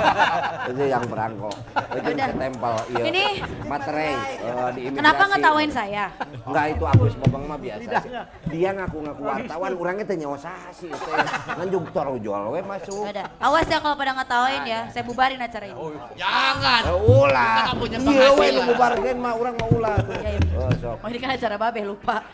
Itu 0.74 0.82
yang 0.90 1.06
perangko. 1.06 1.50
Itu 1.94 2.10
Udah. 2.10 2.28
tempel 2.34 2.74
iya. 2.90 3.04
Ini- 3.06 3.34
materai 3.70 4.10
eh, 4.42 4.68
di. 4.74 4.82
Kenapa 4.98 5.22
ngetawain 5.30 5.70
saya? 5.70 6.10
Enggak 6.42 6.64
itu 6.74 6.84
Agus 6.90 7.14
Babang 7.22 7.44
mah 7.46 7.58
biasa 7.62 7.90
sih. 8.02 8.12
Dia 8.50 8.70
ngaku-ngaku 8.74 9.22
wartawan, 9.22 9.72
orangnya 9.78 10.04
teh 10.10 10.16
nyawa 10.18 10.38
sasi 10.42 10.90
teh. 10.90 11.14
Nganjuk 11.56 11.94
toro 11.94 12.18
jual 12.18 12.42
we 12.50 12.60
masuk. 12.66 13.06
Ada. 13.06 13.30
Awas 13.38 13.66
ya 13.70 13.78
kalau 13.78 13.94
pada 13.94 14.12
ngetawain 14.18 14.62
ya, 14.66 14.80
saya 14.90 15.06
bubarin 15.06 15.38
acara 15.38 15.70
ini. 15.70 15.78
Jangan. 16.18 16.82
Eh, 16.82 16.98
ulah. 16.98 17.56
Iya 17.70 17.72
we 17.78 17.86
penghasilan. 17.94 18.52
nu 18.58 18.62
bubarkeun 18.74 19.18
mah 19.22 19.32
urang 19.38 19.54
mah 19.54 19.68
ulah. 19.70 19.96
Ya, 20.18 20.30
ya. 20.34 20.40
Oh, 20.58 20.70
sok. 20.82 20.96
Oh 20.98 21.08
ini 21.08 21.18
kan 21.22 21.30
acara 21.30 21.54
babe 21.56 21.80
lupa. 21.86 22.26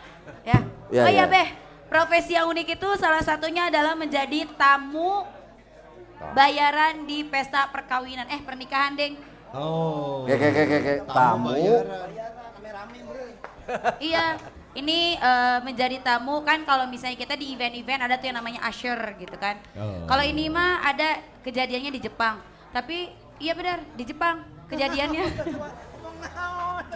Ya. 0.43 0.59
Ya, 0.91 1.03
oh 1.03 1.11
iya 1.11 1.23
ya. 1.23 1.25
Beh, 1.27 1.47
profesi 1.97 2.37
yang 2.37 2.45
unik 2.53 2.77
itu 2.77 2.89
salah 3.01 3.25
satunya 3.25 3.73
adalah 3.73 3.97
menjadi 3.97 4.45
tamu 4.53 5.25
bayaran 6.37 7.09
di 7.09 7.25
pesta 7.25 7.65
perkawinan. 7.73 8.29
Eh 8.29 8.37
pernikahan 8.45 8.93
deng. 8.93 9.17
Oh. 9.49 10.21
Oke 10.29 10.37
oke 10.37 10.61
oke 10.61 10.75
oke. 10.77 10.93
Tamu. 11.09 11.49
bayaran. 11.57 11.85
iya. 13.97 14.37
Ini 14.77 15.17
eh, 15.17 15.59
menjadi 15.65 15.97
tamu 16.05 16.45
kan 16.45 16.61
kalau 16.61 16.85
misalnya 16.85 17.17
kita 17.17 17.33
di 17.33 17.49
event-event 17.57 17.97
ada 17.97 18.13
tuh 18.21 18.29
yang 18.29 18.37
namanya 18.37 18.61
usher 18.69 19.17
gitu 19.17 19.33
kan. 19.41 19.57
Oh. 19.73 20.05
Kalau 20.05 20.21
ini 20.21 20.53
mah 20.53 20.85
ada 20.85 21.17
kejadiannya 21.41 21.97
di 21.97 22.01
Jepang. 22.05 22.37
Tapi 22.69 23.09
iya 23.41 23.57
benar 23.57 23.81
di 23.97 24.05
Jepang 24.05 24.45
kejadiannya. 24.69 25.25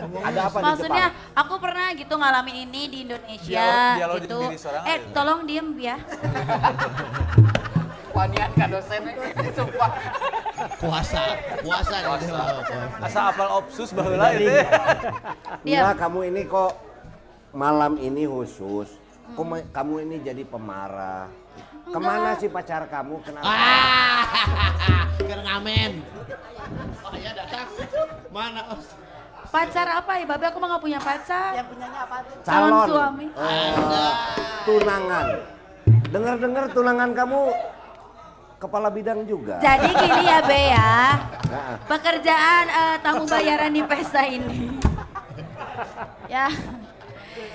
Ada 0.02 0.42
apa 0.44 0.58
di 0.58 0.66
Maksudnya 0.66 1.06
Jepang? 1.08 1.38
aku 1.38 1.54
pernah 1.62 1.88
gitu 1.94 2.14
ngalamin 2.16 2.56
ini 2.64 2.82
di 2.90 2.98
Indonesia 3.06 3.54
Dialog- 3.54 3.98
dialog 3.98 4.18
gitu. 4.20 4.40
Eh 4.82 4.98
aja. 4.98 5.14
tolong 5.14 5.40
diem 5.46 5.68
ya. 5.78 5.96
Wanian 8.12 8.52
ka 8.52 8.66
dosen 8.68 9.02
sumpah. 9.56 9.92
Puasa. 10.78 11.22
Puasa. 11.64 11.96
nih, 11.96 12.08
puasa. 12.12 12.40
Asa 13.00 13.22
apal 13.32 13.50
opsus 13.56 13.90
baheula 13.96 14.36
itu. 14.36 14.52
Diam. 15.64 15.80
Enggak, 15.82 15.96
kamu 15.98 16.20
ini 16.28 16.42
kok 16.44 16.72
malam 17.52 17.96
ini 17.98 18.28
khusus. 18.28 18.92
Kok 19.32 19.46
ma- 19.48 19.64
kamu 19.66 19.94
ini 20.04 20.16
jadi 20.20 20.44
pemarah. 20.44 21.32
Ke 21.84 22.00
mana 22.00 22.38
sih 22.38 22.48
pacar 22.48 22.86
kamu? 22.86 23.16
Kenapa? 23.22 23.46
Ah, 23.48 24.24
kira 25.20 25.42
ngamen. 25.42 25.92
Oh 27.02 27.14
iya 27.14 27.32
datang. 27.34 27.68
Mana? 28.30 28.62
Os? 28.72 28.94
Pacar 29.48 29.88
apa 29.92 30.12
ya? 30.16 30.24
Babe 30.26 30.46
aku 30.46 30.58
mah 30.58 30.68
gak 30.72 30.82
punya 30.82 31.00
pacar. 31.00 31.52
Yang 31.54 31.68
punyanya 31.70 32.00
apa 32.02 32.16
tuh? 32.24 32.36
calon 32.42 32.70
Calon 32.72 32.88
suami. 32.88 33.26
eh, 33.28 34.14
tunangan. 34.64 35.26
Dengar-dengar 36.08 36.66
tunangan 36.72 37.10
kamu 37.12 37.42
kepala 38.58 38.88
bidang 38.88 39.20
juga. 39.26 39.58
Jadi 39.60 39.90
gini 39.92 40.22
ya 40.24 40.40
Be 40.42 40.62
ya. 40.72 40.94
Pekerjaan 41.84 42.66
eh, 42.70 42.96
tamu 43.02 43.24
bayaran 43.26 43.72
di 43.72 43.84
pesta 43.84 44.24
ini. 44.24 44.78
ya. 46.28 46.48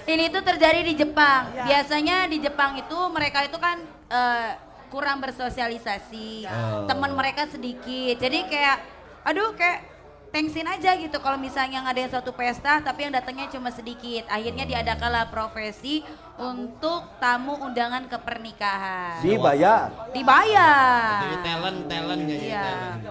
Ini 0.07 0.31
tuh 0.31 0.43
terjadi 0.43 0.81
di 0.87 0.95
Jepang. 0.95 1.51
Biasanya 1.53 2.31
di 2.31 2.39
Jepang 2.39 2.79
itu 2.79 2.99
mereka 3.11 3.43
itu 3.43 3.59
kan 3.59 3.83
eh, 4.07 4.51
kurang 4.87 5.19
bersosialisasi. 5.19 6.47
Teman 6.87 7.11
mereka 7.13 7.51
sedikit. 7.51 8.15
Jadi 8.17 8.47
kayak 8.47 8.79
aduh 9.27 9.51
kayak 9.59 9.83
thanksin 10.31 10.67
aja 10.69 10.95
gitu 10.95 11.17
kalau 11.19 11.39
misalnya 11.41 11.81
ngadain 11.87 12.11
suatu 12.13 12.31
pesta 12.31 12.79
tapi 12.79 13.09
yang 13.09 13.15
datangnya 13.19 13.51
cuma 13.51 13.75
sedikit. 13.75 14.31
Akhirnya 14.31 14.63
diadakanlah 14.63 15.27
profesi 15.27 16.07
untuk 16.39 17.19
tamu 17.19 17.59
undangan 17.59 18.07
ke 18.07 18.19
pernikahan. 18.23 19.19
dibayar. 19.27 19.91
Dibayar. 20.15 21.27
Jadi 21.27 21.37
talent, 21.43 21.79
talent 21.91 22.23
jadi 22.31 22.47
Iya. 22.47 22.63
talent. 22.63 23.03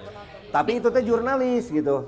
Tapi 0.56 0.80
itu 0.80 0.88
teh 0.88 1.04
jurnalis 1.04 1.68
gitu. 1.68 2.08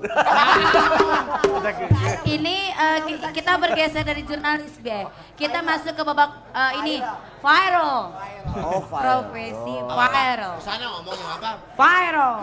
Ini 2.24 2.56
ki- 3.04 3.20
kita 3.36 3.60
bergeser 3.60 4.08
dari 4.08 4.24
jurnalis, 4.24 4.72
Be. 4.80 5.04
Kita 5.36 5.60
masuk 5.60 5.92
ke 5.92 6.00
babak 6.00 6.32
eh, 6.56 6.72
ini 6.80 6.94
viral. 7.44 8.16
Oh, 8.56 8.80
Profesi 8.88 9.74
viral. 9.84 10.56
Sana 10.64 10.86
ngomongnya 10.96 11.28
apa? 11.36 11.50
Viral. 11.76 12.34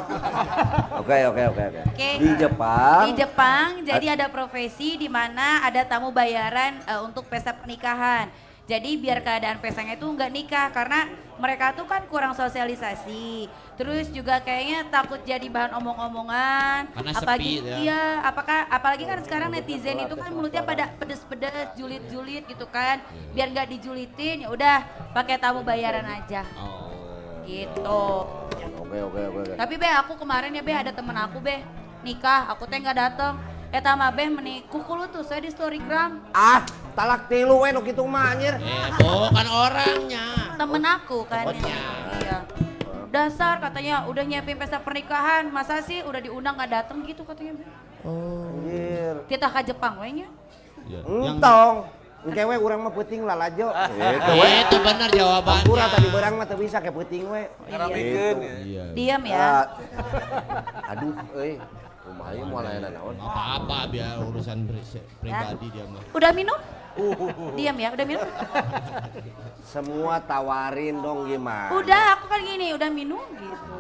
Oke, 1.02 1.18
oke, 1.26 1.44
oke, 1.52 1.64
oke. 1.74 1.82
Di 1.98 2.30
Jepang. 2.38 3.02
Di 3.10 3.12
Jepang 3.18 3.68
jadi 3.82 4.06
ada 4.14 4.26
profesi 4.30 5.02
di 5.02 5.10
mana 5.10 5.66
ada 5.66 5.82
tamu 5.90 6.14
bayaran 6.14 6.86
eh, 6.86 7.02
untuk 7.02 7.26
pesta 7.26 7.50
pernikahan. 7.50 8.30
Jadi 8.66 8.98
biar 8.98 9.22
keadaan 9.22 9.62
pestanya 9.62 9.94
itu 9.94 10.10
nggak 10.10 10.32
nikah 10.34 10.74
karena 10.74 11.06
mereka 11.38 11.78
tuh 11.78 11.86
kan 11.86 12.02
kurang 12.10 12.34
sosialisasi. 12.34 13.46
Terus 13.78 14.10
juga 14.10 14.42
kayaknya 14.42 14.90
takut 14.90 15.22
jadi 15.22 15.46
bahan 15.46 15.78
omong-omongan. 15.78 16.90
Karena 16.90 17.12
apalagi 17.14 17.62
sepi 17.62 17.70
ya. 17.70 17.78
iya, 17.78 18.04
apakah 18.26 18.66
apalagi 18.66 19.06
kan 19.06 19.22
sekarang 19.22 19.54
netizen 19.54 20.02
itu 20.02 20.18
kan 20.18 20.34
mulutnya 20.34 20.66
pada 20.66 20.90
pedes-pedes, 20.98 21.78
julit-julit 21.78 22.50
gitu 22.50 22.66
kan. 22.66 23.06
Biar 23.38 23.54
nggak 23.54 23.70
dijulitin 23.78 24.48
ya 24.48 24.50
udah 24.50 24.82
pakai 25.14 25.38
tamu 25.38 25.62
bayaran 25.62 26.10
aja. 26.10 26.42
Oh. 26.58 26.90
Gitu. 27.46 28.02
Oke, 28.82 28.98
oke, 28.98 29.22
oke. 29.30 29.40
oke. 29.46 29.54
Tapi 29.62 29.74
be 29.78 29.90
aku 29.94 30.18
kemarin 30.18 30.50
ya 30.50 30.66
be 30.66 30.74
ada 30.74 30.90
temen 30.90 31.14
aku 31.14 31.38
be 31.38 31.62
nikah, 32.02 32.50
aku 32.50 32.66
teh 32.66 32.82
nggak 32.82 32.98
datang. 32.98 33.38
Eta 33.76 33.92
mah 33.92 34.08
be 34.08 34.24
meni 34.32 34.64
kuku 34.72 34.88
lu 34.96 35.04
tuh 35.12 35.20
saya 35.20 35.44
di 35.44 35.52
storygram 35.52 36.24
Ah, 36.32 36.64
talak 36.96 37.28
tilu 37.28 37.60
we 37.60 37.76
nu 37.76 37.84
kitu 37.84 38.08
mah 38.08 38.32
anjir. 38.32 38.56
Eh, 38.56 38.88
bukan 38.96 39.48
orangnya. 39.52 40.56
temen 40.56 40.80
aku 40.80 41.28
kan. 41.28 41.44
Tempatnya. 41.44 41.80
Iya. 42.24 42.38
Dasar 43.12 43.60
katanya 43.60 44.08
udah 44.08 44.24
nyiapin 44.24 44.56
pesta 44.56 44.80
pernikahan, 44.80 45.52
masa 45.52 45.84
sih 45.84 46.00
udah 46.08 46.24
diundang 46.24 46.56
nggak 46.56 46.72
datang 46.72 47.04
gitu 47.04 47.28
katanya. 47.28 47.60
Be. 47.60 47.66
Anjir. 48.08 49.16
Kita 49.28 49.52
ke 49.52 49.60
Jepang 49.68 50.00
we 50.00 50.24
nya. 50.24 50.28
Ya, 50.88 51.04
Entong. 51.04 51.92
Engke 52.26 52.42
we 52.48 52.56
urang 52.56 52.80
mah 52.80 52.96
peuting 52.96 53.28
lalajo. 53.28 53.76
Gitu 53.92 54.32
we. 54.40 54.48
Eh, 54.48 54.64
itu 54.64 54.78
benar 54.80 55.10
jawabannya. 55.12 55.68
Pura 55.68 55.86
tadi 55.92 56.08
berang 56.16 56.40
mah 56.40 56.48
teu 56.48 56.56
bisa 56.56 56.80
ke 56.80 56.96
peuting 56.96 57.28
we. 57.28 57.44
Ngaramikeun 57.68 58.38
ya. 58.40 58.56
Iya. 58.64 58.84
Diam 58.96 59.22
ya. 59.28 59.36
Ah, 59.36 59.64
Aduh, 60.96 61.12
euy. 61.36 61.60
Kumaha 62.16 62.48
moal 62.48 62.64
aya 62.64 62.80
naon? 62.88 63.16
Apa-apa 63.20 63.92
biar 63.92 64.24
urusan 64.24 64.64
pri- 64.64 65.04
pribadi 65.20 65.68
dia 65.68 65.84
mah. 65.84 66.00
Udah 66.16 66.32
minum? 66.32 66.60
Diam 67.60 67.76
ya, 67.76 67.92
udah 67.92 68.06
minum? 68.08 68.24
Semua 69.76 70.24
tawarin 70.24 71.04
dong 71.04 71.28
gimana? 71.28 71.76
Udah, 71.76 72.16
aku 72.16 72.32
kan 72.32 72.40
gini, 72.40 72.72
udah 72.72 72.88
minum 72.88 73.20
gitu. 73.36 73.76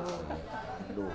Aduh, 0.91 1.11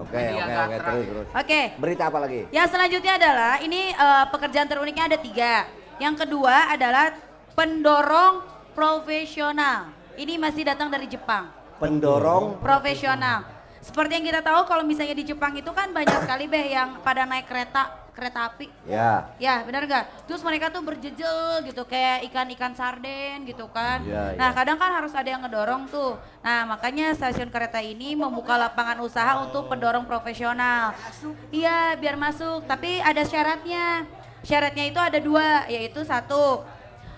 oke 0.00 0.16
oke 0.16 0.52
oke 0.56 0.76
terus 0.80 1.04
terus. 1.04 1.26
Oke. 1.36 1.60
Berita 1.76 2.08
apa 2.08 2.18
lagi? 2.24 2.48
Yang 2.48 2.68
selanjutnya 2.72 3.12
adalah 3.20 3.54
ini 3.60 3.92
eh, 3.92 4.24
pekerjaan 4.32 4.68
teruniknya 4.68 5.04
ada 5.12 5.18
tiga. 5.20 5.68
Yang 6.00 6.24
kedua 6.24 6.72
adalah 6.72 7.12
pendorong 7.52 8.48
profesional. 8.72 9.92
Ini 10.16 10.40
masih 10.40 10.64
datang 10.64 10.88
dari 10.88 11.04
Jepang. 11.04 11.52
Pendorong 11.76 12.64
Profesional. 12.64 13.44
Seperti 13.82 14.14
yang 14.14 14.26
kita 14.30 14.40
tahu 14.46 14.62
kalau 14.70 14.86
misalnya 14.86 15.18
di 15.18 15.26
Jepang 15.26 15.52
itu 15.58 15.68
kan 15.74 15.90
banyak 15.90 16.22
sekali 16.22 16.46
beh 16.46 16.66
yang 16.70 17.02
pada 17.02 17.26
naik 17.26 17.50
kereta 17.50 18.02
kereta 18.12 18.52
api. 18.52 18.68
ya. 18.84 19.24
Ya 19.40 19.64
benar 19.64 19.88
gak? 19.88 20.28
Terus 20.28 20.44
mereka 20.44 20.68
tuh 20.68 20.84
berjejel 20.84 21.64
gitu 21.64 21.82
kayak 21.88 22.28
ikan-ikan 22.28 22.76
sarden 22.76 23.48
gitu 23.48 23.66
kan. 23.72 24.04
Iya, 24.04 24.36
nah 24.36 24.52
iya. 24.52 24.56
kadang 24.56 24.76
kan 24.76 24.92
harus 24.92 25.16
ada 25.16 25.26
yang 25.26 25.40
ngedorong 25.42 25.88
tuh. 25.88 26.20
Nah 26.44 26.68
makanya 26.68 27.16
stasiun 27.16 27.48
kereta 27.48 27.80
ini 27.80 28.12
membuka 28.12 28.60
lapangan 28.60 29.00
usaha 29.00 29.40
untuk 29.40 29.66
pendorong 29.66 30.04
profesional. 30.04 30.92
Iya 31.48 31.96
biar 31.96 32.20
masuk 32.20 32.68
tapi 32.68 33.00
ada 33.00 33.24
syaratnya. 33.24 34.04
Syaratnya 34.44 34.84
itu 34.92 35.00
ada 35.00 35.18
dua 35.18 35.64
yaitu 35.72 36.04
satu 36.04 36.60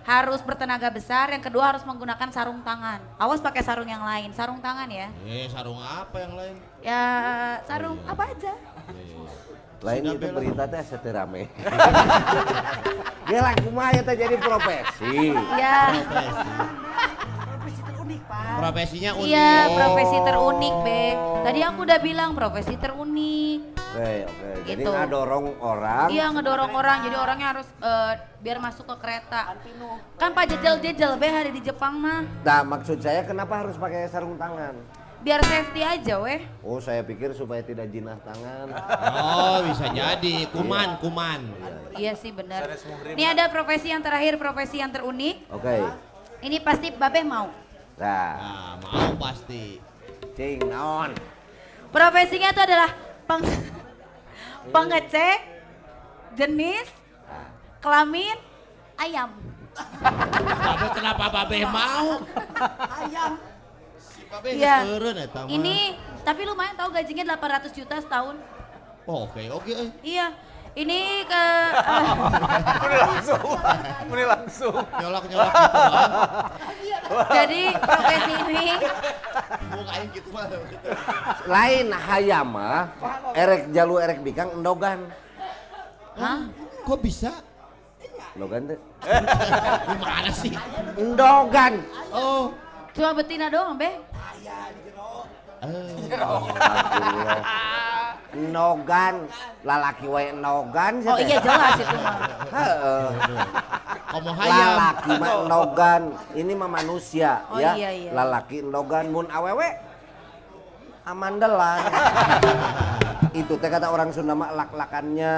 harus 0.04 0.44
bertenaga 0.44 0.92
besar, 0.92 1.32
yang 1.32 1.40
kedua 1.40 1.72
harus 1.72 1.80
menggunakan 1.82 2.28
sarung 2.28 2.60
tangan. 2.60 3.00
Awas 3.16 3.40
pakai 3.40 3.64
sarung 3.64 3.88
yang 3.88 4.04
lain, 4.04 4.30
sarung 4.36 4.60
tangan 4.60 4.84
ya. 4.92 5.08
Eh, 5.24 5.48
sarung 5.48 5.80
apa 5.80 6.16
yang 6.20 6.32
lain? 6.36 6.56
Ya 6.84 7.04
sarung 7.64 7.96
apa 8.04 8.28
aja. 8.28 8.52
Lain 9.84 10.00
Sudah 10.00 10.12
itu 10.16 10.24
belok. 10.28 10.36
berita 10.40 10.64
teh 10.68 10.82
seterame. 10.84 11.42
Gila 13.28 13.52
kumaha 13.64 14.00
teh 14.00 14.16
jadi 14.16 14.36
profesi. 14.40 15.32
Ya. 18.04 18.60
Profesinya 18.60 19.10
unik. 19.16 19.28
Iya, 19.32 19.52
profesi 19.72 20.16
terunik, 20.20 20.74
Be. 20.84 21.04
Tadi 21.44 21.60
aku 21.64 21.78
udah 21.88 21.98
bilang 22.04 22.30
profesi 22.36 22.74
terunik. 22.76 23.60
Oke 23.94 24.26
oke. 24.26 24.48
Jadi 24.66 24.82
Gitu. 24.82 24.90
ngadorong 24.90 25.46
orang. 25.62 26.06
Iya, 26.10 26.26
ngedorong 26.34 26.72
orang. 26.74 26.98
Jadi 27.08 27.16
orangnya 27.16 27.48
harus 27.56 27.68
eh, 27.80 28.12
biar 28.42 28.58
masuk 28.60 28.84
ke 28.90 28.96
kereta. 29.00 29.54
Kan 30.18 30.30
Pak 30.34 30.44
jejel-jejel, 30.50 31.16
Be, 31.16 31.28
hari 31.30 31.50
di 31.54 31.62
Jepang 31.64 31.96
mah. 31.96 32.26
Nah 32.44 32.60
maksud 32.66 33.00
saya 33.00 33.24
kenapa 33.24 33.64
harus 33.64 33.78
pakai 33.78 34.10
sarung 34.10 34.36
tangan? 34.36 34.76
Biar 35.24 35.40
safety 35.40 35.80
aja, 35.80 36.20
weh. 36.20 36.44
Oh 36.60 36.76
saya 36.84 37.00
pikir 37.00 37.32
supaya 37.32 37.64
tidak 37.64 37.88
jinah 37.88 38.20
tangan. 38.20 38.68
Oh, 39.24 39.64
bisa 39.64 39.88
jadi. 39.88 40.44
Kuman, 40.52 41.00
kuman. 41.00 41.40
Iya 41.96 42.12
sih, 42.12 42.28
benar. 42.28 42.68
Sanes 42.68 42.84
muhrim. 42.84 43.16
Ini 43.16 43.32
ada 43.32 43.48
profesi 43.48 43.88
yang 43.88 44.04
terakhir, 44.04 44.36
profesi 44.36 44.84
yang 44.84 44.92
terunik. 44.92 45.48
Oke. 45.48 45.80
Ini 46.44 46.60
pasti 46.60 46.92
Babe 46.92 47.24
mau. 47.24 47.48
Nah, 47.94 48.30
Nah, 48.34 48.72
mau 48.82 49.10
pasti. 49.16 49.78
cing 50.34 50.66
naon. 50.66 51.14
Profesinya 51.94 52.50
itu 52.50 52.58
adalah 52.58 52.90
peng 53.22 53.46
pengecek 54.74 55.38
jenis 56.34 56.90
kelamin 57.78 58.34
ayam. 58.98 59.30
Babe 60.66 60.86
kenapa 60.90 61.24
Babe 61.30 61.62
mau? 61.62 62.18
Si 63.96 64.26
Babe 64.26 64.48
Iya. 64.58 64.90
eureun 64.90 65.14
eta 65.16 65.46
mah. 65.46 65.50
Ini 65.50 65.94
tapi 66.26 66.42
lumayan 66.42 66.74
tahu 66.74 66.90
gajinya 66.90 67.24
800 67.30 67.70
juta 67.72 67.94
setahun. 67.96 68.34
Oh, 69.06 69.30
Oke, 69.30 69.46
oke. 69.48 69.70
eh. 69.70 69.88
Iya. 70.02 70.34
Ini 70.74 71.22
ke 71.22 71.44
eh, 71.70 72.02
Muni 72.82 72.98
langsung. 72.98 73.42
Muni 74.10 74.24
langsung. 74.26 74.74
Nyolok-nyolok 74.98 75.52
gitu. 75.54 75.70
ah. 77.14 77.26
jadi 77.30 77.62
profesi 77.78 78.32
ini 78.42 78.66
Mukain 79.70 80.06
gitu 80.10 80.28
mah. 80.34 80.50
Lain 81.46 81.86
hayam 81.94 82.46
mah, 82.58 82.90
erek 83.38 83.70
jalu 83.70 84.02
erek 84.02 84.18
bikang 84.26 84.50
endogan. 84.58 85.06
Hah? 86.18 86.50
Kok 86.82 86.98
bisa? 86.98 87.38
Endogan 88.34 88.74
teh. 88.74 88.78
Gimana 89.86 90.30
sih? 90.34 90.52
Endogan. 90.98 91.86
Oh. 92.10 92.50
Cuma 92.94 93.14
betina 93.14 93.46
doang, 93.46 93.78
Be. 93.78 93.94
Eh. 95.64 96.04
Endogan, 98.34 99.30
lalaki 99.62 100.10
wae 100.10 100.34
endogan 100.34 100.98
sih 100.98 101.06
Oh 101.06 101.14
iya 101.22 101.38
jelas 101.38 101.78
itu 101.78 101.96
mah. 102.02 102.18
Heeh. 102.58 103.06
Komo 104.10 104.34
hayam. 104.34 104.74
Lalaki 104.74 105.10
mah 105.22 105.30
endogan, 105.46 106.02
ini 106.34 106.52
mah 106.58 106.66
manusia 106.66 107.46
Oh, 107.46 107.62
ya. 107.62 107.78
iya, 107.78 107.94
iya. 107.94 108.10
Lalaki 108.10 108.66
endogan 108.66 109.14
mun 109.14 109.30
awewe 109.30 109.78
amandelan. 111.06 111.78
Itu 113.38 113.54
teh 113.58 113.70
kata 113.70 113.86
orang 113.90 114.10
Sunda 114.10 114.34
mah 114.34 114.50
lak-lakannya. 114.50 115.34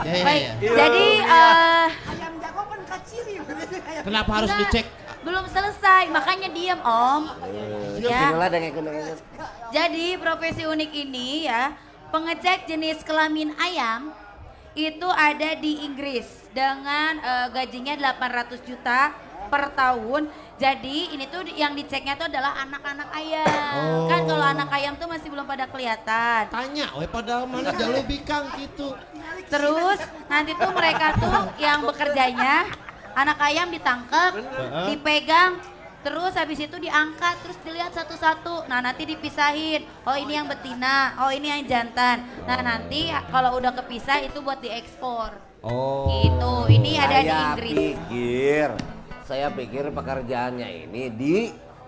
Ya, 0.00 0.12
ya, 0.16 0.24
Baik. 0.24 0.44
ya. 0.64 0.72
Jadi 0.80 1.06
eh 1.20 1.88
Kenapa 4.00 4.30
harus 4.40 4.48
enggak, 4.48 4.64
dicek? 4.72 4.86
Belum 5.26 5.42
selesai, 5.50 6.06
makanya 6.14 6.48
diam, 6.54 6.78
Om. 6.86 7.22
Ya. 7.98 8.30
Tinggal 8.30 8.46
dengek-dengek. 8.46 9.18
Jadi 9.74 10.06
profesi 10.22 10.62
unik 10.62 10.90
ini 10.94 11.50
ya, 11.50 11.74
pengecek 12.14 12.70
jenis 12.70 13.02
kelamin 13.02 13.50
ayam 13.58 14.14
itu 14.78 15.08
ada 15.10 15.58
di 15.58 15.82
Inggris 15.82 16.46
dengan 16.54 17.18
eh, 17.18 17.46
gajinya 17.50 18.14
800 18.14 18.62
juta 18.62 19.10
per 19.50 19.74
tahun. 19.74 20.30
Jadi 20.62 21.18
ini 21.18 21.26
tuh 21.26 21.42
yang 21.58 21.74
diceknya 21.74 22.14
tuh 22.14 22.30
adalah 22.30 22.62
anak-anak 22.62 23.08
ayam. 23.10 23.74
Oh. 23.82 24.06
Kan 24.06 24.30
kalau 24.30 24.46
anak 24.46 24.70
ayam 24.72 24.94
tuh 24.94 25.10
masih 25.10 25.28
belum 25.28 25.42
pada 25.42 25.66
kelihatan. 25.66 26.48
Tanya, 26.54 26.86
we 26.96 27.10
padahal 27.10 27.50
mana 27.50 27.74
jauh 27.74 27.98
bikang 28.06 28.46
gitu. 28.62 28.94
Terus 29.50 29.98
nanti 30.30 30.54
tuh 30.54 30.70
mereka 30.70 31.18
tuh 31.18 31.50
yang 31.58 31.82
bekerjanya 31.82 32.85
anak 33.16 33.40
ayam 33.40 33.72
ditangkap, 33.72 34.36
dipegang, 34.92 35.56
terus 36.04 36.36
habis 36.36 36.60
itu 36.60 36.76
diangkat, 36.76 37.40
terus 37.40 37.56
dilihat 37.64 37.96
satu-satu. 37.96 38.68
Nah 38.68 38.84
nanti 38.84 39.08
dipisahin. 39.08 39.88
Oh 40.04 40.12
ini 40.12 40.36
yang 40.36 40.46
betina, 40.46 41.16
oh 41.24 41.32
ini 41.32 41.48
yang 41.48 41.64
jantan. 41.64 42.20
Nah 42.44 42.60
nanti 42.60 43.08
kalau 43.32 43.56
udah 43.56 43.72
kepisah 43.72 44.20
itu 44.20 44.44
buat 44.44 44.60
diekspor. 44.60 45.32
Oh. 45.64 46.06
Gitu. 46.12 46.54
Ini 46.76 46.90
ada 47.00 47.18
di 47.24 47.32
Inggris. 47.32 47.74
pikir, 47.74 48.68
saya 49.24 49.48
pikir 49.50 49.90
pekerjaannya 49.90 50.68
ini 50.86 51.02
di 51.10 51.36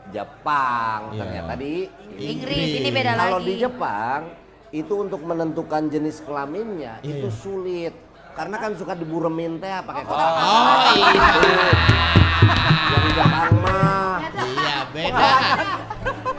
Jepang. 0.09 1.13
Iya. 1.13 1.21
Ternyata 1.21 1.53
di 1.61 1.75
Inggris 2.17 2.69
ini 2.81 2.89
beda 2.89 3.13
lagi. 3.15 3.23
Kalau 3.29 3.41
di 3.45 3.55
Jepang 3.61 4.21
itu 4.69 4.95
untuk 5.01 5.25
menentukan 5.25 5.89
jenis 5.89 6.21
kelaminnya 6.21 7.01
Iya, 7.01 7.25
itu 7.25 7.29
sulit. 7.33 8.08
Karena 8.39 8.55
kan 8.55 8.71
suka 8.79 8.95
diburemin 8.95 9.59
teh 9.59 9.67
pakai 9.83 10.03
kotak. 10.07 10.31
Oh 10.39 10.95
iya. 10.95 11.11
Yang 12.89 13.07
Jepang 13.19 13.53
mah 13.59 14.15
Iya 14.31 14.77
beda. 14.95 15.31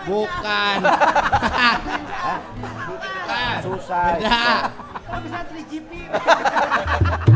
Bukan. 0.08 0.76
Bukan. 2.88 3.56
susah. 3.60 4.06
Beda. 4.16 4.44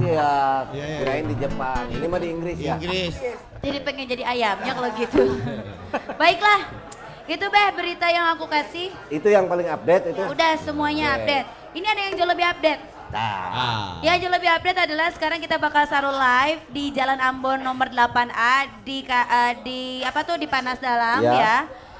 Iya, 0.04 0.32
Iya, 0.72 0.86
iya, 0.88 0.98
kirain 1.00 1.26
di 1.28 1.36
Jepang. 1.36 1.84
Ini 1.92 2.06
mah 2.08 2.20
di 2.24 2.28
Inggris 2.32 2.58
ya. 2.58 2.76
Inggris. 2.80 3.14
Jadi 3.60 3.78
pengen 3.84 4.06
jadi 4.08 4.24
ayamnya 4.24 4.72
kalau 4.72 4.90
gitu. 4.96 5.24
Baiklah. 6.16 6.62
Itu 7.24 7.46
Beh 7.52 7.68
berita 7.76 8.08
yang 8.08 8.32
aku 8.32 8.48
kasih. 8.48 8.96
Itu 9.08 9.28
yang 9.28 9.48
paling 9.48 9.68
update 9.68 10.16
itu. 10.16 10.24
Udah 10.24 10.56
semuanya 10.60 11.16
Oke. 11.16 11.20
update. 11.20 11.48
Ini 11.74 11.88
ada 11.88 12.02
yang 12.04 12.14
jauh 12.16 12.30
lebih 12.30 12.48
update. 12.48 12.93
Nah, 13.14 13.46
Ah. 13.54 13.88
Ya 14.02 14.18
jauh 14.18 14.34
lebih 14.34 14.50
update 14.50 14.90
adalah 14.90 15.14
sekarang 15.14 15.38
kita 15.38 15.62
bakal 15.62 15.86
saru 15.86 16.10
live 16.10 16.66
di 16.74 16.90
Jalan 16.90 17.22
Ambon 17.22 17.62
nomor 17.62 17.94
8A 17.94 18.66
di 18.82 19.06
eh, 19.06 19.54
di 19.62 20.02
apa 20.02 20.26
tuh 20.26 20.42
di 20.42 20.50
Panas 20.50 20.82
Dalam 20.82 21.22
Ya. 21.22 21.34
ya. 21.38 21.58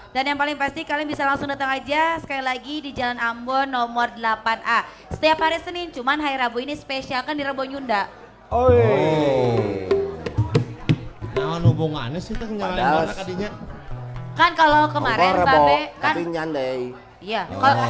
Dan 0.10 0.34
yang 0.34 0.38
paling 0.38 0.58
pasti 0.58 0.86
kalian 0.86 1.10
bisa 1.10 1.26
langsung 1.26 1.50
datang 1.50 1.70
aja 1.70 2.18
sekali 2.18 2.42
lagi 2.42 2.82
di 2.82 2.92
Jalan 2.98 3.22
Ambon 3.22 3.70
nomor 3.70 4.10
8A. 4.18 4.86
Setiap 5.14 5.38
hari 5.38 5.62
Senin, 5.62 5.94
cuman 5.94 6.18
hari 6.18 6.38
Rabu 6.38 6.62
ini 6.62 6.74
spesial 6.74 7.22
kan 7.22 7.38
di 7.38 7.46
Rebo 7.46 7.62
Nyunda. 7.62 8.10
Oi. 8.50 9.90
Nah, 11.34 11.58
hubungannya 11.62 12.22
sih 12.22 12.34
kan 12.38 12.50
nyalain 12.50 13.10
kadinya. 13.10 13.50
Kan 14.34 14.58
kalau 14.58 14.90
kemarin 14.90 15.46
Babe 15.46 15.94
kan 16.02 16.14
tapi 16.18 16.22
nyandai. 16.26 16.82
Iya, 17.24 17.48
Oh. 17.48 17.58
kalau 17.58 17.86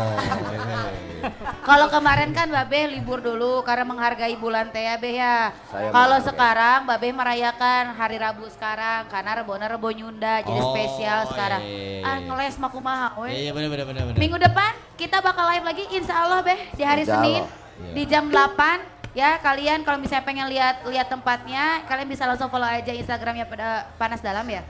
kalau 1.63 1.87
kemarin 1.89 2.29
kan 2.31 2.47
Babe 2.47 2.91
libur 2.91 3.17
dulu 3.17 3.63
karena 3.63 3.81
menghargai 3.83 4.35
bulan 4.35 4.69
teh 4.69 4.83
ya 4.83 4.95
Be 4.95 5.15
ya. 5.15 5.49
Kalau 5.71 6.19
sekarang 6.19 6.83
Babe 6.83 7.09
merayakan 7.09 7.91
hari 7.91 8.17
Rabu 8.17 8.45
sekarang 8.47 9.07
karena 9.07 9.39
Rebona 9.39 9.65
Rebo 9.65 9.89
Nyunda 9.89 10.39
jadi 10.39 10.59
Oh, 10.59 10.69
spesial 10.69 11.25
sekarang. 11.25 11.61
iya, 11.61 11.79
iya, 11.95 12.05
Ah 12.05 12.15
iya. 12.15 12.27
ngeles 12.27 12.55
mah 12.57 12.69
kumaha 12.69 13.07
we. 13.17 13.27
Iya, 13.27 13.39
iya 13.39 13.51
benar 13.51 13.69
benar 13.69 13.85
benar 13.87 14.03
benar. 14.05 14.19
Minggu 14.19 14.37
depan 14.37 14.71
kita 14.93 15.17
bakal 15.19 15.45
live 15.47 15.65
lagi 15.65 15.83
insya 15.89 16.15
Allah 16.19 16.39
Beh 16.41 16.59
di 16.71 16.83
hari 16.83 17.01
Insya 17.01 17.15
Senin 17.15 17.41
Allah. 17.41 17.91
di 17.91 18.03
jam 18.05 18.23
8 18.27 18.79
ya 19.13 19.37
kalian 19.39 19.81
kalau 19.81 19.97
misalnya 19.97 20.23
pengen 20.23 20.47
lihat 20.47 20.83
lihat 20.85 21.07
tempatnya 21.07 21.81
kalian 21.83 22.05
bisa 22.05 22.25
langsung 22.25 22.47
follow 22.47 22.65
aja 22.65 22.91
Instagramnya 22.91 23.45
pada 23.45 23.87
Panas 23.95 24.19
Dalam 24.19 24.45
ya. 24.45 24.61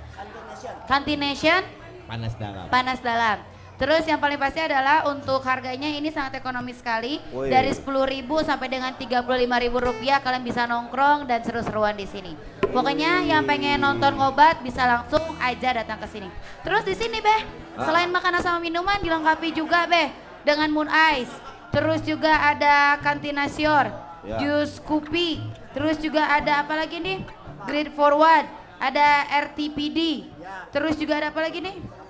Kantin 0.85 1.17
Nation 1.17 1.63
Panas 2.03 2.35
dalam. 2.35 2.67
panas 2.67 2.99
dalam. 2.99 3.37
Terus 3.73 4.05
yang 4.05 4.21
paling 4.21 4.37
pasti 4.37 4.61
adalah 4.61 5.09
untuk 5.09 5.41
harganya 5.41 5.89
ini 5.89 6.13
sangat 6.13 6.37
ekonomis 6.37 6.77
sekali. 6.79 7.17
Wih. 7.33 7.49
Dari 7.49 7.73
10.000 7.73 8.29
sampai 8.45 8.67
dengan 8.69 8.93
35.000 8.93 9.25
rupiah 9.73 10.21
kalian 10.21 10.45
bisa 10.45 10.69
nongkrong 10.69 11.25
dan 11.25 11.41
seru-seruan 11.41 11.97
di 11.97 12.05
sini. 12.05 12.37
Pokoknya 12.69 13.25
yang 13.25 13.45
pengen 13.45 13.81
nonton 13.81 14.17
ngobat 14.17 14.61
bisa 14.61 14.85
langsung 14.85 15.21
aja 15.41 15.73
datang 15.73 15.97
ke 16.01 16.07
sini. 16.09 16.29
Terus 16.61 16.85
di 16.85 16.93
sini 16.97 17.17
Beh, 17.21 17.41
selain 17.81 18.09
makanan 18.13 18.41
sama 18.41 18.57
minuman 18.61 19.01
dilengkapi 19.01 19.53
juga 19.53 19.89
Beh 19.89 20.13
dengan 20.45 20.69
Moon 20.69 20.89
Ice. 21.17 21.33
Terus 21.73 22.05
juga 22.05 22.29
ada 22.53 23.01
Kantinasior, 23.01 23.89
Ya. 24.23 24.37
jus 24.37 24.77
kopi. 24.85 25.41
Terus 25.73 25.97
juga 25.97 26.29
ada 26.29 26.61
apa 26.61 26.77
lagi 26.77 27.01
nih? 27.01 27.25
Grid 27.65 27.89
Forward, 27.97 28.45
ada 28.77 29.25
RTPD. 29.49 30.29
Terus 30.69 30.95
juga 31.01 31.17
ada 31.17 31.33
apa 31.33 31.41
lagi 31.41 31.59
nih? 31.59 32.02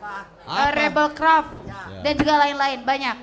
Uh, 0.43 0.69
Rebel 0.75 1.07
Craft 1.15 1.55
dan 2.03 2.13
juga 2.19 2.34
lain-lain 2.43 2.84
banyak 2.84 3.17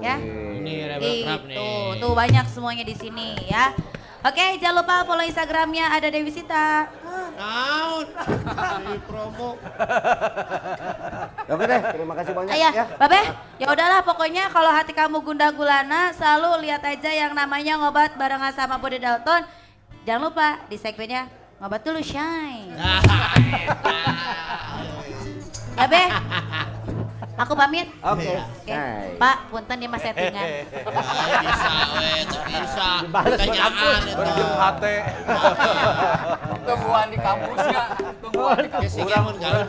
ya. 0.00 0.16
Ini 0.16 0.96
Rebel 0.96 1.12
Crab 1.28 1.40
nih. 1.44 1.56
Itu 1.56 1.68
tuh 2.00 2.12
banyak 2.16 2.46
semuanya 2.48 2.84
di 2.88 2.96
sini 2.96 3.36
ya. 3.44 3.76
Oke, 4.22 4.54
jangan 4.62 4.86
lupa 4.86 5.02
follow 5.02 5.26
Instagramnya 5.26 5.90
ada 5.90 6.06
Dewi 6.06 6.30
Sita. 6.30 6.86
Naon? 7.34 8.06
Di 8.86 8.98
promo. 9.02 9.58
Oke 11.50 11.64
deh, 11.66 11.80
terima 11.90 12.14
kasih 12.14 12.30
banyak 12.30 12.54
Ayah, 12.54 12.70
ya. 12.70 12.84
Babe, 13.02 13.18
ya 13.58 13.66
udahlah 13.66 14.06
pokoknya 14.06 14.46
kalau 14.54 14.70
hati 14.70 14.94
kamu 14.94 15.26
gundah 15.26 15.50
gulana 15.50 16.14
selalu 16.14 16.70
lihat 16.70 16.86
aja 16.86 17.10
yang 17.10 17.34
namanya 17.34 17.82
ngobat 17.82 18.14
barengan 18.14 18.54
sama 18.54 18.78
Bude 18.78 19.02
Dalton. 19.02 19.42
Jangan 20.06 20.22
lupa 20.22 20.62
di 20.70 20.78
segmennya 20.78 21.26
ngobat 21.58 21.82
dulu 21.82 21.98
shine. 21.98 22.78
Babe, 25.72 26.04
aku 27.40 27.52
pamit. 27.56 27.88
Oke. 28.04 28.28
Oke, 28.38 28.72
Hai. 28.72 29.16
Pak, 29.16 29.36
punten 29.48 29.76
dia 29.80 29.88
mas 29.88 30.04
settingan. 30.04 30.46
Ya, 30.46 30.68
bisa 31.42 31.72
we, 31.96 32.12
bisa. 32.28 32.88
Pertanyaan 33.08 33.72
eta. 33.72 34.20
Berjem 34.20 34.50
hate. 34.60 34.96
Tungguan 36.62 37.06
di 37.08 37.18
kampusnya. 37.18 37.82
Tungguan 38.20 38.56
di 38.60 38.68
kampus. 38.68 38.92
Geus 38.94 39.16
mun 39.24 39.36
gaun. 39.40 39.66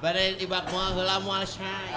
Bade 0.00 0.24
ibak 0.40 0.64
moal 0.70 0.90
heula 0.94 1.16
moal 1.20 1.42
syai. 1.44 1.90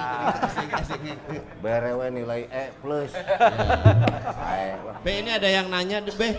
Berewe 1.61 2.07
nilai 2.11 2.49
E 2.49 2.65
plus. 2.81 3.14
Lah. 3.14 4.98
Be 5.06 5.11
ini 5.22 5.30
ada 5.31 5.48
yang 5.48 5.69
nanya 5.69 6.02
deh, 6.02 6.11
Be. 6.18 6.35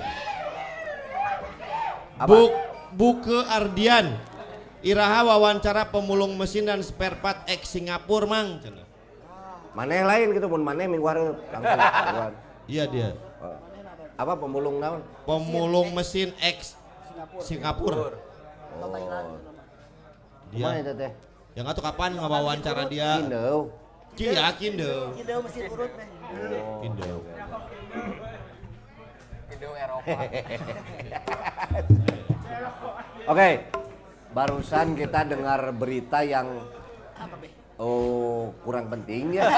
Buk 2.29 2.53
Buke 2.95 3.47
Ardian. 3.47 4.34
Iraha 4.85 5.24
wawancara 5.24 5.89
pemulung 5.89 6.36
mesin 6.36 6.69
dan 6.69 6.85
spare 6.85 7.16
part 7.16 7.48
ex 7.48 7.73
Singapura, 7.73 8.28
Mang. 8.28 8.61
Cenah. 8.61 8.85
Maneh 9.73 10.05
lain 10.05 10.36
gitu 10.36 10.44
mun 10.47 10.61
maneh 10.61 10.85
minggu 10.85 11.09
hareup 11.09 11.40
langsung. 11.48 11.81
Iya 12.65 12.89
dia. 12.89 13.12
Oh. 13.44 13.61
Apa 14.16 14.40
pemulung 14.40 14.81
naon? 14.81 15.05
Pemulung 15.28 15.93
mesin 15.93 16.32
ex 16.40 16.77
Singapura. 17.40 18.12
Oh. 18.81 18.93
Dia. 20.52 20.81
Eta 20.81 20.93
teh? 20.97 21.12
Yang 21.56 21.66
atuh 21.77 21.85
kapan 21.85 22.16
ngawawancara 22.16 22.89
dia? 22.89 23.20
Kindeu. 23.20 23.69
Cia 24.15 24.48
Kindo. 24.55 25.12
Kido 25.19 25.43
mesin 25.44 25.65
urut 25.69 25.93
nih. 25.97 26.09
Kindo. 26.85 27.12
Video 29.48 29.70
Eropa. 29.77 30.19
Oke. 33.32 33.51
Barusan 34.35 34.98
kita 34.98 35.23
dengar 35.24 35.70
berita 35.70 36.20
yang 36.20 36.59
Oh, 37.74 38.55
kurang 38.62 38.86
penting 38.86 39.35
ya. 39.35 39.47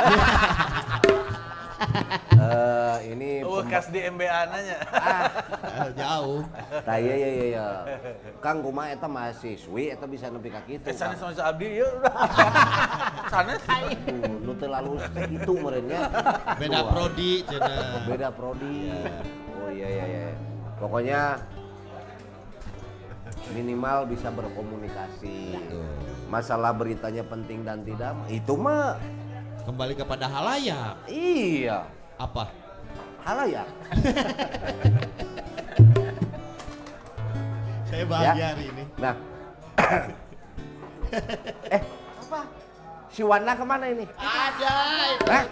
Eh, 2.37 2.97
ini 3.11 3.31
Oh, 3.43 3.61
pem- 3.61 3.69
kas 3.69 3.89
di 3.89 4.01
MBA 4.01 4.49
nanya. 4.49 4.77
Eh, 4.81 5.89
Jauh. 5.93 6.41
Tah 6.79 6.97
iya 6.97 7.15
iya 7.15 7.29
iya, 7.29 7.45
iya. 7.51 7.67
Kang 8.39 8.61
kumaha 8.61 8.93
eta 8.93 9.05
mahasiswi 9.07 9.91
eta 9.91 10.05
bisa 10.05 10.29
nepi 10.29 10.49
ka 10.49 10.61
kitu. 10.63 10.85
Eh, 10.85 10.95
sana 10.95 11.13
Kang. 11.13 11.33
sama 11.33 11.49
Abdi, 11.49 11.69
ya 11.75 11.87
udah. 11.97 12.13
Sana. 13.27 13.53
Tuh, 13.59 13.93
nu 14.39 14.53
teu 14.55 14.69
lalu 14.71 14.93
teh 15.11 15.25
kitu 15.27 15.53
meureun 15.55 15.85
nya. 15.85 16.01
Beda 16.55 16.81
prodi 16.87 17.33
cenah. 17.43 18.05
beda 18.07 18.29
prodi. 18.31 18.77
Oh 19.55 19.69
iya 19.69 19.89
iya 19.91 20.05
iya. 20.07 20.25
Pokoknya 20.79 21.21
minimal 23.53 24.07
bisa 24.07 24.31
berkomunikasi. 24.31 25.55
Masalah 26.27 26.75
beritanya 26.75 27.23
penting 27.23 27.63
dan 27.63 27.87
tidak, 27.87 28.15
itu 28.27 28.55
mah 28.59 28.99
Kembali 29.67 29.99
kepada 29.99 30.31
halayak. 30.31 30.95
iya. 31.11 31.83
Apa? 32.17 32.47
Halayak. 33.27 33.67
Saya 37.91 38.03
Ya. 38.03 38.07
bahagia 38.07 38.47
hari 38.55 38.65
ini. 38.71 38.83
Nah. 38.95 39.15
eh? 41.75 41.83
Si 43.17 43.25
Wanda 43.25 43.57
ke 43.57 43.65
mana 43.65 43.89
ini? 43.89 44.05
Ada. 44.21 44.77
Hah? 45.25 45.45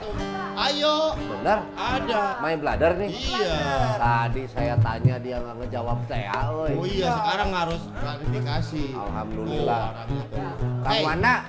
Ayo. 0.68 1.16
Bener? 1.16 1.64
Ada. 1.72 2.36
Main 2.44 2.60
bladder 2.60 2.92
nih? 3.00 3.08
Iya. 3.08 3.56
Tadi 3.96 4.44
saya 4.52 4.76
tanya 4.84 5.16
dia 5.16 5.40
nggak 5.40 5.64
ngejawab 5.64 5.96
saya. 6.04 6.44
Oh 6.52 6.68
iya, 6.84 7.16
sekarang 7.24 7.56
harus 7.56 7.80
klarifikasi. 7.96 8.84
Alhamdulillah. 8.92 9.96
Oh. 9.96 10.84
Kang 10.84 10.92
Hey, 10.92 11.00
Wanda, 11.08 11.48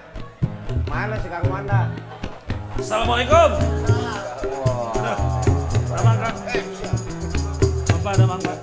mana 0.88 1.16
si 1.20 1.28
Kang 1.28 1.48
Wanda? 1.52 1.92
Assalamualaikum. 2.80 3.50
Wah, 4.56 5.20
Ada 5.92 6.00
mangkak. 6.00 6.34
Apa 7.92 8.10
ada 8.16 8.24
mangkak? 8.24 8.55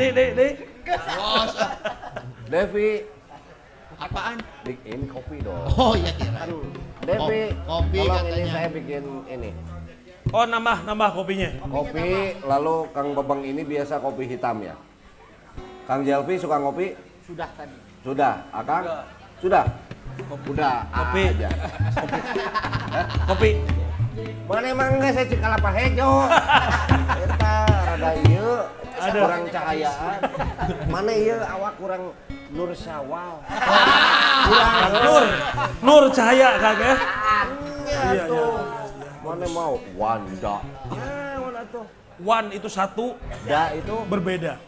Dek, 0.00 0.32
dek. 0.32 0.52
Bos. 0.88 1.52
Devi, 2.48 3.04
Apaan? 3.94 4.40
bikin 4.64 5.04
kopi 5.06 5.44
dong. 5.44 5.68
Oh 5.70 5.92
iya 5.92 6.08
kira. 6.16 6.40
Kan 6.40 6.50
Devi, 7.04 7.40
Kop- 7.52 7.84
kopi 7.84 7.98
tolong 8.00 8.16
ini 8.18 8.32
katanya. 8.32 8.48
saya 8.50 8.68
bikin 8.72 9.04
ini. 9.28 9.50
Oh, 10.30 10.44
nambah, 10.46 10.76
nambah 10.84 11.10
kopinya. 11.12 11.50
Kopi, 11.60 12.10
lalu 12.42 12.74
Kang 12.90 13.12
Bebeng 13.12 13.42
ini 13.42 13.60
biasa 13.60 13.98
kopi 13.98 14.24
hitam 14.24 14.62
ya. 14.62 14.72
Kang 15.84 16.00
Jelvi 16.00 16.34
suka 16.38 16.56
ngopi? 16.56 16.96
Sudah 17.20 17.50
tadi. 17.52 17.76
Sudah, 18.00 18.34
Akang? 18.50 18.84
Sudah. 19.38 19.64
Udah, 20.46 20.84
Kopi. 20.86 21.22
aja. 21.28 21.48
Kopi. 23.28 23.50
Mana 24.44 24.66
emang 24.66 24.96
nggak 24.96 25.12
saya 25.12 25.26
cek 25.26 25.40
kalapa 25.40 25.70
hejo. 25.72 26.10
Eta 27.16 27.54
rada 27.86 28.10
ieu, 28.20 28.52
Ada. 29.00 29.20
kurang 29.24 29.42
cahayaan. 29.48 30.18
Mana 30.92 31.12
ieu 31.16 31.38
awak 31.40 31.72
kurang 31.80 32.02
nur 32.52 32.70
syawal. 32.76 33.40
kurang 34.46 34.90
Nur. 35.00 35.24
Nur 35.80 36.04
cahaya, 36.12 36.48
Kang 36.60 36.78
ya. 36.78 36.94
Iya 37.90 38.00
iya, 38.12 38.24
tuh. 38.28 38.60
Mana 39.20 39.46
mau 39.50 39.74
Wanda. 39.96 40.56
Mana 41.40 41.62
tuh? 41.72 41.84
One 42.20 42.52
itu 42.52 42.68
satu, 42.68 43.16
Da 43.48 43.72
itu 43.72 43.96
berbeda. 44.04 44.60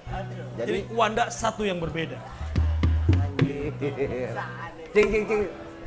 jadi 0.56 0.88
Jadi 0.88 0.96
Wanda 0.96 1.28
satu 1.28 1.68
yang 1.68 1.76
berbeda. 1.76 2.16
cing 4.92 5.08
cing 5.12 5.24
cing. 5.28 5.42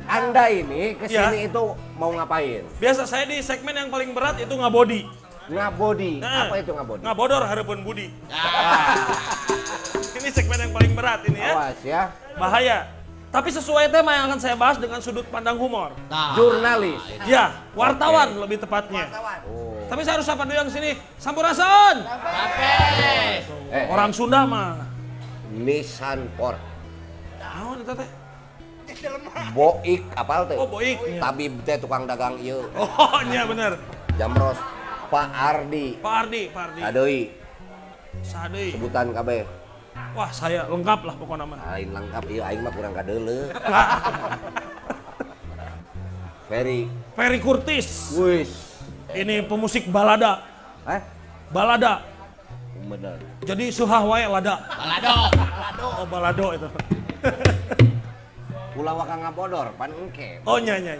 Anda 0.06 0.46
ini 0.46 0.94
ke 0.94 1.10
sini 1.10 1.18
Ya. 1.42 1.50
itu 1.50 1.64
mau 1.98 2.14
ngapain? 2.14 2.62
Biasa 2.78 3.10
saya 3.10 3.26
di 3.26 3.42
segmen 3.42 3.74
yang 3.74 3.90
paling 3.90 4.14
berat 4.14 4.38
itu 4.38 4.54
ngabodi. 4.54 5.02
Ngabodi. 5.46 6.18
Nah, 6.18 6.50
Apa 6.50 6.54
itu 6.58 6.70
ngabodi? 6.74 7.00
Ngabodor 7.06 7.42
harapan 7.46 7.78
budi. 7.86 8.06
ini 10.18 10.28
segmen 10.34 10.58
yang 10.58 10.72
paling 10.74 10.92
berat 10.98 11.20
ini 11.30 11.38
ya. 11.38 11.52
Awas 11.54 11.78
ya. 11.86 12.02
Bahaya. 12.34 12.78
Tapi 13.30 13.48
sesuai 13.52 13.92
tema 13.92 14.16
yang 14.16 14.32
akan 14.32 14.38
saya 14.40 14.56
bahas 14.56 14.80
dengan 14.80 14.98
sudut 15.02 15.26
pandang 15.28 15.60
humor. 15.60 15.92
Nah, 16.08 16.32
Jurnalis. 16.34 16.98
Ya, 17.28 17.52
wartawan 17.76 18.32
lebih 18.38 18.62
tepatnya. 18.62 19.12
Oh. 19.44 19.76
Tapi 19.86 20.02
saya 20.02 20.18
harus 20.18 20.26
sapa 20.26 20.42
dulu 20.48 20.56
yang 20.56 20.70
sini. 20.72 20.96
Sampurasun. 21.20 21.96
Eh, 23.70 23.86
Orang 23.92 24.10
Sunda 24.16 24.46
mah. 24.48 24.82
Nissan 25.52 26.26
Port. 26.34 26.58
Naon 27.38 27.86
eta 27.86 27.94
teh? 27.94 28.08
Boik 29.52 30.02
apal 30.16 30.48
teh? 30.48 30.56
Oh, 30.56 30.66
boik. 30.66 30.98
Tabib 31.20 31.52
teh 31.62 31.76
tukang 31.78 32.08
dagang 32.08 32.40
ieu. 32.40 32.66
Oh, 32.74 33.20
nya 33.30 33.44
bener. 33.44 33.76
Jamros. 34.16 34.56
Pak 35.06 35.28
Ardi. 35.30 35.86
Pak 36.02 36.14
Ardi, 36.26 36.42
Pak 36.50 36.62
Ardi. 36.70 36.80
Adeui 36.82 37.20
Sadeuy. 38.26 38.74
sebutan 38.74 39.12
kabeh. 39.14 39.46
Wah, 40.16 40.30
saya 40.32 40.64
lengkap 40.68 41.00
lah 41.08 41.14
pokoknya 41.16 41.44
mah. 41.48 41.58
Lain 41.72 41.88
lengkap 41.92 42.24
ieu 42.32 42.42
aing 42.42 42.60
mah 42.64 42.72
kurang 42.72 42.92
kadeuleu. 42.96 43.52
Ferry. 46.48 46.88
Ferry 47.16 47.38
Curtis. 47.42 48.16
Wis. 48.16 48.50
Ini 49.12 49.46
pemusik 49.46 49.88
balada. 49.88 50.42
Eh? 50.86 51.00
Balada. 51.50 52.02
Bener. 52.86 53.18
Jadi 53.42 53.72
suhah 53.72 54.02
wae 54.04 54.26
lada. 54.28 54.62
balado. 54.62 55.16
Oh, 55.96 56.06
balado 56.06 56.46
itu. 56.54 56.68
Ulah 58.76 58.92
wakang 58.92 59.24
ngabodor 59.24 59.72
pan 59.80 59.90
engke. 59.90 60.38
Oh, 60.44 60.60
nya 60.60 60.76
nya 60.76 60.94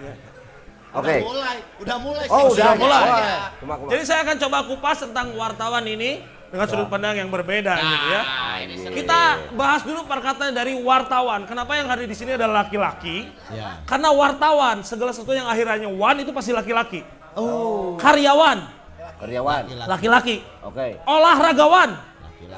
Oke. 0.94 1.16
Udah 1.18 1.26
mulai, 1.26 1.56
udah 1.82 1.96
mulai. 1.98 2.26
Oh, 2.30 2.44
udah 2.54 2.72
mulai. 2.78 3.02
mulai. 3.02 3.24
Kuma, 3.58 3.74
kuma. 3.78 3.88
Jadi 3.94 4.02
saya 4.06 4.20
akan 4.22 4.36
coba 4.46 4.58
kupas 4.70 4.98
tentang 5.02 5.26
wartawan 5.34 5.84
ini 5.86 6.22
dengan 6.46 6.66
sudut 6.70 6.88
pandang 6.88 7.18
yang 7.18 7.28
berbeda 7.28 7.74
gitu 7.74 8.06
ya. 8.10 8.22
Nah. 8.22 8.92
Kita 8.94 9.20
bahas 9.58 9.82
dulu 9.82 10.06
perkataan 10.06 10.54
dari 10.54 10.78
wartawan. 10.78 11.44
Kenapa 11.44 11.74
yang 11.74 11.90
hadir 11.90 12.06
di 12.06 12.16
sini 12.16 12.38
adalah 12.38 12.64
laki-laki? 12.64 13.26
Ya. 13.50 13.82
Karena 13.84 14.14
wartawan 14.14 14.86
segala 14.86 15.10
sesuatu 15.10 15.34
yang 15.34 15.50
akhirnya 15.50 15.90
wan 15.90 16.16
itu 16.22 16.30
pasti 16.30 16.54
laki-laki. 16.54 17.02
Oh. 17.36 18.00
Karyawan 18.00 18.64
Karyawan. 19.20 19.62
laki-laki. 19.90 20.40
Oke. 20.64 21.02
Olahragawan 21.04 21.90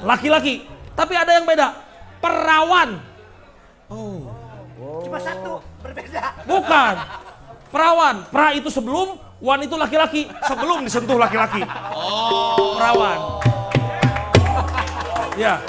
laki-laki. 0.05 0.63
Tapi 0.95 1.13
ada 1.15 1.31
yang 1.35 1.47
beda. 1.47 1.75
Perawan 2.19 2.99
Cuma 4.99 5.17
satu, 5.17 5.59
berbeda. 5.81 6.45
bukan. 6.45 6.95
Perawan. 7.69 8.25
Pra 8.33 8.53
itu 8.57 8.69
sebelum, 8.73 9.17
wan 9.37 9.61
itu 9.61 9.77
laki-laki. 9.77 10.25
Sebelum 10.45 10.81
disentuh 10.85 11.17
laki-laki. 11.21 11.61
Oh. 11.93 12.77
Perawan. 12.77 13.19
Ya. 15.37 15.61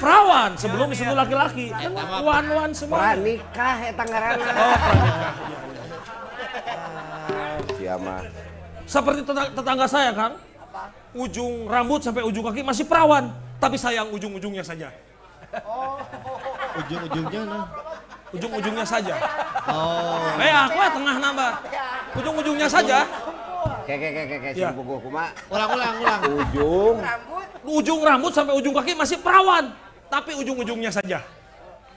Perawan 0.00 0.56
sebelum 0.56 0.86
disentuh 0.88 1.18
laki-laki. 1.18 1.74
Kan 1.74 1.92
Wan-wan 2.22 2.70
semua. 2.70 3.12
Pranikah 3.12 3.76
eta 3.84 4.04
ngaranna. 4.06 4.46
Oh, 4.54 4.76
pranikah. 4.78 5.32
Sia 7.76 7.94
mah. 7.98 8.22
Seperti 8.86 9.20
tetang- 9.22 9.52
tetangga 9.54 9.86
saya, 9.86 10.10
Kang. 10.14 10.34
Ujung 11.10 11.66
rambut 11.66 11.98
sampai 12.06 12.22
ujung 12.22 12.46
kaki 12.46 12.62
masih 12.62 12.86
perawan. 12.86 13.34
Tapi 13.58 13.74
sayang 13.76 14.08
ujung-ujungnya 14.14 14.62
saja. 14.62 14.94
Ujung-ujungnya 16.86 17.42
nah. 17.44 17.66
Ujung-ujungnya 18.30 18.86
saja. 18.86 19.14
Oh. 19.66 20.38
Eh, 20.38 20.52
aku 20.54 20.78
ya 20.78 20.90
tengah 20.94 21.16
nambah. 21.18 21.50
Ujung-ujungnya 22.14 22.68
saja. 22.70 22.98
Oke 23.60 23.92
oke 23.92 24.08
oke 24.08 24.34
oke 24.38 24.48
Ya. 24.54 24.70
sing 24.70 24.76
puguh 24.78 24.98
kumaha. 25.02 25.28
Ulang, 25.50 25.68
ulang, 25.74 25.94
ulang. 25.98 26.20
Ujung 26.38 26.96
Ujung 27.60 28.00
rambut 28.00 28.32
sampai 28.32 28.54
ujung 28.56 28.72
kaki 28.72 28.94
masih 28.94 29.18
perawan. 29.20 29.74
Tapi 30.08 30.32
ujung-ujungnya 30.38 30.90
saja. 30.94 31.20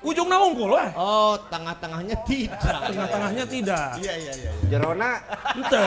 Ujung 0.03 0.27
naungkul 0.27 0.75
weh. 0.75 0.89
Oh, 0.99 1.39
tengah-tengahnya 1.47 2.17
tidak. 2.27 2.59
Tengah-tengahnya 2.59 3.45
tidak. 3.47 3.95
Iya, 4.03 4.13
iya, 4.19 4.33
iya. 4.35 4.51
jerona 4.67 5.23
Ente. 5.55 5.85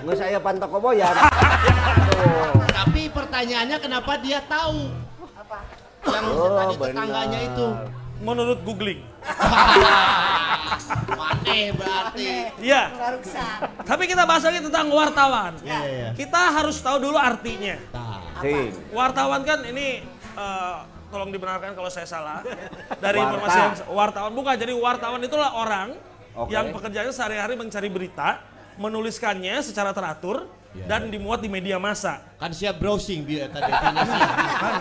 geus 0.00 0.20
aya 0.24 0.40
pantoko 0.40 0.80
boyan. 0.80 1.12
Tuh. 1.12 2.56
Tapi 2.72 3.12
pertanyaannya 3.12 3.76
kenapa 3.82 4.16
dia 4.22 4.40
tahu? 4.48 4.88
Yang 6.08 6.24
Oh, 6.32 6.56
tadi 6.56 6.74
tetangganya 6.80 7.38
itu. 7.44 7.66
Menurut 8.22 8.62
googling. 8.62 9.02
Maneh 11.18 11.74
berarti. 11.74 12.28
Iya. 12.62 12.82
Tapi 13.82 14.04
kita 14.06 14.22
bahas 14.28 14.44
lagi 14.44 14.60
tentang 14.62 14.86
wartawan. 14.92 15.58
Iya, 15.64 15.80
iya. 15.82 16.08
Kita 16.14 16.54
harus 16.54 16.78
tahu 16.78 17.02
dulu 17.10 17.18
artinya. 17.18 17.74
Nah, 17.90 18.20
Sing. 18.42 18.70
Wartawan 18.92 19.42
kan 19.42 19.62
ini 19.66 20.04
eh, 20.36 20.76
tolong 21.14 21.30
dibenarkan 21.30 21.74
kalau 21.78 21.90
saya 21.90 22.06
salah. 22.06 22.42
Dari 23.04 23.18
Warta. 23.18 23.26
informasi 23.30 23.58
yang 23.58 23.74
wartawan 23.94 24.32
bukan 24.34 24.54
jadi 24.58 24.72
wartawan 24.74 25.20
itulah 25.22 25.50
orang 25.54 25.88
Oke. 26.34 26.50
yang 26.50 26.74
pekerjaannya 26.74 27.14
sehari-hari 27.14 27.54
mencari 27.54 27.86
berita, 27.86 28.42
menuliskannya 28.78 29.62
secara 29.62 29.94
teratur 29.94 30.50
dan 30.82 31.06
dimuat 31.06 31.38
di 31.38 31.46
media 31.46 31.78
massa. 31.78 32.18
kan 32.34 32.50
siap 32.50 32.76
browsing 32.76 33.22
biar 33.22 33.46
eta 33.48 33.62
definisi. 33.62 34.18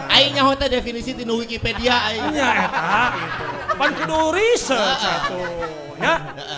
Aing 0.10 0.32
nyaho 0.34 0.52
teh 0.57 0.68
definisi 0.68 1.11
di 1.14 1.24
Wikipedia 1.24 1.95
aing. 2.10 2.34
Nya 2.34 2.49
eta 2.65 2.98
gitu. 3.14 3.45
Pan 3.74 3.90
kudu 3.94 4.20
research 4.34 5.02
atuh, 5.02 5.45
ya. 5.98 6.14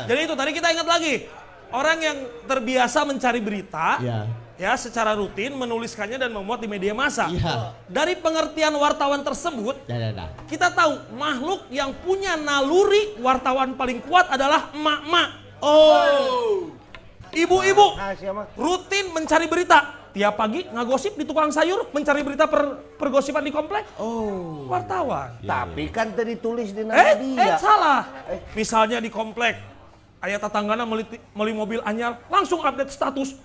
Jadi 0.08 0.20
itu 0.26 0.34
tadi 0.36 0.52
kita 0.52 0.68
ingat 0.72 0.88
lagi. 0.88 1.28
Orang 1.72 2.00
yang 2.00 2.18
terbiasa 2.48 3.04
mencari 3.04 3.44
berita, 3.44 4.00
Iya. 4.00 4.20
ya 4.56 4.72
secara 4.80 5.12
rutin 5.12 5.52
menuliskannya 5.52 6.16
dan 6.16 6.32
memuat 6.32 6.64
di 6.64 6.68
media 6.72 6.96
massa. 6.96 7.28
Iya. 7.28 7.76
Dari 7.88 8.16
pengertian 8.16 8.72
wartawan 8.80 9.20
tersebut, 9.20 9.84
Dah, 9.84 9.98
dah, 10.00 10.12
dah. 10.16 10.28
kita 10.48 10.72
tahu 10.72 11.12
makhluk 11.16 11.68
yang 11.68 11.92
punya 12.04 12.40
naluri 12.40 13.20
wartawan 13.20 13.76
paling 13.76 14.00
kuat 14.08 14.32
adalah 14.32 14.72
emak-emak. 14.72 15.28
Oh. 15.60 16.75
Ibu-ibu 17.36 17.88
Ah 18.00 18.16
mah. 18.32 18.46
rutin 18.56 19.12
mencari 19.12 19.46
berita. 19.52 20.08
Tiap 20.16 20.40
pagi 20.40 20.64
ngagosip 20.72 21.20
di 21.20 21.28
tukang 21.28 21.52
sayur, 21.52 21.92
mencari 21.92 22.24
berita 22.24 22.48
per, 22.48 22.96
pergosipan 22.96 23.44
di 23.44 23.52
komplek. 23.52 23.84
Oh. 24.00 24.64
Wartawan. 24.72 25.44
Tapi 25.44 25.92
kan 25.92 26.16
tadi 26.16 26.40
tulis 26.40 26.72
di 26.72 26.88
nama 26.88 26.96
Eh, 26.96 27.36
eh 27.36 27.52
salah. 27.60 28.08
Misalnya 28.56 29.04
di 29.04 29.12
komplek, 29.12 29.60
ayah 30.24 30.40
tetanggana 30.40 30.88
meli, 30.88 31.04
meli 31.36 31.52
mobil 31.52 31.84
anyar, 31.84 32.24
langsung 32.32 32.64
update 32.64 32.96
status. 32.96 33.36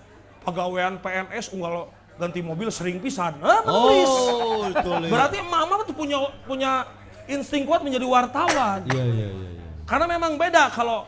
Pegawaian 0.46 1.02
PNS 1.02 1.50
unggal 1.58 1.90
ganti 2.22 2.38
mobil 2.38 2.70
sering 2.70 3.02
pisan. 3.02 3.34
Ah, 3.42 3.66
menulis. 3.66 4.06
Oh, 4.06 4.70
betul. 4.70 4.98
ya. 5.02 5.10
Berarti 5.10 5.38
mama 5.42 5.82
tuh 5.82 5.96
punya 5.98 6.22
punya 6.46 6.86
insting 7.26 7.66
kuat 7.66 7.82
menjadi 7.82 8.06
wartawan. 8.06 8.86
Iya, 8.86 9.04
iya, 9.10 9.26
iya. 9.26 9.50
iya. 9.58 9.66
Karena 9.90 10.06
memang 10.06 10.38
beda 10.38 10.70
kalau 10.70 11.02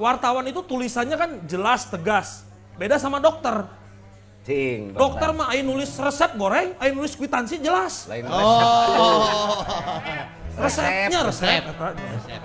wartawan 0.00 0.44
itu 0.46 0.60
tulisannya 0.64 1.16
kan 1.16 1.30
jelas 1.46 1.86
tegas. 1.88 2.46
Beda 2.74 2.98
sama 2.98 3.22
dokter. 3.22 3.66
Cing. 4.44 4.92
Dokter 4.92 5.32
mah 5.32 5.56
ayo 5.56 5.64
nulis 5.64 5.96
resep 5.96 6.36
goreng, 6.36 6.76
ayo 6.76 6.92
nulis 6.92 7.16
kwitansi 7.16 7.64
jelas. 7.64 8.04
Lain 8.12 8.28
Oh. 8.28 9.64
Resepnya 10.54 11.24
resep. 11.24 11.64
Resep. 11.64 12.42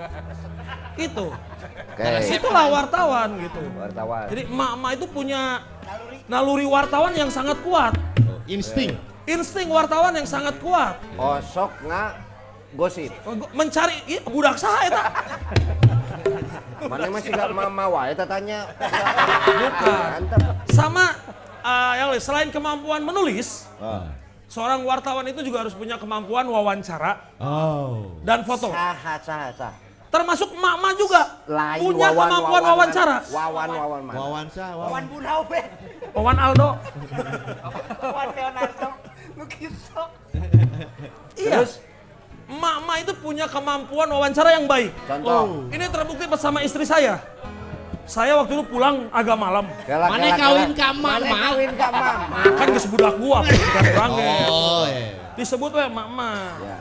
Itu. 0.95 1.27
Oke. 1.29 2.07
Itulah 2.31 2.65
wartawan 2.71 3.29
gitu. 3.43 3.61
Wartawan. 3.75 4.25
Jadi 4.31 4.41
emak-emak 4.47 4.91
itu 4.95 5.05
punya 5.11 5.41
naluri 6.31 6.63
wartawan 6.63 7.11
yang 7.11 7.27
sangat 7.27 7.59
kuat. 7.61 7.91
Insting. 8.47 8.95
Insting 9.27 9.67
wartawan 9.67 10.15
yang 10.15 10.25
sangat 10.25 10.55
kuat. 10.63 10.97
Osok 11.19 11.69
nggak 11.83 12.28
gosip. 12.73 13.11
Mencari 13.53 13.97
iya, 14.05 14.21
budak 14.25 14.57
saya 14.57 14.89
eta. 14.89 15.03
Mana 16.85 17.11
masih 17.11 17.29
gak 17.33 17.51
mama 17.51 17.85
wae 17.91 18.13
tanya. 18.15 18.59
Bukan. 19.45 20.09
Mantap. 20.29 20.53
Sama 20.71 21.05
eh, 21.59 21.93
yang 21.99 22.07
lain, 22.13 22.21
selain 22.23 22.49
kemampuan 22.49 23.03
menulis, 23.03 23.67
Ah. 23.83 24.07
seorang 24.47 24.83
wartawan 24.87 25.27
itu 25.27 25.43
juga 25.43 25.67
harus 25.67 25.75
punya 25.75 25.99
kemampuan 25.99 26.47
wawancara 26.47 27.35
Oh. 27.41 28.15
dan 28.23 28.47
foto. 28.47 28.71
Sah, 28.71 29.19
sah, 29.21 29.51
sah. 29.53 29.73
Termasuk 30.09 30.57
emak-emak 30.57 30.93
juga 30.97 31.21
Lain 31.45 31.85
punya 31.85 32.09
wawan, 32.09 32.17
kemampuan 32.17 32.63
wawan, 32.65 32.77
wawancara. 32.81 33.17
Wawan, 33.29 33.69
wawan, 33.69 34.01
mana? 34.09 34.17
Wawansa, 34.17 34.65
wawan. 34.73 34.89
Wan 34.89 35.05
Bunau 35.05 35.39
be. 35.45 35.61
Wawan 36.17 36.37
Aldo. 36.41 36.69
Wan 38.01 38.27
Leonardo. 38.33 38.89
Lukiso. 39.37 40.03
Iya. 41.37 41.61
Emak-emak 42.49 42.97
itu 43.05 43.13
punya 43.21 43.45
kemampuan 43.45 44.09
wawancara 44.09 44.57
yang 44.57 44.65
baik. 44.65 44.89
Contoh. 45.05 45.69
Ini 45.69 45.85
terbukti 45.85 46.25
bersama 46.25 46.65
istri 46.65 46.81
saya. 46.81 47.21
Saya 48.09 48.33
waktu 48.41 48.57
itu 48.57 48.65
pulang 48.65 49.05
agak 49.13 49.37
malam. 49.37 49.69
Kelak, 49.85 50.09
Mana 50.09 50.33
kelak, 50.33 50.39
kawin 50.41 50.69
kelak. 50.73 50.81
ka 50.81 50.89
mama? 50.97 51.13
Mana 51.21 51.37
kawin 51.45 51.71
ka 51.77 51.87
mama? 51.93 52.37
Kan 52.57 52.67
disebut 52.73 52.97
budak 52.97 53.15
gua, 53.21 53.39
bukan 53.45 53.83
kurang 53.93 54.11
Oh, 54.49 54.83
iya. 54.89 55.13
Disebut 55.37 55.69
we 55.77 55.83
emak-emak. 55.85 56.57
Ya. 56.57 56.77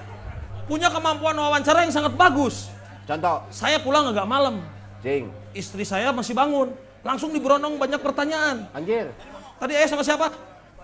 Punya 0.64 0.88
kemampuan 0.88 1.36
wawancara 1.36 1.84
yang 1.84 1.92
sangat 1.92 2.16
bagus. 2.16 2.72
Contoh. 3.04 3.44
Saya 3.52 3.76
pulang 3.84 4.08
agak 4.08 4.24
malam. 4.24 4.64
Cing. 5.04 5.28
Istri 5.52 5.84
saya 5.84 6.16
masih 6.16 6.32
bangun. 6.32 6.72
Langsung 7.04 7.28
diberondong 7.28 7.76
banyak 7.76 8.00
pertanyaan. 8.00 8.64
Anjir. 8.72 9.12
Tadi 9.60 9.72
ayah 9.76 9.88
sama 9.88 10.00
siapa? 10.00 10.32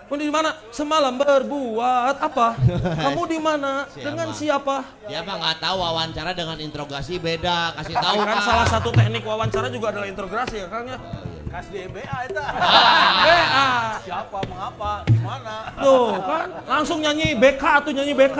Kamu 0.04 0.20
di 0.20 0.28
mana? 0.28 0.52
Semalam 0.68 1.16
berbuat 1.16 2.20
apa? 2.20 2.60
Kamu 3.08 3.24
di 3.24 3.38
mana? 3.40 3.88
Dengan 3.96 4.28
siapa? 4.36 4.84
Dia 5.08 5.24
mah 5.24 5.40
nggak 5.40 5.56
tahu 5.64 5.76
wawancara 5.80 6.36
dengan 6.36 6.60
interogasi 6.60 7.16
beda. 7.16 7.72
Kasih 7.80 7.96
tahu 7.96 8.20
kan 8.20 8.38
salah 8.44 8.66
satu 8.68 8.92
teknik 8.92 9.24
wawancara 9.24 9.72
juga 9.72 9.96
adalah 9.96 10.04
interogasi 10.04 10.60
ya 10.60 10.68
Kang 10.68 10.84
ya. 10.84 11.00
Kas 11.48 11.70
di 11.72 11.88
EBA 11.88 12.18
itu. 12.28 12.42
BA. 13.24 13.68
Siapa, 14.04 14.38
mengapa, 14.44 14.92
di 15.08 15.18
mana? 15.24 15.72
Tuh 15.80 16.12
kan 16.20 16.48
langsung 16.68 16.98
nyanyi 17.00 17.32
BK 17.40 17.62
atau 17.64 17.90
nyanyi 17.94 18.12
BK. 18.12 18.38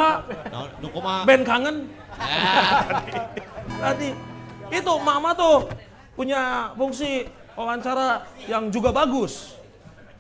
Nu 0.85 0.89
kumaha? 0.93 1.24
Band 1.24 1.43
kangen. 1.49 1.77
Eh, 2.20 3.24
Tadi 3.81 4.09
itu 4.69 4.93
mama 5.01 5.32
tuh 5.32 5.70
punya 6.12 6.74
fungsi 6.77 7.24
wawancara 7.57 8.28
yang 8.45 8.69
juga 8.69 8.93
bagus. 8.93 9.57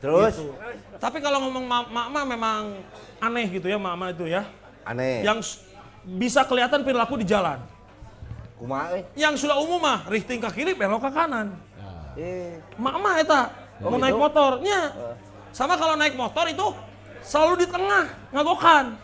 Terus? 0.04 0.34
Gitu. 0.36 0.52
Tapi 1.00 1.18
kalau 1.18 1.48
ngomong 1.48 1.64
ma- 1.64 1.88
mama 1.88 2.20
memang 2.22 2.60
aneh 3.16 3.46
gitu 3.48 3.66
ya 3.66 3.80
mama 3.80 4.12
itu 4.12 4.28
ya. 4.28 4.44
Aneh. 4.84 5.24
Yang 5.24 5.64
bisa 6.04 6.44
kelihatan 6.44 6.84
perilaku 6.84 7.16
di 7.16 7.24
jalan. 7.24 7.56
Kumaha 8.60 9.00
eh? 9.00 9.02
Yang 9.16 9.48
sudah 9.48 9.56
umum 9.56 9.80
mah 9.80 10.04
rifting 10.06 10.38
ke 10.38 10.48
kiri 10.52 10.76
belok 10.76 11.00
ke 11.00 11.10
kanan. 11.10 11.56
Eh. 12.14 12.60
Mama 12.76 13.16
eta 13.18 13.64
Oh, 13.82 13.90
mau 13.90 13.98
gitu? 13.98 14.06
naik 14.06 14.14
motornya. 14.14 14.80
Sama 15.50 15.74
kalau 15.74 15.98
naik 15.98 16.14
motor 16.14 16.46
itu 16.46 16.62
selalu 17.20 17.64
di 17.64 17.66
tengah 17.66 18.06
ngagokan. 18.30 18.94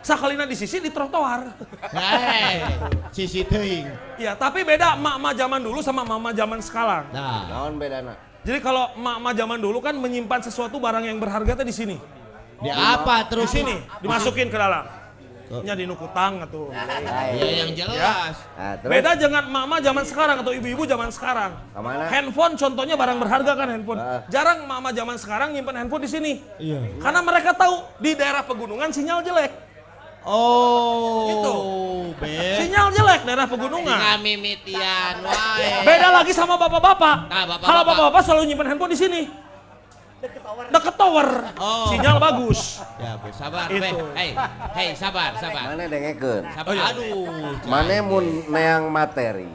Sakalina 0.00 0.48
di 0.48 0.56
sisi 0.56 0.78
di 0.78 0.88
trotoar. 0.88 1.44
eh, 1.92 2.64
sisi 3.10 3.44
teuing. 3.44 3.84
Ya, 4.16 4.32
tapi 4.32 4.64
beda 4.64 4.96
emak-emak 4.96 5.32
zaman 5.36 5.60
dulu 5.60 5.82
sama 5.84 6.06
mama 6.06 6.32
zaman 6.32 6.62
sekarang. 6.62 7.10
Nah, 7.12 7.50
Naon 7.50 7.76
bedana? 7.76 8.14
Jadi 8.48 8.64
kalau 8.64 8.88
emak-emak 8.96 9.34
zaman 9.36 9.58
dulu 9.60 9.78
kan 9.84 9.92
menyimpan 9.92 10.40
sesuatu 10.40 10.80
barang 10.80 11.04
yang 11.04 11.20
berharga 11.20 11.52
teh 11.52 11.68
di 11.68 11.74
sini. 11.76 11.96
di 12.58 12.72
apa 12.72 13.22
Di 13.22 13.36
terus 13.36 13.52
sini, 13.52 13.76
dimasukin 14.00 14.48
ke 14.48 14.56
dalam. 14.56 14.88
Nya 15.64 15.76
di 15.76 15.84
nukutang 15.84 16.44
atau. 16.48 16.72
Ya 16.72 17.64
yang 17.64 17.76
jelas. 17.76 18.40
Nah, 18.56 18.74
terus? 18.80 18.88
Beda 18.88 19.16
dengan 19.20 19.44
emak-emak 19.52 19.80
zaman 19.84 20.04
sekarang 20.08 20.36
atau 20.40 20.52
ibu-ibu 20.56 20.88
zaman 20.88 21.12
sekarang. 21.12 21.60
Ke 21.76 21.80
mana? 21.80 22.08
Handphone 22.08 22.56
contohnya 22.56 22.96
barang 22.96 23.18
berharga 23.20 23.52
kan 23.52 23.68
handphone. 23.68 24.00
Jarang 24.32 24.64
emak-emak 24.64 24.92
zaman 24.96 25.16
sekarang 25.20 25.48
nyimpan 25.52 25.84
handphone 25.84 26.02
di 26.08 26.10
sini. 26.10 26.32
Iya. 26.56 26.80
Karena 27.04 27.20
mereka 27.20 27.52
tahu 27.52 27.84
di 28.00 28.16
daerah 28.16 28.48
pegunungan 28.48 28.88
sinyal 28.88 29.20
jelek. 29.24 29.67
Oh, 30.28 31.32
Itu. 31.32 31.56
Ben. 32.20 32.60
Sinyal 32.60 32.92
jelek 32.92 33.20
daerah 33.24 33.46
pegunungan. 33.48 33.96
Kami 33.96 34.32
mitian, 34.36 35.24
wae. 35.24 35.88
Beda 35.88 36.08
lagi 36.12 36.36
sama 36.36 36.60
bapak-bapak. 36.60 37.16
Nah, 37.32 37.44
bapak-bapak. 37.48 37.68
Kalau 37.68 37.82
bapak-bapak 37.88 38.22
selalu 38.26 38.42
nyimpan 38.52 38.66
handphone 38.74 38.92
di 38.92 38.98
sini. 39.00 39.22
Deket 40.68 40.94
tower. 40.98 41.28
Oh. 41.56 41.94
Sinyal 41.94 42.18
bagus. 42.18 42.82
Ya, 42.98 43.14
Bu, 43.16 43.30
sabar, 43.30 43.70
Itu. 43.70 43.98
Hei, 44.18 44.34
hei, 44.74 44.88
sabar, 44.98 45.32
sabar. 45.38 45.72
Mana 45.72 45.86
dengekeun? 45.86 46.42
Sabar. 46.50 46.74
Aduh. 46.92 47.54
Mana 47.70 47.96
mun 48.02 48.26
neang 48.50 48.90
materi 48.90 49.46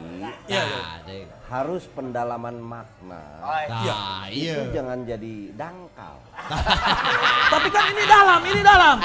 Iya. 0.48 0.64
Ya, 0.64 0.64
deh. 1.04 1.33
Harus 1.54 1.86
pendalaman 1.86 2.58
makna. 2.58 3.22
Nah, 3.38 4.26
iya. 4.26 4.58
Itu 4.58 4.74
jangan 4.74 5.06
jadi 5.06 5.34
dangkal. 5.54 6.18
Tapi 7.54 7.68
kan 7.70 7.84
ini 7.94 8.04
dalam, 8.10 8.40
ini 8.42 8.60
dalam. 8.60 8.96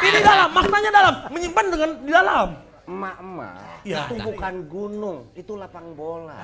Ini 0.00 0.18
dalam, 0.24 0.48
maknanya 0.56 0.90
dalam. 0.90 1.14
Menyimpan 1.28 1.66
dengan 1.68 1.90
di 2.00 2.12
dalam. 2.12 2.48
Emak-emak 2.82 3.54
Iya. 3.86 4.10
itu 4.10 4.14
bukan 4.26 4.54
gunung, 4.66 5.18
itu 5.34 5.54
lapang 5.54 5.94
bola. 5.94 6.34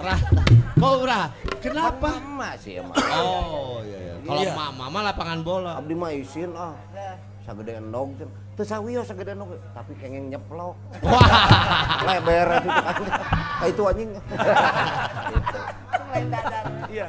Rah, 0.00 0.20
kok 0.76 0.94
Rah? 1.04 1.26
Kenapa? 1.64 2.10
Emak 2.16 2.54
sih 2.60 2.76
emak. 2.76 2.96
Oh, 3.16 3.80
iya, 3.84 3.98
iya. 3.98 4.14
Kalau 4.20 4.40
Iya. 4.40 4.52
mama, 4.52 4.88
mama 4.88 4.98
lapangan 5.08 5.40
bola. 5.40 5.72
Abdi 5.80 5.94
mah 5.96 6.12
isin 6.12 6.52
ah. 6.52 6.76
Sagede 7.48 7.80
endog 7.80 8.12
teh. 8.20 8.28
Teu 8.54 8.64
sawiyo 8.66 9.00
sagede 9.00 9.32
endog, 9.32 9.48
tapi 9.72 9.96
kengeng 9.96 10.28
nyeplok. 10.28 10.76
Wah. 11.00 11.28
Leber 12.04 12.48
itu 12.54 12.68
kan. 12.68 12.94
Kayak 13.58 13.70
itu 13.72 13.82
anjing. 13.82 14.10
Iya. 16.88 17.06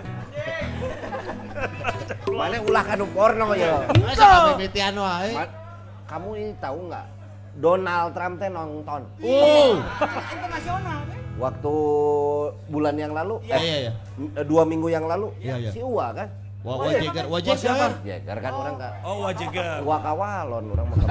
Mana 2.30 2.58
ulah 2.62 2.84
kanu 2.86 3.06
porno 3.12 3.52
ya. 3.52 3.84
Kami 3.92 4.52
mitian 4.58 4.96
wae. 4.96 5.36
Ma- 5.36 5.52
Kamu 6.08 6.30
ini 6.34 6.56
tahu 6.58 6.88
nggak? 6.88 7.06
Donald 7.60 8.16
Trump 8.16 8.40
teh 8.40 8.48
nonton 8.48 9.02
Oh. 9.20 9.76
Internasional. 10.32 11.00
waktu 11.36 11.76
bulan 12.68 12.96
yang 12.96 13.12
lalu, 13.12 13.40
Iya, 13.42 13.56
iya, 13.58 13.76
iya. 13.82 13.92
m- 14.16 14.32
eh, 14.34 14.44
dua 14.44 14.64
minggu 14.64 14.88
yang 14.88 15.04
lalu, 15.06 15.32
Iya, 15.38 15.56
iya. 15.58 15.72
si 15.72 15.80
Uwa 15.80 16.12
kan? 16.12 16.28
Wah, 16.60 16.76
wajeger, 16.84 17.24
wajeger. 17.32 17.72
siapa? 17.72 18.04
Ya, 18.04 18.20
karena 18.20 18.42
kan 18.44 18.54
orang 18.60 18.76
kan 18.76 18.92
Oh, 19.08 19.24
wajeger. 19.24 19.80
Uwa 19.80 19.98
kawalon 20.04 20.66
orang 20.76 20.88
mah 20.92 20.98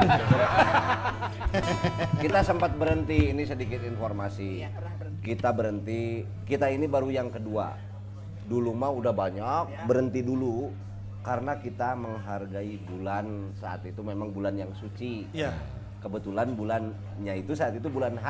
Kita 2.23 2.41
sempat 2.45 2.77
berhenti, 2.77 3.33
ini 3.33 3.49
sedikit 3.49 3.81
informasi. 3.81 4.69
Kita 5.25 5.49
berhenti, 5.57 6.20
kita 6.45 6.69
ini 6.69 6.85
baru 6.85 7.09
yang 7.09 7.33
kedua. 7.33 7.73
Dulu 8.45 8.77
mah 8.77 8.93
udah 8.93 9.12
banyak, 9.16 9.89
berhenti 9.89 10.20
dulu 10.20 10.69
karena 11.25 11.57
kita 11.57 11.97
menghargai 11.97 12.81
bulan 12.85 13.53
saat 13.57 13.85
itu 13.89 14.05
memang 14.05 14.29
bulan 14.29 14.53
yang 14.53 14.73
suci. 14.77 15.33
Iya. 15.33 15.57
Kebetulan 16.05 16.53
bulannya 16.53 17.35
itu 17.41 17.57
saat 17.57 17.73
itu 17.73 17.89
bulan 17.89 18.20
H 18.20 18.29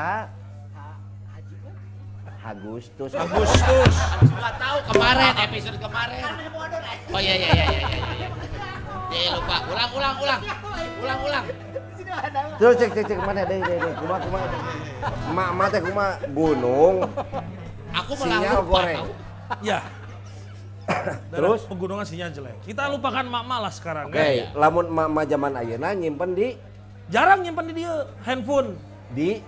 Agustus. 2.39 3.11
Agustus. 3.13 3.95
Enggak 4.23 4.55
tahu 4.57 4.77
kemarin 4.95 5.33
episode 5.43 5.79
kemarin. 5.79 6.23
Oh 7.11 7.21
iya 7.21 7.35
iya 7.35 7.51
iya 7.51 7.67
iya 7.67 7.87
iya. 7.89 7.99
iya. 8.15 8.29
Ya 9.09 9.31
lupa. 9.35 9.57
Ulang 9.69 9.91
ulang 9.93 10.17
ulang. 10.23 10.41
Ulang 11.03 11.21
ulang. 11.25 11.45
Terus 12.59 12.75
cek 12.79 12.91
cek 12.95 13.05
cek 13.05 13.19
mana 13.21 13.43
deh 13.45 13.59
deh 13.61 13.77
deh 13.79 13.93
kuma 14.01 14.17
kuma 14.19 14.41
emak 15.29 15.49
emak 15.55 15.67
teh 15.71 15.81
kuma 15.85 16.07
gunung 16.33 16.97
Aku 17.95 18.13
malah 18.19 18.39
sinyal 18.41 18.55
lupa 18.59 18.69
goreng. 18.69 18.99
tahu. 18.99 19.11
Ya. 19.65 19.79
Terus 21.37 21.61
pegunungan 21.69 22.07
sinyal 22.09 22.31
jelek. 22.33 22.57
Kita 22.65 22.89
lupakan 22.89 23.25
mak-mak 23.29 23.59
lah 23.69 23.73
sekarang. 23.73 24.07
Oke, 24.09 24.21
ya. 24.41 24.47
lamun 24.57 24.89
emak 24.89 25.07
emak 25.09 25.25
zaman 25.29 25.53
ayeuna 25.57 25.89
nyimpen 25.93 26.33
di 26.33 26.49
Jarang 27.09 27.41
nyimpan 27.41 27.65
di 27.73 27.75
dia 27.81 27.93
handphone. 28.21 28.77
di 29.09 29.41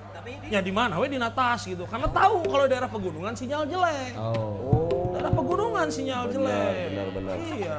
Ya 0.51 0.61
di 0.61 0.73
mana? 0.75 0.99
We 0.99 1.07
di 1.09 1.19
atas 1.21 1.67
gitu. 1.67 1.85
Karena 1.87 2.09
tahu 2.11 2.47
kalau 2.47 2.65
daerah 2.67 2.91
pegunungan 2.91 3.33
sinyal 3.35 3.65
jelek. 3.67 4.15
oh 4.19 5.13
Daerah 5.17 5.33
pegunungan 5.33 5.87
sinyal 5.91 6.23
Benar, 6.29 6.35
jelek. 6.35 6.75
benar, 6.91 7.07
benar. 7.15 7.35
Iya. 7.37 7.79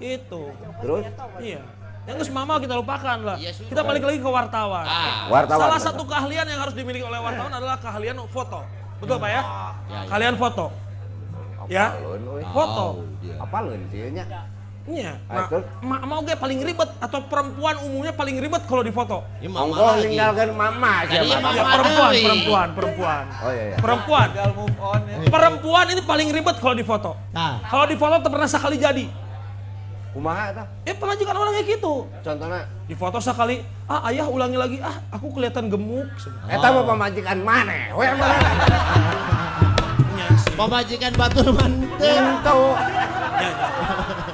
Itu. 0.00 0.42
Terus 0.82 1.04
Iya. 1.40 1.62
Yang 2.04 2.16
geus 2.20 2.32
mama 2.36 2.60
kita 2.60 2.76
lupakan 2.76 3.16
lah. 3.24 3.36
Iya, 3.40 3.50
sudah. 3.56 3.68
kita 3.72 3.80
balik 3.80 4.04
lagi 4.04 4.18
ke 4.20 4.28
wartawan. 4.28 4.84
Ah. 4.84 5.24
wartawan. 5.32 5.72
Salah 5.72 5.80
satu 5.80 6.02
keahlian 6.04 6.44
yang 6.44 6.60
harus 6.60 6.76
dimiliki 6.76 7.00
oleh 7.00 7.16
wartawan 7.16 7.48
adalah 7.48 7.80
keahlian 7.80 8.20
foto. 8.28 8.60
Betul 9.00 9.16
Pak 9.16 9.30
ya? 9.32 9.42
Ya, 9.42 9.44
ya. 9.88 10.00
Kalian 10.12 10.34
foto. 10.36 10.66
Ya? 11.72 11.86
Apalun, 11.96 12.20
euy. 12.28 12.44
Foto. 12.52 12.86
Apalun 13.40 13.80
sih 13.88 14.12
nya. 14.12 14.24
Iya. 14.84 15.16
Mak 15.80 16.02
mau 16.04 16.20
ge 16.20 16.36
paling 16.36 16.60
ribet 16.60 16.90
atau 17.00 17.24
perempuan 17.24 17.80
umumnya 17.80 18.12
paling 18.12 18.36
ribet 18.36 18.68
kalau 18.68 18.84
difoto. 18.84 19.24
Ini 19.40 19.48
mama 19.48 19.64
Ongko 19.64 19.80
lagi. 19.80 20.02
ninggalkan 20.04 20.48
mama 20.52 20.92
Tadi 21.02 21.24
siapa? 21.24 21.40
mama 21.40 21.48
Ya, 21.50 21.64
perempuan, 21.64 22.10
deui. 22.12 22.24
perempuan, 22.24 22.68
perempuan. 22.76 23.24
Oh 23.40 23.50
iya 23.50 23.64
iya. 23.64 23.76
Perempuan. 23.80 24.26
Tinggal 24.28 24.52
move 24.52 24.76
on 24.76 25.00
ya. 25.08 25.16
Perempuan 25.32 25.84
ini 25.88 26.02
paling 26.04 26.28
ribet 26.28 26.56
kalau 26.60 26.76
difoto. 26.76 27.12
Nah, 27.32 27.64
Kalau 27.64 27.84
difoto 27.88 28.28
pernah 28.28 28.44
sekali 28.44 28.76
jadi. 28.76 29.06
Kumaha 30.12 30.52
eta? 30.52 30.64
Ya 30.84 30.94
pemajikan 30.94 31.34
orang 31.34 31.52
kayak 31.58 31.68
gitu. 31.74 32.06
Contohnya 32.22 32.62
Difoto 32.84 33.18
sekali, 33.18 33.64
ah 33.88 34.06
ayah 34.06 34.28
ulangi 34.28 34.54
lagi, 34.54 34.76
ah 34.78 35.00
aku 35.10 35.32
kelihatan 35.32 35.66
gemuk. 35.66 36.06
Eta 36.46 36.70
mah 36.70 36.84
pemajikan 36.84 37.40
mana? 37.40 37.90
We 37.96 38.06
mana? 38.14 38.36
Iya 40.14 40.28
pemajikan 40.54 41.12
batur 41.16 41.50
mantep. 41.50 41.98
Itu. 41.98 42.60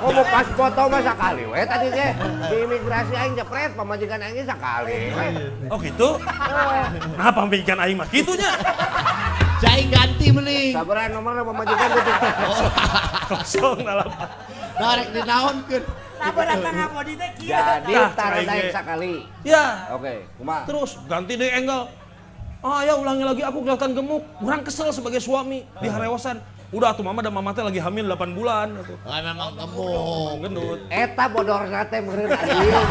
Oh 0.01 0.11
mau 0.17 0.25
pas 0.25 0.49
foto 0.57 0.83
mah 0.89 1.01
sekali 1.05 1.45
we 1.45 1.61
tadi 1.69 1.89
teh. 1.93 2.11
Di 2.49 2.57
imigrasi 2.65 3.13
aing 3.13 3.35
jepret 3.37 3.77
pemajikan 3.77 4.19
aing 4.25 4.49
sekali. 4.49 5.13
we. 5.13 5.27
Oh 5.69 5.77
gitu? 5.77 6.17
Nah 7.21 7.29
pembikin 7.29 7.77
aing 7.77 8.01
mah 8.01 8.09
gitunya. 8.09 8.49
Cai 9.61 9.85
ganti 9.93 10.33
mending. 10.33 10.73
Sabaran 10.73 11.13
nomornya 11.13 11.45
pemajikan 11.45 11.89
itu. 11.93 12.13
Kosong 13.31 13.85
dalam. 13.85 14.09
Nah, 14.81 14.97
rek 14.97 15.09
dinaonkeun. 15.13 15.85
Jadi 17.41 17.93
taruh 18.17 18.41
ge. 18.41 18.49
aing 18.49 18.73
sekali. 18.73 19.15
Ya, 19.45 19.89
Oke, 19.93 20.25
kumaha? 20.41 20.65
terus 20.65 20.97
ganti 21.09 21.37
deh 21.37 21.53
angle. 21.53 21.93
Ah 22.61 22.85
ya 22.85 22.93
ulangi 22.97 23.25
lagi 23.25 23.43
aku 23.45 23.65
kelihatan 23.65 23.93
gemuk. 23.97 24.25
Kurang 24.41 24.65
kesel 24.65 24.93
sebagai 24.93 25.21
suami 25.21 25.65
di 25.81 25.89
harewasan. 25.89 26.41
Udah 26.71 26.95
tuh 26.95 27.03
mama 27.03 27.19
dan 27.19 27.35
mama 27.35 27.51
teh 27.51 27.67
lagi 27.67 27.83
hamil 27.83 28.07
8 28.07 28.31
bulan. 28.31 28.71
Gitu. 28.79 28.95
Ah, 29.03 29.19
memang 29.19 29.59
gemuk. 29.59 30.39
Gendut. 30.39 30.79
Eta 30.87 31.27
bodorna 31.27 31.83
teh 31.91 31.99
meureun 31.99 32.31
anjing. 32.31 32.87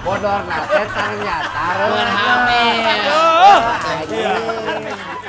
Bodorna 0.00 0.58
teh 0.72 0.86
ternyata 0.88 1.64
Bukan 1.76 2.08
hamil. 2.16 2.76
Iya. 4.08 4.34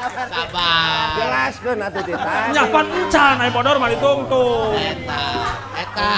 Sabar. 0.03 1.19
Jelaskeun 1.19 1.77
atuh 1.83 2.03
ditanya. 2.07 2.51
Nyapan 2.55 2.85
encan 2.95 3.35
ay 3.43 3.49
bodor 3.51 3.75
mah 3.75 3.89
ditungtung. 3.91 4.71
Eta, 4.79 5.23
eta. 5.83 6.11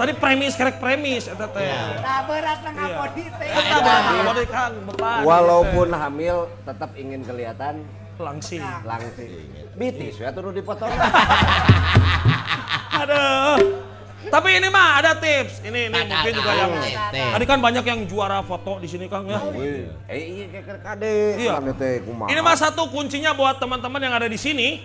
Tadi 0.00 0.12
premis 0.16 0.56
kerek 0.56 0.80
premis 0.80 1.28
eta 1.28 1.52
teh. 1.52 1.68
Labar 2.00 2.40
datang 2.40 2.74
apa 2.80 3.04
di 3.12 3.24
teh. 3.28 3.50
Eta 3.60 3.76
bahan 3.84 4.24
body 4.24 4.44
kang 4.48 4.72
beban. 4.88 5.20
Walaupun 5.20 5.88
hamil 5.92 6.48
tetap 6.64 6.96
ingin 6.96 7.20
kelihatan 7.28 7.84
langsing. 8.18 8.62
langsing. 8.84 9.30
Bitis 9.76 10.16
ya 10.20 10.32
turun 10.32 10.56
di 10.56 10.62
foto. 10.64 10.86
Aduh. 13.00 13.84
Tapi 14.26 14.58
ini 14.58 14.66
mah 14.66 14.98
ada 14.98 15.14
tips. 15.14 15.62
Ini 15.62 15.86
ini 15.86 15.98
mungkin 16.02 16.32
juga 16.34 16.52
yang 16.58 16.70
tadi 17.14 17.44
kan 17.46 17.58
banyak 17.62 17.84
yang 17.86 18.00
juara 18.10 18.42
foto 18.42 18.82
di 18.82 18.90
sini 18.90 19.06
Kang 19.06 19.30
ya. 19.30 19.38
Wih, 19.54 19.86
eh 20.10 20.42
iya 20.42 20.44
kayak 20.50 20.82
kade. 20.82 21.14
Iya. 21.38 21.62
Ini 22.26 22.40
mah 22.42 22.56
satu 22.58 22.90
kuncinya 22.90 23.30
buat 23.38 23.62
teman-teman 23.62 24.02
yang 24.02 24.14
ada 24.16 24.26
di 24.26 24.38
sini. 24.38 24.82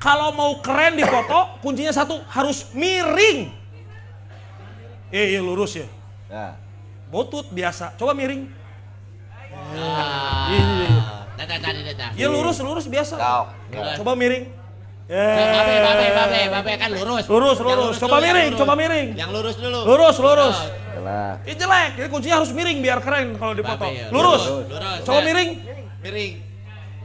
Kalau 0.00 0.34
mau 0.34 0.58
keren 0.58 0.98
di 0.98 1.04
foto, 1.06 1.62
kuncinya 1.62 1.94
satu 1.94 2.18
harus 2.26 2.74
miring. 2.74 3.54
Eh, 5.14 5.36
iya 5.36 5.40
lurus 5.44 5.78
ya. 5.78 5.86
Ya. 6.26 6.56
Butut 7.12 7.52
biasa. 7.52 7.92
Coba 8.00 8.16
miring. 8.16 8.48
Ah. 9.52 10.48
Iya, 10.48 11.21
iya, 11.46 11.56
iya. 12.16 12.16
Ya 12.16 12.26
lurus, 12.30 12.56
lurus 12.62 12.86
biasa. 12.86 13.18
Coba 13.98 14.14
miring. 14.14 14.62
Babe, 15.12 15.52
babe, 15.52 15.76
babe, 16.14 16.48
babe 16.56 16.72
kan 16.80 16.88
lurus. 16.94 17.28
Lurus, 17.28 17.60
lurus. 17.60 17.98
Coba 18.00 18.16
miring, 18.22 18.54
lurus. 18.54 18.60
coba 18.64 18.72
miring. 18.78 19.08
Yang 19.12 19.30
lurus 19.34 19.56
dulu. 19.60 19.80
Lurus, 19.84 20.16
lurus. 20.22 20.56
Ini 21.42 21.58
jelek, 21.58 21.98
jadi 21.98 22.06
kuncinya 22.08 22.38
harus 22.40 22.54
miring 22.54 22.78
biar 22.80 23.02
keren 23.02 23.34
kalau 23.36 23.52
di 23.52 23.62
foto. 23.66 23.84
Babe, 23.84 23.98
ya. 23.98 24.06
Lurus. 24.14 24.42
Lurus. 24.70 25.02
Coba 25.04 25.20
miring. 25.20 25.50
Miring. 26.00 26.34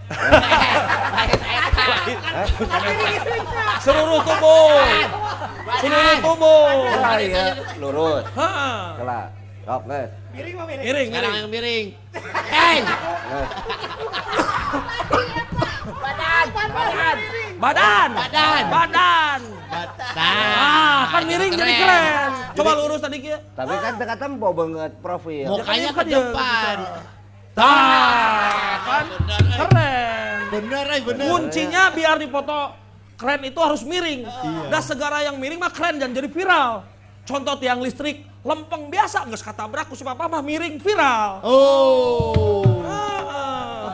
Seluruh 3.84 4.24
tubuh. 4.24 4.80
Seluruh 5.84 6.16
tubuh. 6.24 6.88
Jelas 6.88 7.20
ya, 7.28 7.60
lurus. 7.76 8.24
Jelas. 8.32 9.28
Sok, 9.68 9.84
guys. 9.84 10.08
Miring 10.38 10.54
miring. 10.54 10.80
Miring, 10.86 11.08
Sekarang 11.10 11.32
miring. 11.34 11.42
yang 11.42 11.50
miring. 11.50 11.86
Hey! 12.46 12.78
Guys. 16.38 16.50
Badan. 17.58 18.10
Badan. 18.14 18.62
Badan. 18.70 19.40
Ah, 20.14 21.10
kan 21.10 21.22
miring 21.26 21.52
jadi 21.58 21.74
keren. 21.82 22.30
Coba 22.54 22.72
lurus 22.78 23.02
tadi 23.02 23.18
kia. 23.18 23.42
Tapi 23.58 23.74
kan 23.82 23.94
teka 23.98 24.16
tempo 24.22 24.48
banget 24.54 24.92
profil. 25.02 25.46
Mukanya 25.58 25.90
kan 25.90 26.06
ke 26.06 26.14
depan. 26.14 26.78
Nah, 27.58 28.54
kan 28.86 29.06
eh. 29.10 29.58
keren. 29.58 30.38
Bener, 30.54 30.86
eh, 30.86 31.02
bener. 31.02 31.26
Kuncinya 31.34 31.90
biar 31.90 32.22
dipoto 32.22 32.78
keren 33.18 33.42
itu 33.42 33.58
harus 33.58 33.82
miring. 33.82 34.30
Dan 34.70 34.82
segala 34.86 35.26
yang 35.26 35.42
miring 35.42 35.58
mah 35.58 35.74
keren 35.74 35.98
dan 35.98 36.14
jadi 36.14 36.30
viral. 36.30 36.86
Contoh 37.28 37.60
tiang 37.60 37.84
listrik, 37.84 38.24
lempeng 38.40 38.88
biasa, 38.88 39.28
nggak 39.28 39.44
ketabrak, 39.44 39.92
kusip 39.92 40.08
apa 40.08 40.32
mah 40.32 40.40
miring 40.40 40.80
viral. 40.80 41.44
Oh. 41.44 42.64
Ah, 42.88 43.92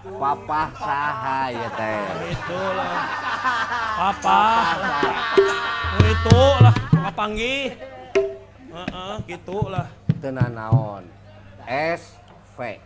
Papa 0.00 0.62
saha 0.80 1.52
ya 1.52 1.68
teh. 1.76 2.00
itulah. 2.32 3.04
Papa. 4.00 4.44
Itulah, 6.00 6.74
panggih. 7.12 7.76
Heeh, 8.72 9.14
gitulah. 9.28 9.86
Tenan 10.24 10.56
naon. 10.56 11.04
SV. 11.68 12.80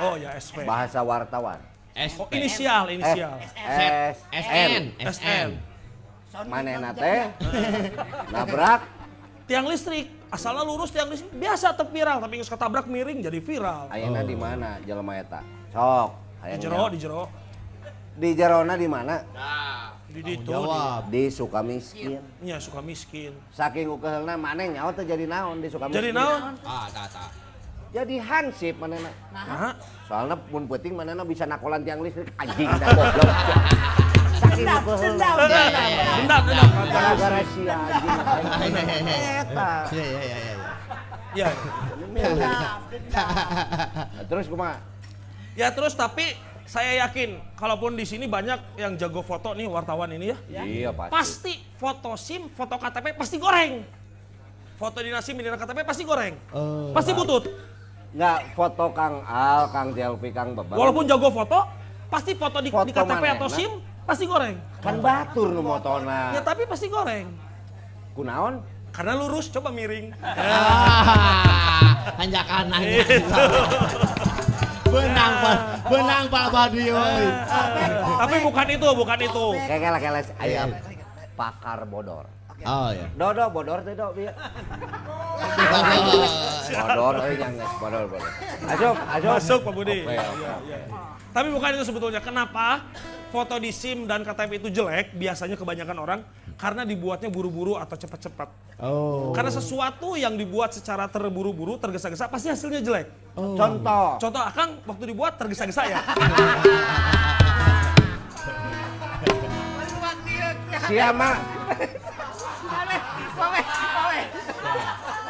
Oh 0.00 0.16
ya 0.16 0.32
SP. 0.40 0.64
Bahasa 0.64 1.04
wartawan. 1.04 1.60
S 1.92 2.16
Oh, 2.16 2.24
inisial, 2.32 2.88
inisial. 2.88 3.36
S 3.52 4.16
SN. 4.32 4.96
SN. 4.96 5.48
Manehna 6.48 6.94
teh 6.96 7.26
nabrak 8.30 8.99
Tiang 9.50 9.66
listrik, 9.66 10.06
asalnya 10.30 10.62
lurus 10.62 10.94
tiang 10.94 11.10
listrik 11.10 11.34
biasa 11.34 11.74
teu 11.74 11.82
viral, 11.90 12.22
tapi 12.22 12.38
geus 12.38 12.46
ketabrak 12.46 12.86
miring 12.86 13.18
jadi 13.18 13.42
viral. 13.42 13.90
ayeuna 13.90 14.22
di 14.22 14.38
mana 14.38 14.78
jelema 14.86 15.18
eta? 15.18 15.42
Sok. 15.74 16.10
Di 16.46 16.56
jero, 16.62 16.86
di 16.86 16.98
jero. 17.02 17.22
Di 18.14 18.30
jerona 18.38 18.78
di 18.78 18.86
mana? 18.86 19.26
Di 20.06 20.22
ditu. 20.22 20.54
Jawab. 20.54 21.10
Di 21.10 21.34
Sukamiskin. 21.34 22.22
Nya 22.46 22.62
suka 22.62 22.78
miskin. 22.78 23.34
Saking 23.50 23.90
ukeulna 23.90 24.38
maneh 24.38 24.70
nyawa 24.70 24.94
teh 24.94 25.02
jadi 25.02 25.26
naon 25.26 25.58
di 25.58 25.66
Sukamiskin? 25.66 25.98
Jadi 25.98 26.10
naon? 26.14 26.54
Ah, 26.62 26.86
tak, 26.86 27.10
tak. 27.10 27.34
Jadi 27.90 28.22
hansip 28.22 28.78
manehna. 28.78 29.10
Nah, 29.34 29.74
Soalnya 30.06 30.38
mun 30.46 30.70
penting 30.70 30.94
manehna 30.94 31.26
bisa 31.26 31.42
nakolan 31.42 31.82
tiang 31.82 32.06
listrik 32.06 32.30
anjing 32.38 32.70
dah 32.78 32.86
goblok. 32.94 33.26
Saking 34.40 34.66
ukeulna. 34.66 35.28
dendam, 35.36 36.42
dendam. 36.48 36.68
Gara-gara 36.88 37.40
si 37.44 37.62
anjing. 37.68 38.74
Eta. 39.44 39.70
Iya, 39.92 40.04
iya, 40.04 40.20
iya, 40.24 40.38
iya. 41.36 41.48
Terus 44.26 44.46
kumaha? 44.48 44.80
Ya 45.58 45.68
terus 45.74 45.92
tapi 45.92 46.24
saya 46.64 47.02
yakin 47.06 47.42
kalaupun 47.58 47.98
di 47.98 48.06
sini 48.06 48.30
banyak 48.30 48.78
yang 48.78 48.94
jago 48.94 49.26
foto 49.26 49.52
nih 49.52 49.66
wartawan 49.66 50.10
ini 50.14 50.32
ya. 50.32 50.38
Iya 50.62 50.90
pasti. 50.94 51.12
Pasti 51.12 51.52
foto 51.76 52.10
SIM, 52.14 52.42
foto 52.54 52.78
KTP 52.78 53.18
pasti 53.18 53.36
goreng. 53.36 53.82
Foto 54.80 55.04
di 55.04 55.12
SIM, 55.20 55.36
di 55.36 55.50
KTP 55.50 55.84
pasti 55.84 56.02
goreng. 56.06 56.34
Oh. 56.54 56.94
Pasti 56.96 57.12
butut. 57.12 57.50
Nggak 58.10 58.56
foto 58.56 58.90
Kang 58.90 59.22
Al, 59.26 59.68
Kang 59.70 59.92
Jelpi, 59.92 60.30
Kang 60.32 60.56
Bebang. 60.56 60.78
Walaupun 60.78 61.04
jago 61.06 61.28
foto, 61.30 61.66
pasti 62.08 62.34
foto 62.34 62.58
di, 62.62 62.70
Foto 62.72 62.86
di 62.86 62.94
KTP 62.94 63.24
atau 63.38 63.50
SIM 63.50 63.89
pasti 64.10 64.26
goreng. 64.26 64.58
kan 64.82 64.98
batur 64.98 65.54
nu 65.54 65.62
motona. 65.62 66.34
Ya 66.34 66.42
tapi 66.42 66.66
pasti 66.66 66.90
goreng. 66.90 67.30
Kunaon? 68.18 68.58
Karena 68.90 69.14
lurus, 69.14 69.46
coba 69.54 69.70
miring. 69.70 70.10
Ah, 70.18 71.94
hanjakan 72.18 72.74
Itu. 72.82 73.42
Benang, 74.90 75.32
Pak. 75.38 75.58
Benang, 75.86 76.24
Pak 76.26 76.46
Badi. 76.50 76.90
woy. 76.90 77.26
Tapi 78.18 78.36
bukan 78.42 78.66
itu, 78.66 78.88
bukan 78.90 79.18
itu. 79.22 79.46
Kayak 79.70 80.02
keles 80.02 80.28
ayam 80.42 80.74
pakar 81.38 81.86
bodor. 81.86 82.26
Oh, 82.66 82.90
ya. 82.92 83.06
Dodo 83.16 83.46
bodor 83.54 83.80
teh 83.86 83.94
do 83.96 84.10
bieu. 84.12 84.28
Bodor 86.76 87.14
euy 87.24 87.40
yang 87.40 87.54
geus 87.56 87.74
bodor 87.78 88.04
bodor. 88.10 88.30
Asup. 88.68 88.96
Masuk 89.22 89.60
Pak 89.64 89.72
Budi. 89.72 89.98
Tapi 91.30 91.48
bukan 91.54 91.70
itu 91.78 91.84
sebetulnya. 91.86 92.20
Kenapa? 92.20 92.84
Foto 93.30 93.54
di 93.62 93.70
SIM 93.70 94.10
dan 94.10 94.26
KTP 94.26 94.58
itu 94.58 94.68
jelek, 94.74 95.14
biasanya 95.14 95.54
kebanyakan 95.54 95.96
orang 96.02 96.20
karena 96.58 96.82
dibuatnya 96.82 97.30
buru-buru 97.30 97.78
atau 97.78 97.94
cepat-cepat. 97.94 98.48
Oh. 98.82 99.30
Karena 99.30 99.54
sesuatu 99.54 100.18
yang 100.18 100.34
dibuat 100.34 100.74
secara 100.74 101.06
terburu-buru, 101.06 101.78
tergesa-gesa, 101.78 102.26
pasti 102.26 102.50
hasilnya 102.50 102.82
jelek. 102.82 103.08
Contoh. 103.38 104.18
Contoh, 104.18 104.42
Akang 104.42 104.82
waktu 104.84 105.14
dibuat 105.14 105.38
tergesa-gesa 105.38 105.86
ya. 105.86 106.02
Siapa? 110.90 111.30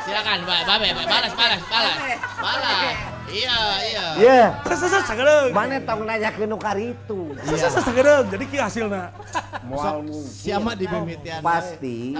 Silakan. 0.09 0.39
Babe, 0.49 0.89
balas, 0.97 1.33
balas, 1.37 1.63
balas. 1.69 1.97
Balas. 2.41 3.10
Iya, 3.31 3.59
iya. 3.87 4.05
Iya. 4.19 4.45
Sesesat 4.67 5.05
sagedeung. 5.07 5.55
Mana 5.55 5.79
tong 5.83 6.03
nanya 6.03 6.31
ke 6.35 6.45
nukar 6.45 6.77
itu? 6.77 7.35
Sesesat 7.47 7.83
sagedeung. 7.87 8.27
Jadi 8.27 8.45
kieu 8.51 8.63
hasilna. 8.63 9.15
Mual 9.65 10.03
mungkin. 10.03 10.27
Siapa 10.27 10.75
di 10.75 10.87
mimitian? 10.91 11.41
Pasti 11.41 12.19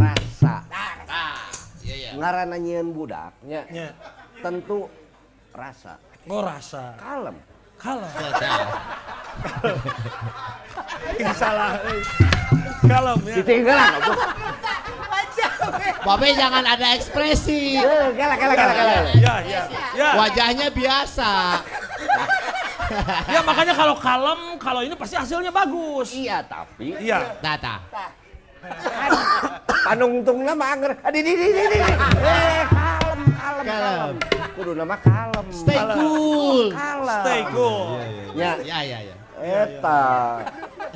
rasa. 0.00 0.54
Iya, 1.84 1.94
iya. 1.94 2.10
Ngaranna 2.16 2.56
nyieun 2.56 2.88
budaknya. 2.96 3.60
Nya. 3.68 3.88
Tentu 4.40 4.88
rasa. 5.52 6.00
Oh 6.28 6.40
rasa. 6.40 6.96
Kalem. 6.96 7.36
Kalau. 7.80 8.08
Ini 11.16 11.32
salah. 11.32 11.80
euy. 11.80 12.00
Kalem 12.84 13.18
ya. 13.24 13.34
Ditinggalan. 13.40 13.90
Babe 16.00 16.28
jangan 16.32 16.64
ada 16.64 16.86
ekspresi. 16.96 17.76
Eh, 17.76 18.06
Gala, 18.16 18.34
gala, 18.36 18.54
gala, 18.56 18.72
gala. 18.72 18.92
Ya, 19.16 19.34
ya. 19.44 19.62
Ya. 19.96 20.08
Wajahnya 20.16 20.68
biasa. 20.72 21.32
Ya 23.30 23.40
makanya 23.46 23.74
kalau 23.76 23.94
kalem, 24.00 24.40
kalau 24.58 24.80
ini 24.82 24.96
pasti 24.98 25.14
hasilnya 25.14 25.52
bagus. 25.54 26.10
Iya, 26.10 26.42
tapi 26.42 26.96
Iya. 26.98 27.38
Tata. 27.38 27.80
panungtung 29.86 30.44
nama 30.44 30.76
anger. 30.76 30.92
Adi, 31.00 31.20
di, 31.24 31.32
di, 31.32 31.48
di, 31.48 31.64
di. 31.64 31.78
Eh, 31.80 32.60
kalem, 33.50 33.64
kalem, 33.66 34.14
kalem. 34.16 34.50
Kudu 34.54 34.72
nama 34.72 34.96
kalem. 34.96 35.46
Stay 35.50 35.78
cool. 35.92 36.60
Kalem. 36.70 37.20
Stay 37.20 37.40
cool. 37.50 37.84
Ya, 38.32 38.50
Ya, 38.62 38.78
ya, 38.80 38.98
ya. 39.02 39.14
eta. 39.40 40.02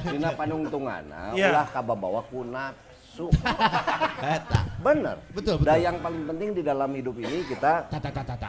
Dina 0.04 0.30
panungtungana 0.32 1.32
Iya. 1.32 1.48
ulah 1.50 1.66
kababawa 1.66 2.20
ku 2.24 2.44
nafsu. 2.44 3.32
Eta. 4.36 4.60
Bener. 4.78 5.16
Betul, 5.32 5.56
betul. 5.56 5.66
Dan 5.66 5.78
yang 5.80 5.96
paling 5.98 6.24
penting 6.26 6.48
di 6.52 6.62
dalam 6.62 6.90
hidup 6.92 7.16
ini 7.16 7.40
kita 7.46 7.88
Tata, 7.88 8.10
tata, 8.10 8.34
tata. 8.36 8.48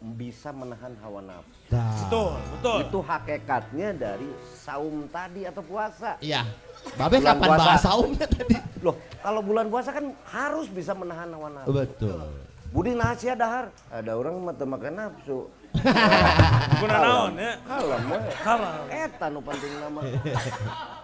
bisa 0.00 0.48
menahan 0.50 0.96
hawa 0.98 1.20
nafsu. 1.20 1.52
Betul, 1.68 2.32
betul. 2.56 2.78
Itu 2.82 2.98
hakikatnya 3.02 3.88
dari 3.92 4.28
saum 4.56 5.04
tadi 5.06 5.44
atau 5.44 5.60
puasa. 5.60 6.16
Iya. 6.18 6.48
Babe 6.96 7.20
Bulan 7.20 7.36
kapan 7.36 7.48
puasa. 7.50 7.60
bahas 7.62 7.82
saumnya 7.84 8.24
tadi? 8.26 8.54
Loh, 8.80 8.96
kalau 9.20 9.40
bulan 9.44 9.68
puasa 9.68 9.92
kan 9.92 10.04
harus 10.24 10.66
bisa 10.66 10.96
menahan 10.96 11.28
hawa 11.28 11.48
nafsu. 11.52 11.76
Betul. 11.76 12.24
Budi 12.70 12.94
nasi 12.94 13.26
dahar. 13.34 13.74
Ada 13.90 14.14
orang 14.14 14.34
mah 14.46 14.54
teu 14.54 14.66
makan 14.66 14.94
nafsu. 14.94 15.38
Guna 16.82 16.96
naon 17.02 17.34
ya. 17.34 17.52
Kalem 17.66 18.02
we. 18.06 18.18
Kalem. 18.46 18.84
Eta 18.90 19.26
nu 19.30 19.40
penting 19.42 19.72
nama. 19.78 20.00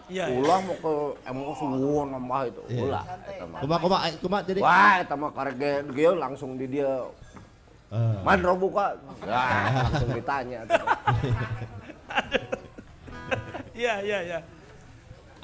Iya. 0.07 0.31
iya. 0.31 0.39
Ulah 0.39 0.63
mau 0.63 0.79
ke 0.79 0.95
emosi 1.27 1.65
wuon 1.67 2.15
mah 2.15 2.47
itu. 2.47 2.63
Ulah 2.79 3.03
eta 3.27 3.43
mah. 3.43 3.59
Kuma, 3.59 3.77
kuma, 3.83 3.97
kuma 4.23 4.39
jadi. 4.47 4.63
Wah, 4.63 5.03
eta 5.03 5.15
mah 5.19 5.31
karek 5.35 5.55
ge 5.59 5.71
ge 5.91 6.07
langsung 6.15 6.55
di 6.55 6.67
dia 6.71 7.03
Eh. 7.87 8.19
Man 8.27 8.43
buka. 8.59 8.99
Wah, 9.23 9.87
langsung 9.91 10.11
ditanya. 10.15 10.59
tuh. 10.67 10.87
Iya, 13.77 14.01
iya, 14.01 14.19
iya. 14.25 14.39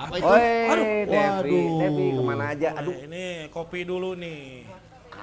Apa 0.00 0.14
itu? 0.16 0.24
Oi, 0.24 0.48
Aduh. 0.72 0.84
Devi. 1.04 1.60
Devi 1.84 2.06
ke 2.16 2.22
mana 2.24 2.44
aja? 2.56 2.68
Aduh, 2.80 2.96
ini 3.04 3.52
kopi 3.52 3.84
dulu 3.84 4.16
nih. 4.16 4.64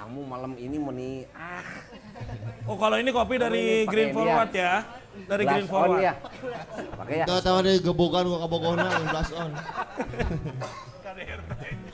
Kamu 0.10 0.26
malam 0.26 0.58
ini 0.58 0.82
meni 0.82 1.12
ah 1.38 1.62
Oh 2.66 2.74
kalau 2.82 2.98
ini 2.98 3.14
kopi 3.14 3.38
dari 3.38 3.86
ini 3.86 3.86
Green 3.86 4.10
pakai 4.10 4.18
Forward 4.18 4.52
ya. 4.58 4.74
Dari 5.30 5.44
blast 5.46 5.54
Green 5.54 5.62
on 5.62 5.70
Forward. 5.70 6.02
ya. 6.02 6.14
Pakai 6.98 7.14
ya. 7.14 7.26
Tahu 7.30 7.40
tahu 7.46 7.56
ada 7.62 7.72
gebokan 7.78 8.24
gua 8.26 8.40
kabogona 8.42 8.90
blast 9.06 9.34
on. 9.38 9.52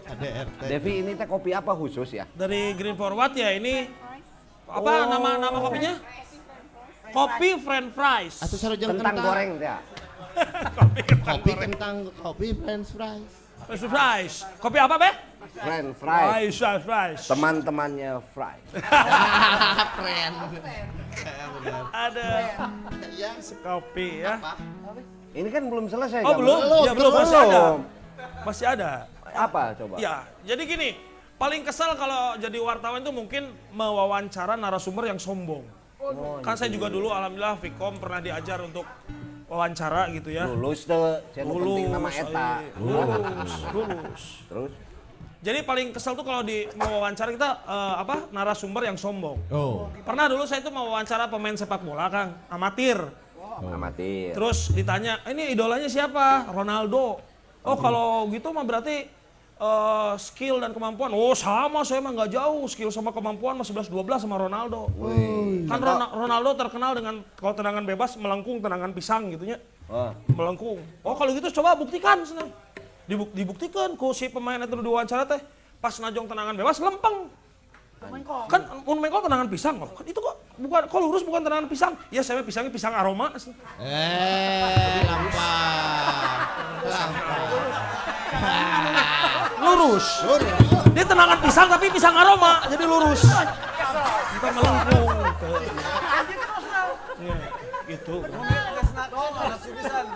Ada 0.08 0.28
RT. 0.48 0.60
Devi 0.64 0.94
ini 1.04 1.12
teh 1.20 1.28
kopi 1.28 1.52
apa 1.52 1.76
khusus 1.76 2.08
ya? 2.08 2.24
Dari 2.32 2.72
Green 2.80 2.96
Forward 2.96 3.36
ya 3.36 3.52
ini 3.52 3.92
apa 4.64 4.92
Oh. 4.96 5.12
nama 5.12 5.30
nama 5.36 5.58
kopinya? 5.60 6.00
Kopi 7.12 7.50
French 7.60 7.92
fries. 7.92 8.36
Atau 8.40 8.56
sarujeng 8.56 8.96
Kentang 8.96 9.20
goreng 9.20 9.60
ya. 9.60 9.84
Kopi 11.28 11.52
kentang, 11.56 12.12
kopi 12.20 12.52
french 12.56 12.92
fries. 12.92 13.32
French 13.68 13.84
fries. 13.88 14.34
Kopi 14.60 14.80
apa, 14.80 14.96
Be? 15.00 15.12
French 15.54 15.94
fries. 15.98 16.58
Fries. 16.82 17.22
Teman-temannya 17.26 18.12
fry. 18.32 18.58
Friend. 20.00 20.36
Ada 21.92 22.28
Ya. 23.16 23.32
kopi 23.64 24.22
ya. 24.22 24.36
Ini 25.32 25.48
kan 25.52 25.64
belum 25.68 25.86
selesai. 25.88 26.24
Oh 26.24 26.36
belum? 26.36 26.60
Ya 26.84 26.92
belum 26.92 27.12
masih 27.14 27.38
ada. 27.38 27.62
Masih 28.44 28.66
ada. 28.68 28.92
Apa 29.36 29.76
coba? 29.76 30.00
Ya, 30.00 30.24
jadi 30.48 30.64
gini, 30.64 30.90
paling 31.36 31.68
kesal 31.68 31.92
kalau 31.96 32.40
jadi 32.40 32.56
wartawan 32.58 33.04
itu 33.04 33.12
mungkin 33.12 33.52
mewawancara 33.72 34.56
narasumber 34.56 35.12
yang 35.12 35.20
sombong. 35.20 35.64
kan 36.46 36.54
saya 36.54 36.70
juga 36.70 36.86
dulu 36.86 37.10
alhamdulillah 37.10 37.58
Vkom 37.58 37.98
pernah 37.98 38.22
diajar 38.22 38.62
untuk 38.62 38.86
wawancara 39.50 40.06
gitu 40.14 40.30
ya. 40.30 40.46
Lulus 40.46 40.86
tuh, 40.86 41.18
nu 41.42 41.54
penting 41.58 41.88
nama 41.90 42.06
Lulus, 42.06 42.22
eta. 42.22 42.50
lulus, 42.78 43.54
lulus. 43.74 44.24
Terus? 44.46 44.72
Jadi 45.46 45.62
paling 45.62 45.94
kesel 45.94 46.18
tuh 46.18 46.26
kalau 46.26 46.42
di 46.42 46.66
mewawancara 46.74 47.30
kita 47.30 47.50
eh, 47.70 47.96
apa 48.02 48.26
narasumber 48.34 48.90
yang 48.90 48.98
sombong. 48.98 49.38
Oh. 49.54 49.94
Pernah 50.02 50.26
dulu 50.26 50.50
saya 50.50 50.66
itu 50.66 50.74
mewawancara 50.74 51.30
pemain 51.30 51.54
sepak 51.54 51.86
bola 51.86 52.10
Kang, 52.10 52.34
amatir. 52.50 52.98
Amatir. 53.62 54.34
Terus 54.34 54.74
ditanya, 54.74 55.22
ini 55.30 55.54
idolanya 55.54 55.86
siapa? 55.86 56.50
Ronaldo. 56.50 57.22
Oh 57.62 57.78
kalau 57.78 58.26
gitu 58.34 58.50
mah 58.50 58.66
berarti 58.66 59.06
eh, 59.62 60.14
skill 60.18 60.66
dan 60.66 60.74
kemampuan. 60.74 61.14
Oh 61.14 61.38
sama 61.38 61.86
saya 61.86 62.02
mah 62.02 62.18
nggak 62.18 62.34
jauh. 62.34 62.66
Skill 62.66 62.90
sama 62.90 63.14
kemampuan 63.14 63.54
mah 63.54 63.70
11-12 63.70 64.26
sama 64.26 64.42
Ronaldo. 64.42 64.90
Kan 65.70 65.78
Rona- 65.78 66.10
Ronaldo 66.10 66.58
terkenal 66.58 66.98
dengan 66.98 67.22
kalau 67.38 67.54
tendangan 67.54 67.86
bebas 67.86 68.18
melengkung 68.18 68.66
tendangan 68.66 68.90
pisang 68.98 69.30
gitu 69.30 69.46
ya. 69.54 69.62
Oh. 69.94 70.10
Melengkung. 70.34 70.82
Oh 71.06 71.14
kalau 71.14 71.30
gitu 71.38 71.54
coba 71.54 71.78
buktikan. 71.78 72.26
Senang. 72.26 72.65
Dibuk- 73.06 73.34
dibuktikan 73.38 73.94
ku 73.94 74.12
si 74.12 74.30
pemain 74.30 74.58
itu 74.58 74.74
diwawancara 74.74 75.30
teh. 75.30 75.42
Pas 75.78 75.94
najong 76.02 76.26
tendangan 76.26 76.56
bebas 76.58 76.82
lempeng. 76.82 77.30
Kan 78.50 78.62
mun 78.86 78.98
mengkol 79.02 79.22
tendangan 79.26 79.50
pisang 79.50 79.82
kok. 79.82 79.98
Kan 79.98 80.06
itu 80.06 80.20
kok 80.22 80.36
bukan 80.62 80.82
kok 80.86 81.00
lurus 81.02 81.24
bukan 81.26 81.42
tendangan 81.42 81.68
pisang. 81.70 81.94
Ya 82.14 82.22
saya 82.22 82.42
pisangnya 82.46 82.70
pisang 82.70 82.94
aroma. 82.94 83.34
Eh, 83.82 85.02
lampah. 85.06 86.46
lurus. 89.66 90.06
Dia 90.94 91.04
tendangan 91.04 91.40
pisang 91.42 91.68
tapi 91.68 91.90
pisang 91.90 92.16
aroma, 92.16 92.62
jadi 92.70 92.84
lurus. 92.86 93.22
Kita 93.26 94.48
melengkung. 94.54 95.18
Ya, 97.16 97.36
gitu. 97.90 98.16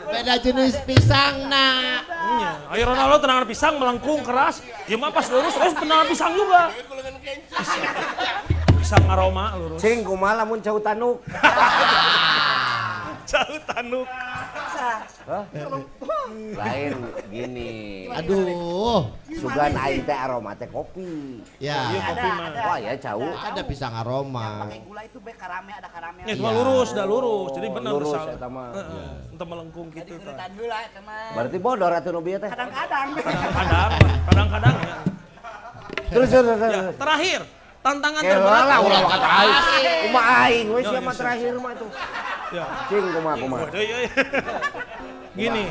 Beda 0.09 0.35
jenis 0.41 0.75
pisang, 0.83 1.45
nak. 1.47 2.01
Iya. 2.09 2.51
Ayo 2.73 2.83
Ronaldo 2.89 3.15
tendangan 3.21 3.45
pisang 3.45 3.77
melengkung 3.77 4.21
keras. 4.25 4.61
Ya 4.89 4.97
mah 4.97 5.13
pas 5.13 5.25
lurus, 5.29 5.53
oh 5.57 5.71
tendangan 5.73 6.05
pisang 6.09 6.33
juga. 6.33 6.73
Pisang 8.77 9.03
aroma 9.05 9.53
lurus. 9.57 9.79
Cing 9.81 10.01
kumaha 10.01 10.43
lamun 10.43 10.59
cau 10.61 10.81
tanuk. 10.81 11.21
Jauh 13.29 13.59
tanuk. 13.69 14.07
Lain 16.57 16.91
gini. 17.29 18.09
Aduh. 18.09 19.13
Sugan 19.29 19.73
aing 19.77 20.01
teh 20.01 20.17
aroma 20.17 20.57
teh 20.57 20.65
kopi. 20.65 21.45
Iya 21.61 21.93
Ya, 21.93 22.01
kopi 22.09 22.27
mah. 22.33 22.47
Wah 22.57 22.77
ya 22.81 22.93
cau. 22.97 23.21
ada 23.21 23.61
pisang 23.61 23.93
aroma. 23.93 24.65
Pakai 24.65 24.81
gula 24.81 25.01
itu 25.05 25.17
be 25.21 25.31
karame 25.37 25.71
ada 25.77 25.89
karame. 25.93 26.25
Ya 26.25 26.33
cuma 26.33 26.49
lurus, 26.57 26.89
dah 26.97 27.05
lurus. 27.05 27.49
Jadi 27.53 27.67
benar 27.69 27.91
lurus 27.93 28.17
eta 28.25 28.47
mah. 28.49 28.73
Heeh, 28.73 29.09
Entah 29.37 29.47
melengkung 29.47 29.87
gitu. 29.93 30.13
tah. 30.17 30.33
Kita 30.33 30.45
dulu 30.49 30.65
lah 30.65 30.81
teman. 30.89 31.31
Berarti 31.37 31.57
bodor 31.61 31.91
atuh 31.93 32.11
nu 32.11 32.21
teh. 32.25 32.49
Kadang-kadang. 32.49 33.07
Kadang-kadang, 33.13 33.91
kadang-kadang 34.25 34.75
ya. 34.81 34.95
Terus 36.09 36.27
terus 36.33 36.57
terus. 36.57 36.73
Ya, 36.73 36.81
terakhir, 36.97 37.39
tantangan 37.79 38.21
terberat. 38.21 38.65
lah 38.65 38.77
ulah 38.79 39.01
kata 39.05 39.27
aing. 39.29 39.57
Kumaha 40.03 40.33
aing 40.45 40.67
we 40.67 40.79
Ya, 40.79 40.85
sia 40.85 40.93
ya, 40.93 40.99
mah 40.99 41.09
siap. 41.09 41.21
terakhir 41.21 41.53
mah 41.55 41.73
tuh. 41.73 41.89
Ya. 42.49 42.65
Cing 42.87 43.05
kumaha 43.09 43.35
kumaha. 43.35 43.65
Iya, 43.71 43.97
iya. 44.03 44.11
Gini, 45.31 45.65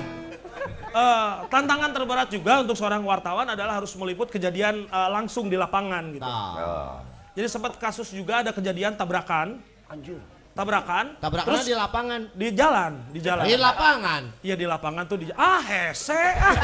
eh, 0.89 1.30
tantangan 1.47 1.90
terberat 1.93 2.28
juga 2.28 2.52
untuk 2.62 2.74
seorang 2.74 3.02
wartawan 3.02 3.47
adalah 3.47 3.76
harus 3.76 3.93
meliput 3.94 4.28
kejadian 4.28 4.85
eh, 4.85 5.09
langsung 5.10 5.47
di 5.47 5.56
lapangan 5.56 6.05
gitu. 6.10 6.24
Nah. 6.24 7.05
Jadi 7.32 7.47
sempat 7.47 7.78
kasus 7.78 8.10
juga 8.10 8.43
ada 8.43 8.51
kejadian 8.51 8.98
tabrakan 8.98 9.62
Anjir. 9.86 10.18
tabrakan. 10.52 11.14
Tabrakan 11.22 11.47
terus 11.47 11.62
di 11.62 11.74
lapangan. 11.76 12.20
di 12.35 12.48
jalan, 12.51 12.93
di 13.14 13.20
jalan. 13.22 13.44
Di 13.47 13.55
lapangan. 13.55 14.22
Iya 14.43 14.55
di 14.59 14.66
lapangan 14.66 15.05
tuh 15.06 15.18
di 15.22 15.26
ah 15.30 15.62
hese 15.62 16.18
ah. 16.35 16.56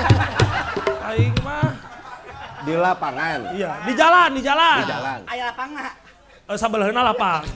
Aing 1.15 1.31
mah. 1.47 1.71
Di 2.65 2.74
lapangan. 2.74 3.39
Iya, 3.53 3.70
di 3.85 3.93
jalan, 3.93 4.28
di 4.32 4.43
jalan. 4.43 4.78
Di 4.81 4.89
jalan. 4.89 5.19
Aya 5.28 5.45
lapangna. 5.53 5.85
Eh, 6.45 6.59
sabelahna 6.61 7.01
lapang. 7.01 7.41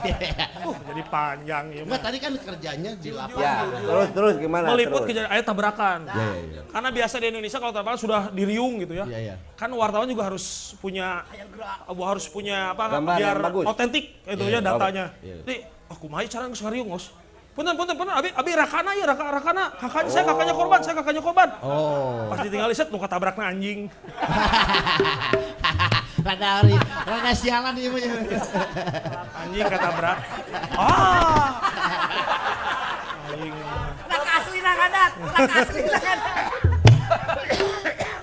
Uh, 0.59 0.75
jadi 0.91 1.01
panjang 1.07 1.65
ya. 1.71 1.81
Enggak 1.87 2.03
tadi 2.03 2.17
kan 2.19 2.33
kerjanya 2.35 2.91
di 2.99 3.09
lapangan. 3.15 3.41
Ya, 3.41 3.79
terus 3.79 4.07
terus 4.11 4.33
gimana? 4.43 4.65
Meliput 4.75 5.07
kejadian 5.07 5.31
ayat 5.31 5.45
tabrakan. 5.47 5.99
Iya, 6.03 6.13
iya, 6.19 6.29
iya. 6.35 6.61
Karena 6.67 6.89
biasa 6.91 7.15
di 7.15 7.25
Indonesia 7.31 7.57
kalau 7.63 7.73
tabrakan 7.73 8.01
sudah 8.01 8.21
diriung 8.35 8.73
gitu 8.83 8.93
ya. 8.99 9.05
Iya, 9.07 9.19
iya. 9.23 9.35
Kan 9.55 9.71
wartawan 9.71 10.05
juga 10.11 10.27
harus 10.27 10.75
punya 10.83 11.23
harus 11.87 12.25
punya 12.27 12.75
apa 12.75 12.99
Gambar 12.99 13.17
biar 13.17 13.37
otentik 13.71 14.19
itu 14.27 14.43
Iya, 14.45 14.59
ya 14.59 14.67
datanya. 14.67 15.05
Iya. 15.23 15.35
Jadi 15.47 15.55
aku 15.87 16.05
mah 16.11 16.27
cara 16.27 16.45
ngariung, 16.51 16.87
Ngos. 16.91 17.05
Punten, 17.59 17.75
punten, 17.75 17.91
punten, 17.99 18.15
abi, 18.15 18.31
abi 18.31 18.51
rakana 18.55 18.95
ya, 18.95 19.03
raka, 19.03 19.35
rakana. 19.35 19.67
Kakaknya, 19.75 20.07
saya 20.07 20.23
kakaknya 20.31 20.55
korban, 20.55 20.79
saya 20.79 20.95
kakaknya 20.95 21.19
korban. 21.19 21.49
Oh. 21.59 22.31
Pas 22.31 22.39
ditinggal 22.39 22.71
set, 22.71 22.87
nu 22.87 22.95
katabrakna 22.95 23.51
anjing. 23.51 23.91
rada 26.23 26.63
hari, 26.63 26.79
rada 26.79 27.31
sialan 27.35 27.75
ieu 27.75 27.91
mah. 27.91 27.99
Anjing 29.43 29.67
katabrak. 29.67 30.17
Ah! 30.79 31.59
Anjing. 33.27 33.51
Nak 34.07 34.23
asli 34.39 34.59
nak 34.63 34.79
adat. 34.79 35.11
Nak 35.19 35.51
asli 35.51 35.79
nak 35.83 35.99
adat. 35.99 36.19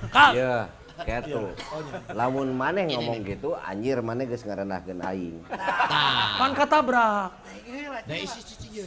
Kal, 0.09 0.31
Iya, 0.33 0.55
gitu. 1.05 1.53
Lamun 2.09 2.57
maneh 2.57 2.89
ngomong 2.89 3.21
gitu, 3.21 3.53
anjir 3.53 4.01
maneh 4.01 4.25
geus 4.25 4.41
ngarenahkeun 4.41 4.97
aing. 5.05 5.45
kan 6.41 6.51
katabrak. 6.57 7.37
Nah, 8.07 8.17
isi 8.17 8.41
cici 8.41 8.81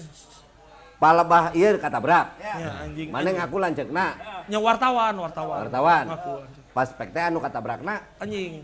ya. 1.01 1.03
Palebah 1.03 1.45
ieu 1.57 1.81
katabrak. 1.81 2.27
Ya, 2.37 2.85
anjing. 2.85 3.09
Maneh 3.09 3.33
ngaku 3.33 3.57
lanceukna 3.57 4.07
Nya 4.45 4.59
wartawan, 4.61 5.15
wartawan. 5.17 5.59
wartawan. 5.65 6.05
Ngaku. 6.13 6.35
Pas 6.71 6.89
pek 6.93 7.09
teh 7.11 7.23
anu 7.25 7.41
katabrakna 7.41 8.05
Anjing. 8.21 8.61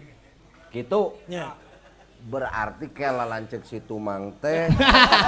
kitu. 0.68 1.16
Nya. 1.26 1.56
Berarti 2.26 2.92
kela 2.92 3.24
lanceuk 3.24 3.64
si 3.64 3.80
Tumang 3.80 4.36
teh 4.42 4.68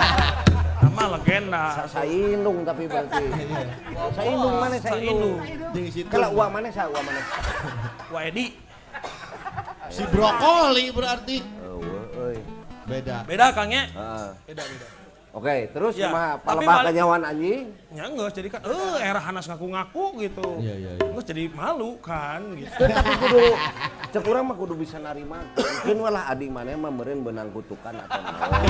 Nama 0.85 1.05
legenda. 1.17 1.89
saindung 1.89 2.63
tapi 2.63 2.85
berarti. 2.87 3.25
Saindung 4.17 4.55
maneh 4.61 4.79
saindung. 4.79 5.41
Jeung 5.73 5.89
situ. 5.89 6.07
Kela 6.13 6.29
uang 6.29 6.51
maneh 6.53 6.71
sa 6.71 6.87
uang 6.87 7.03
maneh. 7.03 7.25
Wah 8.13 8.23
Edi. 8.29 8.53
Si 9.89 10.05
brokoli 10.13 10.93
berarti. 10.93 11.39
Beda. 12.89 13.21
Beda 13.25 13.53
Kang 13.53 13.69
ya? 13.73 13.85
Beda, 14.45 14.63
beda. 14.65 14.87
Oke, 15.39 15.71
terus 15.71 15.95
Ya, 15.95 16.11
kumaha 16.11 16.35
palebah 16.43 16.91
kenyawan 16.91 17.23
anjing? 17.23 17.71
Ya 17.95 18.11
enggak, 18.11 18.35
jadi 18.35 18.49
kan 18.51 18.61
eh 18.67 18.99
era 18.99 19.23
Hanas 19.23 19.47
ngaku-ngaku 19.47 20.19
gitu. 20.19 20.59
Iya, 20.59 20.75
iya, 20.75 20.91
iya. 20.99 21.07
Enggak 21.07 21.25
jadi 21.31 21.45
malu 21.55 21.95
kan 22.03 22.43
gitu. 22.59 22.75
Tapi 22.75 23.13
kudu 23.23 23.45
cek 24.11 24.25
urang 24.27 24.51
mah 24.51 24.57
kudu 24.59 24.75
bisa 24.75 24.99
narima. 24.99 25.39
Mungkin 25.55 25.99
walah 26.03 26.27
adik 26.27 26.51
maneh 26.51 26.75
mah 26.75 26.91
meureun 26.91 27.23
beunang 27.23 27.55
kutukan 27.55 27.95
atau 28.03 28.19
naon. 28.19 28.67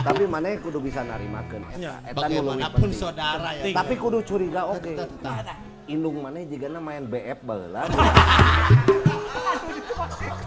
Tapi 0.00 0.22
maneh 0.24 0.56
kudu 0.64 0.80
bisa 0.80 1.04
narimakeun 1.04 1.68
Iya. 1.76 2.00
eta. 2.00 2.16
Eta 2.16 2.26
nu 2.32 2.32
leuwih 2.32 2.64
Bagaimanapun 2.64 2.90
saudara 2.96 3.50
ya. 3.52 3.62
Tapi 3.68 3.94
kudu 4.00 4.18
curiga 4.24 4.72
oke. 4.72 4.96
Tetep, 4.96 5.20
tetep. 5.20 5.56
Indung 5.84 6.16
maneh 6.24 6.48
jigana 6.48 6.80
main 6.80 7.04
BF 7.04 7.44
baheula. 7.44 7.84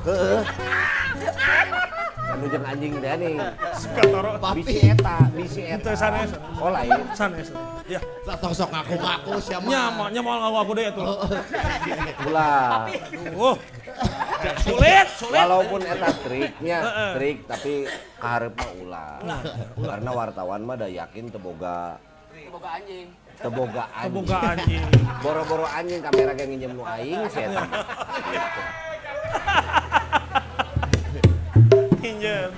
Heeh. 0.04 0.42
Jeung 2.42 2.66
anjing 2.66 2.94
teh 2.98 3.14
nih. 3.18 3.34
Suka 3.78 4.02
taro. 4.10 4.32
Bisi 4.58 4.78
eta, 4.90 5.18
bisi 5.34 5.62
eta. 5.66 5.92
Itu 5.92 5.92
sanes. 5.98 6.32
Oh 6.58 6.70
lain. 6.70 7.02
Sanes. 7.14 7.48
Ya. 7.86 8.00
Tong 8.40 8.54
sok 8.54 8.70
ngaku-ngaku 8.74 9.34
siapa? 9.42 9.68
Nya, 9.68 9.82
nya 10.10 10.22
mau 10.22 10.38
ngaku 10.40 10.58
aku 10.62 10.72
deh 10.78 10.88
tuh. 10.94 11.06
Ulah. 12.30 12.90
Oh. 13.38 13.56
Sulit, 14.60 15.08
sulit. 15.16 15.44
Walaupun 15.46 15.82
eta 15.86 16.10
triknya, 16.26 16.78
trik 17.16 17.38
tapi 17.46 17.88
kaharep 18.18 18.54
mah 18.58 18.72
ulah. 18.82 19.14
Karena 19.78 20.10
wartawan 20.12 20.62
mah 20.66 20.76
da 20.76 20.88
yakin 20.90 21.30
teboga 21.30 22.02
Boga 22.54 22.70
anjing. 22.78 23.10
teboga 23.42 23.84
anjing. 23.98 24.06
Kebuka 24.14 24.38
anjing. 24.54 24.84
Boro-boro 25.26 25.66
anjing 25.66 26.06
kamera 26.06 26.38
kayak 26.38 26.50
nginjem 26.54 26.72
nu 26.78 26.86
aing 26.86 27.26
sih 27.34 27.50
eta. 27.50 27.66
Pinjem. 32.34 32.52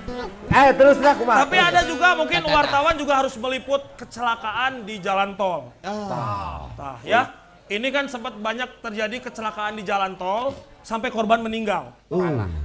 Eh 0.55 0.69
terus 0.71 0.97
lah 1.03 1.13
kumaha? 1.19 1.37
Tapi 1.43 1.57
ada 1.59 1.81
juga 1.83 2.07
mungkin 2.15 2.41
wartawan 2.47 2.95
juga 2.95 3.13
harus 3.19 3.35
meliput 3.35 3.81
kecelakaan 3.99 4.87
di 4.87 4.95
jalan 5.03 5.35
tol. 5.35 5.71
Ah. 5.83 6.69
Nah, 6.77 6.97
ya. 7.03 7.21
Ini 7.65 7.89
kan 7.89 8.05
sempat 8.05 8.37
banyak 8.37 8.77
terjadi 8.77 9.25
kecelakaan 9.25 9.73
di 9.73 9.81
jalan 9.81 10.13
tol 10.21 10.53
sampai 10.85 11.09
korban 11.09 11.41
meninggal. 11.41 11.97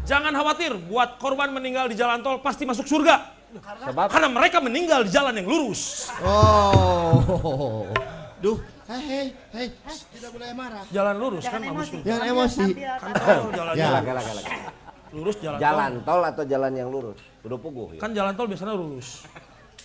Jangan 0.05 0.29
khawatir, 0.37 0.77
buat 0.77 1.17
korban 1.17 1.49
meninggal 1.57 1.89
di 1.89 1.97
jalan 1.97 2.21
tol 2.21 2.37
pasti 2.45 2.69
masuk 2.69 2.85
surga. 2.85 3.33
Sebab 3.89 4.13
Karena 4.13 4.29
mereka 4.29 4.61
meninggal 4.61 5.09
di 5.09 5.11
jalan 5.11 5.35
yang 5.41 5.49
lurus. 5.49 6.13
Oh. 6.21 7.89
Duh, 8.45 8.57
hei 8.93 9.01
hei 9.09 9.27
hei, 9.57 9.67
tidak 10.17 10.31
boleh 10.37 10.53
marah. 10.53 10.85
Jalan 10.93 11.17
lurus 11.17 11.45
kan 11.49 11.61
Jangan 11.61 11.77
bagus. 11.77 11.89
emosi. 11.89 11.97
Jangan 12.05 12.25
emosi. 12.29 12.67
Kan 13.01 13.13
tol 13.17 13.51
jalan 13.57 13.73
Ya. 13.81 13.89
Lurus 15.11 15.37
jalan, 15.39 15.59
Jalan 15.59 15.93
tol 16.03 16.23
atau 16.23 16.45
jalan 16.45 16.73
yang 16.73 16.89
lurus? 16.89 17.19
Kudu 17.41 17.57
puguh 17.57 17.87
tol. 17.91 17.97
ya. 17.97 18.01
Kan 18.01 18.11
jalan 18.13 18.33
tol 18.33 18.47
biasanya 18.47 18.75
lurus. 18.75 19.27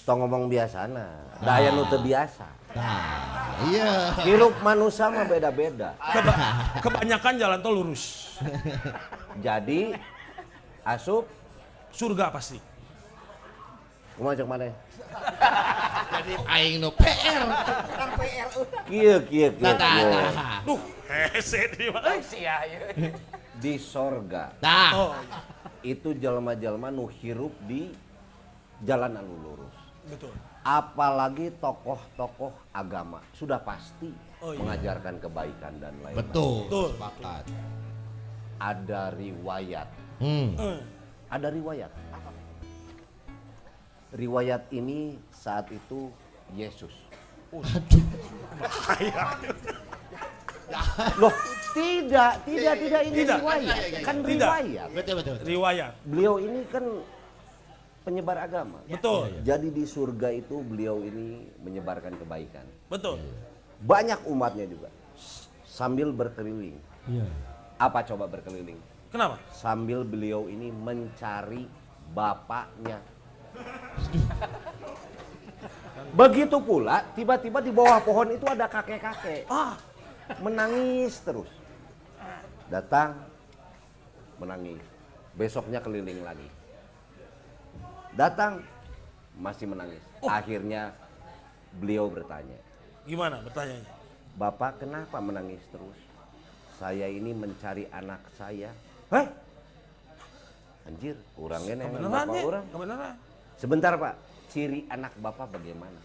Tong 0.05 0.21
ngomong 0.21 0.45
biasana. 0.45 1.05
Da 1.41 1.57
aya 1.57 1.73
nu 1.73 1.81
teu 1.85 1.97
biasa. 1.97 2.45
Nah, 2.75 3.57
iya. 3.71 4.13
Hirup 4.21 4.53
manusia 4.61 5.07
mah 5.07 5.25
beda-beda. 5.25 5.97
Keba- 5.97 6.39
kebanyakan 6.79 7.33
jalan 7.35 7.59
tol 7.59 7.73
lurus. 7.75 8.35
Jadi 9.39 9.95
asup 10.81 11.25
Surga 11.89 12.27
pasti. 12.27 12.59
kumaha 14.15 14.31
cek 14.31 14.47
maneh? 14.47 14.71
Jadi 16.11 16.33
aing 16.45 16.75
no 16.79 16.91
PR. 16.91 17.43
Kieu 18.85 19.17
kieu 19.25 19.49
kieu. 19.51 19.63
Nah, 19.63 19.73
nah, 19.75 19.91
kieu. 19.91 20.07
nah. 20.11 20.57
Duh, 20.63 20.81
hese 21.07 21.71
di 21.71 21.87
mana? 21.87 22.15
Sia. 22.19 22.55
Di 23.55 23.75
sorga 23.75 24.51
Nah, 24.59 24.91
Oh, 24.91 25.11
itu 25.81 26.11
jelma-jelma 26.11 26.89
nu 26.89 27.07
hirup 27.09 27.55
di 27.63 27.87
jalan 28.81 29.15
anu 29.15 29.35
lurus. 29.37 29.75
betul. 30.05 30.33
Apalagi 30.61 31.53
tokoh-tokoh 31.55 32.51
agama 32.71 33.21
sudah 33.31 33.57
pasti 33.57 34.09
Oh, 34.37 34.51
iya. 34.51 34.59
mengajarkan 34.59 35.15
kebaikan 35.17 35.73
dan 35.77 35.93
lain-lain. 35.99 36.17
betul. 36.17 36.67
Betul. 36.67 36.87
Sepakat. 36.93 37.43
Ada 38.55 39.01
riwayat, 39.11 39.87
Hmm. 40.17 40.55
Eh, 40.55 40.79
ada 41.27 41.47
riwayat. 41.49 41.91
Riwayat 44.11 44.63
ini 44.71 45.19
saat 45.29 45.67
itu 45.69 46.07
Yesus. 46.51 46.93
Loh, 51.21 51.33
tidak, 51.75 52.31
tidak, 52.47 52.75
tidak 52.79 53.01
ini 53.03 53.15
Tidak. 53.23 53.39
riwayat. 53.43 53.77
Kan 54.01 54.15
Tidak. 54.23 54.49
riwayat. 54.49 54.89
Betul 54.95 55.13
betul. 55.19 55.33
betul. 55.37 55.47
riwayat. 55.47 55.93
Beliau 56.07 56.35
ini 56.39 56.59
kan 56.71 56.85
penyebar 58.05 58.37
agama. 58.39 58.79
Betul. 58.87 59.41
Jadi 59.43 59.67
di 59.73 59.83
surga 59.83 60.29
itu 60.31 60.61
beliau 60.61 61.01
ini 61.01 61.49
menyebarkan 61.61 62.15
kebaikan. 62.21 62.65
Betul. 62.87 63.19
Banyak 63.83 64.23
umatnya 64.29 64.65
juga. 64.69 64.89
Sambil 65.65 66.15
berkeliling. 66.15 66.77
Iya. 67.11 67.27
Apa 67.75 68.07
coba 68.07 68.31
berkeliling? 68.31 68.79
Kenapa? 69.11 69.35
Sambil 69.51 70.07
beliau 70.07 70.47
ini 70.47 70.71
mencari 70.71 71.67
bapaknya. 72.15 73.03
Begitu 76.15 76.57
pula 76.63 77.03
tiba-tiba 77.11 77.59
di 77.59 77.71
bawah 77.75 77.99
pohon 77.99 78.31
itu 78.31 78.45
ada 78.47 78.71
kakek-kakek. 78.71 79.47
Ah, 79.51 79.75
Menangis 80.41 81.21
terus. 81.21 81.49
Datang 82.69 83.13
menangis. 84.41 84.81
Besoknya 85.35 85.83
keliling 85.83 86.25
lagi. 86.25 86.49
Datang 88.15 88.63
masih 89.35 89.67
menangis. 89.67 90.01
Akhirnya 90.23 90.95
beliau 91.75 92.07
bertanya, 92.07 92.55
gimana 93.03 93.43
bertanyanya? 93.43 93.91
Bapak 94.39 94.79
kenapa 94.83 95.19
menangis 95.19 95.59
terus? 95.71 95.99
Saya 96.79 97.07
ini 97.07 97.31
mencari 97.31 97.87
anak 97.91 98.23
saya. 98.35 98.71
Hah? 99.11 99.27
Anjir, 100.87 101.15
kurangnya 101.35 101.81
nih 101.81 101.87
bapak 101.87 102.35
ya? 102.35 102.43
orang. 102.43 102.65
Kebenaran. 102.71 103.15
Sebentar 103.55 103.91
pak, 103.95 104.15
ciri 104.51 104.83
anak 104.91 105.15
bapak 105.19 105.55
bagaimana? 105.55 105.99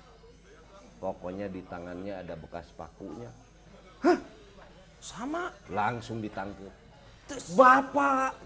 Pokoknya 1.02 1.50
di 1.50 1.62
tangannya 1.66 2.22
ada 2.22 2.34
bekas 2.38 2.70
pakunya. 2.74 3.30
Sama. 5.00 5.48
Langsung 5.72 6.20
ditangkap. 6.20 6.68
Bapak! 7.56 8.36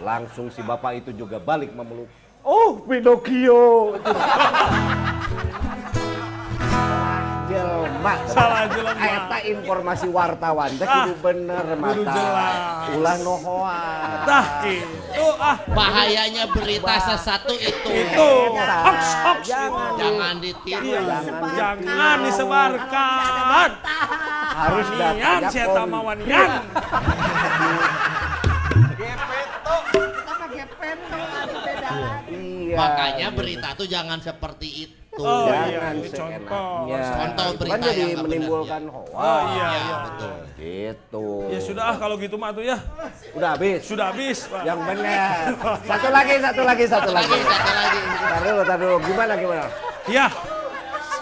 Langsung 0.00 0.50
si 0.50 0.64
bapak 0.64 1.04
itu 1.04 1.12
juga 1.14 1.38
balik 1.38 1.70
memeluk. 1.70 2.10
Oh, 2.42 2.82
Pinocchio. 2.82 3.94
Jelma. 7.46 8.14
Salah 8.26 8.66
jelema. 8.66 8.98
Eta 8.98 9.38
informasi 9.44 10.06
wartawan 10.08 10.70
teh 10.72 10.82
Ah, 10.84 11.04
kudu 11.04 11.14
bener 11.20 11.64
kudu 11.64 11.80
mata. 12.02 12.12
jelas. 12.12 12.56
Ulah 12.92 13.16
nohoa. 13.20 13.80
Tah 14.24 14.46
itu 14.64 15.26
ah 15.38 15.56
Bahayanya 15.68 16.44
berita 16.48 16.94
sesatu 16.98 17.54
itu. 17.54 17.88
itu 17.88 18.28
hoax 18.58 19.02
hoax 19.22 19.40
Jangan, 19.44 19.90
Jangan 19.94 20.34
ditiru. 20.38 20.84
Iya, 20.84 21.00
jangan 21.06 21.76
jangan 21.78 22.18
disebarkan. 22.24 23.70
harus 24.56 24.86
Nian 24.88 24.98
datanya 25.20 25.48
saya 25.48 25.66
tak 25.68 25.86
mau 25.86 26.08
nian. 26.12 26.50
Iya. 32.26 32.76
Makanya 32.76 33.28
berita 33.30 33.68
tuh 33.74 33.86
jangan 33.86 34.18
seperti 34.18 34.68
itu. 34.84 35.05
Oh, 35.16 35.48
iya, 35.48 35.80
Jangan 35.80 35.94
ini 35.94 36.08
contoh. 36.12 36.28
seenaknya. 36.28 37.00
Contoh 37.08 37.46
Itu 37.46 37.56
berita 37.56 37.72
kan 37.72 37.78
jadi 37.80 38.02
yang 38.02 38.20
menimbulkan 38.20 38.82
hoax. 38.86 39.08
Oh 39.10 39.40
iya, 39.48 39.64
Ya, 39.64 39.68
iya. 39.72 39.96
betul. 40.04 40.34
Gitu. 40.56 41.26
Ya 41.48 41.60
sudah 41.62 41.84
ah 41.86 41.96
kalau 41.96 42.16
gitu 42.16 42.36
mah 42.36 42.50
tuh 42.52 42.64
ya. 42.64 42.76
Udah 43.32 43.48
habis. 43.56 43.80
Sudah 43.82 44.04
habis, 44.12 44.38
Pak. 44.44 44.62
Yang 44.62 44.78
benar. 44.84 45.40
Satu 45.82 46.08
lagi, 46.10 46.34
satu 46.36 46.62
lagi, 46.62 46.84
satu 46.84 47.10
lagi. 47.10 47.32
Satu 47.32 47.72
lagi. 47.72 48.00
Tar 48.20 48.40
dulu, 48.42 48.60
tar 48.62 48.76
dulu. 48.76 48.96
Gimana, 49.02 49.32
gimana? 49.34 49.64
Ya. 50.06 50.26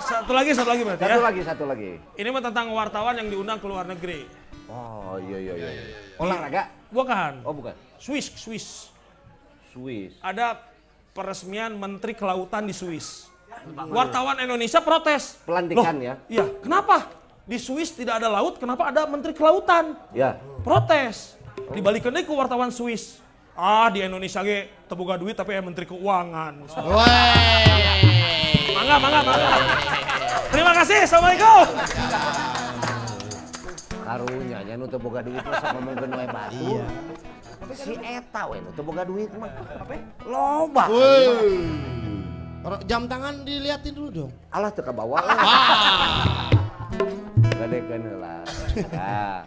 Satu 0.05 0.33
lagi, 0.33 0.51
satu 0.53 0.69
lagi 0.69 0.83
berarti 0.83 1.01
ya. 1.01 1.09
Satu 1.09 1.23
lagi, 1.23 1.41
satu 1.41 1.65
lagi. 1.65 1.91
Ini 2.15 2.29
mah 2.29 2.43
tentang 2.43 2.66
wartawan 2.71 3.15
yang 3.16 3.29
diundang 3.31 3.57
ke 3.57 3.66
luar 3.66 3.87
negeri. 3.87 4.27
Oh, 4.66 5.16
iya, 5.23 5.39
iya, 5.39 5.55
iya. 5.55 5.71
Olahraga? 6.19 6.66
Bukan. 6.91 7.47
Oh, 7.47 7.55
bukan. 7.55 7.73
Swiss, 7.97 8.27
Swiss. 8.35 8.91
Swiss. 9.71 10.19
Ada 10.19 10.59
peresmian 11.11 11.75
Menteri 11.75 12.12
Kelautan 12.12 12.66
di 12.66 12.75
Swiss. 12.75 13.31
Wartawan 13.73 14.36
Indonesia 14.43 14.81
protes. 14.85 15.41
Pelantikan 15.49 15.97
Loh, 15.97 16.05
ya? 16.05 16.15
Iya, 16.28 16.45
kenapa? 16.61 17.09
Di 17.45 17.61
Swiss 17.61 17.93
tidak 17.93 18.24
ada 18.24 18.32
laut, 18.32 18.57
kenapa 18.57 18.89
ada 18.89 19.05
Menteri 19.05 19.36
Kelautan? 19.36 19.97
Ya. 20.16 20.41
Protes. 20.65 21.36
Dibalikin 21.73 22.12
ke 22.12 22.32
wartawan 22.32 22.73
Swiss. 22.73 23.20
Ah, 23.55 23.86
di 23.93 24.03
Indonesia 24.03 24.43
ge 24.43 24.66
teboga 24.91 25.15
duit 25.15 25.39
tapi 25.39 25.55
ya 25.55 25.62
Menteri 25.62 25.86
Keuangan. 25.86 26.66
Wey. 26.74 28.74
Mangga, 28.74 28.97
mangga, 28.99 29.20
mangga. 29.23 29.51
Terima 30.51 30.73
kasih, 30.74 31.07
Assalamualaikum. 31.07 31.65
Karunya 34.05 34.61
nya 34.69 34.74
nu 34.77 34.85
teu 34.85 35.01
boga 35.01 35.24
duit 35.24 35.41
mah 35.41 35.65
sok 35.65 35.81
ngomongkeun 35.81 36.12
we 36.12 36.27
batu. 36.28 36.61
Iya. 36.61 36.85
Si 37.73 37.97
eta 38.05 38.43
we 38.53 38.61
nu 38.61 38.69
teu 38.77 38.85
boga 38.85 39.03
duit 39.09 39.32
mah. 39.32 39.49
Apa? 39.81 39.97
Loba. 40.28 40.85
Wey. 40.93 42.04
Jam 42.89 43.05
tangan 43.05 43.45
diliatin 43.45 43.93
dulu 43.93 44.09
dong. 44.09 44.32
Alah 44.49 44.73
teu 44.73 44.81
kabawa. 44.81 45.20
Wah. 45.20 46.49
Gadekeun 47.61 48.03
heula. 48.09 48.41
Nah, 48.89 49.45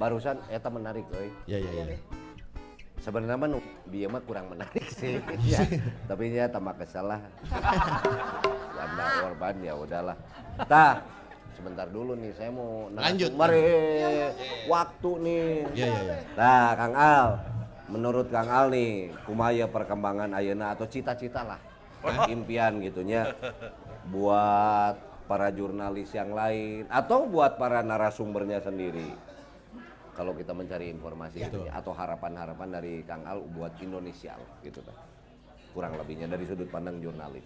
barusan 0.00 0.40
eta 0.48 0.72
menarik 0.72 1.04
euy. 1.12 1.28
Ya 1.44 1.60
ya 1.60 1.84
ya. 1.84 2.00
Sebenarnya 3.04 3.36
mah 3.36 3.60
dia 3.92 4.08
mah 4.08 4.24
kurang 4.24 4.48
menarik 4.48 4.88
sih. 4.88 5.20
ya. 5.52 5.60
Tapi 6.08 6.32
ya 6.32 6.48
tambah 6.48 6.80
kesel 6.80 7.04
lah. 7.12 7.20
Wanda 8.72 9.04
korban 9.20 9.54
ya 9.60 9.76
udahlah. 9.76 10.16
Tah, 10.64 11.04
sebentar 11.52 11.84
dulu 11.92 12.16
nih 12.16 12.32
saya 12.40 12.48
mau 12.56 12.88
Lanjut. 12.88 13.36
Mari 13.36 13.62
waktu 14.64 15.10
nih. 15.20 15.44
Ya 15.76 15.86
ya 15.92 16.00
ya. 16.08 16.16
Nah, 16.40 16.68
Kang 16.72 16.94
Al, 16.96 17.26
menurut 17.92 18.32
Kang 18.32 18.48
Al 18.48 18.72
nih, 18.72 19.12
kumaya 19.28 19.68
perkembangan 19.68 20.32
ayeuna 20.32 20.72
atau 20.72 20.88
cita-cita 20.88 21.44
lah, 21.44 21.60
impian 22.30 22.78
gitunya 22.82 23.34
buat 24.12 24.96
para 25.26 25.50
jurnalis 25.50 26.14
yang 26.14 26.30
lain 26.32 26.86
atau 26.86 27.26
buat 27.26 27.58
para 27.58 27.82
narasumbernya 27.82 28.62
sendiri. 28.62 29.10
Kalau 30.16 30.32
kita 30.32 30.56
mencari 30.56 30.88
informasi 30.88 31.44
gitu 31.44 31.68
atau 31.68 31.92
harapan-harapan 31.92 32.68
dari 32.80 33.04
Kang 33.04 33.26
Al 33.28 33.44
buat 33.44 33.76
Indonesia 33.84 34.32
gitu 34.64 34.80
kan. 34.80 34.96
Kurang 35.76 35.92
lebihnya 36.00 36.24
dari 36.24 36.48
sudut 36.48 36.72
pandang 36.72 36.96
jurnalis. 37.04 37.44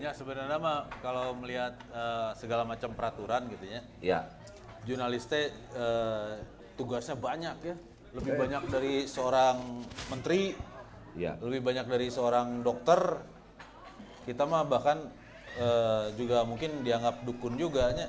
Ya 0.00 0.16
sebenarnya 0.16 0.56
mah 0.56 0.88
kalau 1.04 1.36
melihat 1.36 1.76
eh, 1.92 2.30
segala 2.40 2.64
macam 2.64 2.96
peraturan 2.96 3.44
gitu 3.52 3.68
ya, 3.68 3.80
Ya, 4.00 4.20
jurnalis 4.88 5.28
teh 5.28 5.52
eh, 5.52 6.32
tugasnya 6.80 7.14
banyak 7.14 7.56
ya. 7.60 7.76
Lebih 8.16 8.32
banyak 8.40 8.62
dari 8.72 8.94
seorang 9.04 9.84
menteri, 10.08 10.52
ya. 11.16 11.36
lebih 11.44 11.60
banyak 11.60 11.86
dari 11.92 12.08
seorang 12.08 12.64
dokter. 12.64 13.20
Kita 14.22 14.46
mah 14.46 14.62
bahkan 14.62 15.10
eh, 15.58 16.14
juga 16.14 16.46
mungkin 16.46 16.86
dianggap 16.86 17.26
dukun 17.26 17.58
juga 17.58 17.90
ya. 17.90 18.06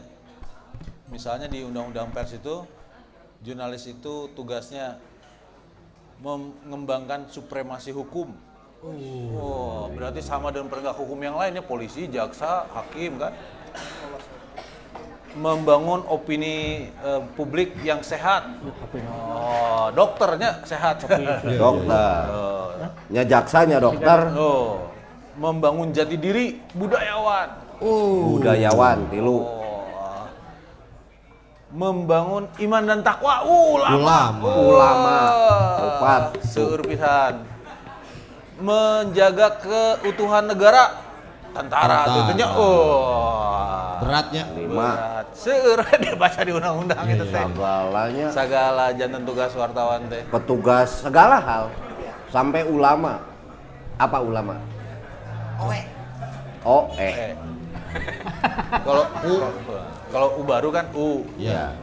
Misalnya 1.09 1.49
di 1.49 1.65
undang-undang 1.65 2.13
pers 2.13 2.37
itu 2.37 2.65
jurnalis 3.43 3.89
itu 3.89 4.29
tugasnya 4.33 4.97
mengembangkan 6.23 7.27
supremasi 7.27 7.91
hukum. 7.91 8.31
Oh, 9.39 9.87
berarti 9.95 10.19
sama 10.19 10.51
dengan 10.51 10.67
penegak 10.67 10.99
hukum 10.99 11.15
yang 11.23 11.39
lainnya, 11.39 11.63
polisi, 11.63 12.03
jaksa, 12.11 12.67
hakim 12.67 13.15
kan? 13.15 13.31
Membangun 15.33 16.05
opini 16.05 16.87
eh, 16.93 17.21
publik 17.33 17.73
yang 17.81 18.05
sehat. 18.05 18.53
Oh, 19.09 19.89
dokternya 19.95 20.61
sehat. 20.67 21.01
Dokter. 21.57 22.21
Nya 23.09 23.23
jaksanya 23.31 23.81
dokter, 23.81 24.29
Oh, 24.35 24.92
membangun 25.35 25.89
jati 25.89 26.15
diri 26.15 26.61
budayawan. 26.73 27.49
budayawan, 27.81 28.97
tilu. 29.11 29.43
Oh, 29.43 29.63
membangun 31.73 32.45
iman 32.61 32.83
dan 32.85 32.99
takwa. 33.01 33.41
Uh, 33.43 33.81
ulama. 33.81 33.97
Ulama. 33.97 34.49
Ulama. 34.61 35.15
Wah, 35.17 35.85
Opat. 35.97 36.23
Seueur 36.45 36.81
pisan. 36.85 37.41
Menjaga 38.61 39.57
keutuhan 39.59 40.45
negara. 40.45 41.01
Tentara 41.53 42.05
Tentara. 42.05 42.13
tentunya. 42.13 42.47
Oh. 42.53 43.97
Beratnya. 44.05 44.43
Lima. 44.53 44.89
Berat. 44.93 45.25
Seueur 45.33 45.79
dia 46.01 46.13
baca 46.13 46.39
di 46.45 46.51
undang-undang 46.53 47.05
itu 47.09 47.25
teh. 47.25 47.41
Segalanya 47.41 48.27
Segala 48.29 48.85
jantan 48.93 49.21
tugas 49.25 49.51
wartawan 49.57 50.01
teh. 50.09 50.21
petugas 50.29 51.01
segala 51.01 51.37
hal 51.41 51.63
sampai 52.29 52.61
ulama. 52.69 53.17
Apa 53.97 54.21
ulama? 54.21 54.57
Oe. 55.61 55.81
Oh, 56.63 56.89
eh. 56.95 57.13
Eh. 57.13 57.33
Kalau 58.81 59.03
U 59.21 59.33
kalau 60.09 60.27
U 60.39 60.41
baru 60.41 60.69
kan 60.73 60.85
U. 60.97 61.27
Ya. 61.37 61.77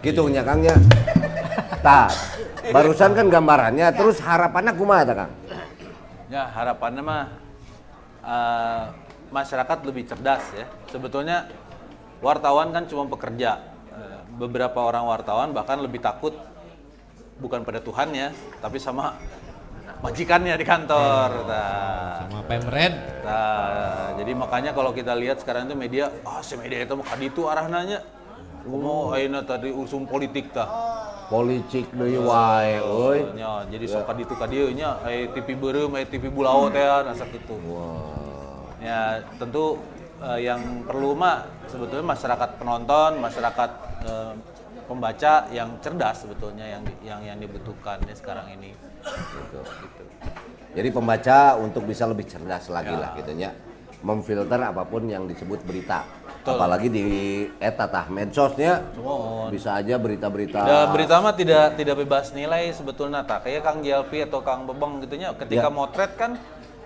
Gitu 0.00 0.24
nya 0.32 0.44
Kang 0.44 0.64
ya. 0.64 0.76
Tah, 1.84 2.08
barusan 2.72 3.12
kan 3.12 3.26
gambarannya 3.28 3.92
terus 3.92 4.20
harapannya 4.24 4.72
kumaha 4.72 5.02
tah 5.04 5.16
Kang? 5.24 5.32
Ya 6.32 6.48
harapannya 6.48 7.02
mah 7.04 7.24
eh, 8.24 8.82
masyarakat 9.28 9.78
lebih 9.84 10.08
cerdas 10.08 10.44
ya. 10.56 10.66
Sebetulnya 10.88 11.48
wartawan 12.24 12.72
kan 12.72 12.88
cuma 12.88 13.04
pekerja. 13.08 13.60
Eh, 13.92 14.18
beberapa 14.40 14.80
orang 14.80 15.04
wartawan 15.04 15.52
bahkan 15.52 15.78
lebih 15.78 16.00
takut 16.00 16.32
bukan 17.38 17.66
pada 17.66 17.82
Tuhannya, 17.82 18.30
tapi 18.62 18.78
sama 18.78 19.18
majikannya 20.04 20.54
di 20.60 20.66
kantor. 20.68 21.48
Nah, 21.48 22.28
Sama 22.28 22.40
pemred. 22.44 22.94
nah, 23.24 24.12
jadi 24.20 24.32
makanya 24.36 24.70
kalau 24.76 24.92
kita 24.92 25.16
lihat 25.16 25.40
sekarang 25.40 25.64
itu 25.72 25.74
media, 25.74 26.12
ah 26.28 26.44
si 26.44 26.60
media 26.60 26.84
itu 26.84 26.92
mau 26.92 27.06
kaditu 27.08 27.48
arahnanya. 27.48 28.04
Mau 28.64 29.12
ayeuna 29.12 29.44
tadi 29.44 29.72
usum 29.72 30.08
politik 30.08 30.52
tah. 30.52 30.68
Politik 31.28 31.88
deui 31.92 32.20
wae 32.20 32.80
euy. 32.80 33.20
Nya, 33.36 33.64
jadi 33.68 33.84
sok 33.88 34.08
kaditu 34.12 34.36
ka 34.36 34.44
dieu 34.44 34.68
nya 34.72 35.00
aya 35.04 35.28
TV 35.32 35.56
beureum, 35.56 35.92
aya 35.96 36.04
TV 36.04 36.28
bulao 36.28 36.68
teh 36.68 36.84
asa 36.84 37.24
kitu. 37.28 37.56
Ya, 38.84 39.24
tentu 39.40 39.80
eh, 40.20 40.44
yang 40.44 40.84
perlu 40.84 41.16
mah 41.16 41.48
sebetulnya 41.68 42.04
masyarakat 42.04 42.60
penonton, 42.60 43.20
masyarakat 43.20 43.70
eh, 44.04 44.32
pembaca 44.84 45.48
yang 45.48 45.80
cerdas 45.80 46.24
sebetulnya 46.24 46.64
yang 46.68 46.82
yang 47.00 47.20
yang 47.24 47.38
dibutuhkan 47.40 48.00
ya 48.04 48.12
sekarang 48.16 48.52
ini. 48.52 48.76
Gitu. 49.04 49.58
Jadi 50.74 50.88
pembaca 50.90 51.38
untuk 51.56 51.84
bisa 51.84 52.04
lebih 52.04 52.24
cerdas 52.24 52.66
lagi 52.66 52.90
Ya. 52.90 52.98
lah 52.98 53.10
gitu 53.14 53.32
nya. 53.32 53.50
Memfilter 54.00 54.60
apa 54.60 54.84
pun 54.84 55.06
yang 55.06 55.24
disebut 55.24 55.64
berita. 55.64 56.04
Betul. 56.44 56.60
Apalagi 56.60 56.88
di 56.88 57.04
eta 57.56 57.88
tah 57.88 58.04
medsosnya 58.06 58.84
bisa 59.48 59.72
aja 59.74 59.96
berita-berita 59.96 60.60
Ya, 60.60 60.80
berita 60.92 61.16
mah 61.16 61.32
tidak 61.32 61.72
tidak 61.74 62.04
bebas 62.04 62.36
nilai 62.36 62.68
sebetulnya 62.68 63.24
tak 63.24 63.48
kayak 63.48 63.64
Kang 63.64 63.80
Jalpi 63.80 64.20
atau 64.20 64.44
Kang 64.44 64.68
Bebeng 64.68 65.00
gitunya 65.00 65.32
ketika 65.32 65.68
Ya. 65.68 65.72
motret 65.72 66.12
kan 66.14 66.36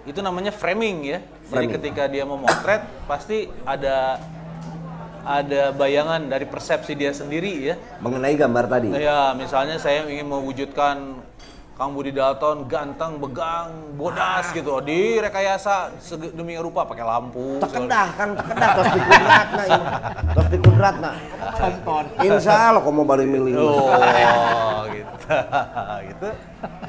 itu 0.07 0.23
namanya 0.23 0.55
framing 0.55 1.03
ya. 1.03 1.19
Jadi 1.19 1.51
Framing. 1.51 1.71
ketika 1.75 2.07
dia 2.07 2.23
mau 2.23 2.39
motret 2.39 2.87
pasti 3.05 3.51
ada 3.67 4.23
ada 5.27 5.75
bayangan 5.75 6.25
dari 6.25 6.47
persepsi 6.47 6.95
dia 6.95 7.11
sendiri 7.11 7.53
ya. 7.65 7.75
mengenai 7.99 8.33
gambar 8.33 8.65
tadi. 8.65 8.89
Nah, 8.89 8.97
ya, 8.97 9.19
misalnya 9.35 9.77
saya 9.77 10.07
ingin 10.07 10.25
mewujudkan 10.25 11.19
Kang 11.79 11.95
Budi 11.95 12.11
Dalton 12.11 12.67
ganteng, 12.67 13.23
begang, 13.23 13.95
bodas 13.95 14.51
gitu, 14.51 14.83
di 14.83 15.15
rekayasa 15.23 15.95
sedemikian 16.03 16.67
rupa 16.67 16.83
pakai 16.83 17.07
lampu. 17.07 17.63
Tekedah 17.63 18.09
kan 18.19 18.35
tekedah 18.35 18.71
tos 18.75 18.89
di 18.91 18.99
kudratna 19.07 19.63
ini. 19.63 19.87
Tos 20.35 20.47
di 20.51 20.59
kudratna. 20.59 21.11
Insya 22.19 22.75
Allah 22.75 22.83
kau 22.83 22.91
mau 22.91 23.07
balik 23.07 23.31
milih. 23.31 23.63
Oh, 23.63 23.95
gitu. 24.91 25.31
gitu. 26.11 26.29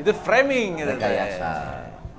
Itu 0.01 0.11
framing 0.25 0.81
gitu. 0.81 0.97
Rekayasa. 0.97 1.51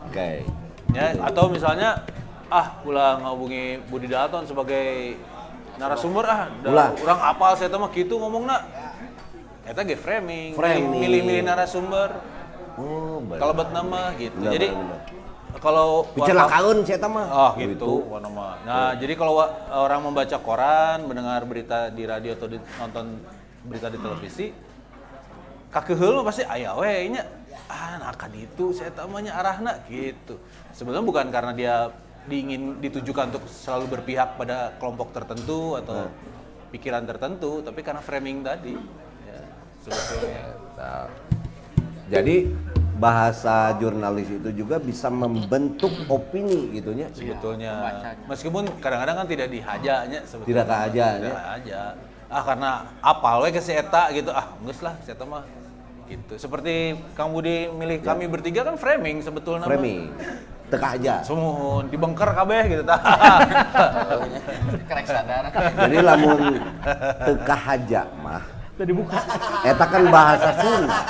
Oke. 0.06 0.47
Ya, 0.94 1.18
atau 1.26 1.51
misalnya 1.51 2.06
ah 2.55 2.78
ulah 2.86 3.18
ngahubungi 3.18 3.82
Budi 3.90 4.06
Dalton 4.06 4.47
sebagai 4.47 5.18
narasumber 5.74 6.22
ah 6.22 6.47
orang 7.02 7.18
apal 7.34 7.59
saya 7.59 7.74
mah 7.74 7.90
gitu 7.90 8.14
ngomongna 8.14 8.62
eta 9.66 9.86
ge 9.86 9.94
framing, 9.94 10.59
Framing. 10.59 10.98
milih-milih 10.98 11.47
narasumber 11.47 12.10
Oh, 12.78 13.18
kalau 13.36 13.52
buat 13.52 13.70
nama 13.70 14.14
gitu 14.14 14.36
jadi 14.40 14.68
kalau 15.59 16.06
warta- 16.14 16.30
Kecelakaan 16.30 16.76
saya 16.86 17.09
mah. 17.10 17.26
Oh 17.26 17.51
gitu, 17.59 17.92
warna 18.06 18.30
mah. 18.30 18.55
Nah 18.62 18.90
jadi 18.94 19.12
kalau 19.18 19.42
orang 19.68 20.01
membaca 20.06 20.36
koran, 20.38 21.05
mendengar 21.10 21.42
berita 21.42 21.90
di 21.90 22.06
radio 22.06 22.38
atau 22.38 22.47
di- 22.47 22.62
nonton 22.78 23.18
berita 23.66 23.90
di 23.90 23.98
televisi, 23.98 24.47
kakeheul 25.68 26.22
mah 26.22 26.24
pasti 26.24 26.47
aya 26.47 26.70
we 26.78 27.12
nya. 27.12 27.26
Ah, 27.66 27.98
nah 27.98 28.14
kan 28.14 28.30
itu 28.34 28.70
saya 28.70 28.90
tamanya 28.90 29.34
arahna 29.36 29.78
gitu. 29.86 30.38
Sebenarnya 30.70 31.06
bukan 31.06 31.26
karena 31.30 31.52
dia 31.55 31.74
diingin 32.26 32.78
ditujukan 32.78 33.34
untuk 33.34 33.44
selalu 33.51 33.98
berpihak 33.98 34.38
pada 34.38 34.74
kelompok 34.78 35.10
tertentu 35.10 35.74
atau 35.74 36.10
pikiran 36.70 37.02
tertentu, 37.06 37.59
tapi 37.62 37.82
karena 37.82 38.02
framing 38.02 38.42
tadi. 38.42 38.74
Ya, 39.26 39.40
sebetulnya. 39.82 40.44
Nah, 40.78 41.05
Jadi 42.10 42.36
bahasa 43.00 43.72
jurnalis 43.80 44.28
itu 44.28 44.50
juga 44.52 44.76
bisa 44.76 45.08
membentuk 45.08 45.88
opini 46.12 46.68
gitu 46.76 46.92
nya. 46.92 47.08
sebetulnya 47.16 47.72
meskipun 48.28 48.68
kadang-kadang 48.76 49.24
kan 49.24 49.26
tidak 49.26 49.48
dihajanya 49.48 50.20
sebetulnya 50.28 50.48
Tidak 50.52 50.66
kahaja, 50.68 51.06
tidak 51.16 51.24
ya. 51.24 51.32
kahaja. 51.32 51.80
ah 52.28 52.42
karena 52.44 52.70
apal 53.00 53.40
we 53.40 53.50
ke 53.50 53.58
si 53.58 53.72
eta 53.72 54.12
gitu 54.12 54.28
ah 54.30 54.52
geus 54.60 54.84
lah 54.84 55.00
si 55.00 55.16
eta 55.16 55.24
mah 55.24 55.48
gitu 56.06 56.36
seperti 56.36 56.92
Kang 57.16 57.32
Budi 57.32 57.72
milih 57.72 58.04
kami 58.04 58.28
bertiga 58.28 58.68
kan 58.68 58.76
framing 58.76 59.24
sebetulnya. 59.24 59.64
Ya. 59.64 59.68
Framing. 59.72 60.00
Teka 60.70 60.88
aja. 60.94 61.14
Sumun, 61.24 61.88
dibengker 61.88 62.30
kabeh 62.30 62.62
gitu 62.68 62.82
tah. 62.90 63.00
Kerek 64.86 65.06
sadar. 65.08 65.50
Jadi 65.50 65.96
lamun 65.98 66.62
teka 67.24 67.56
haja 67.56 68.06
mah. 68.20 68.59
Eta 69.66 69.85
kan 69.85 70.02
bahasa 70.09 70.48
Sunda. 70.57 71.01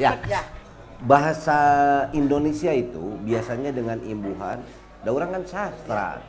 Ya. 0.00 0.12
Bahasa 1.02 1.58
Indonesia 2.14 2.70
itu 2.70 3.18
biasanya 3.26 3.74
dengan 3.74 3.98
imbuhan, 4.06 4.62
da 5.02 5.10
urang 5.10 5.34
kan 5.34 5.42
sastra. 5.44 6.22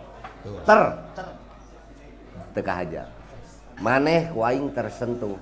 Ter. 0.44 0.82
Teka 2.58 2.74
haja. 2.74 3.04
Maneh 3.80 4.34
waing 4.34 4.74
tersentuh. 4.74 5.38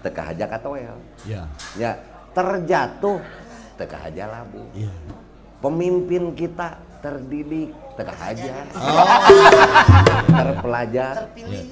Teka 0.00 0.32
haja 0.32 0.44
katoel. 0.48 0.96
Ya. 1.28 1.44
Ya, 1.76 2.00
terjatuh 2.32 3.20
teka 3.76 3.96
haja 3.96 4.28
labu. 4.28 4.64
Iya. 4.76 4.92
Pemimpin 5.60 6.32
kita 6.32 6.80
terdidik 7.04 7.72
teka 8.00 8.14
haja. 8.16 8.52
Oh. 8.80 9.20
Terpelajar 10.30 11.14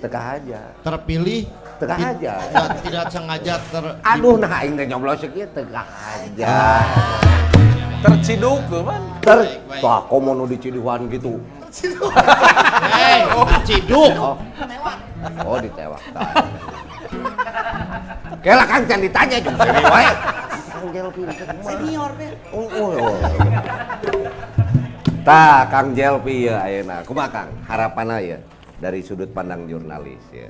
teka 0.05 0.21
haja. 0.21 0.61
Terpilih 0.85 1.49
Teka 1.79 1.95
haja. 1.95 2.35
Tidak, 2.43 2.67
tidak 2.83 3.05
sengaja 3.07 3.55
ter 3.71 3.85
Aduh, 4.03 4.35
nah 4.35 4.51
aing 4.59 4.75
teh 4.75 4.83
nyoblos 4.91 5.23
kieu 5.31 5.47
teka 5.55 5.87
haja. 5.87 6.83
Terciduk 8.03 8.59
tuh 8.67 8.83
kan. 8.83 9.03
Ter 9.23 9.39
Tah, 9.79 10.03
komo 10.11 10.35
nu 10.35 10.45
diciduhan 10.51 11.07
gitu. 11.07 11.39
Hei, 12.91 13.23
ciduk. 13.63 14.11
Oh. 14.23 14.37
Oh, 15.43 15.59
ditewak. 15.59 15.99
Kela 18.39 18.65
kan 18.67 18.87
can 18.87 19.03
ditanya 19.03 19.39
teh 19.43 19.51
kumaha? 19.51 20.15
Senior 21.63 22.11
deh. 22.19 22.33
Oh, 22.55 22.67
oh, 22.71 22.91
oh. 23.03 24.58
Tah, 25.29 25.69
Kang 25.69 25.93
Jelpi 25.93 26.49
ya 26.49 26.65
ayeuna. 26.65 27.05
Kumaha 27.05 27.29
Kang? 27.29 27.53
Harapanna 27.69 28.17
ya 28.17 28.41
dari 28.81 29.05
sudut 29.05 29.29
pandang 29.29 29.69
jurnalis 29.69 30.25
ya. 30.33 30.49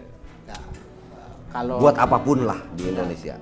Kalau 1.51 1.83
Buat 1.83 1.99
apa 1.99 2.15
pun 2.23 2.47
lah 2.47 2.63
di 2.79 2.87
Indonesia. 2.87 3.35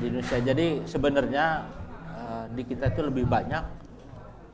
di 0.00 0.08
Indonesia 0.08 0.40
jadi 0.40 0.80
sebenarnya 0.88 1.68
eh, 2.16 2.44
di 2.56 2.62
kita 2.64 2.88
itu 2.88 3.04
lebih 3.04 3.28
banyak 3.28 3.60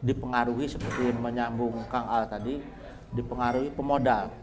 dipengaruhi 0.03 0.67
seperti 0.67 1.15
menyambung 1.15 1.87
Kang 1.87 2.11
Al 2.11 2.27
tadi 2.27 2.59
dipengaruhi 3.15 3.71
pemodal. 3.79 4.35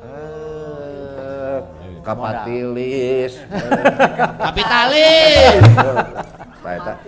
Eh. 0.00 1.60
Kapitalis. 2.08 3.32
Tak. 6.64 6.98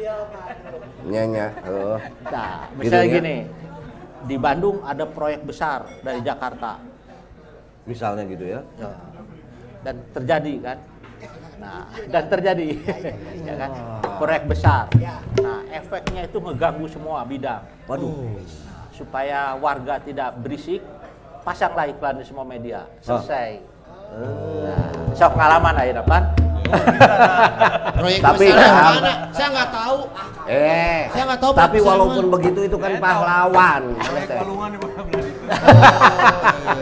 Nyanya. 1.09 1.47
Oh. 1.65 1.97
Nah, 2.29 2.69
Gitu 2.69 2.85
misalnya 2.85 3.07
ya? 3.09 3.17
gini, 3.17 3.37
di 4.25 4.37
Bandung 4.37 4.85
ada 4.85 5.05
proyek 5.09 5.45
besar 5.45 5.87
dari 6.05 6.21
Jakarta, 6.21 6.81
Misalnya 7.89 8.23
gitu 8.29 8.45
ya. 8.45 8.61
Ya. 8.77 8.93
dan 9.81 9.97
terjadi 10.13 10.55
kan. 10.61 10.79
Nah, 11.61 11.85
dan 12.09 12.25
terjadi, 12.33 12.69
ya 13.49 13.55
kan, 13.61 13.71
proyek 14.17 14.49
besar. 14.49 14.89
Nah, 15.45 15.61
efeknya 15.69 16.25
itu 16.25 16.41
ngeganggu 16.41 16.89
semua 16.89 17.21
bidang. 17.29 17.61
Waduh. 17.85 18.41
Supaya 18.97 19.53
warga 19.61 20.01
tidak 20.01 20.41
berisik, 20.41 20.81
pasanglah 21.45 21.89
iklan 21.93 22.21
di 22.21 22.25
semua 22.25 22.49
media. 22.49 22.89
Selesai. 23.05 23.61
Nah, 24.11 24.87
sok 25.15 25.31
pengalaman 25.33 25.75
aja 25.77 26.03
kan? 26.03 26.25
Proyek 27.93 28.21
Tapi 28.23 28.47
besar 28.47 28.63
yang 28.63 28.79
mana? 28.79 29.13
Saya 29.35 29.49
nggak 29.51 29.71
tahu. 29.71 29.99
Eh. 30.47 31.01
Saya 31.11 31.23
nggak 31.27 31.41
tahu 31.41 31.53
Tapi 31.53 31.79
walaupun 31.83 32.25
mana. 32.25 32.35
begitu 32.39 32.61
itu 32.65 32.77
kan 32.79 32.93
pahlawan. 32.97 33.83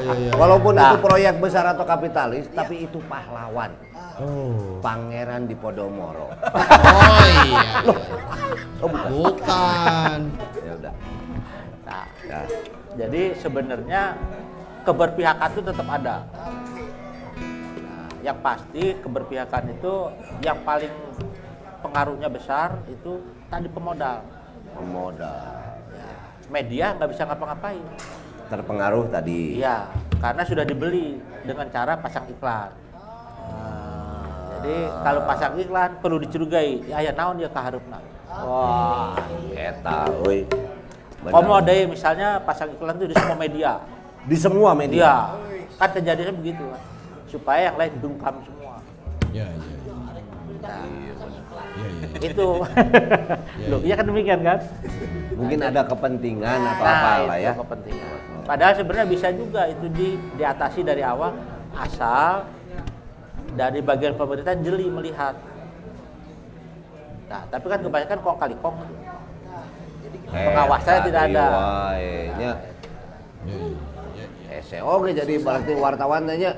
Iya, 0.08 0.32
Walaupun 0.36 0.73
Nah. 0.76 0.92
itu 0.92 0.97
proyek 1.00 1.34
besar 1.40 1.65
atau 1.68 1.84
kapitalis, 1.84 2.47
tapi 2.50 2.84
itu 2.84 3.00
pahlawan. 3.08 3.73
Oh. 4.18 4.76
Pangeran 4.81 5.47
di 5.47 5.55
Podomoro. 5.55 6.28
Oh 6.28 7.24
iya. 7.47 7.62
Oh, 8.78 8.89
bukan. 8.89 9.08
Bukan. 9.08 10.18
Ya 10.58 10.73
udah. 10.74 10.94
Nah, 11.82 12.05
Ya. 12.20 12.40
jadi 12.98 13.23
sebenarnya 13.34 14.02
keberpihakan 14.82 15.48
itu 15.50 15.62
tetap 15.65 15.86
ada. 15.89 16.16
Yang 18.22 18.38
pasti 18.42 18.84
keberpihakan 18.98 19.64
itu 19.78 19.94
yang 20.42 20.58
paling 20.66 20.90
pengaruhnya 21.80 22.26
besar 22.26 22.82
itu 22.90 23.22
tadi 23.47 23.70
pemodal. 23.70 24.26
Pemodal. 24.74 25.55
Media 26.50 26.97
nggak 26.97 27.10
bisa 27.12 27.22
ngapa-ngapain. 27.28 27.84
Terpengaruh 28.48 29.12
tadi. 29.12 29.60
Iya, 29.60 29.86
karena 30.18 30.42
sudah 30.42 30.64
dibeli 30.64 31.20
dengan 31.44 31.68
cara 31.68 32.00
pasang 32.00 32.24
iklan. 32.32 32.72
Jadi 34.58 34.76
kalau 35.06 35.20
pasang 35.22 35.55
iklan 35.60 35.90
perlu 36.02 36.18
dicurigai, 36.18 36.82
ya 36.90 36.98
aya 36.98 37.12
naon 37.14 37.38
dia 37.38 37.47
kaharupna. 37.52 38.02
Wah, 38.26 39.14
Eta, 39.55 40.10
euy. 40.24 40.48
Komo 41.28 41.60
deui 41.62 41.86
misalnya 41.86 42.42
pasang 42.42 42.72
iklan 42.74 42.98
itu 42.98 43.12
di 43.12 43.16
semua 43.16 43.36
media. 43.38 43.72
Di 44.26 44.36
semua 44.36 44.70
Dia 44.74 44.80
media. 44.80 45.12
kan 45.78 45.88
kejadiannya 45.94 46.34
begitu 46.42 46.64
kan. 46.66 46.82
Supaya 47.28 47.68
yang 47.68 47.76
lain 47.76 47.92
dungkam 48.00 48.34
semua. 48.42 48.81
Ya, 49.31 49.44
ya. 49.44 49.60
Nah, 50.58 50.84
Ya, 51.78 51.86
ya. 52.18 52.18
itu. 52.24 52.48
Loh, 53.68 53.81
iya 53.81 53.94
kan 53.94 54.05
demikian 54.05 54.40
kan? 54.42 54.58
Mungkin 55.32 55.58
ada 55.62 55.86
kepentingan 55.86 56.58
atau 56.66 56.82
Nah, 56.82 56.98
apa 56.98 57.10
lah 57.24 57.39
ya. 57.39 57.52
kepentingan. 57.55 58.18
Padahal 58.42 58.73
sebenarnya 58.74 59.07
bisa 59.07 59.28
juga 59.31 59.68
itu 59.68 59.86
di 59.92 60.08
diatasi 60.34 60.81
dari 60.82 61.05
awal 61.05 61.36
asal 61.76 62.48
dari 63.55 63.78
bagian 63.78 64.16
pemerintah 64.16 64.57
jeli 64.57 64.89
melihat. 64.89 65.36
Nah, 67.28 67.44
tapi 67.47 67.66
kan 67.68 67.78
kebanyakan 67.78 68.18
kong 68.18 68.39
kali 68.40 68.55
kong. 68.58 68.76
Pengawasannya 70.28 70.98
Eta 70.98 71.07
tidak 71.07 71.23
ada. 71.31 71.47
wae 71.47 72.12
nya. 72.34 72.52
SEO 74.58 74.92
ge 74.98 75.12
jadi 75.15 75.34
berarti 75.39 75.73
wartawan 75.76 76.24
teh 76.24 76.36
nya. 76.36 76.52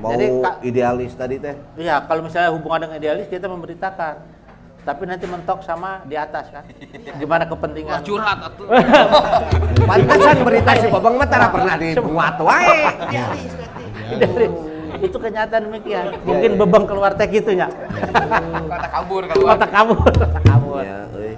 Mau 0.00 0.16
Jadi, 0.16 0.26
idealis 0.64 1.12
tadi 1.12 1.36
teh. 1.36 1.52
Iya, 1.76 2.00
kalau 2.08 2.24
misalnya 2.24 2.50
hubungan 2.56 2.88
dengan 2.88 2.96
idealis 2.96 3.28
kita 3.28 3.46
memberitakan. 3.46 4.40
Tapi 4.80 5.02
nanti 5.04 5.28
mentok 5.28 5.60
sama 5.60 6.00
di 6.08 6.16
atas 6.16 6.48
kan. 6.48 6.64
Gimana 7.20 7.44
kepentingan? 7.44 8.00
Curhat 8.00 8.38
atuh. 8.48 8.64
Pantesan 9.92 10.40
berita 10.40 10.72
si 10.80 10.88
Babang 10.88 11.20
mah 11.20 11.28
tara 11.28 11.52
pernah 11.52 11.76
dimuat 11.76 12.40
wae. 12.40 12.80
Idealis. 14.16 14.52
Itu 15.04 15.16
kenyataan 15.20 15.68
demikian. 15.68 16.16
Mungkin 16.24 16.50
bebeng 16.56 16.84
keluar 16.88 17.12
teh 17.12 17.28
gitu 17.28 17.52
ya. 17.52 17.68
Kata 17.68 18.88
kabur 18.88 19.22
keluar. 19.28 19.60
Kamu. 19.60 19.92
Kota 20.00 20.40
kamu. 20.40 20.70
Cirebon. 20.70 20.84
Ya, 20.86 20.98
euy. 21.18 21.34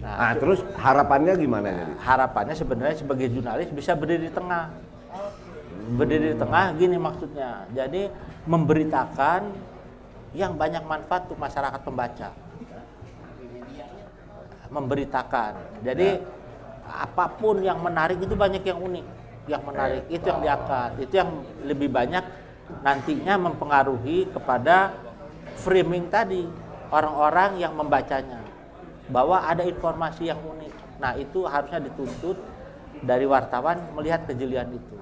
Nah, 0.00 0.32
terus 0.36 0.60
harapannya 0.76 1.32
gimana 1.38 1.68
jadi? 1.70 1.92
harapannya 2.02 2.54
sebenarnya 2.58 2.96
sebagai 2.98 3.30
jurnalis 3.30 3.70
bisa 3.72 3.94
berdiri 3.94 4.28
di 4.28 4.32
tengah. 4.34 4.68
Berdiri 5.80 6.34
di 6.34 6.36
tengah 6.36 6.76
gini 6.76 6.96
maksudnya. 7.00 7.64
Jadi 7.72 8.12
memberitakan 8.44 9.40
yang 10.36 10.54
banyak 10.54 10.84
manfaat 10.86 11.26
untuk 11.26 11.40
masyarakat 11.40 11.80
pembaca. 11.82 12.28
Memberitakan. 14.70 15.82
Jadi 15.82 16.22
apa 16.86 17.26
pun 17.34 17.58
yang 17.62 17.82
menarik 17.82 18.18
itu 18.22 18.34
banyak 18.38 18.62
yang 18.62 18.78
unik, 18.78 19.06
yang 19.50 19.62
menarik 19.66 20.06
itu 20.06 20.26
yang 20.26 20.40
diangkat. 20.42 20.90
Itu 21.02 21.14
yang 21.18 21.30
lebih 21.66 21.90
banyak 21.90 22.22
nantinya 22.86 23.34
mempengaruhi 23.50 24.30
kepada 24.30 24.94
framing 25.58 26.06
tadi 26.06 26.46
orang-orang 26.94 27.58
yang 27.58 27.74
membacanya 27.74 28.38
bahwa 29.10 29.42
ada 29.42 29.66
informasi 29.66 30.30
yang 30.30 30.38
unik. 30.38 30.74
Nah, 31.02 31.18
itu 31.18 31.42
harusnya 31.48 31.82
dituntut 31.82 32.38
dari 33.02 33.26
wartawan 33.26 33.80
melihat 33.98 34.22
kejelian 34.28 34.70
itu. 34.70 34.99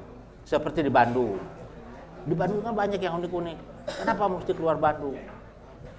Seperti 0.48 0.80
di 0.80 0.88
Bandung. 0.88 1.36
Di 2.24 2.32
Bandung 2.32 2.64
kan 2.64 2.72
banyak 2.72 2.96
yang 2.96 3.20
unik-unik. 3.20 3.58
Kenapa 4.00 4.24
mesti 4.32 4.52
keluar 4.56 4.80
Bandung? 4.80 5.12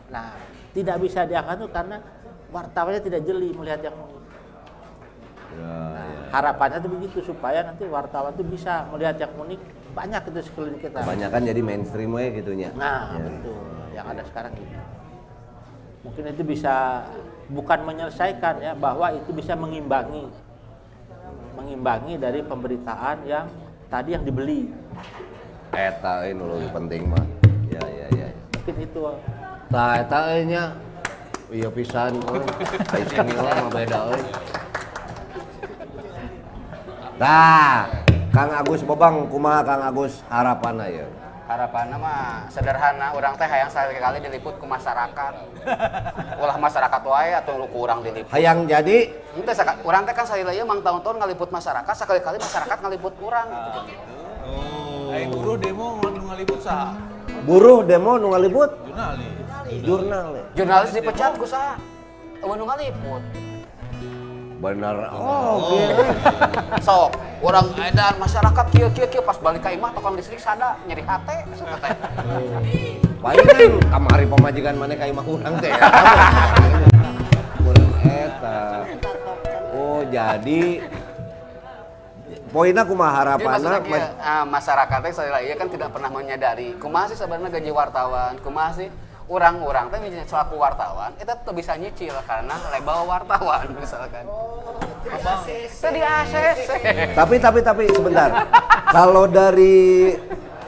Nah, 0.09 0.33
tidak 0.73 0.97
bisa 1.05 1.21
diangkat 1.29 1.61
itu 1.61 1.69
karena 1.69 2.01
wartawannya 2.49 3.01
tidak 3.05 3.21
jeli 3.29 3.53
melihat 3.53 3.85
yang 3.85 3.93
unik. 3.93 4.17
Nah, 5.61 6.33
harapannya 6.33 6.81
itu 6.81 6.89
begitu 6.89 7.17
supaya 7.29 7.61
nanti 7.61 7.85
wartawan 7.85 8.33
itu 8.33 8.41
bisa 8.41 8.89
melihat 8.89 9.21
yang 9.21 9.33
unik 9.37 9.61
banyak 9.93 10.21
itu 10.33 10.39
sekeliling 10.49 10.81
kita. 10.81 10.97
Kebanyakan 11.05 11.41
jadi 11.45 11.61
mainstream 11.61 12.09
we 12.17 12.25
gitunya. 12.33 12.73
Nah, 12.73 13.13
Ya. 13.13 13.21
betul. 13.29 13.61
Yang 13.93 14.05
ada 14.17 14.23
sekarang 14.33 14.51
gitu. 14.57 14.77
Mungkin 16.09 16.23
itu 16.25 16.41
bisa 16.41 17.05
bukan 17.53 17.79
menyelesaikan 17.85 18.55
ya, 18.65 18.73
bahwa 18.73 19.13
itu 19.13 19.29
bisa 19.29 19.53
mengimbangi 19.53 20.25
mengimbangi 21.53 22.15
dari 22.17 22.39
pemberitaan 22.41 23.27
yang 23.29 23.45
tadi 23.89 24.13
yang 24.13 24.23
dibeli. 24.23 24.69
Eta 25.73 26.29
ini 26.29 26.39
lebih 26.39 26.69
penting 26.71 27.01
mah. 27.09 27.25
Ya 27.69 27.81
ya 27.81 28.07
ya. 28.13 28.27
Mungkin 28.53 28.75
itu 28.85 29.01
Tah 29.69 29.91
eta 30.01 30.19
nya. 30.45 30.63
Iya 31.49 31.69
pisan 31.73 32.13
euy. 32.29 32.45
Lah 33.33 33.53
mah 33.65 33.69
beda 33.73 33.99
euy. 34.13 34.23
Tah, 37.19 37.91
Kang 38.31 38.51
Agus 38.55 38.79
Bobang 38.85 39.27
kumaha 39.27 39.59
Kang 39.65 39.83
Agus 39.83 40.23
harapanna 40.31 40.87
ya? 40.87 41.03
Harapannya 41.49 41.97
mah 41.97 42.45
sederhana 42.53 43.09
orang 43.17 43.33
teh 43.33 43.49
hayang 43.49 43.73
sekali-kali 43.73 44.21
diliput 44.21 44.53
ke 44.61 44.65
masyarakat 44.69 45.33
ulah 46.37 46.57
masyarakat 46.61 47.01
wae 47.09 47.33
atau 47.41 47.57
lu 47.57 47.65
kurang 47.73 48.05
diliput 48.05 48.29
Hayang 48.29 48.69
jadi 48.69 49.09
Ente 49.33 49.53
saka- 49.57 49.81
urang 49.81 50.05
teh 50.05 50.13
kan 50.13 50.29
salila 50.29 50.53
ieu 50.53 50.61
mang 50.61 50.85
tahun-tahun 50.85 51.17
ngaliput 51.25 51.49
masyarakat 51.49 51.93
sekali-kali 51.97 52.37
masyarakat 52.37 52.77
ngaliput 52.85 53.13
kurang 53.17 53.49
gitu. 53.49 53.81
Ayo 55.09 55.25
buruh 55.33 55.57
demo 55.57 55.97
nu 56.05 56.21
ngaliput 56.29 56.59
sa 56.61 56.93
buruh 57.49 57.81
demo 57.81 58.21
nu 58.21 58.29
ngaliput 58.29 58.69
jurnalis. 58.85 59.81
jurnal 59.81 60.27
ya. 60.37 60.45
Jurnalis 60.53 60.91
dipecat 60.93 61.33
ku? 61.33 61.49
Eueuh 62.45 62.55
nu 62.61 62.65
ngaliput. 62.69 63.48
Bener. 64.59 64.95
Oh, 65.15 65.71
gitu. 65.71 66.03
Sok, 66.83 67.15
urang 67.39 67.71
edan 67.79 68.19
masyarakat 68.19 68.65
kieu 68.75 68.91
kieu 68.91 69.07
kieu 69.07 69.23
pas 69.23 69.39
balik 69.39 69.63
ka 69.63 69.71
imah 69.71 69.95
tukang 69.95 70.19
listrik 70.19 70.35
sada 70.35 70.75
nyeri 70.83 70.99
hate 71.07 71.47
sok 71.55 71.79
teh. 71.79 71.95
Palingan 73.23 73.79
kamari 73.87 74.27
pamajikan 74.27 74.75
mana 74.75 74.99
ka 74.99 75.07
imah 75.07 75.23
urang 75.23 75.55
teh. 75.63 75.71
Urang 77.63 77.91
eta. 78.03 78.83
Oh, 79.71 80.03
jadi 80.11 80.83
poinnya 82.51 82.83
kumaha 82.83 83.15
Jadi 83.15 83.19
harapanna 83.23 83.55
maksudnya 83.55 83.79
kieu, 83.87 84.03
ah, 84.19 84.43
masyarakat 84.43 84.99
teh 85.07 85.11
salila 85.15 85.39
ieu 85.39 85.55
kan 85.55 85.71
tidak 85.71 85.89
pernah 85.95 86.11
menyadari 86.11 86.75
kumaha 86.75 87.07
sih 87.07 87.15
sebenarnya 87.15 87.47
gaji 87.47 87.71
wartawan, 87.71 88.35
kumaha 88.43 88.75
sih 88.75 88.91
urang-urang 89.29 89.93
teh 89.93 90.01
menjadi 90.01 90.25
selaku 90.25 90.57
wartawan 90.57 91.13
itu 91.21 91.29
tuh 91.45 91.53
bisa 91.53 91.77
nyicil 91.77 92.17
karena 92.25 92.57
label 92.73 93.05
wartawan 93.05 93.69
misalkan. 93.81 94.25
Abang, 95.09 95.41
itu 95.47 95.87
di 95.95 96.01
ACC. 96.03 96.69
Tapi 97.15 97.39
tapi 97.39 97.63
tapi 97.63 97.87
sebentar. 97.87 98.29
Kalau 98.89 99.27
dari 99.29 100.11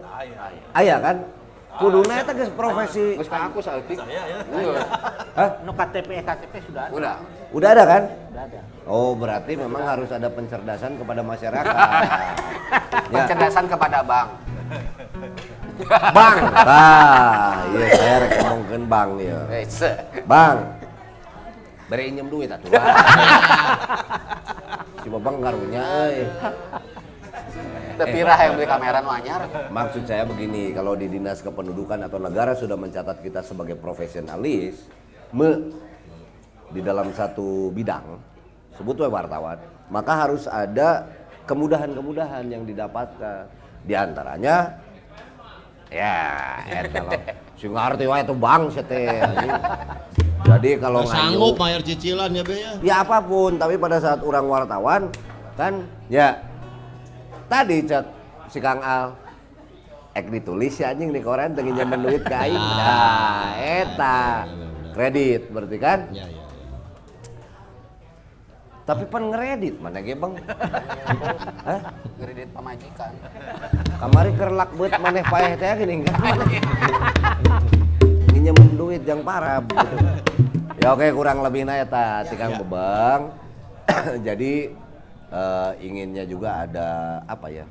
Aya 0.73 0.99
kan? 1.01 1.25
Kuduna 1.77 2.13
eta 2.25 2.33
geus 2.33 2.51
profesi. 2.57 3.21
Geus 3.21 3.29
ka 3.29 3.37
aku 3.49 3.61
saltik. 3.61 3.97
Iya. 4.01 4.81
Hah? 5.37 5.49
no 5.61 5.71
KTP 5.77 6.09
KTP 6.25 6.53
sudah 6.65 6.89
ada. 6.89 6.93
Udah. 6.97 7.15
Udah 7.53 7.69
ada 7.71 7.83
kan? 7.85 8.03
Sudah 8.09 8.43
ada. 8.49 8.59
Oh, 8.87 9.11
berarti 9.13 9.53
memang 9.53 9.83
harus 9.85 10.09
ada 10.09 10.27
pencerdasan 10.31 10.97
kepada 10.97 11.21
masyarakat. 11.21 11.65
ya. 11.77 12.33
Pencerdasan 13.13 13.65
kepada 13.69 14.01
bank. 14.01 14.29
Bang. 15.87 16.37
Tah, 16.51 17.51
iya 17.69 17.87
saya 17.93 18.15
rek 18.25 18.31
ngomongkeun 18.41 18.83
bang 18.89 19.09
ya. 19.21 19.39
Eh. 19.53 19.65
Bang. 20.25 20.57
Beri 21.87 22.03
injem 22.11 22.27
duit 22.27 22.51
atuh. 22.51 22.67
si 25.05 25.07
Babang 25.07 25.39
karunya 25.39 25.85
euy. 26.11 26.27
Tapi 27.97 28.17
rah 28.21 28.39
yang 28.45 28.53
beli 28.61 28.67
kamera 28.69 29.01
nu 29.01 29.09
anyar. 29.09 29.41
Maksud 29.73 30.05
saya 30.05 30.21
begini, 30.29 30.69
kalau 30.69 30.93
di 30.93 31.09
dinas 31.09 31.41
kependudukan 31.41 31.97
atau 32.05 32.21
negara 32.21 32.53
sudah 32.53 32.77
mencatat 32.77 33.25
kita 33.25 33.41
sebagai 33.41 33.73
profesionalis, 33.73 34.85
me 35.33 35.73
di 36.69 36.85
dalam 36.85 37.09
satu 37.09 37.73
bidang, 37.73 38.21
sebut 38.77 39.01
we 39.01 39.09
wartawan, 39.09 39.57
maka 39.89 40.13
harus 40.13 40.45
ada 40.45 41.09
kemudahan-kemudahan 41.49 42.45
yang 42.45 42.69
didapatkan. 42.69 43.49
Di 43.81 43.97
antaranya, 43.97 44.77
ya. 45.89 46.15
Si 47.57 47.65
ngarti 47.65 48.05
wae 48.05 48.21
itu 48.21 48.35
bang 48.37 48.63
teh. 48.69 49.21
Jadi 50.45 50.69
kalau 50.77 51.01
Nggak 51.01 51.17
sanggup 51.17 51.53
bayar 51.57 51.81
cicilan 51.81 52.29
ya 52.31 52.43
be 52.45 52.55
ya. 52.55 52.71
ya 52.79 52.95
apa 53.01 53.17
pun 53.19 53.57
tapi 53.57 53.75
pada 53.75 53.97
saat 53.99 54.21
orang 54.21 54.45
wartawan 54.47 55.09
kan 55.59 55.83
ya 56.07 56.46
tadi 57.47 57.77
cek 57.83 58.05
si 58.51 58.59
Kang 58.59 58.79
Al. 58.83 59.15
Ek 60.15 60.27
ditulis 60.33 60.73
ya 60.81 60.91
anjing 60.91 61.13
di 61.13 61.21
koran 61.21 61.53
tengin 61.53 61.77
nyaman 61.77 61.99
duit 62.03 62.23
ke 62.25 62.35
aing. 62.35 62.67
Nah 62.77 63.53
eta. 63.57 64.49
Kredit 64.97 65.53
berarti 65.53 65.77
kan? 65.77 65.99
Ya 66.09 66.25
ya. 66.25 66.47
tapi 68.87 69.03
pan 69.03 69.19
ngeredit 69.27 69.83
mana 69.83 69.99
ge 69.99 70.15
bang? 70.15 70.33
Hah? 71.67 71.81
Kredit 72.15 72.47
pamajikan. 72.55 73.11
kamari 73.99 74.31
keur 74.39 74.55
lakbeut 74.55 74.93
maneh 75.03 75.25
paeh 75.27 75.59
teh 75.59 75.73
gini 75.83 76.07
kan 76.07 76.15
nginjemin 78.31 78.69
duit 78.79 79.03
yang 79.03 79.27
parah. 79.27 79.59
Gitu. 79.59 79.97
ya 80.79 80.95
oke 80.95 81.07
kurang 81.11 81.43
lebihnya 81.43 81.83
eta 81.83 82.23
si 82.29 82.39
Kang 82.39 82.55
Bebang 82.55 83.35
jadi 84.27 84.71
eh, 85.31 85.71
inginnya 85.83 86.23
juga 86.23 86.67
ada 86.67 87.21
apa 87.27 87.47
ya 87.51 87.65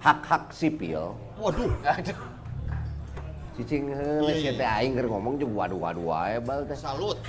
hak-hak 0.00 0.50
sipil. 0.50 1.12
Waduh. 1.36 1.70
cicing 3.60 3.92
heula 3.92 4.32
Iya, 4.32 4.56
si 4.56 4.58
teh 4.58 4.64
aing 4.64 4.96
keur 4.96 5.08
ngomong 5.12 5.36
juga 5.36 5.66
waduh 5.66 5.78
waduh 5.78 6.04
wae 6.08 6.36
bal 6.40 6.64
teh. 6.64 6.78
Salut. 6.78 7.20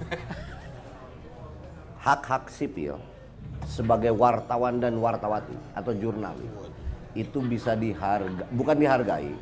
hak-hak 2.06 2.48
sipil 2.48 2.96
sebagai 3.68 4.16
wartawan 4.16 4.80
dan 4.80 4.96
wartawati 4.96 5.52
atau 5.76 5.92
jurnalis 5.92 6.48
itu 7.12 7.44
bisa 7.44 7.76
diharga 7.76 8.48
bukan 8.56 8.76
dihargai 8.80 9.34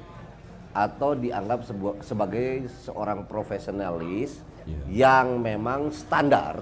atau 0.74 1.14
dianggap 1.14 1.62
sebagai 2.02 2.66
seorang 2.82 3.22
profesionalis 3.30 4.42
yang 4.90 5.38
memang 5.38 5.94
standar 5.94 6.60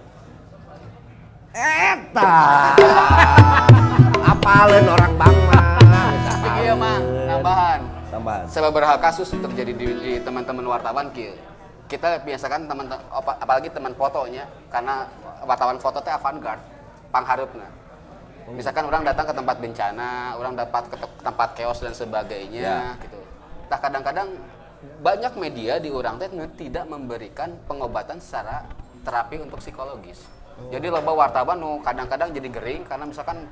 eta 1.57 2.77
apalin 4.21 4.85
orang 4.93 5.13
bang 5.17 5.37
mah 5.49 6.13
iya 6.61 6.75
mah 6.77 6.99
nambahan. 7.01 7.81
tambahan 8.13 8.45
Sebeberapa 8.45 8.97
kasus 9.01 9.33
terjadi 9.33 9.73
di, 9.73 9.87
di 10.01 10.13
teman-teman 10.21 10.65
wartawan 10.69 11.09
kieu. 11.17 11.33
Kita 11.87 12.21
biasakan 12.21 12.67
teman 12.67 12.87
apa- 12.91 13.39
apalagi 13.39 13.71
teman 13.71 13.95
fotonya 13.95 14.45
karena 14.69 15.07
wartawan 15.47 15.79
foto 15.79 16.03
teh 16.03 16.11
avant-garde, 16.11 16.61
pangharupna. 17.15 17.69
Misalkan 18.51 18.87
orang 18.87 19.03
datang 19.07 19.27
ke 19.31 19.35
tempat 19.35 19.57
bencana, 19.59 20.35
orang 20.39 20.55
dapat 20.55 20.83
ke 20.91 20.97
te- 20.99 21.19
tempat 21.23 21.49
chaos 21.55 21.79
dan 21.83 21.95
sebagainya 21.95 22.99
gitu. 23.03 23.19
Nah, 23.71 23.79
kadang-kadang 23.79 24.29
banyak 25.03 25.33
media 25.39 25.79
di 25.79 25.91
orang 25.91 26.19
teh 26.19 26.31
tidak 26.59 26.85
memberikan 26.91 27.55
pengobatan 27.71 28.19
secara 28.19 28.67
terapi 29.07 29.39
untuk 29.43 29.63
psikologis. 29.63 30.36
Jadi 30.67 30.87
loba 30.89 31.13
wartawan 31.15 31.57
nu 31.57 31.79
kadang-kadang 31.81 32.33
jadi 32.33 32.49
gering 32.49 32.83
karena 32.83 33.05
misalkan 33.05 33.45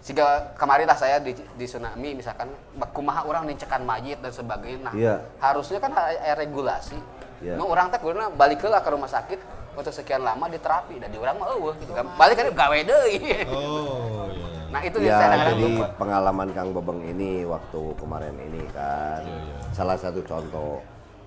siga 0.00 0.24
kemarin 0.54 0.84
lah 0.84 0.96
saya 0.96 1.16
di, 1.18 1.32
di 1.32 1.64
tsunami 1.64 2.14
misalkan 2.14 2.48
kumaha 2.90 3.20
orang 3.22 3.44
nincekan 3.44 3.80
mayit 3.80 4.16
dan 4.18 4.30
sebagainya. 4.30 4.80
Nah, 4.82 4.92
Iya. 4.92 5.14
harusnya 5.38 5.78
kan 5.78 5.92
ada 5.92 6.34
regulasi. 6.34 6.96
Nu 7.40 7.64
orang 7.66 7.88
teh 7.88 7.96
kuduna 7.96 8.28
balik 8.28 8.60
lah 8.62 8.78
ke 8.78 8.88
rumah 8.88 9.08
sakit 9.08 9.40
untuk 9.72 9.88
sekian 9.90 10.20
lama 10.20 10.44
di 10.46 10.56
terapi 10.56 10.96
dan 10.96 11.08
di 11.08 11.16
orang 11.16 11.36
mah 11.36 11.48
eueuh 11.50 11.72
gitu 11.78 11.92
kan. 11.92 12.04
Balik 12.14 12.36
kan 12.36 12.46
gawe 12.50 12.78
deui. 12.78 13.16
Oh, 13.48 14.28
iya. 14.28 14.48
Nah, 14.70 14.86
itu 14.86 15.02
yang 15.02 15.10
Ya, 15.10 15.18
saya 15.18 15.36
jadi 15.50 15.66
lupa. 15.66 15.86
pengalaman 15.98 16.48
Kang 16.54 16.70
Bebeng 16.70 17.02
ini 17.02 17.42
waktu 17.42 17.82
kemarin 17.98 18.38
ini 18.38 18.62
kan 18.70 19.26
salah 19.72 19.98
satu 19.98 20.22
contoh 20.22 20.78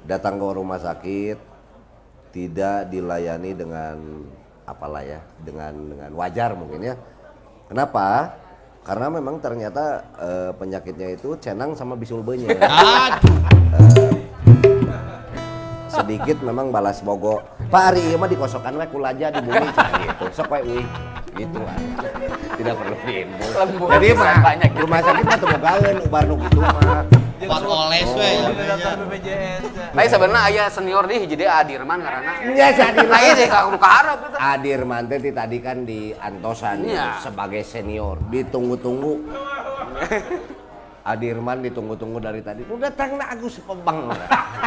datang 0.04 0.40
ke 0.40 0.48
rumah 0.48 0.80
sakit 0.80 1.36
tidak 2.32 2.88
dilayani 2.88 3.52
dengan 3.52 3.96
apalah 4.64 5.04
ya 5.04 5.20
dengan 5.44 5.74
dengan 5.76 6.12
wajar 6.16 6.56
mungkin 6.56 6.94
ya. 6.94 6.96
Kenapa? 7.68 8.36
Karena 8.84 9.08
memang 9.08 9.40
ternyata 9.40 10.04
eh, 10.20 10.52
penyakitnya 10.56 11.16
itu 11.16 11.40
cenang 11.40 11.76
sama 11.76 11.96
bisul 11.96 12.20
benyek. 12.20 12.60
Aduh. 12.64 13.44
sedikit 15.94 16.42
memang 16.42 16.74
balas 16.74 17.06
bogo 17.06 17.46
Pak 17.70 17.94
Ari 17.94 18.18
mah 18.18 18.26
dikosokan 18.26 18.82
we 18.82 18.86
kulaja 18.90 19.30
di 19.30 19.40
bumi 19.46 19.70
gitu 19.70 20.26
sok 20.34 20.50
we 20.58 20.60
euy 20.66 20.84
gitu 21.38 21.62
ah. 21.66 21.78
tidak 22.58 22.74
perlu 22.82 22.98
diimbul 23.06 23.50
Lembur 23.54 23.88
jadi 23.98 24.08
mah 24.18 24.36
banyak 24.42 24.72
rumah 24.74 25.00
sakit 25.06 25.24
mah 25.26 25.38
teu 25.38 25.48
bogaeun 25.54 25.98
ubar 26.10 26.24
nu 26.26 26.36
kitu 26.42 26.60
mah 26.62 27.23
Pot 27.46 27.64
oles 27.64 28.10
we. 28.14 28.30
Daftar 28.56 28.98
BPJS. 29.04 29.62
ya. 29.64 29.88
Tapi 29.94 30.08
sebenarnya 30.08 30.42
aya 30.44 30.64
senior 30.68 31.04
di 31.06 31.16
jadi 31.28 31.46
Adirman 31.62 32.00
karena 32.00 32.32
ya 32.52 32.68
si 32.72 32.82
Adirman 32.82 33.10
Nah, 33.10 33.22
iya 33.22 33.34
sih 33.34 33.48
kalau 33.48 33.70
gitu. 33.74 34.36
Adirman 34.36 35.02
teh 35.06 35.20
tadi 35.30 35.58
kan 35.60 35.78
di 35.84 36.12
Antosan 36.14 36.84
Iya. 36.84 37.20
sebagai 37.20 37.62
senior 37.62 38.18
ditunggu-tunggu 38.28 39.14
Adirman 41.04 41.60
ditunggu-tunggu 41.60 42.16
dari 42.18 42.40
tadi 42.40 42.64
udah 42.64 42.88
datang 42.88 43.20
na 43.20 43.28
Agus 43.28 43.60
Pebang 43.60 44.08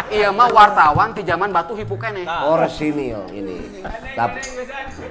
Iya 0.06 0.28
mah 0.28 0.52
wartawan 0.52 1.16
di 1.16 1.24
zaman 1.24 1.48
batu 1.48 1.72
hipu 1.72 1.96
kene. 1.96 2.28
Orsinil 2.28 3.24
ini. 3.32 3.80
Tapi, 4.12 4.38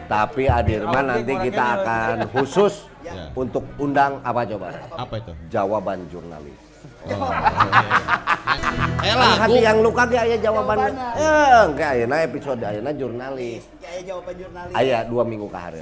tapi 0.06 0.44
Adirman 0.46 1.06
nanti 1.08 1.34
kita 1.42 1.82
akan 1.82 2.30
khusus 2.30 2.86
Ya. 3.02 3.30
untuk 3.38 3.62
undang 3.78 4.18
apa 4.26 4.42
coba? 4.48 4.74
Apa 4.98 5.22
itu? 5.22 5.30
Jawaban 5.48 6.10
jurnalis. 6.10 6.58
Oh, 7.06 7.30
eh 9.06 9.14
hati 9.14 9.60
yang 9.62 9.78
luka 9.86 10.10
ge 10.10 10.18
aya 10.18 10.38
jawaban. 10.42 10.90
Eh, 11.14 11.62
enggak 11.70 11.90
ayeuna 11.94 12.18
episode 12.26 12.62
ayeuna 12.66 12.92
jurnalis. 12.98 13.64
Kayak 13.78 14.02
jawaban 14.10 14.34
jurnalis. 14.42 14.74
Aya 14.74 14.98
dua 15.06 15.22
minggu 15.22 15.48
ke 15.48 15.58
hari. 15.58 15.80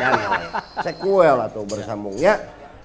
Dan 0.00 0.12
sequel 0.80 1.36
atau 1.44 1.62
bersambungnya. 1.68 2.40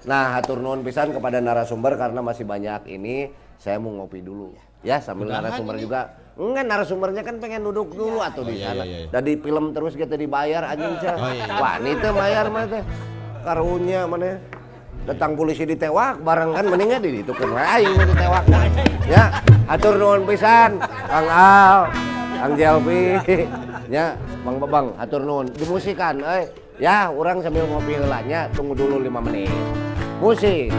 Nah, 0.05 0.37
hatur 0.37 0.61
nuhun 0.61 0.85
pisan 0.85 1.15
kepada 1.15 1.41
narasumber 1.41 1.97
karena 1.97 2.19
masih 2.21 2.45
banyak 2.45 2.91
ini. 2.91 3.31
Saya 3.57 3.79
mau 3.79 3.89
ngopi 4.03 4.21
dulu. 4.21 4.53
Ya, 4.85 5.01
sambil 5.01 5.31
Udahan 5.31 5.49
narasumber 5.49 5.75
ini. 5.79 5.83
juga. 5.87 6.01
Enggak, 6.35 6.65
narasumbernya 6.67 7.23
kan 7.23 7.35
pengen 7.39 7.63
duduk 7.63 7.95
dulu 7.95 8.19
atau 8.19 8.43
di 8.43 8.59
iya, 8.59 8.75
sana. 8.75 8.83
iya, 8.83 9.07
iya. 9.07 9.09
Tadi 9.09 9.31
film 9.39 9.71
terus 9.71 9.95
kita 9.95 10.19
dibayar 10.19 10.67
anjing 10.67 10.93
cah. 10.99 11.15
Oh, 11.15 11.31
iya. 11.31 11.45
Wah, 11.57 11.73
ini 11.79 11.91
teh 11.97 12.11
bayar 12.11 12.45
mah 12.51 12.63
teh. 12.67 12.83
Karunya 13.41 14.03
mana? 14.05 14.35
Datang 15.05 15.37
polisi 15.37 15.69
ditewak 15.69 16.25
bareng 16.25 16.57
kan 16.57 16.65
mendingnya 16.65 16.97
di 16.97 17.21
itu 17.21 17.29
kan 17.29 17.53
aing 17.53 17.93
ditewak. 17.93 18.41
Ya, 19.05 19.37
atur 19.69 20.01
nuhun 20.01 20.25
pisan 20.25 20.81
Kang 20.81 21.29
Al, 21.29 21.93
Kang 22.41 22.53
Jelpi. 22.57 23.21
Ya, 23.85 24.17
Bang 24.41 24.57
Babang, 24.57 24.97
atur 24.97 25.21
nuhun. 25.21 25.53
Dimusikan 25.53 26.25
euy. 26.25 26.49
Ya, 26.81 27.07
orang 27.13 27.39
sambil 27.39 27.69
ngopi 27.69 27.95
heula 27.95 28.19
nya, 28.25 28.49
tunggu 28.51 28.73
dulu 28.73 28.97
5 28.97 29.21
menit. 29.29 29.53
Musik. 30.17 30.73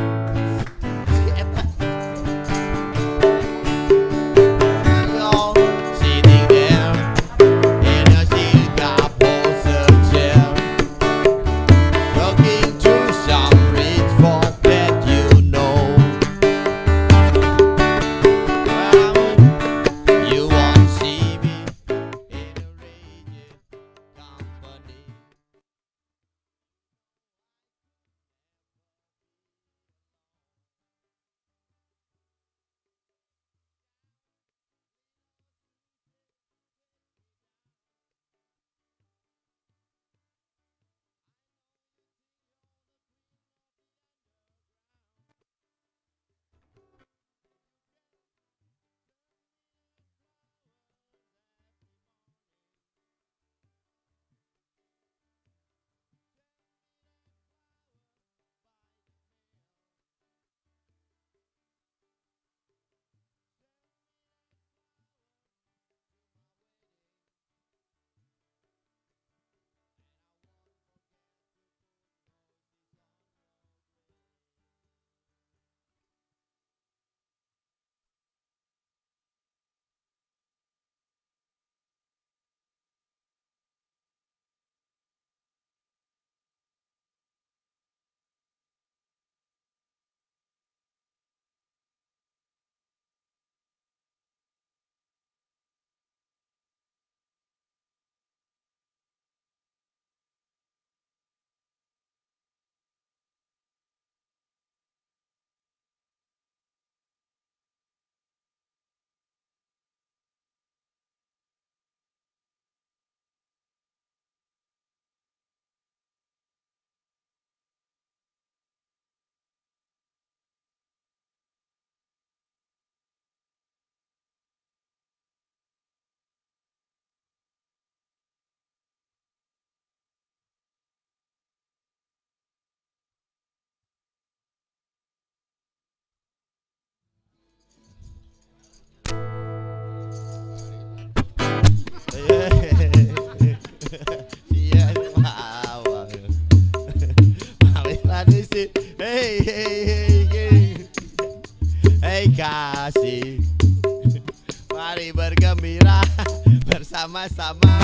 sama 157.30 157.74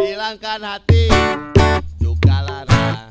hilangkan 0.00 0.60
hati 0.64 1.08
juga 2.00 2.40
lara. 2.40 3.08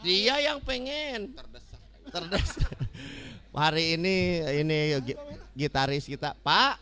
Dia 0.00 0.40
yang 0.40 0.64
pengen. 0.64 1.36
Terdesak. 2.08 2.72
Hari 3.52 4.00
ini 4.00 4.16
ini 4.64 4.78
gitaris 5.52 6.08
kita. 6.08 6.32
Pak? 6.40 6.80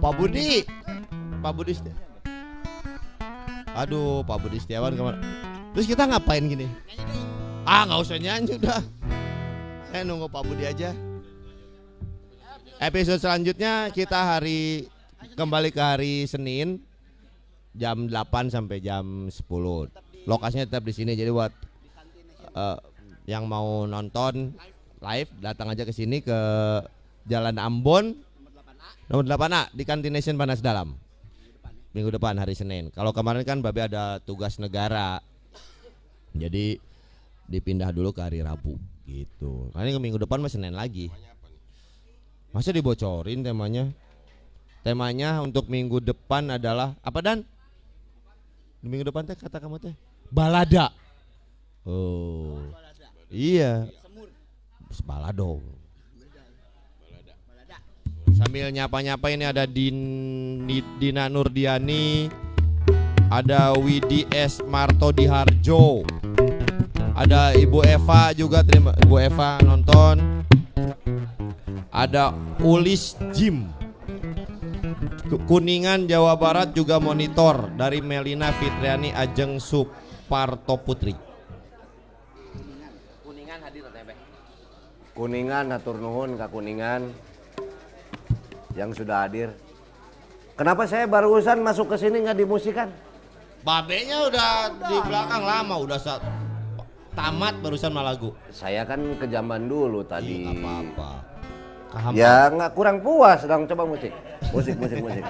Pak 0.00 0.12
Budi. 0.16 0.64
Pak 1.42 1.52
Budi 1.52 1.72
Aduh 3.76 4.24
Pak 4.24 4.38
Budi 4.40 4.56
Setiawan 4.56 4.96
ke 4.96 5.02
mana 5.04 5.20
Terus 5.76 5.84
kita 5.84 6.08
ngapain 6.08 6.40
gini? 6.48 6.64
Ah, 7.66 7.82
nggak 7.82 7.98
usah 7.98 8.22
nyanyi 8.22 8.62
udah. 8.62 8.78
Saya 9.90 10.06
nunggu 10.06 10.30
Pak 10.30 10.42
Budi 10.46 10.70
aja. 10.70 10.94
Episode 12.78 13.18
selanjutnya 13.18 13.90
kita 13.90 14.14
hari 14.14 14.86
kembali 15.34 15.74
ke 15.74 15.82
hari 15.82 16.30
Senin 16.30 16.78
jam 17.74 18.06
8 18.06 18.54
sampai 18.54 18.78
jam 18.78 19.26
10. 19.26 19.42
Lokasinya 20.30 20.62
tetap 20.62 20.86
di 20.86 20.94
sini 20.94 21.18
jadi 21.18 21.34
buat 21.34 21.50
eh, 22.54 22.78
yang 23.26 23.50
mau 23.50 23.82
nonton 23.82 24.54
live 25.02 25.30
datang 25.42 25.74
aja 25.74 25.82
ke 25.82 25.90
sini 25.90 26.22
ke 26.22 26.38
Jalan 27.26 27.58
Ambon 27.58 28.14
nomor 29.10 29.26
8A 29.26 29.74
di 29.74 29.82
Kantination 29.82 30.38
Panas 30.38 30.62
Dalam. 30.62 30.94
Minggu 31.98 32.14
depan 32.14 32.38
hari 32.38 32.54
Senin. 32.54 32.94
Kalau 32.94 33.10
kemarin 33.10 33.42
kan 33.42 33.58
Babe 33.58 33.90
ada 33.90 34.22
tugas 34.22 34.62
negara. 34.62 35.18
Jadi 36.30 36.85
dipindah 37.46 37.90
dulu 37.94 38.10
ke 38.10 38.20
hari 38.22 38.42
Rabu 38.42 38.78
gitu. 39.06 39.70
Karena 39.70 39.90
ini 39.90 39.98
minggu 40.02 40.18
depan 40.18 40.42
masih 40.42 40.58
Senin 40.58 40.74
lagi. 40.74 41.10
Masa 42.50 42.74
dibocorin 42.74 43.42
temanya? 43.42 43.90
Temanya 44.82 45.42
untuk 45.42 45.66
minggu 45.66 45.98
depan 45.98 46.58
adalah 46.58 46.94
apa 47.02 47.18
dan? 47.22 47.38
Di 48.82 48.86
minggu 48.86 49.06
depan 49.06 49.26
teh 49.26 49.34
kata 49.34 49.58
kamu 49.58 49.82
teh 49.82 49.94
balada. 50.30 50.90
Oh. 51.86 52.58
Iya. 53.30 53.90
Balado. 55.02 55.58
Sambil 58.36 58.68
nyapa-nyapa 58.68 59.32
ini 59.32 59.44
ada 59.48 59.64
Din, 59.64 59.96
Di- 60.68 60.84
Dina 61.00 61.26
Nurdiani, 61.30 62.28
ada 63.32 63.72
Widi 63.74 64.28
S 64.28 64.60
Marto 64.60 65.08
Diharjo, 65.08 66.04
ada 67.16 67.56
Ibu 67.56 67.80
Eva 67.80 68.36
juga 68.36 68.60
terima 68.60 68.92
Ibu 68.92 69.16
Eva 69.16 69.56
nonton, 69.64 70.44
ada 71.88 72.36
Ulis 72.60 73.16
Jim, 73.32 73.72
Ku- 75.32 75.40
Kuningan 75.48 76.04
Jawa 76.04 76.36
Barat 76.36 76.76
juga 76.76 77.00
monitor 77.00 77.72
dari 77.72 78.04
Melina 78.04 78.52
Fitriani 78.52 79.16
Ajeng 79.16 79.56
Suparto 79.56 80.76
Putri. 80.76 81.16
Kuningan 83.24 83.60
hadir 83.64 83.84
Kuningan 85.16 85.72
hatur 85.72 85.96
nuhun 85.96 86.36
ka 86.36 86.52
Kuningan 86.52 87.08
yang 88.76 88.92
sudah 88.92 89.24
hadir. 89.24 89.56
Kenapa 90.52 90.84
saya 90.84 91.08
barusan 91.08 91.64
masuk 91.64 91.92
ke 91.92 91.96
sini 91.96 92.20
nggak 92.20 92.36
dimusikan? 92.44 92.88
Babenya 93.64 94.28
udah 94.28 94.68
di 94.84 94.96
belakang 95.08 95.42
lama 95.42 95.74
udah 95.80 95.96
saat 95.96 96.20
tamat 97.16 97.54
barusan 97.64 97.90
malagu. 97.90 98.36
Saya 98.52 98.84
kan 98.84 99.00
ke 99.16 99.24
zaman 99.26 99.66
dulu 99.66 100.04
tadi. 100.04 100.44
Iya, 100.44 100.52
apa-apa. 100.52 101.10
Ya 102.12 102.52
nggak 102.52 102.76
kurang 102.76 103.00
puas 103.00 103.40
dong 103.48 103.64
coba 103.64 103.88
musik. 103.88 104.12
Musik 104.52 104.76
musik 104.76 105.00
musik. 105.00 105.24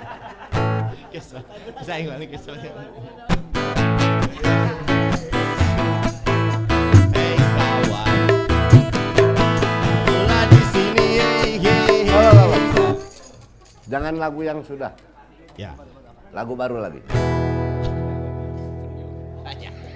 Kesel. 1.14 1.40
Saya 1.86 2.18
kesel. 2.26 2.58
Jangan 13.86 14.18
lagu 14.18 14.42
yang 14.42 14.58
sudah, 14.66 14.90
Ya. 15.54 15.72
lagu 16.34 16.58
baru 16.58 16.82
lagi. 16.82 17.00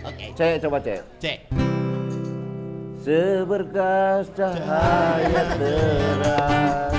Oke. 0.06 0.32
Cek 0.32 0.62
coba 0.64 0.78
cek. 0.80 1.00
Cek. 1.20 1.69
Seberkas 3.00 4.28
cahaya 4.36 5.44
terang. 5.56 6.92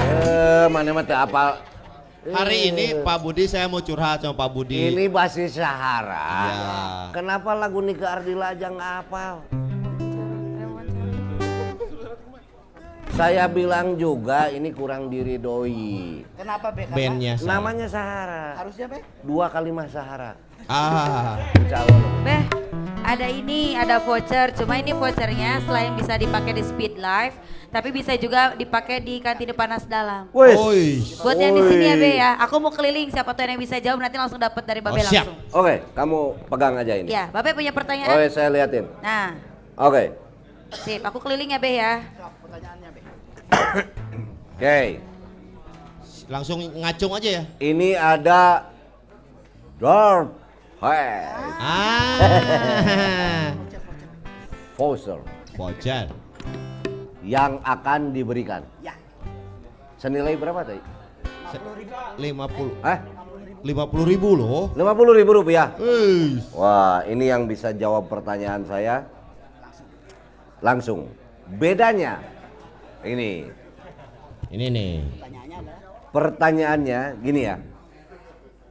Eh, 0.00 0.64
mana 0.72 0.88
mah 0.96 1.04
teu 1.04 1.20
apal. 1.20 1.60
Hari 2.24 2.72
ini 2.72 3.04
Pak 3.04 3.16
Budi 3.20 3.44
saya 3.44 3.68
mau 3.68 3.84
curhat 3.84 4.24
sama 4.24 4.32
Pak 4.40 4.48
Budi. 4.56 4.88
Ini 4.88 5.12
basis 5.12 5.60
Sahara. 5.60 6.28
Ya. 6.48 6.72
Kenapa 7.12 7.52
lagu 7.52 7.84
Nika 7.84 8.08
Ardila 8.08 8.56
aja 8.56 8.72
nggak 8.72 8.92
hafal? 9.04 9.44
Saya 13.12 13.44
bilang 13.52 14.00
juga 14.00 14.48
ini 14.48 14.72
kurang 14.72 15.12
diridoi. 15.12 16.24
Kenapa 16.40 16.72
Be? 16.72 16.88
Karena 16.88 16.96
Bandnya. 16.96 17.32
sama. 17.36 17.48
Namanya 17.52 17.86
Sahara. 17.92 18.44
Harusnya 18.56 18.86
Be? 18.88 19.04
Dua 19.20 19.52
kalimat 19.52 19.92
Sahara. 19.92 20.32
Ah. 20.70 21.50
Insya 21.58 21.82
Allah. 21.82 21.98
Beh, 22.22 22.42
ada 23.02 23.26
ini, 23.26 23.74
ada 23.74 23.98
voucher. 23.98 24.54
Cuma 24.54 24.78
ini 24.78 24.94
vouchernya 24.94 25.58
selain 25.66 25.90
bisa 25.98 26.14
dipakai 26.14 26.54
di 26.54 26.62
Speed 26.62 26.94
Live, 26.94 27.34
tapi 27.74 27.90
bisa 27.90 28.14
juga 28.14 28.54
dipakai 28.54 29.02
di 29.02 29.18
kantin 29.18 29.50
panas 29.50 29.82
dalam. 29.82 30.30
Wih. 30.30 30.54
Oi. 30.54 31.02
Buat 31.26 31.42
yang 31.42 31.58
di 31.58 31.62
sini 31.66 31.84
ya 31.90 31.96
Be 31.98 32.10
ya. 32.22 32.30
Aku 32.46 32.62
mau 32.62 32.70
keliling, 32.70 33.10
siapa 33.10 33.34
tuh 33.34 33.42
yang 33.42 33.58
bisa 33.58 33.82
jawab 33.82 33.98
nanti 33.98 34.14
langsung 34.14 34.38
dapat 34.38 34.62
dari 34.62 34.78
Babe 34.78 34.94
Oh, 34.94 35.02
siap. 35.02 35.26
langsung. 35.26 35.58
Oke, 35.58 35.74
kamu 35.90 36.18
pegang 36.46 36.74
aja 36.78 36.94
ini. 36.94 37.08
Ya, 37.10 37.26
Babe 37.34 37.50
punya 37.50 37.74
pertanyaan? 37.74 38.14
Oke, 38.14 38.30
saya 38.30 38.46
liatin. 38.46 38.86
Nah, 39.02 39.34
Oke. 39.74 40.14
sip. 40.86 41.02
Aku 41.02 41.18
keliling 41.18 41.50
ya 41.50 41.58
Be 41.58 41.82
ya. 41.82 41.98
Oke. 44.54 45.02
Langsung 46.30 46.62
ngacung 46.78 47.10
aja 47.18 47.42
ya. 47.42 47.44
Ini 47.58 47.98
ada 47.98 48.70
Vader 49.82 50.30
Ah. 50.80 52.16
voucher 54.80 55.20
Voucher. 55.52 56.08
yang 57.20 57.60
akan 57.60 58.16
diberikan. 58.16 58.64
Ya. 58.80 58.96
Senilai 60.00 60.40
berapa 60.40 60.64
tadi? 60.64 60.80
50 62.16 62.80
Hah? 62.80 62.98
50 63.60 64.08
ribu 64.08 64.40
loh. 64.40 64.72
50 64.72 65.20
ribu 65.20 65.30
rupiah. 65.36 65.76
Wih. 65.76 66.40
Wah, 66.56 67.04
ini 67.04 67.28
yang 67.28 67.44
bisa 67.44 67.76
jawab 67.76 68.08
pertanyaan 68.08 68.64
saya. 68.64 69.04
Langsung. 70.64 71.12
Bedanya 71.60 72.24
ini 73.04 73.44
Ini 74.48 74.66
nih. 74.72 74.94
pertanyaannya 76.08 77.20
gini 77.20 77.40
ya. 77.44 77.56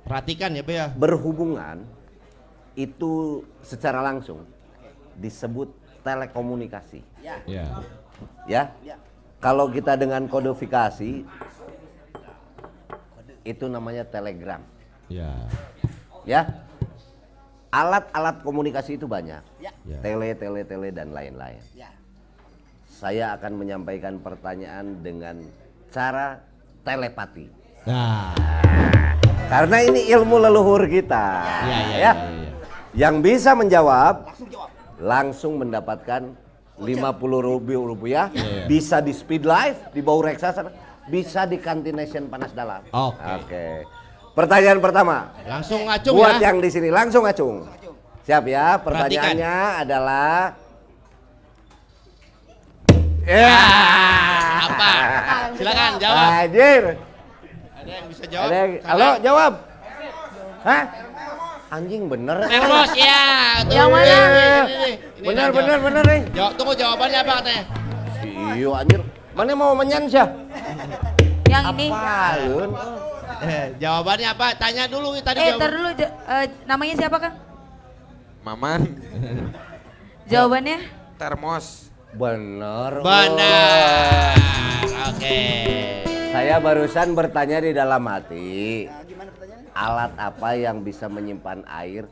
Perhatikan 0.09 0.57
ya 0.57 0.63
Be 0.65 0.73
ya. 0.73 0.87
Berhubungan 0.97 1.85
itu 2.79 3.43
secara 3.59 3.99
langsung 3.99 4.47
disebut 5.19 5.67
telekomunikasi. 5.99 7.03
Ya. 7.19 7.43
Ya. 8.47 8.65
Kalau 9.43 9.67
kita 9.67 9.99
dengan 9.99 10.31
kodifikasi 10.31 11.27
itu 13.43 13.65
namanya 13.67 14.07
telegram. 14.07 14.63
Ya. 15.11 15.35
Ya. 16.23 16.47
Alat-alat 17.69 18.41
komunikasi 18.47 18.95
itu 18.95 19.05
banyak. 19.11 19.43
Ya. 19.59 19.75
Ya. 19.83 19.99
Tele, 19.99 20.31
tele, 20.39 20.63
tele 20.63 20.89
dan 20.95 21.11
lain-lain. 21.11 21.59
Ya. 21.75 21.91
Saya 22.87 23.35
akan 23.35 23.59
menyampaikan 23.59 24.23
pertanyaan 24.23 25.03
dengan 25.03 25.43
cara 25.91 26.39
telepati. 26.87 27.47
Nah. 27.83 28.31
Karena 29.49 29.81
ini 29.81 30.07
ilmu 30.13 30.35
leluhur 30.37 30.85
kita. 30.85 31.25
Ya, 31.41 31.63
ya, 31.65 31.79
ya. 31.79 31.79
ya, 31.81 31.97
ya. 31.97 32.13
Yang 32.91 33.15
bisa 33.21 33.51
menjawab 33.53 34.15
Langsung 34.25 34.49
jawab. 34.49 34.69
langsung 34.99 35.53
mendapatkan 35.57 36.21
50 36.75 36.89
ribu 37.39 37.85
rupiah. 37.85 38.27
Iya, 38.29 38.39
iya. 38.41 38.65
Bisa 38.65 38.97
di 38.97 39.11
speed 39.11 39.43
live, 39.43 39.77
di 39.91 39.99
bau 39.99 40.19
reksasa, 40.19 40.63
bisa 41.05 41.43
di 41.43 41.57
kantination 41.57 42.25
panas 42.25 42.49
dalam. 42.51 42.81
Oke. 42.87 43.23
Oke. 43.37 43.65
Pertanyaan 44.31 44.79
pertama. 44.79 45.35
Langsung 45.43 45.83
ngacung 45.83 46.15
Buat 46.15 46.39
ya. 46.39 46.49
yang 46.49 46.57
di 46.57 46.69
sini 46.69 46.87
langsung 46.87 47.23
acung. 47.23 47.67
Siap 48.23 48.43
ya. 48.45 48.79
Pertanyaannya 48.79 49.55
adalah 49.79 50.55
Ya. 53.23 53.61
Apa? 54.65 54.91
Silakan 55.53 55.91
jawab. 55.99 56.25
Anjir. 56.39 56.83
Ada 57.75 57.91
yang 57.91 58.05
bisa 58.07 58.23
jawab? 58.25 58.47
Ada 58.47 58.55
yang- 58.57 58.73
Halo, 58.81 59.09
jawab. 59.21 59.53
Hah? 60.59 60.83
Anjing 61.69 62.09
bener. 62.09 62.37
Termos 62.43 62.91
ya. 62.97 63.21
tuh. 63.61 63.73
Yang 63.77 63.89
mana? 63.93 64.17
Ini, 64.65 64.91
Bener, 65.21 65.47
bener, 65.53 65.77
bener 65.77 66.03
nih. 66.03 66.21
Jawab, 66.33 66.51
tunggu 66.57 66.73
jawabannya 66.73 67.19
apa 67.19 67.33
katanya? 67.39 67.63
Iya 68.49 68.69
anjir. 68.73 69.01
Mana 69.31 69.51
mau 69.53 69.71
menyan 69.73 70.03
sih? 70.05 70.17
Yang 71.45 71.63
ini. 71.71 71.87
Palun. 71.87 72.69
Eh, 73.39 73.65
jawabannya 73.77 74.27
apa? 74.29 74.47
Tanya 74.57 74.83
dulu 74.85 75.13
tadi 75.21 75.39
Eh, 75.39 75.53
ntar 75.55 75.69
dulu. 75.69 75.89
eh, 75.95 76.45
namanya 76.65 76.93
siapa 76.97 77.17
Kang? 77.17 77.35
Maman, 78.39 78.81
Jawabannya? 80.25 80.79
termos. 81.15 81.91
Bener. 82.09 82.91
Benar. 82.99 84.33
Oke. 85.07 85.39
Saya 86.29 86.57
barusan 86.57 87.13
bertanya 87.13 87.57
di 87.59 87.71
dalam 87.71 88.01
hati. 88.01 88.89
Alat 89.79 90.11
apa 90.19 90.49
yang 90.59 90.83
bisa 90.83 91.07
menyimpan 91.07 91.63
air 91.71 92.03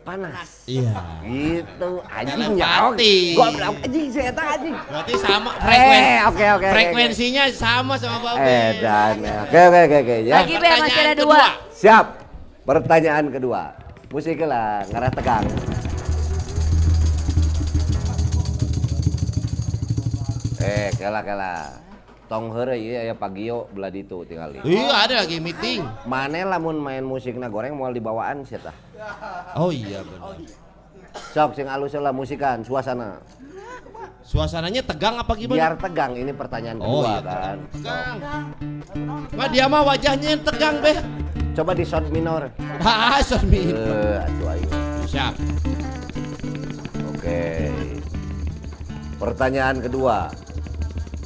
panas? 0.00 0.64
Iya. 0.64 0.96
Gitu, 1.20 1.90
anjing. 2.08 2.56
Gua 3.36 3.48
bilang 3.52 3.76
anjing 3.76 4.08
saya 4.08 4.32
tak 4.32 4.46
anjing. 4.56 4.72
Berarti 4.72 5.12
sama 5.20 5.50
frekuensi. 5.60 6.00
Eh, 6.00 6.18
oke 6.24 6.32
oke. 6.40 6.46
oke, 6.56 6.68
Frekuensinya 6.72 7.44
sama 7.52 7.94
sama 8.00 8.16
Babe. 8.24 8.32
oke. 8.32 8.48
Eh 8.48 8.68
dan 8.80 9.14
oke 9.20 9.60
oke 9.60 9.80
oke 9.84 9.96
oke 10.00 10.16
ya. 10.24 10.34
Lagi 10.40 10.54
be 10.56 10.64
masih 10.64 10.72
ada 10.72 10.80
Pertanyaan 10.80 11.12
dua. 11.20 11.36
kedua. 11.36 11.48
Siap. 11.76 12.06
Pertanyaan 12.64 13.24
kedua. 13.28 13.62
Musik 14.10 14.38
lah, 14.42 14.82
ngarah 14.88 15.12
tegang. 15.12 15.44
Eh, 20.60 20.88
kela 20.96 21.20
kela. 21.20 21.54
Tong 22.30 22.54
heure 22.54 22.78
ieu 22.78 22.94
aya 22.94 23.10
pagio 23.18 23.66
belah 23.74 23.90
ditu 23.90 24.22
tinggal. 24.22 24.54
Iya 24.62 24.86
ada 24.94 25.26
lagi 25.26 25.42
meeting. 25.42 25.82
Mane 26.06 26.46
lamun 26.46 26.78
main 26.78 27.02
musikna 27.02 27.50
goreng 27.50 27.74
moal 27.74 27.90
dibawaan 27.90 28.46
sia 28.46 28.62
tah. 28.62 28.76
Oh 29.58 29.74
iya 29.74 30.06
benar. 30.06 30.38
Sok 31.34 31.58
sing 31.58 31.66
alus 31.66 31.98
lah 31.98 32.14
musikan 32.14 32.62
suasana. 32.62 33.18
Suasananya 34.22 34.86
tegang 34.86 35.18
apa 35.18 35.34
gimana? 35.34 35.58
Biar 35.58 35.74
tegang 35.74 36.14
ini 36.14 36.30
pertanyaan 36.30 36.78
Oh 36.78 37.02
kedua 37.02 37.10
iya 37.10 37.18
kan. 37.18 37.58
tegang. 37.74 38.16
Mah 39.34 39.48
dia 39.50 39.66
mah 39.66 39.82
wajahnya 39.82 40.28
yang 40.38 40.42
tegang 40.46 40.78
beh. 40.78 41.02
Coba 41.58 41.74
di 41.74 41.82
shot 41.82 42.06
minor. 42.14 42.46
Ah, 42.86 43.18
sorry. 43.26 43.74
Eh, 43.74 44.22
atuh 44.22 44.54
ayo. 44.54 44.68
Siap. 45.10 45.34
Oke. 47.10 47.74
Pertanyaan 49.18 49.82
kedua. 49.82 50.30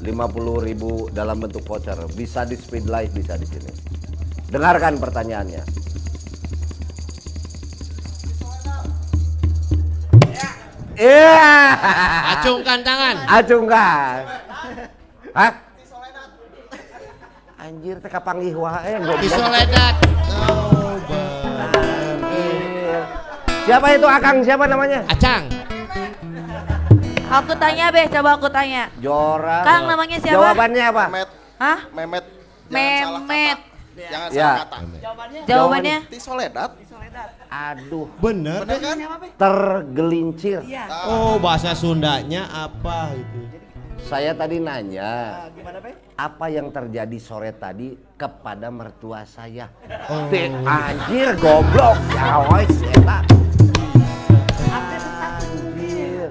50.000 0.05 1.17
dalam 1.17 1.37
bentuk 1.41 1.65
voucher. 1.65 1.97
Bisa 2.13 2.45
di 2.45 2.61
speed 2.61 2.85
live, 2.93 3.13
bisa 3.17 3.41
di 3.41 3.49
sini. 3.49 3.73
Dengarkan 4.53 5.01
pertanyaannya. 5.01 5.65
Iya. 10.95 11.57
Acungkan 12.39 12.79
tangan. 12.85 13.17
Acungkan. 13.27 14.17
Hah? 15.35 15.53
Anjir 17.65 17.97
teh 17.97 18.13
kapanggih 18.13 18.55
wae 18.61 18.93
goblok. 19.01 19.25
Di 19.25 19.29
Soledad. 19.33 19.95
Benar. 21.43 21.71
Anjir. 21.75 23.01
Siapa 23.65 23.87
itu 23.97 24.05
Akang? 24.05 24.45
Siapa 24.45 24.69
namanya? 24.69 25.01
Acang. 25.09 25.49
Aku 27.35 27.53
tanya 27.59 27.91
be, 27.91 28.07
coba 28.07 28.31
aku 28.39 28.47
tanya. 28.47 28.87
Jora. 29.03 29.67
Kang 29.67 29.91
namanya 29.91 30.17
siapa? 30.23 30.35
Jawabannya 30.39 30.85
apa? 30.87 31.05
Memet, 31.11 31.29
Hah? 31.59 31.79
Memet. 31.91 32.25
Jangan 32.71 32.95
salah 33.03 33.23
Memet. 33.27 33.59
kata. 33.59 33.73
Jangan 33.95 34.29
Ya. 34.31 34.43
salah 34.43 34.59
kata. 34.63 34.77
Jawabannya? 35.47 35.99
Di 36.07 36.19
Soledad. 36.23 36.71
Aduh, 37.51 38.07
Bener. 38.19 38.67
Bener 38.67 38.79
kan? 38.83 38.97
tergelincir. 39.39 40.63
Oh, 41.07 41.39
bahasa 41.39 41.75
Sundanya 41.75 42.47
apa 42.51 43.15
itu? 43.15 43.63
Saya 44.05 44.37
tadi 44.37 44.61
nanya, 44.61 45.49
apa 46.19 46.47
yang 46.53 46.69
terjadi 46.69 47.17
sore 47.17 47.57
tadi 47.57 47.97
kepada 48.19 48.69
mertua 48.69 49.25
saya? 49.25 49.71
Oh. 50.11 50.29
Teh, 50.29 50.51
anjir 50.51 51.33
goblok, 51.41 51.97
ya 52.13 52.43
eta. 52.93 53.19
Anjir. 54.69 56.29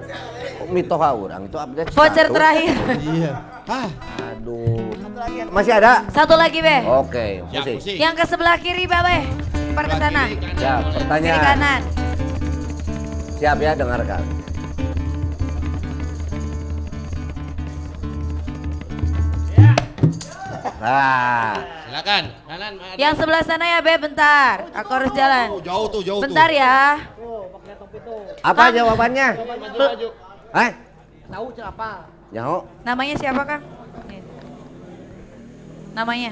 Oh, 0.64 0.72
Mitoha 0.72 1.10
orang 1.12 1.42
itu 1.44 1.56
update 1.56 1.88
Voucher 1.90 2.24
status. 2.24 2.32
terakhir. 2.32 2.74
Iya. 3.04 3.32
Ah, 3.64 3.88
Aduh. 4.30 4.92
Masih 5.50 5.72
ada? 5.74 6.04
Satu 6.08 6.34
lagi 6.34 6.58
be. 6.58 6.80
Oke, 6.84 7.44
ya 7.44 7.60
musik. 7.60 7.76
musik. 7.76 7.96
Yang 7.96 8.14
ke 8.16 8.24
sebelah 8.26 8.56
kiri 8.56 8.84
babe. 8.84 9.18
Par 9.72 9.84
ke 9.84 9.96
sana. 9.96 10.22
Kiri. 10.26 10.40
Ya, 10.56 10.74
Kiri 10.80 10.92
pertanyaan. 10.98 11.44
kanan. 11.44 11.80
Siap 13.34 13.58
ya, 13.58 13.72
dengarkan. 13.74 14.22
Nah, 20.76 21.54
Silakan. 21.86 22.24
Kanan. 22.44 22.72
ada. 22.76 22.96
Yang 22.96 23.14
sebelah 23.16 23.42
sana 23.42 23.64
ya 23.66 23.78
be, 23.80 23.94
bentar. 23.96 24.68
Aku 24.74 24.90
harus 24.92 25.10
jalan. 25.14 25.46
Oh, 25.50 25.62
jauh 25.62 25.86
tuh, 25.88 26.02
jauh 26.02 26.20
Bentar 26.20 26.48
tuh. 26.48 26.58
ya. 26.58 26.76
apa 28.44 28.68
jawabannya? 28.68 29.28
Hah? 30.54 30.70
Tahu 31.26 31.50
apa? 31.58 32.06
Nyaho? 32.30 32.58
Namanya 32.86 33.14
siapa 33.18 33.42
kang? 33.42 33.62
Namanya? 35.98 36.30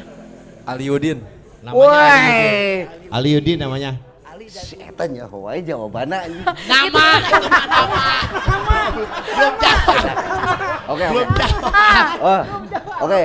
Aliudin. 0.62 1.18
Namanya 1.58 1.74
Aliudin. 1.74 1.74
Woi, 1.74 3.10
Aliudin 3.10 3.58
namanya. 3.58 3.90
si 4.52 4.74
eta 4.78 5.06
nyaho 5.06 5.46
wae 5.46 5.62
jawabannya. 5.62 6.18
Nama. 6.70 7.06
nama. 7.66 8.06
Belum 9.26 9.54
jawab. 9.58 9.90
Oke, 10.86 11.04
oke. 11.06 11.06
Belum 11.14 11.28
jawab. 11.34 12.18
Oh, 12.22 12.42
oke. 13.06 13.22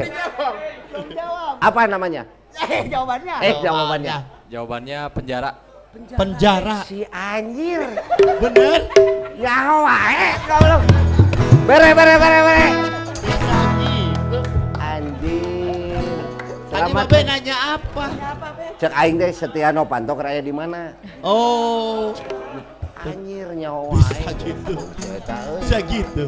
Apa 1.62 1.82
namanya? 1.90 2.22
Eh, 2.58 2.82
jawabannya. 2.90 3.36
Eh, 3.42 3.54
jawabannya. 3.62 4.16
Jawabannya 4.50 5.00
penjara. 5.14 5.67
Penjara. 6.14 6.86
Si 6.86 7.02
anjir. 7.10 7.82
Bener. 8.38 8.86
Nyaho 9.42 9.76
wae 9.90 10.28
goblok. 10.46 10.82
Bere 11.66 11.90
bere 11.98 12.16
bere 12.22 12.40
bere. 12.46 12.66
Anjir. 14.78 16.02
Tadi. 16.70 16.92
Babe 16.94 17.20
nanya 17.26 17.56
apa? 17.78 18.06
Cek 18.78 18.94
aing 18.94 19.18
teh 19.18 19.34
Setia 19.34 19.74
Novanto 19.74 20.14
keraya 20.14 20.38
di 20.38 20.54
mana? 20.54 20.94
Oh, 21.26 22.14
Anjir 23.06 23.48
nyaho 23.54 23.94
wae. 23.94 24.02
Bisa 24.10 24.32
gitu. 24.42 24.74
Bisa 25.62 25.78
gitu. 25.86 26.24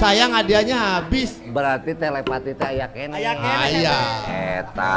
Sayang 0.00 0.32
hadiahnya 0.32 0.76
habis. 0.76 1.42
Berarti 1.44 1.92
telepati 1.92 2.56
teh 2.56 2.68
aya 2.68 2.86
kene. 2.88 3.20
Aya 3.20 3.32
kene. 3.36 3.80
Ah. 3.84 4.60
Eta 4.60 4.94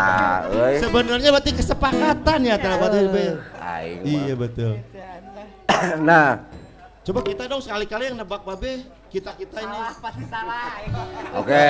euy. 0.54 0.76
Sebenarnya 0.80 1.30
berarti 1.36 1.52
kesepakatan 1.52 2.40
ya 2.48 2.56
telepati. 2.56 2.98
Aing. 3.60 4.02
Iya 4.06 4.34
betul. 4.38 4.74
Nah, 6.02 6.42
Coba 7.08 7.24
kita 7.24 7.48
dong 7.48 7.64
sekali-kali 7.64 8.12
yang 8.12 8.20
nebak 8.20 8.44
Babe. 8.44 8.84
Kita-kita 9.08 9.58
ini. 9.64 9.78
Pasti 10.04 10.24
salah. 10.28 10.84
oke. 11.40 11.68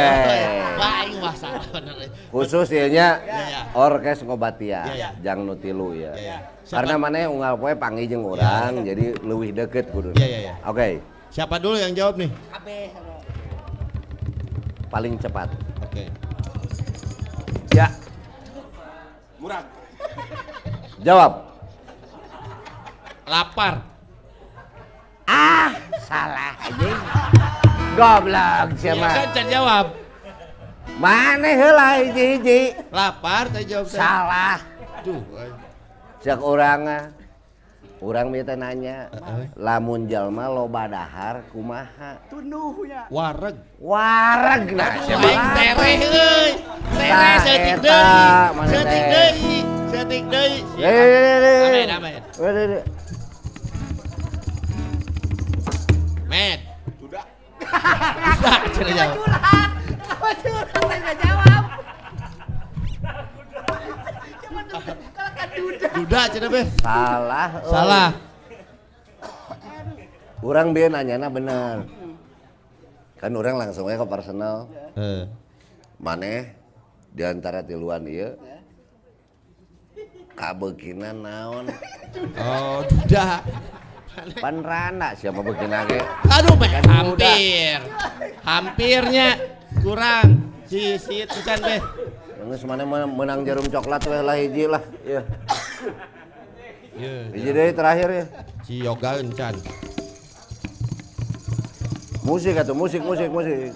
Baik 0.73 1.13
wah 1.21 1.35
salah 1.37 1.65
bener. 1.69 1.95
Khusus 2.33 2.67
ieu 2.73 2.89
nya 2.89 3.21
Iya, 3.21 3.37
iya. 3.45 3.61
orkes 3.77 4.25
ngobatia, 4.25 4.81
Iya, 4.89 4.93
iya. 4.93 5.09
jang 5.21 5.45
nutilu 5.45 5.93
ya. 5.93 6.11
Iya. 6.17 6.37
Karena 6.65 6.97
mana 6.97 7.29
unggal 7.29 7.53
poe 7.55 7.77
panggih 7.77 8.09
jeung 8.09 8.25
urang, 8.25 8.81
jadi 8.81 9.15
leuwih 9.21 9.53
deket 9.53 9.93
kudu. 9.93 10.17
Iya, 10.17 10.25
iya, 10.27 10.39
iya. 10.49 10.53
Oke, 10.65 10.99
Siapa 11.27 11.59
dulu 11.59 11.77
yang 11.77 11.93
jawab 11.93 12.17
nih? 12.17 12.31
paling 14.87 15.19
cepat. 15.19 15.51
Oke. 15.83 16.07
Ya, 17.75 17.91
Murah. 19.37 19.61
jawab. 21.03 21.31
Lapar. 23.27 23.96
ah 25.27 25.75
salah 26.07 26.55
goblok 27.97 28.67
jawab. 29.49 29.87
Manehji 30.97 32.73
lapar 32.89 33.51
jawab 33.65 33.89
salah. 33.89 34.61
Tuh 35.05 35.21
cek 36.21 36.41
orangnya 36.41 37.13
orang 38.01 38.29
minta 38.33 38.53
ah. 38.53 38.57
nanya 38.57 38.97
lamun 39.57 40.09
jalma 40.09 40.49
lo 40.49 40.65
badahar 40.65 41.45
kumaha? 41.53 42.17
Tunduh 42.29 42.73
ya 42.85 43.05
wareg. 43.13 43.57
Wareg 43.81 44.63
nah 44.73 44.89
aing 44.97 45.45
tereh 45.53 45.95
euy 46.01 46.51
tereh 46.97 47.37
setik 47.45 47.77
deui. 47.81 48.65
setik 48.69 49.03
deui 49.13 49.57
setik 49.89 50.23
deui. 50.29 50.59
Amin 50.81 51.89
amin. 51.93 52.96
Med. 56.37 56.59
Sudah. 57.01 57.25
Sudah, 57.57 58.57
sudah 58.69 58.93
jawab. 58.93 59.15
Curhat. 59.17 59.69
Apa 60.05 60.27
curhat? 60.37 60.67
Saya 60.69 60.97
nggak 61.01 61.17
jawab. 61.17 61.63
Cuma 64.45 64.61
kan 65.33 65.49
duda. 65.57 65.87
Duda 65.97 66.21
cenah 66.29 66.49
Be. 66.53 66.61
Salah. 66.85 67.49
oh. 67.65 67.73
Salah. 67.73 68.09
Urang 70.45 70.77
bieu 70.77 70.93
nanyana 70.93 71.25
bener. 71.33 71.89
Kan 73.17 73.33
orang 73.33 73.57
langsung 73.57 73.89
aja 73.89 73.97
ke 73.97 74.05
personal. 74.05 74.69
Eh. 74.93 75.25
Maneh 75.97 76.53
di 77.17 77.25
antara 77.25 77.65
tiluan 77.65 78.05
ieu 78.05 78.37
kabeukinan 80.37 81.17
naon? 81.25 81.65
Oh, 82.37 82.85
duda. 82.85 83.41
Panrana 84.17 85.13
siapa 85.13 85.45
begini 85.45 85.69
lagi? 85.69 86.01
Aduh, 86.25 86.57
Be, 86.57 86.65
Kan 86.73 86.85
hampir. 86.89 87.79
Hampirnya 88.41 89.37
kurang. 89.85 90.57
Si 90.65 90.97
si 90.97 91.21
itu 91.21 91.39
kan 91.45 91.61
Be. 91.61 91.77
Yang 92.41 92.65
mana 92.65 92.83
men- 92.87 93.13
menang 93.13 93.45
jarum 93.45 93.69
coklat 93.69 94.01
weh 94.09 94.21
lah 94.25 94.35
hiji 94.39 94.65
lah. 94.65 94.81
Ya. 95.05 95.21
Hiji 97.29 97.49
deh 97.53 97.69
terakhir 97.77 98.09
ya. 98.09 98.25
Si 98.65 98.81
Yoga 98.81 99.21
encan. 99.21 99.53
Musik 102.25 102.57
atau 102.57 102.73
musik 102.73 103.05
musik 103.05 103.29
musik. 103.29 103.71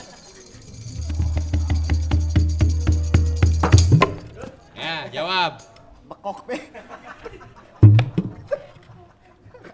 Ya, 4.74 5.06
jawab. 5.14 5.61
Bekok 6.10 6.50
be. 6.50 6.58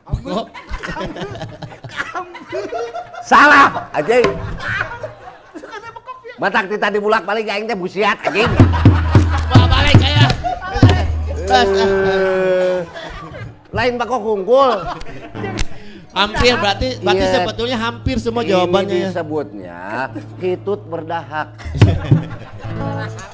Kok 0.08 0.46
Salah, 3.22 3.92
anjing. 3.92 4.24
Batak 6.38 6.70
tita 6.70 6.88
dibulak 6.88 7.28
balik 7.28 7.44
aing 7.46 7.68
teh 7.68 7.76
busiat 7.76 8.16
anjing. 8.24 8.48
bawa 9.48 9.66
balik 9.68 9.96
ah. 10.00 10.32
Eh, 11.48 12.78
Lain 13.70 13.94
bakok 13.96 14.24
unggul. 14.24 14.80
Hampir 16.12 16.56
berarti 16.58 16.98
berarti 16.98 17.22
Iya. 17.22 17.34
sebetulnya 17.36 17.78
hampir 17.78 18.18
semua 18.18 18.42
jawabannya 18.42 18.90
Ini 18.90 18.98
ya. 18.98 19.08
disebutnya 19.12 19.80
hitut 20.40 20.82
berdahak. 20.84 21.54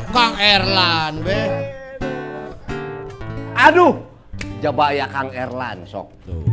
Kang 0.09 0.35
Erlan, 0.35 1.13
Be. 1.23 1.41
Aduh, 3.55 4.03
coba 4.59 4.91
ya 4.91 5.05
Kang 5.07 5.31
Erlan 5.31 5.85
sok. 5.85 6.11
Tuh. 6.23 6.52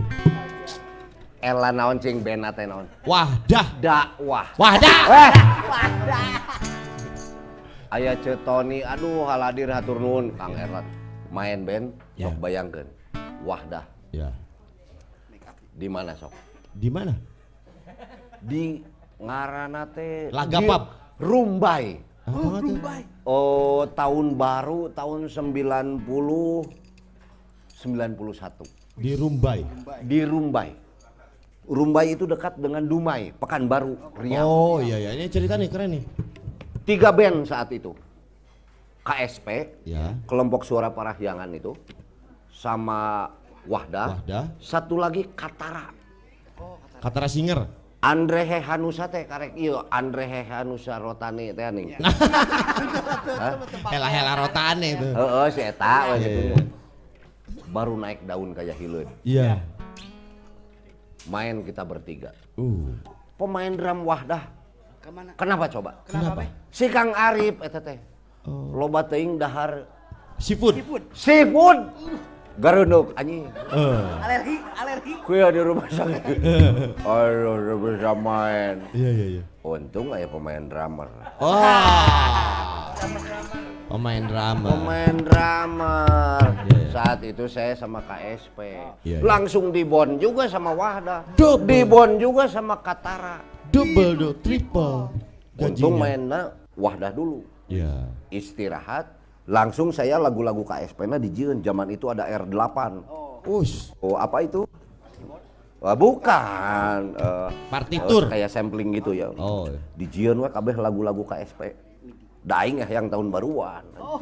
Erlan 1.40 1.72
naon 1.72 1.96
cing 1.96 2.20
bena 2.20 2.52
teh 2.52 2.68
naon? 2.68 2.84
Wahdah. 3.08 3.66
Dakwah. 3.80 4.52
Wahdah. 4.60 5.00
Eh. 5.08 5.32
Aya 7.90 8.12
Cetoni, 8.20 8.84
aduh 8.84 9.24
haladir 9.26 9.72
hatur 9.72 9.98
nuhun 9.98 10.36
Kang 10.36 10.52
Erlan. 10.54 10.84
Main 11.32 11.64
band, 11.64 11.96
Ya. 12.14 12.28
sok 12.28 12.36
bayangkeun. 12.38 12.88
Wahdah, 13.42 13.82
Ya. 14.12 14.28
di 15.74 15.88
mana 15.88 16.12
sok? 16.12 16.30
Di 16.76 16.92
mana? 16.92 17.16
Di 18.44 18.84
ngaranna 19.16 19.88
teh 19.90 20.28
Lagapap. 20.30 20.82
di 20.86 21.24
Rumbai. 21.24 21.84
Apa 22.28 22.58
tuh? 22.62 22.76
Oh, 23.24 23.82
tahun 23.90 24.36
baru 24.36 24.92
tahun 24.92 25.26
90 25.26 26.68
91 27.80 28.68
Di 28.94 29.16
Rumbai. 29.16 29.64
di 30.04 30.20
Rumbai. 30.20 30.68
Rumbai 31.70 32.18
itu 32.18 32.26
dekat 32.26 32.58
dengan 32.58 32.82
Dumai, 32.82 33.30
Pekanbaru, 33.38 33.94
Riau. 34.18 34.42
Oh 34.42 34.76
iya 34.82 34.98
iya, 34.98 35.10
ini 35.14 35.30
cerita 35.30 35.54
nih 35.54 35.70
keren 35.70 35.94
nih. 35.94 36.02
Tiga 36.82 37.14
band 37.14 37.46
saat 37.46 37.70
itu. 37.70 37.94
KSP, 39.00 39.78
Ya. 39.86 40.18
kelompok 40.26 40.66
suara 40.66 40.90
parahyangan 40.90 41.46
itu, 41.54 41.72
sama 42.50 43.30
Wahdah. 43.64 44.18
Wahdah. 44.18 44.44
Satu 44.58 44.98
lagi 44.98 45.30
Katara. 45.30 45.94
Katara 46.98 47.30
Singer. 47.30 47.70
Andre 48.00 48.48
Hehanusa 48.48 49.06
teh 49.06 49.28
karek 49.28 49.52
iya 49.54 49.84
Andre 49.92 50.24
Hehanusa 50.24 50.96
Rotani 50.96 51.52
teh 51.52 51.68
ning. 51.68 51.92
Hela 53.92 54.08
hela 54.08 54.32
rotane 54.36 54.96
itu. 54.96 55.04
Heeh 55.04 55.46
si 55.52 55.60
eta 55.60 56.08
Iya, 56.08 56.14
gitu. 56.18 56.40
iya. 56.48 56.56
Baru 57.68 57.94
naik 57.94 58.24
daun 58.24 58.56
kayak 58.56 58.74
hileun. 58.74 59.08
Iya. 59.20 59.60
Main 61.28 61.60
kita 61.66 61.84
bertiga. 61.84 62.32
Uh. 62.56 62.96
Pemain 63.36 63.72
drum 63.72 64.08
Wahdah. 64.08 64.48
Ke 65.00 65.08
mana? 65.08 65.32
Kenapa 65.36 65.64
coba? 65.68 66.00
Kenapa? 66.08 66.44
Si 66.72 66.86
Kang 66.88 67.12
Arif 67.12 67.60
eta 67.60 67.80
teh. 67.80 67.98
Oh. 68.44 68.72
Loba 68.72 69.04
teuing 69.04 69.36
dahar 69.36 69.84
Seafood. 70.40 70.80
Seafood. 70.80 71.04
seafood. 71.12 71.78
Garunduk 72.60 73.16
anjing. 73.16 73.48
Eh. 73.72 74.04
Alergi, 74.20 74.56
alergi. 74.76 75.12
Kuya 75.24 75.48
di 75.48 75.60
rumah 75.64 75.88
sakit. 75.88 76.36
Aduh, 77.08 77.56
udah 77.56 77.76
bisa 77.80 78.12
main. 78.12 78.84
Iya 78.92 79.10
iya 79.16 79.26
iya. 79.40 79.44
Untung 79.64 80.12
aya 80.12 80.28
pemain 80.28 80.68
drummer. 80.68 81.08
Wah. 81.40 82.92
Pemain 83.88 84.22
drama. 84.28 84.66
Pemain 84.76 85.16
drummer. 85.24 86.44
Iya, 86.68 86.76
iya. 86.76 86.88
Saat 86.92 87.18
itu 87.24 87.44
saya 87.48 87.72
sama 87.72 88.04
KSP. 88.04 88.58
Iya. 89.08 89.24
Langsung 89.24 89.72
dibon 89.72 90.20
juga 90.20 90.44
sama 90.44 90.76
Wahda. 90.76 91.24
Double. 91.40 91.64
Dibon 91.64 92.20
juga 92.20 92.44
sama 92.44 92.76
Katara. 92.84 93.40
Double 93.72 94.20
do 94.20 94.30
triple. 94.44 95.08
Untung 95.56 95.96
Gajinya. 95.96 95.96
mainnya 95.96 96.40
Wahdah 96.76 97.08
dulu. 97.08 97.40
Iya. 97.72 98.04
Istirahat. 98.28 99.19
Langsung 99.48 99.94
saya 99.94 100.20
lagu-lagu 100.20 100.60
KSP-nya 100.66 101.16
dijieun. 101.16 101.64
Zaman 101.64 101.88
itu 101.92 102.10
ada 102.12 102.28
R8. 102.28 102.78
Us. 103.48 103.96
Oh, 104.04 104.20
apa 104.20 104.44
itu? 104.44 104.68
Wah, 105.80 105.96
bukan. 105.96 107.16
Eh, 107.16 107.48
Partitur. 107.72 108.28
kayak 108.28 108.52
sampling 108.52 108.92
gitu 109.00 109.16
ya. 109.16 109.32
Oh. 109.40 109.64
Dijieun 109.96 110.36
we 110.36 110.48
kabeh 110.52 110.76
lagu-lagu 110.76 111.24
KSP. 111.24 111.72
Daing 112.40 112.84
ya 112.84 112.88
yang 113.00 113.08
tahun 113.08 113.32
baruan. 113.32 113.84
Oh, 114.00 114.20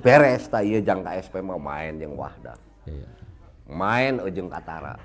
Beres 0.00 0.48
ta 0.48 0.64
ieu 0.64 0.80
jang 0.80 1.04
KSP 1.04 1.40
mau 1.44 1.60
main 1.60 1.96
jeung 2.00 2.16
Wahda. 2.16 2.56
Iya. 2.88 3.08
Main 3.68 4.20
jeung 4.32 4.48
Katara. 4.48 4.96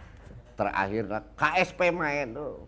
Terakhir 0.55 1.03
KSP 1.35 1.91
main 1.91 2.31
tuh. 2.31 2.63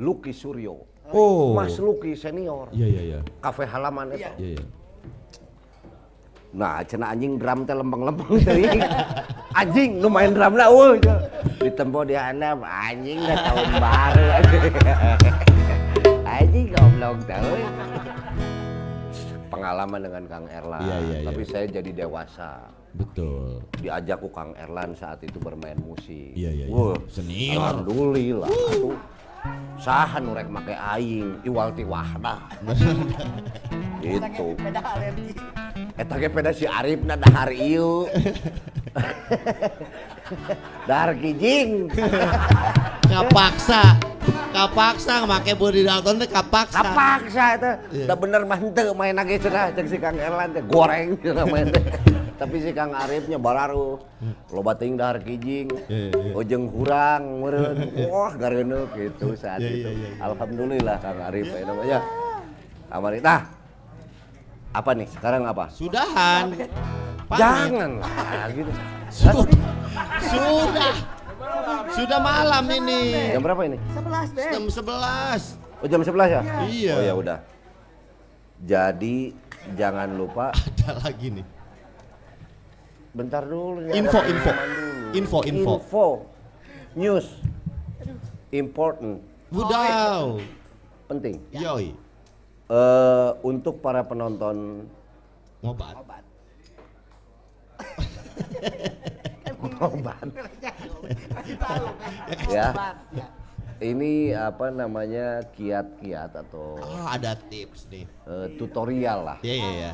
Lucky 0.00 0.32
Suryo. 0.32 0.88
Oh. 1.12 1.52
Mas 1.52 1.76
Lucky 1.76 2.16
senior. 2.16 2.72
Iya 2.72 2.86
iya 2.88 3.02
iya. 3.04 3.20
Kafe 3.40 3.68
halaman 3.68 4.16
itu. 4.16 4.24
Iya 4.40 4.60
iya. 4.60 4.64
Nah, 6.52 6.84
cenah 6.84 7.16
anjing 7.16 7.40
drum 7.40 7.64
teh 7.64 7.72
lempeng-lempeng 7.72 8.28
anjing 9.60 9.90
nu 10.04 10.08
main 10.12 10.36
drum 10.36 10.52
lah 10.52 10.68
euy. 10.68 11.00
Ditempo 11.64 12.04
di 12.04 12.12
handap 12.12 12.60
anjing 12.60 13.24
dah 13.24 13.36
tahun 13.40 13.70
baru. 13.80 14.24
anjing 16.36 16.66
goblok 16.76 17.16
teh. 17.24 17.40
Pengalaman 19.48 20.00
dengan 20.00 20.24
Kang 20.28 20.46
Erlan, 20.48 20.80
Iya, 20.80 20.96
iya, 20.96 21.16
iya. 21.20 21.28
tapi 21.28 21.42
saya 21.44 21.64
jadi 21.68 22.04
dewasa. 22.04 22.72
Betul. 22.96 23.60
Diajak 23.80 24.20
ku 24.20 24.28
Kang 24.28 24.52
Erlan 24.56 24.92
saat 24.96 25.24
itu 25.24 25.40
bermain 25.40 25.76
musik. 25.80 26.36
Iya, 26.36 26.52
iya, 26.52 26.64
iya. 26.68 26.72
Wah, 26.72 26.96
Senior. 27.08 27.60
Alhamdulillah. 27.60 28.48
Atuh. 28.48 28.96
Saha 29.80 30.20
nu 30.20 30.36
rek 30.36 30.48
make 30.52 30.76
aing, 30.76 31.36
iwal 31.48 31.72
ti 31.72 31.84
Wahdah. 31.84 32.40
Itu. 34.04 34.56
Beda 34.60 34.80
alergi. 34.84 35.61
Eta 36.02 36.18
ge 36.18 36.26
peda 36.34 36.50
si 36.50 36.66
Arif 36.66 36.98
na 37.06 37.14
dahar 37.14 37.54
ieu. 37.54 38.10
dahar 40.90 41.14
kijing. 41.14 41.86
Kapaksa. 43.06 43.94
Kapaksa 44.50 45.22
make 45.30 45.54
body 45.54 45.86
Dalton 45.86 46.18
teh 46.18 46.26
kapaksa. 46.26 46.82
Kapaksa 46.82 47.44
eta. 47.54 47.72
Iya. 47.94 48.10
Da 48.10 48.18
bener 48.18 48.42
mah 48.42 48.58
henteu 48.58 48.90
main 48.98 49.14
lagi 49.14 49.38
cenah 49.38 49.70
jeung 49.78 49.86
si 49.86 49.94
Kang 50.02 50.18
Erlan 50.18 50.50
teh 50.50 50.62
goreng 50.66 51.14
cenah 51.22 51.46
main 51.46 51.70
teh. 51.70 51.82
Tapi 52.34 52.56
si 52.58 52.74
Kang 52.74 52.90
Arifnya 52.98 53.38
bararu. 53.38 54.02
Loba 54.50 54.74
teuing 54.74 54.98
dahar 54.98 55.22
kijing. 55.22 55.70
Iya, 55.86 56.10
iya. 56.18 56.32
Ojeng 56.34 56.66
kurang 56.66 57.46
meureun. 57.46 57.78
Wah 58.10 58.34
gareuneuk 58.34 58.90
gitu 58.98 59.38
saat 59.38 59.62
Iya, 59.62 59.70
itu. 59.70 59.86
iya, 59.86 59.90
iya, 59.94 60.08
iya. 60.18 60.18
Alhamdulillah 60.18 60.96
Kang 60.98 61.22
Arif 61.30 61.46
ya 61.46 61.62
namanya. 61.62 61.98
Apa 64.72 64.90
nih? 64.96 65.08
Sekarang 65.12 65.44
apa? 65.44 65.68
Sudahan. 65.68 66.48
Pamit. 67.28 67.40
Jangan 67.40 67.90
lah 68.00 68.48
gitu. 68.52 68.72
Sudah. 69.12 69.46
Sudah. 70.24 70.94
Sudah 71.92 72.18
malam 72.24 72.64
ini. 72.72 73.32
Jam 73.36 73.44
berapa 73.44 73.62
ini? 73.68 73.76
11 73.92 74.32
deh. 74.36 74.50
Jam 74.52 74.64
11. 74.64 75.84
Oh 75.84 75.86
jam 75.88 76.00
11 76.00 76.32
ya? 76.32 76.42
Iya. 76.64 76.92
Oh 76.96 77.02
ya 77.04 77.14
udah. 77.16 77.38
Jadi 78.62 79.34
jangan 79.74 80.08
lupa 80.16 80.54
Ada 80.54 81.02
lagi 81.04 81.28
nih. 81.40 81.46
bentar 83.12 83.44
dulu 83.44 83.84
ya. 83.84 83.92
Info, 83.92 84.24
info. 84.24 84.50
Info, 85.12 85.38
info. 85.44 85.72
Info. 85.76 86.06
News. 86.96 87.28
Important. 88.48 89.20
Budau. 89.52 90.40
Penting. 91.12 91.36
Yoi. 91.52 91.92
Eh 92.72 93.30
untuk 93.44 93.84
para 93.84 94.00
penonton 94.00 94.88
Ngobat. 95.60 95.94
obat 99.82 100.24
ya. 102.48 102.72
Ini 103.82 104.30
apa 104.38 104.70
namanya 104.70 105.42
kiat-kiat 105.52 106.38
atau 106.38 106.78
Oh, 106.78 107.06
ada 107.10 107.34
tips 107.34 107.90
nih. 107.90 108.06
eh, 108.06 108.46
tutorial 108.54 109.26
lah. 109.26 109.38
Iya 109.42 109.54
iya 109.58 109.70
iya. 109.74 109.92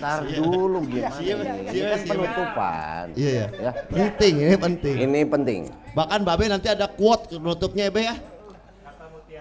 Ntar 0.00 0.32
dulu 0.32 0.80
gimana? 0.88 1.12
Siap, 1.14 1.38
ini? 1.44 1.58
Ini 1.60 1.76
siap, 1.76 1.92
kan 1.92 2.00
penutupan. 2.08 3.04
Iya 3.14 3.30
ya. 3.30 3.46
Ya. 3.60 3.72
Penting 3.86 4.34
ini 4.40 4.56
penting. 4.56 4.96
Ini 4.96 5.20
penting 5.28 5.60
Bahkan 5.92 6.20
Babe 6.24 6.48
nanti 6.48 6.66
ada 6.72 6.88
quote 6.88 7.36
penutupnya 7.36 7.86
ya 7.86 7.92
Be 7.92 8.02
ya. 8.08 8.16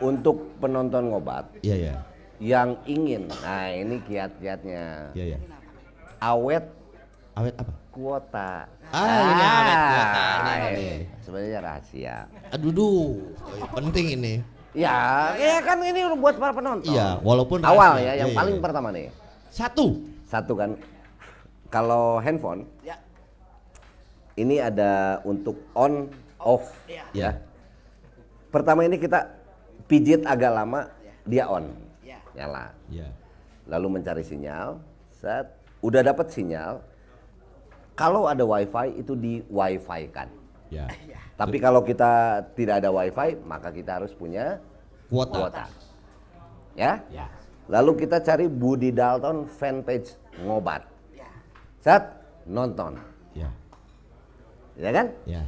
Untuk 0.02 0.58
penonton 0.58 1.14
ngobat 1.14 1.46
Iya 1.62 1.76
ya. 1.78 1.96
yang 2.42 2.74
ingin. 2.84 3.30
Nah, 3.30 3.70
ini 3.70 4.02
kiat-kiatnya. 4.02 5.14
Iya 5.14 5.26
ya. 5.34 5.40
Awet 6.20 6.66
Awet 7.32 7.54
apa? 7.56 7.72
kuota. 7.94 8.66
Ah, 8.92 9.20
ini 9.24 9.44
awet 9.44 9.78
kuota. 9.80 10.26
Ini, 10.26 10.52
ini 10.52 10.68
ini. 10.68 10.90
Sebenarnya 11.22 11.60
rahasia. 11.62 12.16
Aduh 12.52 12.72
duh. 12.72 13.14
Penting 13.72 14.18
ini. 14.18 14.34
Ya, 14.72 15.32
ya 15.36 15.60
kan 15.60 15.80
ini 15.80 16.00
buat 16.16 16.40
para 16.40 16.56
penonton. 16.56 16.88
Iya, 16.88 17.20
walaupun 17.20 17.60
awal 17.62 18.00
rahasia. 18.00 18.08
ya, 18.08 18.14
yang 18.24 18.30
Iya, 18.32 18.38
paling 18.40 18.56
iya. 18.56 18.64
pertama 18.64 18.88
nih. 18.90 19.08
Satu. 19.52 20.00
Satu 20.24 20.56
kan, 20.56 20.80
kalau 21.68 22.24
handphone, 22.24 22.64
Ya. 22.80 22.96
ini 24.40 24.64
ada 24.64 25.20
untuk 25.24 25.60
on 25.76 26.08
off, 26.40 26.72
Iya. 26.88 27.04
ya. 27.12 27.32
Pertama 28.48 28.88
ini 28.88 28.96
kita 28.96 29.41
pijit 29.92 30.24
agak 30.24 30.56
lama, 30.56 30.88
dia 31.28 31.52
on, 31.52 31.68
Ya. 32.00 32.16
nyala. 32.32 32.72
Iya. 32.88 33.12
Lalu 33.68 34.00
mencari 34.00 34.24
sinyal, 34.24 34.80
set, 35.12 35.52
udah 35.84 36.00
dapat 36.00 36.32
sinyal. 36.32 36.80
Kalau 37.92 38.26
ada 38.32 38.48
wifi 38.48 38.96
itu 38.96 39.14
di 39.20 39.44
wifi 39.52 40.08
kan. 40.08 40.32
Ya. 40.72 40.88
Tapi 41.36 41.60
kalau 41.60 41.84
kita 41.84 42.40
tidak 42.56 42.80
ada 42.80 42.96
wifi, 42.96 43.36
maka 43.44 43.76
kita 43.76 44.00
harus 44.00 44.16
punya 44.16 44.56
Kuota. 45.12 45.52
kuota. 45.52 45.66
Ya? 46.80 47.04
Ya. 47.12 47.28
Lalu 47.68 48.08
kita 48.08 48.24
cari 48.24 48.48
Budi 48.48 48.96
Dalton 48.96 49.52
fanpage 49.52 50.16
ngobat. 50.40 50.88
Set, 51.84 52.08
nonton. 52.48 52.96
Ya. 53.36 53.52
Ya 54.80 54.96
kan? 54.96 55.08
Ya. 55.28 55.44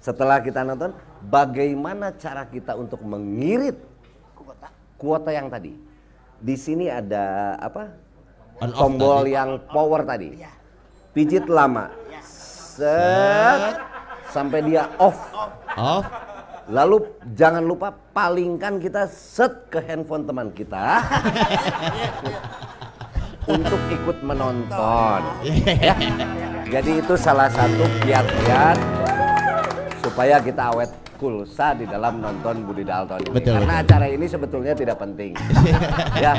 Setelah 0.00 0.40
kita 0.40 0.64
nonton, 0.64 0.96
bagaimana 1.28 2.14
cara 2.16 2.46
kita 2.46 2.74
untuk 2.74 3.02
mengirit 3.02 3.78
Kuota. 4.34 4.68
kuota 4.98 5.30
yang 5.30 5.46
tadi? 5.46 5.74
Di 6.42 6.58
sini 6.58 6.90
ada 6.90 7.54
apa? 7.58 7.86
On 8.58 8.70
off 8.70 8.78
Tombol 8.78 9.26
tadi. 9.26 9.34
yang 9.34 9.50
power 9.70 10.00
tadi. 10.02 10.28
Ya. 10.42 10.52
Pijit 11.14 11.46
lama. 11.46 11.90
Set 12.24 13.78
sampai 14.32 14.58
dia 14.64 14.88
off. 14.98 15.18
Off. 15.76 16.06
Lalu 16.70 17.04
jangan 17.34 17.62
lupa 17.62 17.90
palingkan 18.14 18.78
kita 18.78 19.10
set 19.10 19.66
ke 19.68 19.82
handphone 19.82 20.24
teman 20.24 20.48
kita 20.54 21.02
untuk 23.54 23.80
ikut 23.90 24.18
menonton. 24.22 25.20
Ya. 25.66 25.94
Jadi 26.70 27.02
itu 27.04 27.14
salah 27.18 27.50
satu 27.50 27.84
kiat-kiat 28.00 28.78
supaya 30.00 30.40
kita 30.40 30.72
awet 30.72 30.88
kulsa 31.22 31.78
di 31.78 31.86
dalam 31.86 32.18
nonton 32.18 32.66
Budi 32.66 32.82
Dalton 32.82 33.22
ini. 33.22 33.30
Betul, 33.30 33.54
Karena 33.62 33.78
betul. 33.78 33.86
acara 33.86 34.06
ini 34.10 34.26
sebetulnya 34.26 34.74
tidak 34.74 34.98
penting. 34.98 35.38
ya. 36.24 36.34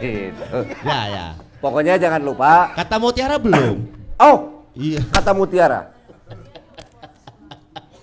Gitu. 0.00 0.44
Ya 0.88 1.00
ya. 1.04 1.26
Pokoknya 1.60 2.00
jangan 2.00 2.24
lupa. 2.24 2.72
Kata 2.72 2.96
Mutiara 2.96 3.36
belum? 3.36 3.76
Oh, 4.16 4.64
Iya. 4.72 5.04
kata 5.12 5.36
Mutiara. 5.36 5.80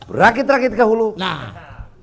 Berakit-rakit 0.06 0.77
ke 0.77 0.84
hulu, 0.85 1.18
Nah. 1.18 1.50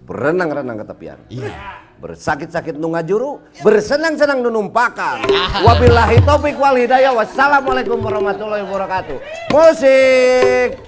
berenang-renang 0.02 0.82
ke 0.82 0.86
tepian. 0.90 1.18
Iya. 1.30 1.54
Bersakit-sakit 2.02 2.74
nungajuru, 2.82 3.38
bersenang-senang 3.62 4.42
nunumpakan. 4.42 5.22
Wabillahi 5.62 6.18
taufik 6.26 6.58
wal 6.58 6.74
hidayah. 6.74 7.14
Wassalamualaikum 7.14 8.02
warahmatullahi 8.02 8.66
wabarakatuh. 8.66 9.16
Musik. 9.54 10.82